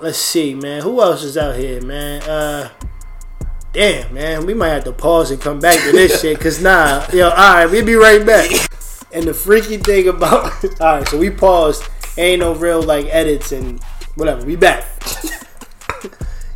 let's 0.00 0.18
see, 0.18 0.54
man. 0.54 0.82
Who 0.82 1.00
else 1.00 1.22
is 1.22 1.36
out 1.36 1.56
here, 1.56 1.80
man? 1.80 2.22
Uh, 2.22 2.70
damn, 3.72 4.12
man. 4.14 4.46
We 4.46 4.54
might 4.54 4.68
have 4.68 4.84
to 4.84 4.92
pause 4.92 5.30
and 5.30 5.40
come 5.40 5.58
back 5.58 5.80
to 5.80 5.92
this 5.92 6.20
shit, 6.22 6.38
cause 6.40 6.62
nah, 6.62 7.04
yo. 7.12 7.30
All 7.30 7.36
right, 7.36 7.66
we'll 7.66 7.84
be 7.84 7.94
right 7.94 8.24
back. 8.24 8.50
And 9.14 9.26
the 9.26 9.34
freaky 9.34 9.76
thing 9.76 10.08
about, 10.08 10.64
all 10.80 10.96
right, 10.96 11.06
so 11.06 11.18
we 11.18 11.28
paused. 11.28 11.84
Ain't 12.16 12.40
no 12.40 12.54
real 12.54 12.82
like 12.82 13.04
edits 13.10 13.52
and 13.52 13.78
whatever. 14.14 14.42
We 14.46 14.56
back. 14.56 14.86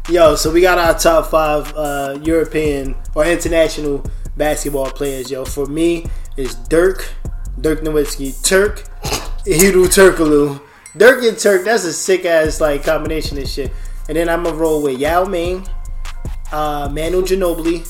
Yo, 0.09 0.37
so 0.37 0.53
we 0.53 0.61
got 0.61 0.79
our 0.79 0.97
top 0.97 1.33
five 1.33 1.75
uh, 1.77 2.17
European 2.23 2.95
or 3.17 3.27
international 3.27 4.09
basketball 4.37 4.89
players. 4.89 5.33
Yo, 5.33 5.45
for 5.45 5.67
me 5.67 6.07
it's 6.37 6.55
Dirk, 6.55 7.11
Dirk 7.61 7.81
Nowitzki, 7.81 8.41
Turk, 8.45 8.85
Hiru 9.45 9.87
Turkoglu. 9.87 10.61
Dirk 10.97 11.23
and 11.25 11.39
Turk, 11.39 11.65
that's 11.65 11.85
a 11.85 11.93
sick 11.93 12.25
ass 12.25 12.61
like 12.61 12.85
combination 12.85 13.39
of 13.39 13.49
shit. 13.49 13.73
And 14.09 14.17
then 14.17 14.29
I'm 14.29 14.45
gonna 14.45 14.57
roll 14.57 14.83
with 14.83 14.99
Yao 14.99 15.25
Ming, 15.25 15.67
uh, 16.53 16.89
Manu 16.93 17.23
Ginobili, 17.23 17.85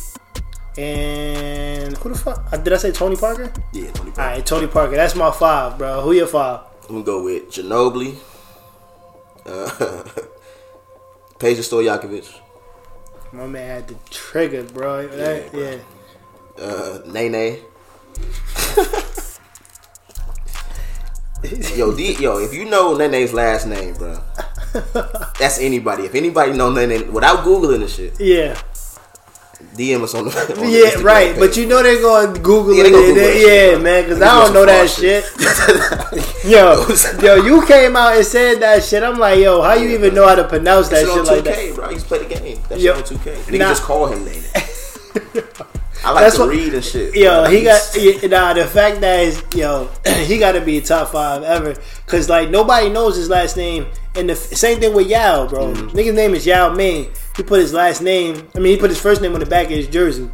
and 0.78 1.96
who 1.98 2.08
the 2.10 2.14
fuck? 2.18 2.46
uh, 2.52 2.56
Did 2.56 2.72
I 2.72 2.76
say 2.78 2.92
Tony 2.92 3.16
Parker? 3.16 3.52
Yeah, 3.72 3.90
Tony 3.92 4.10
All 4.10 4.16
Parker. 4.16 4.30
right, 4.34 4.46
Tony 4.46 4.66
Parker. 4.66 4.96
That's 4.96 5.14
my 5.14 5.30
five, 5.30 5.78
bro. 5.78 6.00
Who 6.02 6.12
your 6.12 6.26
five? 6.26 6.60
I'm 6.88 7.02
gonna 7.02 7.04
go 7.04 7.22
with 7.22 7.50
Ginobili, 7.50 8.16
uh, 9.44 9.68
Peja 11.38 11.60
Stojakovic, 11.62 12.32
My 13.32 13.46
man 13.46 13.68
had 13.68 13.88
the 13.88 13.94
trigger, 14.10 14.62
bro. 14.64 15.06
That- 15.08 15.52
bro. 15.52 15.60
yeah. 15.60 16.64
uh, 16.64 16.98
Nene. 17.06 17.58
yo, 21.76 21.94
D, 21.96 22.14
yo, 22.20 22.38
if 22.38 22.52
you 22.54 22.64
know 22.64 22.96
Nene's 22.96 23.32
last 23.32 23.66
name, 23.66 23.94
bro, 23.94 24.18
that's 25.38 25.58
anybody. 25.60 26.04
If 26.04 26.14
anybody 26.14 26.52
know 26.52 26.70
Nene 26.70 27.12
without 27.12 27.44
googling 27.44 27.80
the 27.80 27.88
shit, 27.88 28.14
Yeah. 28.20 28.56
DM 29.74 30.02
us 30.02 30.14
on 30.14 30.24
the 30.26 30.30
on 30.60 30.70
Yeah, 30.70 30.90
Instagram 30.90 31.04
right. 31.04 31.30
page. 31.32 31.38
But 31.38 31.56
you 31.56 31.66
know 31.66 31.82
they're 31.82 32.00
going 32.00 32.32
to 32.34 32.40
Google 32.40 32.74
Yeah, 32.74 32.84
it. 32.84 32.90
gonna 32.92 33.02
Google 33.06 33.14
they- 33.14 33.20
that 33.26 33.32
shit, 33.34 33.48
yeah, 33.68 33.74
bro. 33.74 33.82
man, 33.82 34.02
because 34.04 34.22
I 34.22 34.42
don't 34.42 34.52
know 34.54 34.66
that 34.66 34.88
shit. 34.90 35.24
yo, 36.44 36.86
yo, 37.22 37.44
you 37.44 37.66
came 37.66 37.96
out 37.96 38.16
and 38.16 38.24
said 38.26 38.60
that 38.60 38.82
shit. 38.84 39.02
I'm 39.02 39.18
like, 39.18 39.38
yo, 39.38 39.60
how 39.62 39.74
you 39.74 39.88
Yeah, 39.88 39.94
even 39.96 40.14
bro. 40.14 40.22
know 40.22 40.28
how 40.28 40.34
to 40.36 40.44
pronounce 40.48 40.88
that 40.88 41.04
shit 41.06 41.24
like 41.24 41.44
2K, 41.44 41.44
that? 41.44 41.74
bro. 41.74 41.84
I 41.86 41.90
used 41.90 42.02
to 42.04 42.08
play 42.08 42.18
the 42.26 42.34
game. 42.34 42.58
That 42.68 42.80
Yo, 42.80 42.94
shit 42.96 43.12
on 43.12 43.18
2K. 43.18 43.34
Nigga 43.52 43.58
nah. 43.58 43.68
just 43.68 43.82
call 43.82 44.06
him 44.06 44.24
Nene. 44.24 44.44
I 46.04 46.12
like 46.12 46.24
That's 46.24 46.36
to 46.36 46.42
what- 46.42 46.50
read 46.50 46.74
and 46.74 46.84
shit. 46.84 47.14
Yo, 47.14 47.42
bro. 47.42 47.50
he 47.50 47.62
got 47.62 48.30
nah. 48.30 48.52
The 48.54 48.66
fact 48.66 49.00
that 49.00 49.20
is, 49.20 49.42
yo, 49.54 49.88
he 50.24 50.38
got 50.38 50.52
to 50.52 50.60
be 50.60 50.80
top 50.80 51.08
five 51.12 51.42
ever. 51.42 51.74
Cause 52.06 52.28
like 52.28 52.50
nobody 52.50 52.88
knows 52.90 53.16
his 53.16 53.28
last 53.28 53.56
name. 53.56 53.86
And 54.14 54.28
the 54.28 54.32
f- 54.34 54.38
same 54.38 54.78
thing 54.80 54.94
with 54.94 55.08
Yao, 55.08 55.46
bro. 55.46 55.72
Mm-hmm. 55.74 55.88
Nigga's 55.96 56.14
name 56.14 56.34
is 56.34 56.46
Yao 56.46 56.72
Ming. 56.72 57.10
He 57.36 57.42
put 57.42 57.60
his 57.60 57.72
last 57.74 58.00
name. 58.02 58.48
I 58.54 58.58
mean, 58.60 58.72
he 58.74 58.78
put 58.78 58.88
his 58.90 59.00
first 59.00 59.20
name 59.20 59.34
on 59.34 59.40
the 59.40 59.46
back 59.46 59.66
of 59.66 59.72
his 59.72 59.88
jersey. 59.88 60.28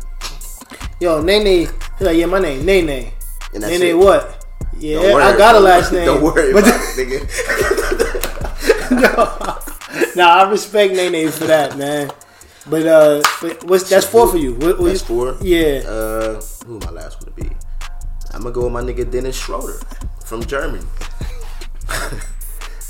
Yo, 1.01 1.21
Nene. 1.21 1.69
He's 1.99 2.07
like, 2.07 2.17
yeah, 2.17 2.27
my 2.27 2.39
name, 2.39 2.65
Nene. 2.65 3.13
and 3.55 3.63
Nene, 3.63 3.83
it. 3.83 3.99
what? 3.99 4.45
Yeah, 4.79 5.01
worry, 5.01 5.23
I 5.23 5.37
got 5.37 5.55
a 5.57 5.61
last 5.61 5.93
name. 5.93 6.07
Don't 6.07 6.23
worry 6.23 6.53
But 6.53 6.63
about 6.65 6.81
it, 6.99 7.09
nigga. 8.93 10.17
nah, 10.17 10.27
I 10.45 10.51
respect 10.51 10.95
Nene 10.95 11.31
for 11.31 11.45
that, 11.47 11.77
man. 11.77 12.11
But 12.69 12.87
uh, 12.87 13.23
but 13.41 13.65
what's 13.65 13.91
that's 13.91 14.07
four 14.07 14.29
for 14.29 14.37
you? 14.39 14.55
What, 14.55 14.79
what 14.79 14.87
That's 14.89 15.03
four. 15.03 15.37
Yeah. 15.43 15.83
Uh, 15.87 16.41
who 16.67 16.79
my 16.79 16.91
last 16.91 17.21
one 17.21 17.33
to 17.35 17.43
be? 17.43 17.51
I'm 18.33 18.43
gonna 18.43 18.55
go 18.55 18.65
with 18.65 18.73
my 18.73 18.83
nigga 18.83 19.11
Dennis 19.11 19.37
Schroeder 19.37 19.81
from 20.25 20.45
Germany. 20.45 20.85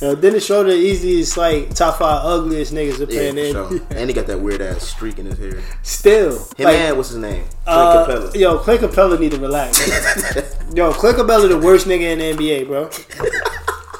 Yo, 0.02 0.16
Dennis 0.16 0.44
Schroeder 0.46 0.72
easiest 0.72 1.36
like 1.36 1.74
top 1.74 1.98
five 1.98 2.24
ugliest 2.24 2.74
niggas 2.74 2.98
to 2.98 3.06
play 3.06 3.24
Yeah, 3.24 3.30
in 3.30 3.36
the 3.36 3.50
sure. 3.52 3.80
And 3.96 4.10
he 4.10 4.14
got 4.14 4.26
that 4.26 4.40
weird 4.40 4.60
ass 4.60 4.82
streak 4.82 5.18
in 5.20 5.26
his 5.26 5.38
hair. 5.38 5.62
Still, 5.82 6.32
Him 6.56 6.64
like, 6.64 6.76
and 6.76 6.96
what's 6.96 7.10
his 7.10 7.18
name? 7.18 7.44
Clint 7.44 7.52
uh, 7.66 8.06
Capela. 8.06 8.34
yo, 8.34 8.58
Clint 8.58 8.80
Capela 8.80 9.18
need 9.20 9.30
to 9.30 9.38
relax. 9.38 9.78
yo, 10.74 10.92
Clint 10.92 11.18
Capela 11.18 11.48
the 11.48 11.56
worst 11.58 11.86
nigga 11.86 12.00
in 12.00 12.18
the 12.18 12.34
NBA, 12.34 12.66
bro. 12.66 12.90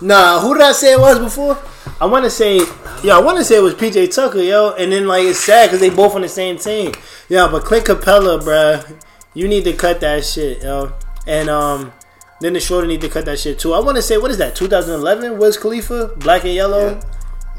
nah, 0.01 0.41
who 0.41 0.55
did 0.55 0.65
I 0.65 0.73
say 0.73 0.95
it 0.95 0.99
was 1.01 1.21
before? 1.21 1.57
I 2.01 2.07
want 2.07 2.25
to 2.25 2.31
say, 2.31 2.57
yo, 3.05 3.17
I 3.17 3.21
want 3.21 3.39
to 3.39 3.45
say 3.45 3.57
it 3.57 3.63
was 3.63 3.75
PJ 3.75 4.15
Tucker, 4.15 4.41
yo, 4.43 4.73
and 4.75 4.91
then 4.91 5.07
like 5.07 5.25
it's 5.25 5.39
sad 5.39 5.67
because 5.69 5.81
they 5.81 5.91
both 5.91 6.15
on 6.15 6.23
the 6.23 6.29
same 6.29 6.59
team. 6.59 6.93
Yeah, 7.29 7.49
but 7.51 7.65
Clint 7.65 7.87
Capela, 7.87 8.41
bruh, 8.41 9.01
you 9.35 9.47
need 9.49 9.65
to 9.65 9.73
cut 9.73 10.01
that 10.01 10.25
shit, 10.25 10.63
yo, 10.63 10.93
and 11.27 11.49
um. 11.49 11.93
Then 12.41 12.55
the 12.55 12.59
Schroeder 12.61 12.89
need 12.89 13.01
to 13.03 13.09
cut 13.09 13.25
that 13.27 13.39
shit 13.39 13.61
too. 13.61 13.73
I 13.73 13.79
want 13.79 13.95
to 13.95 14.03
say, 14.03 14.19
what 14.19 14.33
is 14.33 14.39
that? 14.39 14.57
2011 14.57 15.39
was 15.39 15.57
Khalifa, 15.57 16.17
Black 16.17 16.43
and 16.43 16.53
Yellow. 16.53 17.01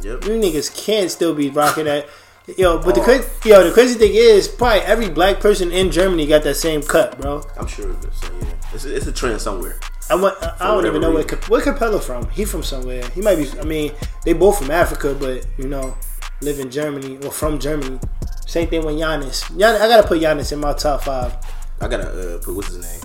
Yep. 0.02 0.26
You 0.26 0.32
niggas 0.32 0.76
can't 0.76 1.10
still 1.10 1.34
be 1.34 1.50
rocking 1.50 1.86
that. 1.86 2.10
Yo, 2.58 2.80
but 2.80 2.94
the 2.94 3.00
Oh. 3.00 3.04
crazy, 3.06 3.26
yo, 3.46 3.64
the 3.64 3.72
crazy 3.72 3.98
thing 3.98 4.12
is, 4.14 4.50
probably 4.50 4.82
every 4.82 5.10
black 5.10 5.40
person 5.40 5.72
in 5.72 5.90
Germany 5.90 6.28
got 6.28 6.44
that 6.44 6.56
same 6.56 6.82
cut, 6.84 7.18
bro. 7.22 7.46
I'm 7.58 7.68
sure 7.68 7.92
of 7.92 8.04
it. 8.04 8.14
So 8.14 8.28
yeah, 8.42 8.48
it's, 8.74 8.84
it's 8.84 9.08
a 9.08 9.14
trend 9.14 9.40
somewhere. 9.40 9.80
I 10.10 10.16
want, 10.16 10.42
I, 10.44 10.56
I 10.60 10.68
don't 10.68 10.86
even 10.86 11.02
know 11.02 11.12
where. 11.12 11.24
Cap- 11.24 11.50
where 11.50 11.62
Capela 11.62 12.02
from. 12.02 12.30
He 12.30 12.46
from 12.46 12.64
somewhere. 12.64 13.08
He 13.12 13.22
might 13.22 13.36
be. 13.38 13.50
I 13.60 13.64
mean, 13.64 13.94
they 14.26 14.34
both 14.34 14.60
from 14.60 14.70
Africa, 14.72 15.16
but 15.18 15.46
you 15.58 15.68
know, 15.68 15.96
live 16.42 16.60
in 16.60 16.70
Germany 16.70 17.18
or 17.26 17.32
from 17.32 17.60
Germany. 17.60 18.00
Same 18.46 18.68
thing 18.68 18.86
with 18.86 18.96
Giannis. 18.96 19.44
Giannis 19.52 19.82
I 19.82 19.88
gotta 19.88 20.08
put 20.08 20.22
Giannis 20.22 20.52
in 20.52 20.60
my 20.60 20.74
top 20.74 21.04
five. 21.04 21.34
I 21.80 21.88
gotta 21.88 22.36
uh, 22.36 22.40
put 22.44 22.56
what's 22.56 22.68
his 22.68 22.80
name? 22.82 23.02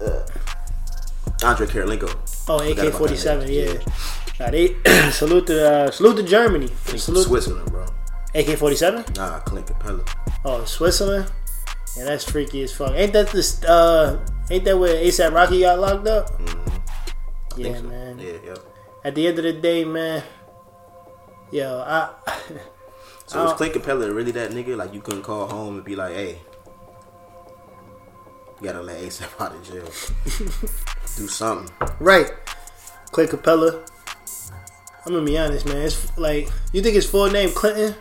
Uh, 0.00 0.22
Andrei 1.44 1.66
Kirilenko. 1.66 2.14
Oh, 2.48 2.58
AK 2.60 2.76
forty 2.76 2.76
seven. 2.76 2.92
forty 2.92 3.14
that 3.14 3.20
seven, 3.20 3.48
nigga. 3.48 3.86
yeah. 4.38 4.44
Nah, 4.46 4.50
they 4.50 5.10
salute 5.10 5.46
to 5.46 5.70
uh, 5.70 5.90
salute 5.90 6.16
to 6.18 6.22
Germany. 6.22 6.68
Salute 6.96 7.24
Switzerland, 7.24 7.70
bro. 7.70 7.86
AK 8.34 8.56
forty 8.58 8.76
seven. 8.76 9.04
Nah, 9.16 9.40
Clint 9.40 9.66
Capela. 9.66 10.06
Oh, 10.44 10.64
Switzerland. 10.64 11.30
Yeah, 11.96 12.04
that's 12.04 12.24
freaky 12.24 12.62
as 12.62 12.72
fuck. 12.72 12.92
Ain't 12.94 13.12
that 13.12 13.28
this? 13.28 13.62
Uh, 13.64 14.24
ain't 14.50 14.64
that 14.64 14.78
where 14.78 14.94
ASAP 14.94 15.32
Rocky 15.32 15.60
got 15.60 15.78
locked 15.78 16.06
up? 16.06 16.30
Mm-hmm. 16.40 17.60
Yeah, 17.60 17.76
so. 17.76 17.82
man. 17.82 18.18
Yeah, 18.18 18.38
yep. 18.44 18.58
At 19.04 19.14
the 19.14 19.26
end 19.26 19.38
of 19.38 19.44
the 19.44 19.52
day, 19.52 19.84
man. 19.84 20.22
Yo, 21.50 21.82
I. 21.86 22.10
So 23.28 23.44
was 23.44 23.52
Clint 23.58 23.74
Capela 23.74 24.14
really 24.14 24.32
that 24.32 24.52
nigga? 24.52 24.74
Like 24.74 24.94
you 24.94 25.02
couldn't 25.02 25.20
call 25.20 25.46
home 25.46 25.74
and 25.76 25.84
be 25.84 25.94
like, 25.94 26.14
hey, 26.14 26.38
you 28.58 28.64
gotta 28.64 28.80
let 28.80 29.02
ASAP 29.02 29.38
out 29.38 29.54
of 29.54 29.62
jail. 29.62 29.84
Do 31.16 31.28
something. 31.28 31.70
Right. 32.00 32.32
Clay 33.10 33.26
Capela. 33.26 33.86
I'm 35.04 35.12
gonna 35.12 35.26
be 35.26 35.36
honest, 35.36 35.66
man. 35.66 35.82
It's 35.82 36.16
like 36.16 36.48
you 36.72 36.80
think 36.80 36.94
his 36.94 37.04
full 37.04 37.30
name 37.30 37.50
Clinton? 37.50 37.94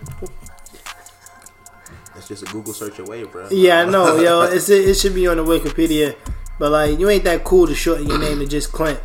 Just 2.28 2.44
a 2.44 2.46
Google 2.48 2.74
search 2.74 3.00
away, 3.00 3.24
bro. 3.24 3.48
Yeah, 3.50 3.84
I 3.84 3.86
know, 3.86 4.20
yo. 4.20 4.42
It's 4.52 4.68
it 4.68 4.96
should 4.96 5.16
be 5.16 5.28
on 5.28 5.38
the 5.38 5.46
Wikipedia, 5.46 6.16
but 6.60 6.72
like 6.72 7.00
you 7.00 7.10
ain't 7.10 7.24
that 7.24 7.46
cool 7.46 7.68
to 7.68 7.76
shorten 7.76 8.06
your 8.06 8.20
name 8.20 8.40
to 8.40 8.46
just 8.46 8.74
Clint. 8.74 9.00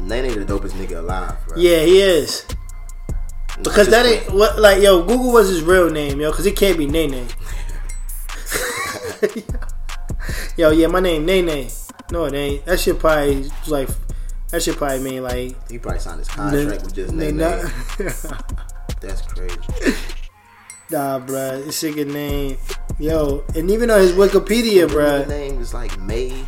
Nene 0.00 0.34
the 0.34 0.44
dopest 0.44 0.72
nigga 0.72 0.98
alive, 0.98 1.36
bro. 1.46 1.56
Yeah, 1.56 1.84
he 1.84 2.00
is. 2.00 2.44
Because 3.62 3.88
that 3.90 4.06
Clint. 4.06 4.24
ain't 4.24 4.34
what 4.34 4.58
like 4.58 4.82
yo. 4.82 5.04
Google 5.04 5.32
was 5.32 5.50
his 5.50 5.62
real 5.62 5.88
name, 5.88 6.20
yo. 6.20 6.30
Because 6.32 6.46
it 6.46 6.56
can't 6.56 6.76
be 6.76 6.86
Nene. 6.86 7.28
yo, 10.56 10.70
yeah, 10.70 10.88
my 10.88 10.98
name 10.98 11.24
Nene. 11.24 11.68
No, 12.10 12.24
it 12.24 12.34
ain't. 12.34 12.64
That 12.64 12.80
shit 12.80 12.98
probably 12.98 13.48
like 13.68 13.88
that 14.50 14.60
shit 14.64 14.76
probably 14.76 14.98
mean 14.98 15.22
like 15.22 15.70
He 15.70 15.78
probably 15.78 16.00
signed 16.00 16.18
his 16.18 16.28
contract 16.28 16.82
with 16.82 16.94
just 16.94 17.14
Nene. 17.14 17.36
Nene. 17.36 17.70
That's 19.00 19.22
crazy. 19.22 19.94
Nah, 20.90 21.20
bruh, 21.20 21.64
this 21.64 21.78
shit 21.78 21.94
get 21.94 22.08
name. 22.08 22.56
Yo, 22.98 23.44
and 23.54 23.70
even 23.70 23.90
on 23.90 24.00
his 24.00 24.12
Wikipedia, 24.12 24.90
His 24.90 25.28
name 25.28 25.60
is 25.60 25.72
like 25.72 25.96
May, 26.00 26.44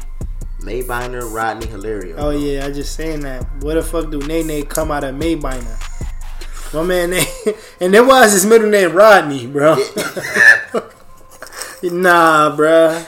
Maybyner 0.59 1.33
Rodney 1.33 1.67
Hilario. 1.67 2.17
Oh 2.17 2.31
yeah, 2.31 2.67
I 2.67 2.73
just 2.73 2.97
saying 2.97 3.21
that. 3.21 3.45
What 3.63 3.75
the 3.75 3.83
fuck 3.83 4.11
do 4.11 4.19
Nene 4.19 4.67
come 4.67 4.91
out 4.91 5.05
of 5.05 5.15
Maybyner? 5.15 6.75
My 6.75 6.83
man 6.83 7.11
name, 7.11 7.27
and 7.81 7.95
then 7.95 8.09
why 8.09 8.25
is 8.25 8.33
his 8.33 8.45
middle 8.45 8.69
name 8.69 8.93
Rodney, 8.93 9.47
bro? 9.47 9.75
nah, 11.85 12.57
bruh. 12.57 13.07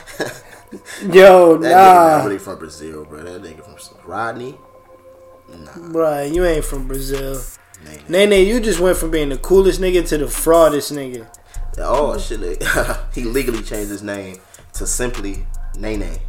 Yo, 1.13 1.57
nah. 1.57 1.59
That 1.59 1.61
nigga 1.61 2.25
really 2.25 2.39
from 2.39 2.59
Brazil, 2.59 3.03
bro. 3.03 3.23
That 3.23 3.43
nigga 3.43 3.65
from 3.65 4.09
Rodney. 4.09 4.57
Nah, 5.49 5.71
bruh, 5.91 6.33
you 6.33 6.45
ain't 6.45 6.63
from 6.63 6.87
Brazil. 6.87 7.41
Nene. 8.09 8.47
You 8.47 8.59
just 8.59 8.79
went 8.79 8.97
from 8.97 9.11
being 9.11 9.29
the 9.29 9.37
coolest 9.37 9.81
nigga 9.81 10.07
to 10.09 10.17
the 10.17 10.25
fraudest 10.25 10.91
nigga. 10.91 11.27
Oh 11.77 12.17
shit! 12.17 12.63
he 13.13 13.23
legally 13.23 13.61
changed 13.61 13.89
his 13.89 14.03
name 14.03 14.39
to 14.73 14.87
simply 14.87 15.45
Nene 15.77 16.19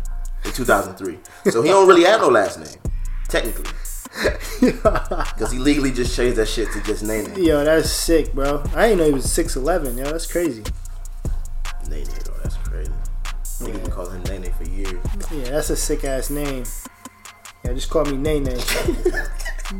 in 0.45 0.53
2003. 0.53 1.19
So 1.51 1.63
he 1.63 1.69
don't 1.69 1.87
really 1.87 2.05
have 2.05 2.21
no 2.21 2.29
last 2.29 2.59
name, 2.59 2.93
technically, 3.29 3.71
because 4.61 5.53
he 5.53 5.59
legally 5.59 5.93
just 5.93 6.17
changed 6.17 6.37
that 6.37 6.49
shit 6.49 6.73
to 6.73 6.83
just 6.83 7.03
Nene. 7.05 7.33
Yo, 7.43 7.65
that's 7.65 7.91
sick, 7.91 8.33
bro. 8.33 8.63
I 8.75 8.89
didn't 8.89 8.99
know 8.99 9.07
he 9.07 9.13
was 9.13 9.31
six 9.31 9.57
eleven. 9.57 9.97
Yo, 9.97 10.05
that's 10.05 10.27
crazy. 10.27 10.65
Nene, 11.89 12.07
though, 12.25 12.35
that's 12.43 12.57
crazy. 12.57 12.93
Niggas 13.61 13.83
been 13.83 13.91
calling 13.91 14.25
him 14.25 14.43
Nene 14.43 14.53
for 14.53 14.65
years. 14.65 15.01
Yeah, 15.31 15.51
that's 15.51 15.71
a 15.71 15.77
sick 15.77 16.05
ass 16.05 16.31
name. 16.31 16.65
Yeah, 17.67 17.73
just 17.73 17.91
call 17.91 18.05
me 18.05 18.17
Nene. 18.17 18.47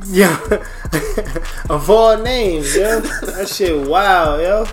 yeah, 0.07 0.37
of 1.71 1.89
all 1.89 2.19
names, 2.21 2.75
yo, 2.75 3.01
that 3.01 3.49
shit 3.49 3.87
wow, 3.87 4.39
yo. 4.39 4.67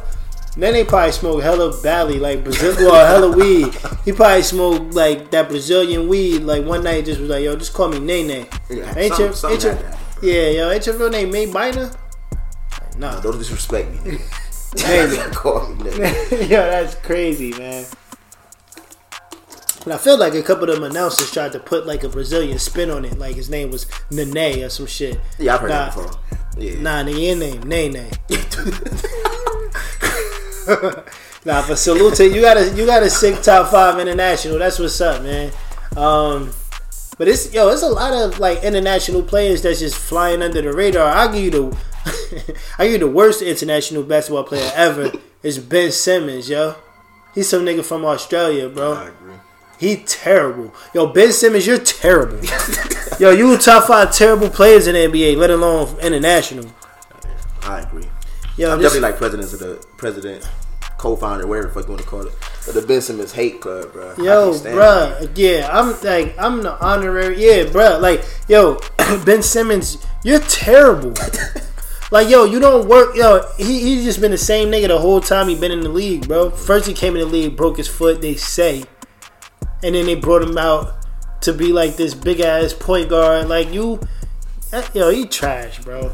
Nene 0.56 0.86
probably 0.86 1.12
smoked 1.12 1.44
hella 1.44 1.80
Bali, 1.84 2.20
like 2.20 2.44
Brazil, 2.44 2.76
well, 2.92 3.06
hella 3.06 3.36
weed. 3.36 3.74
He 4.06 4.12
probably 4.14 4.42
smoked 4.42 4.94
like 4.96 5.30
that 5.32 5.50
Brazilian 5.50 6.08
weed. 6.08 6.40
Like 6.40 6.64
one 6.64 6.84
night, 6.84 7.06
just 7.06 7.20
was 7.20 7.30
like, 7.30 7.44
yo, 7.44 7.56
just 7.56 7.74
call 7.74 7.90
me 7.90 8.00
Nene. 8.00 8.48
Yeah, 8.70 8.94
Ain't 8.98 9.14
some- 9.14 9.26
your, 9.26 9.34
something 9.34 9.70
ain't 9.72 9.80
your, 10.24 10.34
yeah, 10.34 10.50
yo, 10.50 10.72
ain't 10.72 10.86
your 10.86 10.98
real 10.98 11.10
name 11.10 11.32
Maybyner? 11.32 11.96
Like, 12.82 12.98
nah, 12.98 13.20
Don't 13.20 13.38
disrespect 13.38 13.92
me. 14.06 14.20
Nene. 14.78 15.32
Call 15.34 15.68
me 15.70 15.84
Nene. 15.84 16.00
Yo, 16.32 16.48
that's 16.48 16.96
crazy, 16.96 17.52
man. 17.52 17.86
And 19.84 19.94
I 19.94 19.98
feel 19.98 20.18
like 20.18 20.34
a 20.34 20.42
couple 20.42 20.70
of 20.70 20.76
them 20.76 20.84
announcers 20.90 21.32
tried 21.32 21.52
to 21.54 21.60
put 21.60 21.86
like 21.86 22.04
a 22.04 22.10
Brazilian 22.10 22.58
spin 22.58 22.90
on 22.90 23.04
it, 23.04 23.18
like 23.18 23.36
his 23.36 23.50
name 23.50 23.70
was 23.70 23.86
Nene 24.10 24.64
or 24.64 24.70
some 24.70 24.86
shit. 24.86 25.20
Yeah, 25.38 25.56
I've 25.56 25.62
heard 25.62 25.70
nah, 25.70 25.90
that 25.90 25.96
before. 25.96 26.12
Yeah. 26.58 26.82
Nah, 26.82 27.04
nigga, 27.04 27.38
name 27.38 27.94
Nene. 27.94 28.10
nah, 31.46 31.68
but 31.68 31.76
salute 31.76 32.16
to 32.16 32.28
you. 32.28 32.42
Got 32.42 32.58
a 32.58 32.70
you 32.74 32.86
got 32.86 33.04
a 33.04 33.10
sick 33.10 33.42
top 33.42 33.72
five 33.72 34.00
international. 34.00 34.60
That's 34.60 34.80
what's 34.80 35.02
up, 35.02 35.22
man. 35.22 35.52
Um, 35.98 36.52
but 37.18 37.28
it's 37.28 37.54
yo, 37.54 37.68
it's 37.70 37.84
a 37.84 37.90
lot 37.90 38.14
of 38.14 38.40
like 38.40 38.64
international 38.64 39.22
players 39.22 39.62
that's 39.62 39.80
just 39.80 39.98
flying 39.98 40.42
under 40.42 40.62
the 40.62 40.72
radar. 40.74 41.10
I'll 41.10 41.32
give 41.32 41.44
you 41.44 41.52
the 41.52 41.78
I 42.78 42.86
give 42.86 42.94
you 42.94 43.00
the 43.00 43.10
worst 43.10 43.42
international 43.42 44.04
basketball 44.04 44.44
player 44.44 44.72
ever 44.76 45.12
It's 45.42 45.58
Ben 45.58 45.92
Simmons, 45.92 46.50
yo. 46.50 46.76
He's 47.36 47.50
some 47.50 47.66
nigga 47.66 47.84
from 47.84 48.06
Australia, 48.06 48.70
bro. 48.70 49.12
He 49.80 49.98
terrible. 49.98 50.74
Yo, 50.94 51.08
Ben 51.08 51.32
Simmons, 51.32 51.68
you're 51.68 51.78
terrible. 51.78 52.40
yo, 53.20 53.32
you 53.32 53.58
top 53.58 53.86
five 53.86 54.12
terrible 54.12 54.50
players 54.50 54.88
in 54.88 54.94
the 54.94 55.00
NBA, 55.08 55.38
let 55.38 55.50
alone 55.50 56.00
international. 56.00 56.72
I 57.64 57.82
agree. 57.82 58.08
Yo, 58.56 58.72
I'm 58.72 58.80
definitely 58.80 59.00
like 59.00 59.18
presidents 59.18 59.54
of 59.54 59.60
the 59.60 59.86
president, 59.98 60.48
co-founder, 60.98 61.48
whatever 61.48 61.68
the 61.68 61.74
fuck 61.74 61.84
you 61.86 61.90
want 61.90 62.02
to 62.02 62.08
call 62.08 62.22
it, 62.22 62.34
But 62.66 62.76
the 62.76 62.82
Ben 62.84 63.02
Simmons 63.02 63.32
hate 63.34 63.62
club, 63.62 63.94
bro. 63.94 64.14
Yo, 64.18 64.54
bruh, 64.54 65.32
yeah, 65.36 65.70
I'm 65.72 66.00
like, 66.04 66.38
I'm 66.38 66.62
the 66.62 66.80
honorary, 66.80 67.44
yeah, 67.44 67.64
bruh, 67.64 68.00
like, 68.00 68.24
yo, 68.48 68.80
Ben 69.26 69.42
Simmons, 69.42 70.06
you're 70.24 70.40
terrible. 70.42 71.14
like, 72.12 72.30
yo, 72.30 72.44
you 72.46 72.60
don't 72.60 72.88
work, 72.88 73.16
yo, 73.16 73.44
he 73.58 73.80
he 73.80 74.04
just 74.04 74.22
been 74.22 74.32
the 74.32 74.38
same 74.38 74.70
nigga 74.70 74.88
the 74.90 75.00
whole 75.00 75.20
time 75.20 75.48
he 75.48 75.56
been 75.56 75.72
in 75.72 75.82
the 75.82 75.90
league, 75.90 76.28
bro. 76.28 76.52
First 76.52 76.86
he 76.88 76.94
came 76.94 77.16
in 77.16 77.22
the 77.22 77.26
league, 77.26 77.58
broke 77.58 77.78
his 77.78 77.88
foot, 77.88 78.22
they 78.22 78.36
say, 78.36 78.84
and 79.84 79.96
then 79.96 80.06
they 80.06 80.16
brought 80.16 80.42
him 80.42 80.58
out 80.58 80.96
to 81.42 81.54
be 81.54 81.74
like 81.74 81.98
this 81.98 82.14
big 82.14 82.40
ass 82.40 82.74
point 82.74 83.10
guard, 83.10 83.50
like 83.50 83.72
you, 83.74 84.00
yo, 84.94 85.10
he 85.10 85.26
trash, 85.26 85.80
bro. 85.80 86.12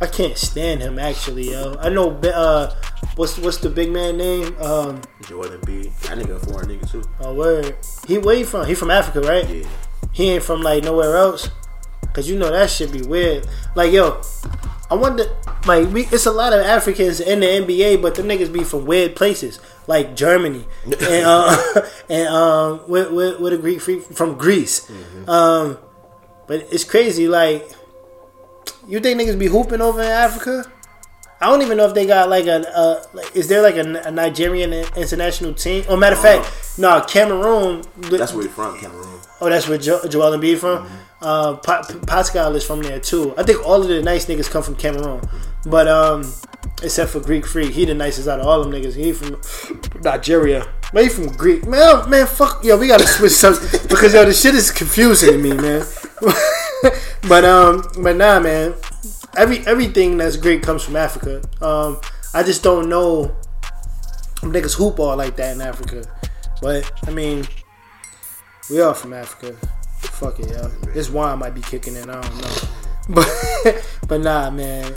I 0.00 0.06
can't 0.06 0.36
stand 0.36 0.80
him 0.80 0.98
actually, 0.98 1.50
yo. 1.52 1.76
I 1.78 1.88
know, 1.88 2.10
uh, 2.10 2.74
what's 3.16 3.38
what's 3.38 3.58
the 3.58 3.70
big 3.70 3.92
man 3.92 4.16
name? 4.16 4.56
Um, 4.60 5.02
Jordan 5.28 5.60
B. 5.64 5.92
That 6.02 6.18
nigga 6.18 6.36
a 6.36 6.38
foreign 6.40 6.68
nigga 6.68 6.90
too. 6.90 7.04
Oh 7.20 7.34
word. 7.34 7.76
He 8.06 8.18
where 8.18 8.36
he 8.36 8.44
from? 8.44 8.66
He 8.66 8.74
from 8.74 8.90
Africa, 8.90 9.20
right? 9.20 9.48
Yeah. 9.48 9.68
He 10.12 10.30
ain't 10.30 10.42
from 10.42 10.62
like 10.62 10.84
nowhere 10.84 11.16
else. 11.16 11.50
Cause 12.12 12.28
you 12.28 12.38
know 12.38 12.50
that 12.50 12.70
should 12.70 12.92
be 12.92 13.02
weird. 13.02 13.46
Like 13.74 13.92
yo, 13.92 14.20
I 14.90 14.94
wonder. 14.94 15.24
Like 15.66 15.88
we, 15.90 16.02
it's 16.06 16.26
a 16.26 16.30
lot 16.30 16.52
of 16.52 16.60
Africans 16.60 17.20
in 17.20 17.40
the 17.40 17.46
NBA, 17.46 18.02
but 18.02 18.14
the 18.14 18.22
niggas 18.22 18.52
be 18.52 18.64
from 18.64 18.84
weird 18.84 19.16
places, 19.16 19.60
like 19.86 20.14
Germany 20.14 20.66
and 20.84 20.94
uh, 21.26 21.82
and 22.10 22.28
um, 22.28 22.82
with 22.88 23.10
with, 23.12 23.40
with 23.40 23.52
a 23.54 23.58
Greek 23.58 23.80
Freak 23.80 24.02
from 24.04 24.36
Greece. 24.36 24.90
Um, 25.26 25.78
but 26.46 26.66
it's 26.70 26.84
crazy. 26.84 27.28
Like 27.28 27.70
you 28.86 29.00
think 29.00 29.20
niggas 29.20 29.38
be 29.38 29.46
hooping 29.46 29.80
over 29.80 30.02
in 30.02 30.08
Africa? 30.08 30.70
I 31.40 31.48
don't 31.48 31.62
even 31.62 31.76
know 31.76 31.86
if 31.86 31.94
they 31.94 32.06
got 32.06 32.28
like 32.30 32.46
a. 32.46 32.66
Uh, 32.76 33.04
like, 33.12 33.34
is 33.36 33.48
there 33.48 33.60
like 33.62 33.76
a, 33.76 34.02
a 34.06 34.10
Nigerian 34.10 34.72
international 34.96 35.52
team? 35.54 35.84
Oh, 35.88 35.96
matter 35.96 36.16
of 36.16 36.22
fact, 36.22 36.78
no, 36.78 37.00
Cameroon. 37.02 37.82
That's 37.96 38.32
where 38.32 38.44
he 38.44 38.48
from, 38.48 38.78
Cameroon. 38.78 39.20
Oh, 39.40 39.48
that's 39.48 39.68
where 39.68 39.76
jo- 39.78 40.06
Joel 40.08 40.38
Embiid 40.38 40.58
from. 40.58 40.86
Uh, 41.20 41.56
pa- 41.56 41.86
Pascal 42.06 42.54
is 42.54 42.64
from 42.64 42.82
there 42.82 43.00
too. 43.00 43.34
I 43.36 43.42
think 43.42 43.66
all 43.66 43.82
of 43.82 43.88
the 43.88 44.00
nice 44.02 44.26
niggas 44.26 44.50
come 44.50 44.62
from 44.62 44.76
Cameroon, 44.76 45.20
but 45.66 45.88
um, 45.88 46.32
except 46.82 47.10
for 47.10 47.20
Greek 47.20 47.46
Freak, 47.46 47.72
he 47.72 47.84
the 47.84 47.94
nicest 47.94 48.28
out 48.28 48.40
of 48.40 48.46
all 48.46 48.62
them 48.62 48.72
niggas. 48.72 48.94
He 48.94 49.12
from 49.12 49.40
Nigeria, 50.02 50.66
but 50.92 51.04
he 51.04 51.08
from 51.08 51.28
Greek. 51.28 51.66
Man, 51.66 52.08
man, 52.08 52.26
fuck 52.26 52.64
yo, 52.64 52.76
we 52.76 52.88
gotta 52.88 53.06
switch 53.06 53.32
subjects 53.32 53.86
because 53.88 54.14
yo, 54.14 54.24
the 54.24 54.32
shit 54.32 54.54
is 54.54 54.70
confusing 54.70 55.32
to 55.32 55.38
me, 55.38 55.52
man. 55.52 55.84
but 57.28 57.44
um, 57.44 57.84
but 58.02 58.16
nah, 58.16 58.40
man. 58.40 58.74
Every 59.36 59.58
everything 59.66 60.16
that's 60.16 60.36
great 60.36 60.62
comes 60.62 60.84
from 60.84 60.94
Africa. 60.94 61.42
Um, 61.60 62.00
I 62.32 62.44
just 62.44 62.62
don't 62.62 62.88
know 62.88 63.34
niggas 64.42 64.74
hoop 64.74 64.98
all 65.00 65.16
like 65.16 65.36
that 65.36 65.54
in 65.54 65.60
Africa. 65.60 66.04
But 66.60 66.90
I 67.06 67.10
mean, 67.10 67.46
we 68.70 68.80
are 68.80 68.94
from 68.94 69.12
Africa. 69.12 69.56
Fuck 70.00 70.40
it, 70.40 70.50
yo. 70.50 70.68
This 70.92 71.10
wine 71.10 71.38
might 71.38 71.54
be 71.54 71.62
kicking 71.62 71.96
in. 71.96 72.10
I 72.10 72.20
don't 72.20 72.40
know. 72.40 72.56
But 73.06 73.84
but 74.08 74.22
nah, 74.22 74.48
man. 74.48 74.94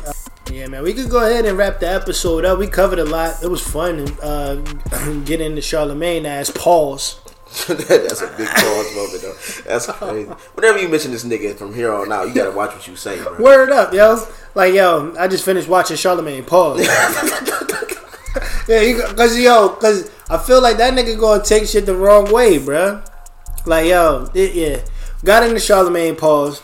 Yeah, 0.52 0.68
man, 0.68 0.82
we 0.84 0.94
could 0.94 1.10
go 1.10 1.26
ahead 1.26 1.46
and 1.46 1.58
wrap 1.58 1.80
the 1.80 1.90
episode 1.90 2.46
up. 2.46 2.58
We 2.58 2.68
covered 2.68 3.00
a 3.00 3.06
lot. 3.06 3.44
It 3.44 3.48
was 3.48 3.62
fun 3.62 4.08
uh, 4.22 4.56
getting 5.26 5.48
into 5.48 5.62
Charlemagne 5.62 6.26
as 6.26 6.50
pause. 6.50 7.20
That's 7.68 8.22
a 8.22 8.34
big 8.38 8.48
pause 8.48 8.96
moment, 8.96 9.22
though. 9.22 9.36
That's 9.66 9.88
crazy. 9.88 10.30
Whenever 10.54 10.80
you 10.80 10.88
mention 10.90 11.12
this 11.12 11.26
nigga 11.26 11.56
from 11.56 11.74
here 11.74 11.92
on 11.92 12.12
out, 12.12 12.28
you 12.28 12.34
gotta 12.34 12.52
watch 12.56 12.74
what 12.74 12.88
you 12.88 12.96
say, 12.96 13.22
bro. 13.22 13.38
Word 13.40 13.72
up, 13.72 13.94
yo. 13.94 14.26
Like, 14.56 14.74
yo, 14.74 15.14
I 15.20 15.28
just 15.28 15.44
finished 15.44 15.68
watching 15.68 15.98
Charlemagne. 15.98 16.46
Pause. 16.46 16.80
yeah, 18.68 18.94
because, 18.94 19.38
yo, 19.40 19.70
because 19.70 20.10
I 20.30 20.38
feel 20.38 20.62
like 20.62 20.78
that 20.78 20.94
nigga 20.94 21.20
gonna 21.20 21.44
take 21.44 21.68
shit 21.68 21.86
the 21.86 21.96
wrong 21.96 22.32
way, 22.32 22.58
bruh. 22.58 23.06
Like, 23.66 23.88
yo, 23.88 24.30
it, 24.34 24.54
yeah. 24.54 24.82
Got 25.26 25.44
into 25.44 25.60
Charlemagne. 25.60 26.16
Pause. 26.16 26.62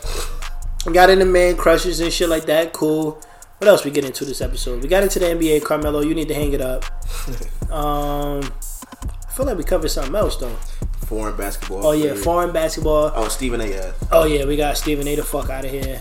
Got 0.91 1.09
into 1.09 1.25
man 1.25 1.57
crushes 1.57 1.99
and 1.99 2.13
shit 2.13 2.29
like 2.29 2.45
that. 2.45 2.71
Cool. 2.71 3.21
What 3.63 3.69
else 3.69 3.85
we 3.85 3.91
get 3.91 4.03
into 4.03 4.25
this 4.25 4.41
episode? 4.41 4.83
We 4.83 4.89
got 4.89 5.03
into 5.03 5.19
the 5.19 5.27
NBA. 5.27 5.63
Carmelo, 5.63 6.01
you 6.01 6.13
need 6.13 6.27
to 6.27 6.33
hang 6.33 6.51
it 6.51 6.59
up. 6.59 6.83
Um, 7.71 8.43
I 8.43 9.31
feel 9.33 9.47
like 9.47 9.57
we 9.57 9.63
covered 9.63 9.87
something 9.87 10.13
else 10.13 10.35
though. 10.35 10.53
Foreign 11.07 11.35
basketball. 11.35 11.87
Oh 11.87 11.91
yeah, 11.93 12.13
foreign 12.13 12.51
basketball. 12.51 13.11
Oh, 13.15 13.27
Stephen 13.29 13.61
A. 13.61 13.67
Yeah. 13.67 13.93
Oh 14.11 14.25
yeah, 14.25 14.45
we 14.45 14.55
got 14.57 14.77
Stephen 14.77 15.07
A. 15.07 15.15
the 15.15 15.23
fuck 15.23 15.49
out 15.49 15.65
of 15.65 15.71
here. 15.71 15.99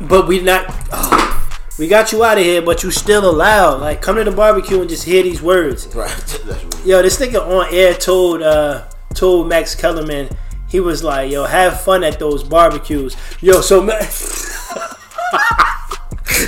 But 0.00 0.26
we 0.26 0.40
not. 0.40 0.64
oh, 0.90 1.68
we 1.78 1.86
got 1.86 2.10
you 2.10 2.24
out 2.24 2.38
of 2.38 2.44
here, 2.44 2.60
but 2.60 2.82
you 2.82 2.90
still 2.90 3.30
allowed. 3.30 3.82
Like, 3.82 4.02
come 4.02 4.16
to 4.16 4.24
the 4.24 4.32
barbecue 4.32 4.80
and 4.80 4.90
just 4.90 5.04
hear 5.04 5.22
these 5.22 5.40
words. 5.40 5.86
Right. 5.94 6.40
Yo, 6.84 7.02
this 7.02 7.18
nigga 7.18 7.40
on 7.46 7.72
air 7.72 7.94
told 7.94 8.42
uh 8.42 8.88
told 9.14 9.48
Max 9.48 9.76
Kellerman 9.76 10.28
he 10.68 10.80
was 10.80 11.04
like, 11.04 11.30
yo, 11.30 11.44
have 11.44 11.82
fun 11.82 12.02
at 12.02 12.18
those 12.18 12.42
barbecues. 12.42 13.14
Yo, 13.40 13.60
so 13.60 13.80
Ma- 13.80 14.00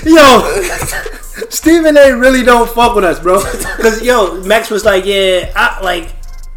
Yo, 0.05 0.61
Stephen 1.51 1.97
A. 1.97 2.13
really 2.17 2.43
don't 2.43 2.69
fuck 2.71 2.95
with 2.95 3.05
us, 3.05 3.19
bro. 3.21 3.43
Cause 3.81 4.03
yo, 4.03 4.43
Max 4.45 4.71
was 4.71 4.85
like, 4.85 5.05
yeah, 5.07 5.53
I 5.57 5.81
like 5.83 6.13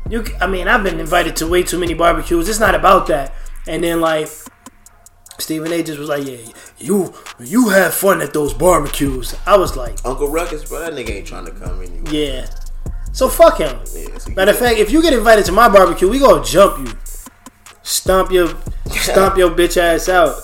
you. 0.10 0.26
c- 0.26 0.34
I 0.42 0.48
mean, 0.48 0.68
I've 0.68 0.84
been 0.84 1.00
invited 1.00 1.36
to 1.38 1.48
way 1.48 1.64
too 1.64 1.80
many 1.80 1.94
barbecues. 1.94 2.50
It's 2.50 2.60
not 2.60 2.76
about 2.76 3.08
that. 3.08 3.34
And 3.68 3.84
then 3.84 4.02
like 4.02 4.30
Stephen 5.40 5.72
A. 5.72 5.84
just 5.84 6.00
was 6.00 6.10
like, 6.10 6.26
yeah, 6.28 6.38
you 6.78 7.14
you 7.40 7.70
have 7.70 7.94
fun 7.94 8.22
at 8.22 8.34
those 8.34 8.54
barbecues. 8.54 9.36
I 9.46 9.58
was 9.58 9.76
like, 9.78 9.98
Uncle 10.06 10.28
Ruckus, 10.30 10.68
bro. 10.68 10.80
That 10.80 10.94
nigga 10.94 11.10
ain't 11.16 11.28
trying 11.28 11.46
to 11.46 11.52
come 11.52 11.82
anyway. 11.82 12.12
yeah. 12.12 12.48
So 13.14 13.28
fuck 13.30 13.58
him. 13.60 13.80
Yeah, 13.96 14.18
so 14.20 14.32
Matter 14.32 14.52
of 14.52 14.60
fact, 14.60 14.78
if 14.78 14.92
you 14.92 15.02
get 15.02 15.14
invited 15.14 15.46
to 15.46 15.52
my 15.52 15.68
barbecue, 15.70 16.08
we 16.08 16.20
gonna 16.20 16.44
jump 16.46 16.88
you, 16.88 16.94
stomp 17.82 18.32
your, 18.32 18.48
stomp 18.92 19.38
your 19.38 19.50
bitch 19.50 19.76
ass 19.78 20.08
out. 20.08 20.36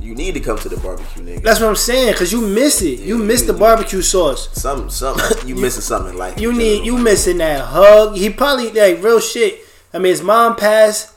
You 0.00 0.14
need 0.14 0.34
to 0.34 0.40
come 0.40 0.58
to 0.58 0.68
the 0.68 0.76
barbecue, 0.78 1.22
nigga. 1.22 1.42
That's 1.42 1.60
what 1.60 1.68
I'm 1.68 1.76
saying, 1.76 2.14
cause 2.14 2.32
you 2.32 2.40
miss 2.40 2.82
it. 2.82 3.00
You 3.00 3.18
miss 3.18 3.42
you- 3.42 3.48
the 3.52 3.52
barbecue 3.58 4.02
sauce. 4.02 4.48
Some, 4.60 4.88
some, 4.90 5.18
you 5.46 5.54
missing 5.54 5.82
something 5.82 6.16
like. 6.16 6.38
You 6.40 6.52
need, 6.52 6.84
you 6.84 6.96
missing 6.98 7.38
that 7.38 7.60
hug. 7.60 8.16
He 8.16 8.30
probably 8.30 8.70
like 8.72 9.02
real 9.02 9.20
shit. 9.20 9.60
I 9.92 9.98
mean, 9.98 10.10
his 10.10 10.22
mom 10.22 10.56
passed. 10.56 11.14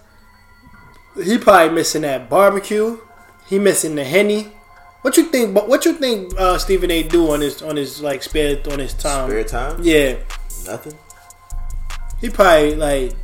He 1.22 1.38
probably 1.38 1.76
missing 1.76 2.04
that 2.04 2.30
barbecue. 2.30 2.98
He 3.48 3.60
missing 3.60 3.96
the 3.96 4.04
henny. 4.04 4.48
What 5.02 5.18
you 5.18 5.26
think? 5.26 5.54
But 5.54 5.68
what 5.68 5.84
you 5.86 5.94
think? 5.94 6.34
Uh, 6.40 6.58
Stephen 6.58 6.90
A. 6.92 7.04
do 7.04 7.32
on 7.32 7.42
his 7.42 7.62
on 7.62 7.76
his 7.76 8.02
like 8.02 8.24
spare 8.24 8.62
on 8.72 8.80
his 8.80 8.94
time? 8.94 9.30
Spare 9.30 9.44
time? 9.44 9.80
Yeah, 9.84 10.16
Nothing. 10.66 10.98
he 12.22 12.30
probably 12.30 12.76
like 12.76 13.16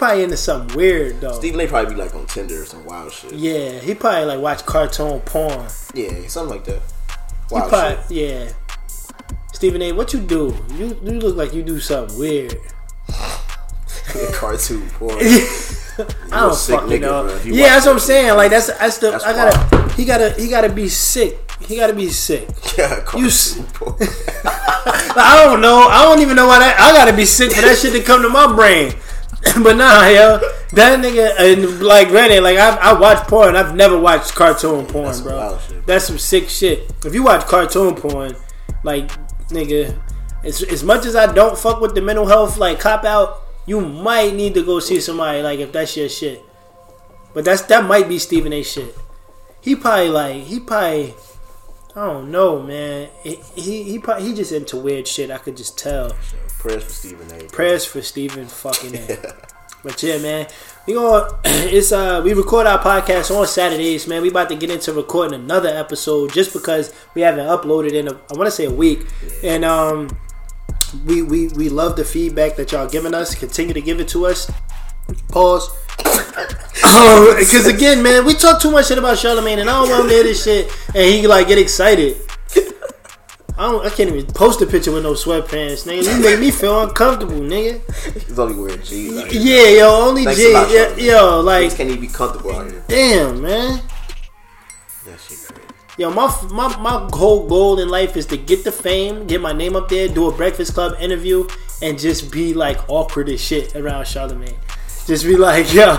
probably 0.00 0.24
into 0.24 0.36
something 0.36 0.74
weird 0.76 1.20
though. 1.20 1.32
Stephen 1.38 1.60
A. 1.60 1.66
probably 1.68 1.94
be 1.94 2.00
like 2.00 2.14
on 2.14 2.26
Tinder 2.26 2.62
or 2.62 2.64
some 2.64 2.84
wild 2.86 3.12
shit. 3.12 3.34
Yeah, 3.34 3.78
he 3.80 3.94
probably 3.94 4.24
like 4.24 4.40
watch 4.40 4.64
cartoon 4.64 5.20
porn. 5.20 5.68
Yeah, 5.94 6.26
something 6.26 6.56
like 6.56 6.64
that. 6.64 6.80
He 7.50 7.54
Wild 7.54 7.68
probably 7.68 8.16
shit. 8.16 8.28
yeah. 8.46 8.52
Stephen 9.52 9.82
A. 9.82 9.92
What 9.92 10.14
you 10.14 10.20
do? 10.20 10.56
You 10.74 10.98
you 11.04 11.20
look 11.20 11.36
like 11.36 11.52
you 11.52 11.62
do 11.62 11.78
something 11.80 12.18
weird. 12.18 12.56
Cartoon 14.32 14.88
porn. 14.90 15.18
I 15.20 16.40
don't 16.40 16.56
fucking 16.56 16.88
nigga, 16.88 17.00
know. 17.00 17.40
Yeah, 17.44 17.74
that's 17.74 17.84
what 17.86 17.92
I'm 17.92 17.98
saying. 18.00 18.36
Like 18.36 18.50
that's 18.50 18.66
that's 18.78 18.98
the 18.98 19.10
That's 19.10 19.24
I 19.24 19.32
gotta 19.34 19.92
he 19.94 20.04
gotta 20.06 20.30
he 20.32 20.48
gotta 20.48 20.70
be 20.70 20.88
sick. 20.88 21.36
He 21.60 21.76
gotta 21.76 21.92
be 21.92 22.08
sick. 22.08 22.48
yeah, 22.78 23.04
s- 23.16 23.60
porn. 23.74 23.96
I 24.00 25.42
don't 25.44 25.60
know. 25.60 25.86
I 25.90 26.02
don't 26.04 26.20
even 26.22 26.36
know 26.36 26.46
why 26.46 26.58
that 26.60 26.80
I 26.80 26.92
gotta 26.92 27.14
be 27.14 27.26
sick 27.26 27.52
for 27.52 27.60
that 27.60 27.76
shit 27.76 27.92
to 27.92 28.02
come 28.02 28.22
to 28.22 28.30
my 28.30 28.52
brain. 28.54 28.94
but 29.62 29.76
nah, 29.76 30.06
yo, 30.06 30.38
that 30.72 31.00
nigga 31.02 31.34
and 31.38 31.82
like 31.82 32.08
granted, 32.08 32.42
like 32.42 32.58
I 32.58 32.76
I 32.76 33.00
watch 33.00 33.26
porn. 33.26 33.56
I've 33.56 33.74
never 33.74 33.98
watched 33.98 34.34
cartoon 34.34 34.84
porn, 34.86 35.06
That's 35.06 35.20
bro. 35.22 35.58
That's 35.86 36.04
some 36.04 36.18
sick 36.18 36.50
shit. 36.50 36.92
If 37.06 37.14
you 37.14 37.22
watch 37.22 37.46
cartoon 37.46 37.94
porn, 37.94 38.36
like 38.84 39.08
nigga, 39.48 39.98
as 40.44 40.62
as 40.62 40.84
much 40.84 41.06
as 41.06 41.16
I 41.16 41.32
don't 41.32 41.56
fuck 41.56 41.80
with 41.80 41.94
the 41.94 42.02
mental 42.02 42.26
health 42.26 42.58
like 42.58 42.80
cop 42.80 43.04
out, 43.04 43.40
you 43.64 43.80
might 43.80 44.34
need 44.34 44.52
to 44.54 44.62
go 44.62 44.78
see 44.78 45.00
somebody 45.00 45.42
like 45.42 45.58
if 45.58 45.72
that's 45.72 45.96
your 45.96 46.10
shit. 46.10 46.42
But 47.32 47.46
that's 47.46 47.62
that 47.62 47.84
might 47.86 48.08
be 48.08 48.18
Stephen 48.18 48.52
A. 48.52 48.62
shit. 48.62 48.94
He 49.62 49.74
probably 49.74 50.10
like 50.10 50.42
he 50.42 50.60
probably 50.60 51.14
I 51.96 52.06
don't 52.06 52.30
know, 52.30 52.62
man. 52.62 53.08
He 53.22 53.36
he 53.54 53.82
he, 53.84 53.98
probably, 53.98 54.28
he 54.28 54.34
just 54.34 54.52
into 54.52 54.76
weird 54.76 55.08
shit. 55.08 55.30
I 55.30 55.38
could 55.38 55.56
just 55.56 55.78
tell. 55.78 56.12
Prayers 56.60 56.84
for 56.84 56.90
Stephen 56.92 57.40
A. 57.40 57.44
Prayers 57.48 57.84
for 57.86 58.02
Stephen 58.02 58.46
fucking 58.46 58.94
A. 58.94 59.34
But 59.82 60.02
yeah, 60.02 60.18
man, 60.18 60.46
we 60.86 60.92
going 60.92 61.24
it's 61.44 61.90
uh 61.90 62.20
we 62.22 62.34
record 62.34 62.66
our 62.66 62.78
podcast 62.78 63.34
on 63.34 63.46
Saturdays, 63.46 64.06
man. 64.06 64.20
We 64.20 64.28
about 64.28 64.50
to 64.50 64.54
get 64.54 64.68
into 64.68 64.92
recording 64.92 65.40
another 65.40 65.70
episode 65.70 66.34
just 66.34 66.52
because 66.52 66.92
we 67.14 67.22
haven't 67.22 67.46
uploaded 67.46 67.94
in 67.94 68.08
a 68.08 68.12
I 68.12 68.34
want 68.34 68.44
to 68.44 68.50
say 68.50 68.66
a 68.66 68.70
week, 68.70 69.06
and 69.42 69.64
um 69.64 70.14
we 71.06 71.22
we 71.22 71.48
we 71.48 71.70
love 71.70 71.96
the 71.96 72.04
feedback 72.04 72.56
that 72.56 72.72
y'all 72.72 72.86
giving 72.86 73.14
us. 73.14 73.34
Continue 73.34 73.72
to 73.72 73.80
give 73.80 74.00
it 74.00 74.08
to 74.08 74.26
us. 74.26 74.50
Pause. 75.28 75.70
Oh, 76.82 77.36
Because 77.38 77.66
again, 77.66 78.02
man, 78.02 78.24
we 78.24 78.34
talk 78.34 78.60
too 78.60 78.70
much 78.70 78.88
shit 78.88 78.98
about 78.98 79.16
Charlemagne, 79.18 79.58
and 79.60 79.68
I 79.70 79.80
don't 79.80 79.90
want 79.90 80.08
to 80.08 80.14
hear 80.14 80.22
this 80.24 80.42
shit 80.44 80.70
and 80.88 81.04
he 81.04 81.26
like 81.26 81.46
get 81.46 81.58
excited. 81.58 82.16
I 83.60 83.70
don't. 83.70 83.84
I 83.84 83.90
can't 83.90 84.08
even 84.08 84.24
post 84.32 84.62
a 84.62 84.66
picture 84.66 84.90
with 84.90 85.02
no 85.02 85.12
sweatpants, 85.12 85.86
nigga. 85.86 86.16
You 86.16 86.22
make 86.22 86.40
me 86.40 86.50
feel 86.50 86.80
uncomfortable, 86.80 87.40
nigga. 87.40 87.78
He's 88.14 88.38
only 88.38 88.54
wearing 88.54 88.82
jeans. 88.82 89.34
Yeah, 89.34 89.68
yo, 89.68 90.08
only 90.08 90.24
jeans. 90.24 90.54
Lot, 90.54 90.98
Yo, 90.98 91.40
like, 91.42 91.76
can't 91.76 91.90
even 91.90 92.00
be 92.00 92.06
comfortable 92.08 92.56
out 92.56 92.70
here. 92.70 92.82
damn, 92.88 93.42
man. 93.42 93.82
That 95.04 95.20
shit 95.20 95.38
crazy. 95.46 95.62
Yo, 95.98 96.10
my 96.10 96.34
my 96.50 96.74
my 96.78 97.06
whole 97.12 97.46
goal 97.46 97.78
in 97.80 97.90
life 97.90 98.16
is 98.16 98.24
to 98.26 98.38
get 98.38 98.64
the 98.64 98.72
fame, 98.72 99.26
get 99.26 99.42
my 99.42 99.52
name 99.52 99.76
up 99.76 99.90
there, 99.90 100.08
do 100.08 100.28
a 100.28 100.32
Breakfast 100.34 100.72
Club 100.72 100.94
interview, 100.98 101.46
and 101.82 101.98
just 101.98 102.32
be 102.32 102.54
like 102.54 102.78
awkward 102.88 103.28
as 103.28 103.42
shit 103.42 103.76
around 103.76 104.06
Charlemagne. 104.06 104.56
Just 105.06 105.26
be 105.26 105.36
like, 105.36 105.70
yo, 105.74 105.98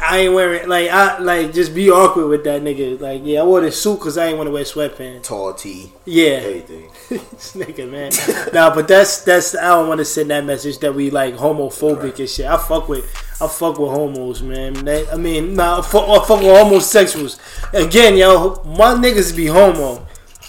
I 0.00 0.18
ain't 0.18 0.34
wearing 0.34 0.68
like 0.68 0.90
I 0.90 1.18
like 1.18 1.52
just 1.52 1.74
be 1.74 1.90
awkward 1.90 2.28
with 2.28 2.44
that 2.44 2.62
nigga. 2.62 3.00
Like, 3.00 3.22
yeah, 3.24 3.40
I 3.40 3.44
wore 3.44 3.60
this 3.60 3.80
suit 3.80 3.98
because 3.98 4.16
I 4.18 4.26
ain't 4.26 4.36
want 4.38 4.48
to 4.48 4.52
wear 4.52 4.64
sweatpants. 4.64 5.24
Tall 5.24 5.54
tee. 5.54 5.92
Yeah, 6.04 6.40
Everything. 6.42 6.90
this 7.08 7.54
nigga, 7.54 7.90
man. 7.90 8.12
nah, 8.52 8.74
but 8.74 8.88
that's 8.88 9.22
that's 9.22 9.54
I 9.54 9.68
don't 9.68 9.88
want 9.88 9.98
to 9.98 10.04
send 10.04 10.30
that 10.30 10.44
message 10.44 10.78
that 10.78 10.94
we 10.94 11.10
like 11.10 11.34
homophobic 11.34 12.18
and 12.18 12.28
shit. 12.28 12.46
I 12.46 12.56
fuck 12.56 12.88
with 12.88 13.04
I 13.40 13.48
fuck 13.48 13.78
with 13.78 13.90
homos, 13.90 14.42
man. 14.42 14.72
They, 14.72 15.08
I 15.08 15.16
mean, 15.16 15.54
nah, 15.54 15.78
I 15.78 15.82
fuck, 15.82 16.08
I 16.08 16.24
fuck 16.26 16.40
with 16.40 16.56
homosexuals. 16.56 17.38
Again, 17.72 18.16
yo, 18.16 18.62
my 18.64 18.94
niggas 18.94 19.36
be 19.36 19.46
homo. 19.46 20.06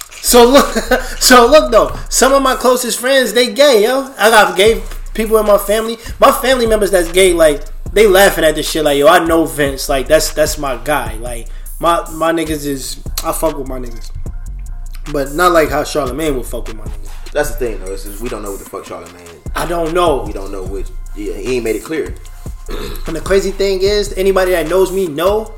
So 0.10 0.46
look, 0.50 0.66
so 1.20 1.48
look 1.48 1.72
though. 1.72 1.98
Some 2.10 2.34
of 2.34 2.42
my 2.42 2.56
closest 2.56 3.00
friends, 3.00 3.34
they 3.34 3.54
gay, 3.54 3.84
yo. 3.84 4.14
I 4.18 4.30
got 4.30 4.58
gay 4.58 4.82
people 5.14 5.38
in 5.38 5.46
my 5.46 5.58
family. 5.58 5.98
My 6.20 6.32
family 6.32 6.68
members 6.68 6.92
that's 6.92 7.12
gay, 7.12 7.34
like 7.34 7.64
they 7.94 8.08
laughing 8.08 8.44
at 8.44 8.56
this 8.56 8.70
shit. 8.70 8.84
Like 8.84 8.98
yo, 8.98 9.08
I 9.08 9.26
know 9.26 9.46
Vince. 9.46 9.90
Like 9.90 10.08
that's 10.08 10.34
that's 10.34 10.58
my 10.58 10.78
guy. 10.84 11.16
Like 11.18 11.48
my 11.80 12.10
my 12.12 12.32
niggas 12.32 12.66
is 12.66 13.04
I 13.24 13.32
fuck 13.32 13.58
with 13.58 13.68
my 13.68 13.80
niggas. 13.80 14.12
But 15.12 15.32
not 15.34 15.54
like 15.54 15.70
how 15.70 15.84
Charlemagne 15.84 16.36
would 16.36 16.46
fuck 16.46 16.68
with 16.68 16.76
my 16.76 16.84
niggas. 16.84 17.32
That's 17.32 17.52
the 17.52 17.56
thing, 17.56 17.80
though. 17.80 17.96
Just 17.96 18.22
we 18.22 18.30
don't 18.30 18.42
know 18.42 18.52
what 18.52 18.60
the 18.60 18.70
fuck 18.70 18.86
Charlemagne 18.86 19.22
is. 19.22 19.42
I 19.56 19.66
don't 19.66 19.94
know. 19.94 20.24
We 20.24 20.34
don't 20.34 20.52
know 20.52 20.64
which. 20.64 20.88
Yeah, 21.16 21.34
he 21.34 21.56
ain't 21.56 21.64
made 21.64 21.76
it 21.76 21.84
clear. 21.84 22.14
And 23.08 23.16
the 23.16 23.22
crazy 23.22 23.52
thing 23.52 23.82
is, 23.82 24.12
anybody 24.18 24.52
that 24.52 24.68
knows 24.68 24.92
me 24.92 25.08
know, 25.08 25.54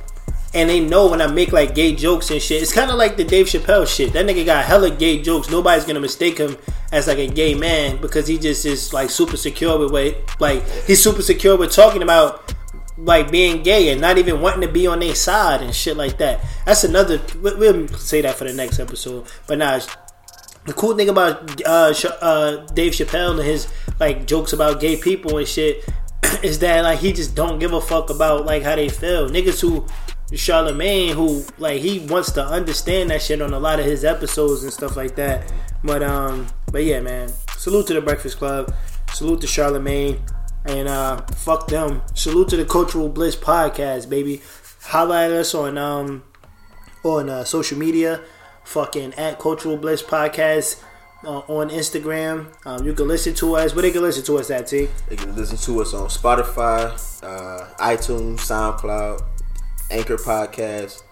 and 0.54 0.70
they 0.70 0.80
know 0.80 1.08
when 1.10 1.22
I 1.22 1.28
make 1.28 1.52
like 1.52 1.76
gay 1.76 1.94
jokes 1.96 2.32
and 2.32 2.42
shit. 2.42 2.62
It's 2.62 2.74
kind 2.74 2.90
of 2.90 2.98
like 2.98 3.18
the 3.18 3.24
Dave 3.24 3.46
Chappelle 3.46 3.86
shit. 3.88 4.14
That 4.14 4.26
nigga 4.26 4.46
got 4.46 4.66
hella 4.66 4.90
gay 4.90 5.22
jokes. 5.22 5.50
Nobody's 5.50 5.86
gonna 5.86 6.00
mistake 6.00 6.38
him 6.40 6.58
as 6.92 7.08
like 7.08 7.20
a 7.20 7.28
gay 7.28 7.54
man 7.54 8.02
because 8.02 8.28
he 8.28 8.38
just 8.40 8.66
is 8.66 8.92
like 8.94 9.10
super 9.12 9.38
secure 9.38 9.78
with 9.78 9.92
what, 9.92 10.42
like 10.42 10.68
he's 10.88 11.04
super 11.04 11.22
secure 11.22 11.56
with 11.56 11.72
talking 11.72 12.02
about 12.02 12.54
like 12.98 13.32
being 13.32 13.64
gay 13.64 13.90
and 13.90 14.02
not 14.02 14.18
even 14.18 14.42
wanting 14.42 14.62
to 14.62 14.68
be 14.68 14.86
on 14.88 15.00
their 15.00 15.16
side 15.16 15.62
and 15.62 15.74
shit 15.74 15.96
like 15.96 16.18
that. 16.18 16.42
That's 16.66 16.84
another. 16.84 17.22
we- 17.42 17.54
We'll 17.56 17.88
say 17.90 18.22
that 18.22 18.36
for 18.36 18.44
the 18.46 18.54
next 18.54 18.80
episode. 18.80 19.28
But 19.48 19.60
nah, 19.60 19.80
the 20.66 20.74
cool 20.74 20.96
thing 20.98 21.10
about 21.10 21.62
uh, 21.66 21.94
uh, 22.22 22.66
Dave 22.74 22.94
Chappelle 22.94 23.32
and 23.32 23.40
his 23.40 23.68
like 24.00 24.26
jokes 24.26 24.52
about 24.52 24.80
gay 24.82 24.98
people 24.98 25.38
and 25.38 25.48
shit 25.48 25.86
is 26.44 26.58
that 26.60 26.84
like 26.84 27.00
he 27.00 27.14
just 27.14 27.36
don't 27.36 27.60
give 27.60 27.72
a 27.72 27.80
fuck 27.82 28.10
about 28.10 28.46
like 28.46 28.64
how 28.64 28.76
they 28.76 28.90
feel. 28.90 29.30
Niggas 29.30 29.62
who 29.62 29.86
Charlemagne, 30.38 31.16
who 31.16 31.44
like 31.58 31.82
he 31.82 32.00
wants 32.00 32.32
to 32.34 32.46
understand 32.46 33.10
that 33.10 33.22
shit 33.22 33.42
on 33.42 33.54
a 33.54 33.60
lot 33.60 33.80
of 33.80 33.86
his 33.86 34.04
episodes 34.06 34.64
and 34.64 34.72
stuff 34.72 34.96
like 34.96 35.16
that. 35.16 35.52
But 35.84 36.04
um, 36.04 36.48
but 36.72 36.84
yeah, 36.84 37.00
man. 37.02 37.32
Salute 37.58 37.88
to 37.88 37.94
the 37.94 38.02
Breakfast 38.02 38.38
Club. 38.38 38.74
Salute 39.14 39.42
to 39.42 39.48
Charlemagne. 39.48 40.22
And 40.66 40.88
uh, 40.88 41.22
fuck 41.38 41.68
them. 41.68 42.02
Salute 42.14 42.50
to 42.50 42.58
the 42.58 42.66
Cultural 42.66 43.10
Bliss 43.10 43.36
podcast, 43.36 44.10
baby. 44.10 44.42
Highlight 44.84 45.32
us 45.32 45.56
on 45.56 45.78
um 45.78 46.24
on 47.04 47.30
uh, 47.30 47.44
social 47.44 47.78
media. 47.78 48.22
Fucking 48.66 49.14
at 49.16 49.40
Cultural 49.40 49.78
Bliss 49.78 50.04
podcast 50.04 50.84
uh, 51.24 51.40
on 51.40 51.70
Instagram. 51.70 52.48
Um, 52.66 52.86
you 52.86 52.94
can 52.94 53.08
listen 53.08 53.34
to 53.36 53.56
us. 53.56 53.74
Where 53.74 53.82
they 53.82 53.92
can 53.92 54.02
listen 54.02 54.24
to 54.26 54.38
us 54.38 54.52
at, 54.52 54.68
T? 54.68 54.90
They 55.08 55.16
can 55.16 55.36
listen 55.36 55.58
to 55.58 55.82
us 55.82 55.94
on 55.94 56.08
Spotify, 56.08 56.92
uh, 57.24 57.74
iTunes, 57.80 58.40
SoundCloud, 58.40 59.24
Anchor 59.92 60.18
Podcast, 60.18 61.04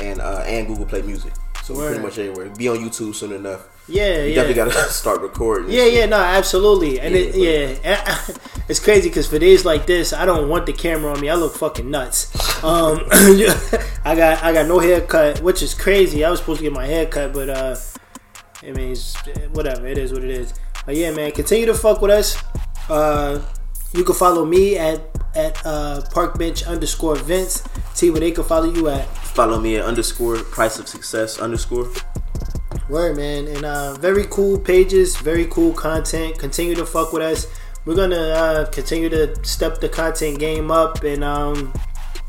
and 0.00 0.20
uh, 0.20 0.44
and 0.46 0.66
Google 0.66 0.86
Play 0.86 1.02
Music. 1.02 1.32
So 1.64 1.74
we're 1.74 1.88
pretty 1.88 2.02
much 2.02 2.18
everywhere. 2.18 2.48
Be 2.50 2.68
on 2.68 2.76
YouTube 2.76 3.14
soon 3.14 3.32
enough. 3.32 3.66
Yeah, 3.88 4.04
yeah. 4.04 4.16
You 4.16 4.28
yeah. 4.28 4.34
definitely 4.34 4.54
gotta 4.54 4.72
start 4.92 5.20
recording. 5.20 5.70
Yeah, 5.70 5.86
yeah, 5.86 6.06
no, 6.06 6.16
absolutely, 6.16 7.00
and 7.00 7.14
Yeah, 7.14 7.20
it, 7.20 7.80
yeah, 7.84 8.26
it's 8.68 8.78
crazy 8.78 9.08
because 9.08 9.26
for 9.26 9.38
days 9.38 9.64
like 9.64 9.86
this, 9.86 10.12
I 10.12 10.26
don't 10.26 10.48
want 10.48 10.66
the 10.66 10.72
camera 10.72 11.12
on 11.12 11.20
me. 11.20 11.28
I 11.28 11.34
look 11.34 11.54
fucking 11.56 11.90
nuts. 11.90 12.34
Um, 12.62 13.00
I 13.10 14.14
got 14.16 14.42
I 14.44 14.52
got 14.52 14.66
no 14.66 14.78
haircut, 14.78 15.40
which 15.40 15.62
is 15.62 15.74
crazy. 15.74 16.24
I 16.24 16.30
was 16.30 16.40
supposed 16.40 16.58
to 16.58 16.64
get 16.64 16.72
my 16.72 16.86
hair 16.86 17.06
cut, 17.06 17.32
but 17.32 17.48
uh, 17.48 17.76
I 18.62 18.70
mean, 18.72 18.92
it's, 18.92 19.14
whatever. 19.50 19.86
It 19.86 19.98
is 19.98 20.12
what 20.12 20.24
it 20.24 20.30
is. 20.30 20.54
But 20.84 20.94
yeah, 20.94 21.10
man, 21.10 21.32
continue 21.32 21.66
to 21.66 21.74
fuck 21.74 22.00
with 22.00 22.12
us. 22.12 22.42
Uh, 22.88 23.40
you 23.92 24.04
can 24.04 24.14
follow 24.14 24.44
me 24.44 24.76
at 24.76 25.15
at 25.36 25.64
uh, 25.64 26.02
parkbench 26.12 26.66
underscore 26.66 27.16
Vince. 27.16 27.62
See 27.94 28.10
where 28.10 28.20
they 28.20 28.32
can 28.32 28.44
follow 28.44 28.72
you 28.72 28.88
at. 28.88 29.06
Follow 29.18 29.60
me 29.60 29.76
at 29.76 29.84
underscore 29.84 30.38
price 30.38 30.78
of 30.78 30.88
success 30.88 31.38
underscore. 31.38 31.90
Word, 32.88 33.16
man, 33.16 33.48
and 33.48 33.64
uh, 33.64 33.94
very 33.94 34.24
cool 34.30 34.58
pages, 34.58 35.16
very 35.16 35.46
cool 35.46 35.72
content. 35.72 36.38
Continue 36.38 36.74
to 36.76 36.86
fuck 36.86 37.12
with 37.12 37.22
us. 37.22 37.46
We're 37.84 37.96
gonna 37.96 38.16
uh, 38.16 38.70
continue 38.70 39.08
to 39.08 39.44
step 39.44 39.80
the 39.80 39.88
content 39.88 40.38
game 40.38 40.70
up, 40.70 41.02
and 41.02 41.22
um, 41.22 41.72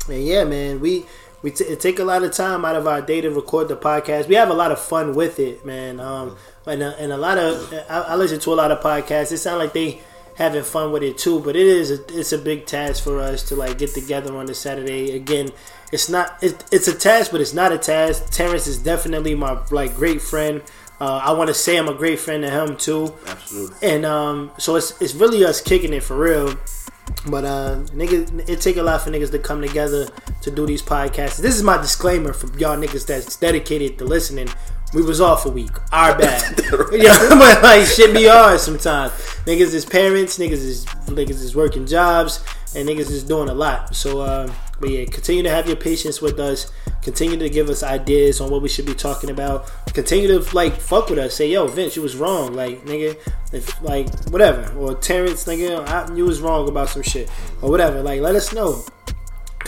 and 0.08 0.24
yeah, 0.24 0.44
man, 0.44 0.80
we 0.80 1.06
we 1.42 1.52
t- 1.52 1.64
it 1.64 1.80
take 1.80 1.98
a 1.98 2.04
lot 2.04 2.22
of 2.24 2.32
time 2.32 2.64
out 2.64 2.76
of 2.76 2.86
our 2.86 3.00
day 3.00 3.20
to 3.20 3.30
record 3.30 3.68
the 3.68 3.76
podcast. 3.76 4.28
We 4.28 4.34
have 4.34 4.50
a 4.50 4.54
lot 4.54 4.72
of 4.72 4.80
fun 4.80 5.14
with 5.14 5.38
it, 5.38 5.64
man. 5.64 6.00
Um, 6.00 6.36
and 6.66 6.82
a, 6.82 6.96
and 6.98 7.12
a 7.12 7.16
lot 7.16 7.38
of 7.38 7.72
I, 7.88 8.00
I 8.00 8.14
listen 8.16 8.40
to 8.40 8.52
a 8.52 8.54
lot 8.54 8.70
of 8.70 8.80
podcasts. 8.80 9.32
It 9.32 9.38
sounds 9.38 9.58
like 9.58 9.72
they 9.72 10.00
having 10.38 10.62
fun 10.62 10.92
with 10.92 11.02
it 11.02 11.18
too, 11.18 11.40
but 11.40 11.56
it 11.56 11.66
is 11.66 11.90
a, 11.90 12.18
it's 12.18 12.32
a 12.32 12.38
big 12.38 12.64
task 12.64 13.02
for 13.02 13.20
us 13.20 13.42
to 13.48 13.56
like 13.56 13.76
get 13.76 13.92
together 13.92 14.34
on 14.36 14.48
a 14.48 14.54
Saturday 14.54 15.14
again. 15.14 15.50
It's 15.92 16.08
not 16.08 16.42
it, 16.42 16.64
it's 16.70 16.86
a 16.86 16.94
task, 16.94 17.32
but 17.32 17.40
it's 17.40 17.52
not 17.52 17.72
a 17.72 17.78
task. 17.78 18.30
Terrence 18.30 18.66
is 18.68 18.78
definitely 18.78 19.34
my 19.34 19.60
like 19.70 19.94
great 19.96 20.22
friend. 20.22 20.62
Uh, 21.00 21.20
I 21.24 21.32
want 21.32 21.48
to 21.48 21.54
say 21.54 21.76
I'm 21.76 21.88
a 21.88 21.94
great 21.94 22.20
friend 22.20 22.42
to 22.44 22.50
him 22.50 22.76
too, 22.76 23.14
Absolutely. 23.26 23.88
and 23.88 24.06
um, 24.06 24.52
so 24.58 24.76
it's 24.76 25.00
it's 25.02 25.14
really 25.14 25.44
us 25.44 25.60
kicking 25.60 25.92
it 25.92 26.02
for 26.02 26.16
real. 26.16 26.54
But 27.26 27.44
uh, 27.44 27.80
niggas, 27.94 28.48
it 28.48 28.60
take 28.60 28.76
a 28.76 28.82
lot 28.82 29.02
for 29.02 29.10
niggas 29.10 29.30
to 29.32 29.38
come 29.38 29.60
together 29.60 30.08
to 30.42 30.50
do 30.50 30.66
these 30.66 30.82
podcasts. 30.82 31.40
This 31.40 31.56
is 31.56 31.62
my 31.62 31.76
disclaimer 31.78 32.32
for 32.32 32.46
y'all 32.58 32.76
niggas 32.76 33.06
that's 33.06 33.36
dedicated 33.36 33.98
to 33.98 34.04
listening. 34.04 34.48
We 34.94 35.02
was 35.02 35.20
off 35.20 35.44
a 35.44 35.50
week. 35.50 35.70
Our 35.92 36.18
bad. 36.18 36.60
yeah, 36.92 37.18
but 37.28 37.62
like 37.62 37.86
shit 37.86 38.14
be 38.14 38.26
hard 38.26 38.58
sometimes. 38.60 39.12
Niggas 39.44 39.74
is 39.74 39.84
parents. 39.84 40.38
Niggas 40.38 40.52
is 40.52 40.86
niggas 41.06 41.42
is 41.42 41.54
working 41.54 41.86
jobs, 41.86 42.42
and 42.74 42.88
niggas 42.88 43.10
is 43.10 43.22
doing 43.22 43.48
a 43.48 43.54
lot. 43.54 43.94
So, 43.94 44.20
uh, 44.20 44.52
but 44.80 44.90
yeah, 44.90 45.04
continue 45.04 45.42
to 45.42 45.50
have 45.50 45.66
your 45.66 45.76
patience 45.76 46.22
with 46.22 46.38
us. 46.38 46.70
Continue 47.02 47.38
to 47.38 47.48
give 47.48 47.68
us 47.68 47.82
ideas 47.82 48.40
on 48.40 48.50
what 48.50 48.62
we 48.62 48.68
should 48.68 48.86
be 48.86 48.94
talking 48.94 49.30
about. 49.30 49.70
Continue 49.92 50.28
to 50.28 50.54
like 50.54 50.74
fuck 50.74 51.10
with 51.10 51.18
us. 51.18 51.34
Say, 51.34 51.50
yo, 51.50 51.66
Vince, 51.66 51.96
you 51.96 52.02
was 52.02 52.16
wrong. 52.16 52.54
Like, 52.54 52.84
nigga, 52.86 53.16
if 53.52 53.82
like 53.82 54.08
whatever. 54.30 54.72
Or 54.78 54.94
Terrence, 54.94 55.44
nigga, 55.44 55.86
I, 55.86 56.14
you 56.14 56.24
was 56.24 56.40
wrong 56.40 56.68
about 56.68 56.88
some 56.88 57.02
shit 57.02 57.30
or 57.60 57.70
whatever. 57.70 58.02
Like, 58.02 58.20
let 58.20 58.34
us 58.34 58.52
know. 58.52 58.84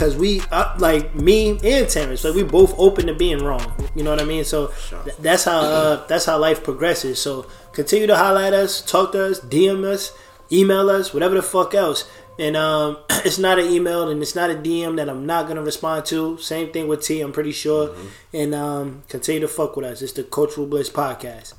Cause 0.00 0.16
we 0.16 0.40
uh, 0.50 0.74
like 0.78 1.14
me 1.14 1.60
and 1.62 1.86
Terrence, 1.86 2.24
like 2.24 2.34
we 2.34 2.42
both 2.42 2.74
open 2.78 3.08
to 3.08 3.14
being 3.14 3.44
wrong. 3.44 3.70
You 3.94 4.02
know 4.02 4.08
what 4.08 4.18
I 4.18 4.24
mean? 4.24 4.44
So 4.44 4.68
th- 5.04 5.16
that's 5.18 5.44
how 5.44 5.60
uh, 5.60 6.06
that's 6.06 6.24
how 6.24 6.38
life 6.38 6.64
progresses. 6.64 7.20
So 7.20 7.46
continue 7.74 8.06
to 8.06 8.16
highlight 8.16 8.54
us, 8.54 8.80
talk 8.80 9.12
to 9.12 9.26
us, 9.26 9.40
DM 9.40 9.84
us, 9.84 10.16
email 10.50 10.88
us, 10.88 11.12
whatever 11.12 11.34
the 11.34 11.42
fuck 11.42 11.74
else. 11.74 12.10
And 12.38 12.56
um, 12.56 12.96
it's 13.26 13.38
not 13.38 13.58
an 13.58 13.66
email 13.70 14.08
and 14.08 14.22
it's 14.22 14.34
not 14.34 14.48
a 14.48 14.54
DM 14.54 14.96
that 14.96 15.10
I'm 15.10 15.26
not 15.26 15.46
gonna 15.46 15.62
respond 15.62 16.06
to. 16.06 16.38
Same 16.38 16.72
thing 16.72 16.88
with 16.88 17.02
T, 17.02 17.20
I'm 17.20 17.32
pretty 17.32 17.52
sure. 17.52 17.94
And 18.32 18.54
um, 18.54 19.02
continue 19.10 19.42
to 19.42 19.48
fuck 19.48 19.76
with 19.76 19.84
us. 19.84 20.00
It's 20.00 20.12
the 20.12 20.24
Cultural 20.24 20.66
Bliss 20.66 20.88
Podcast. 20.88 21.52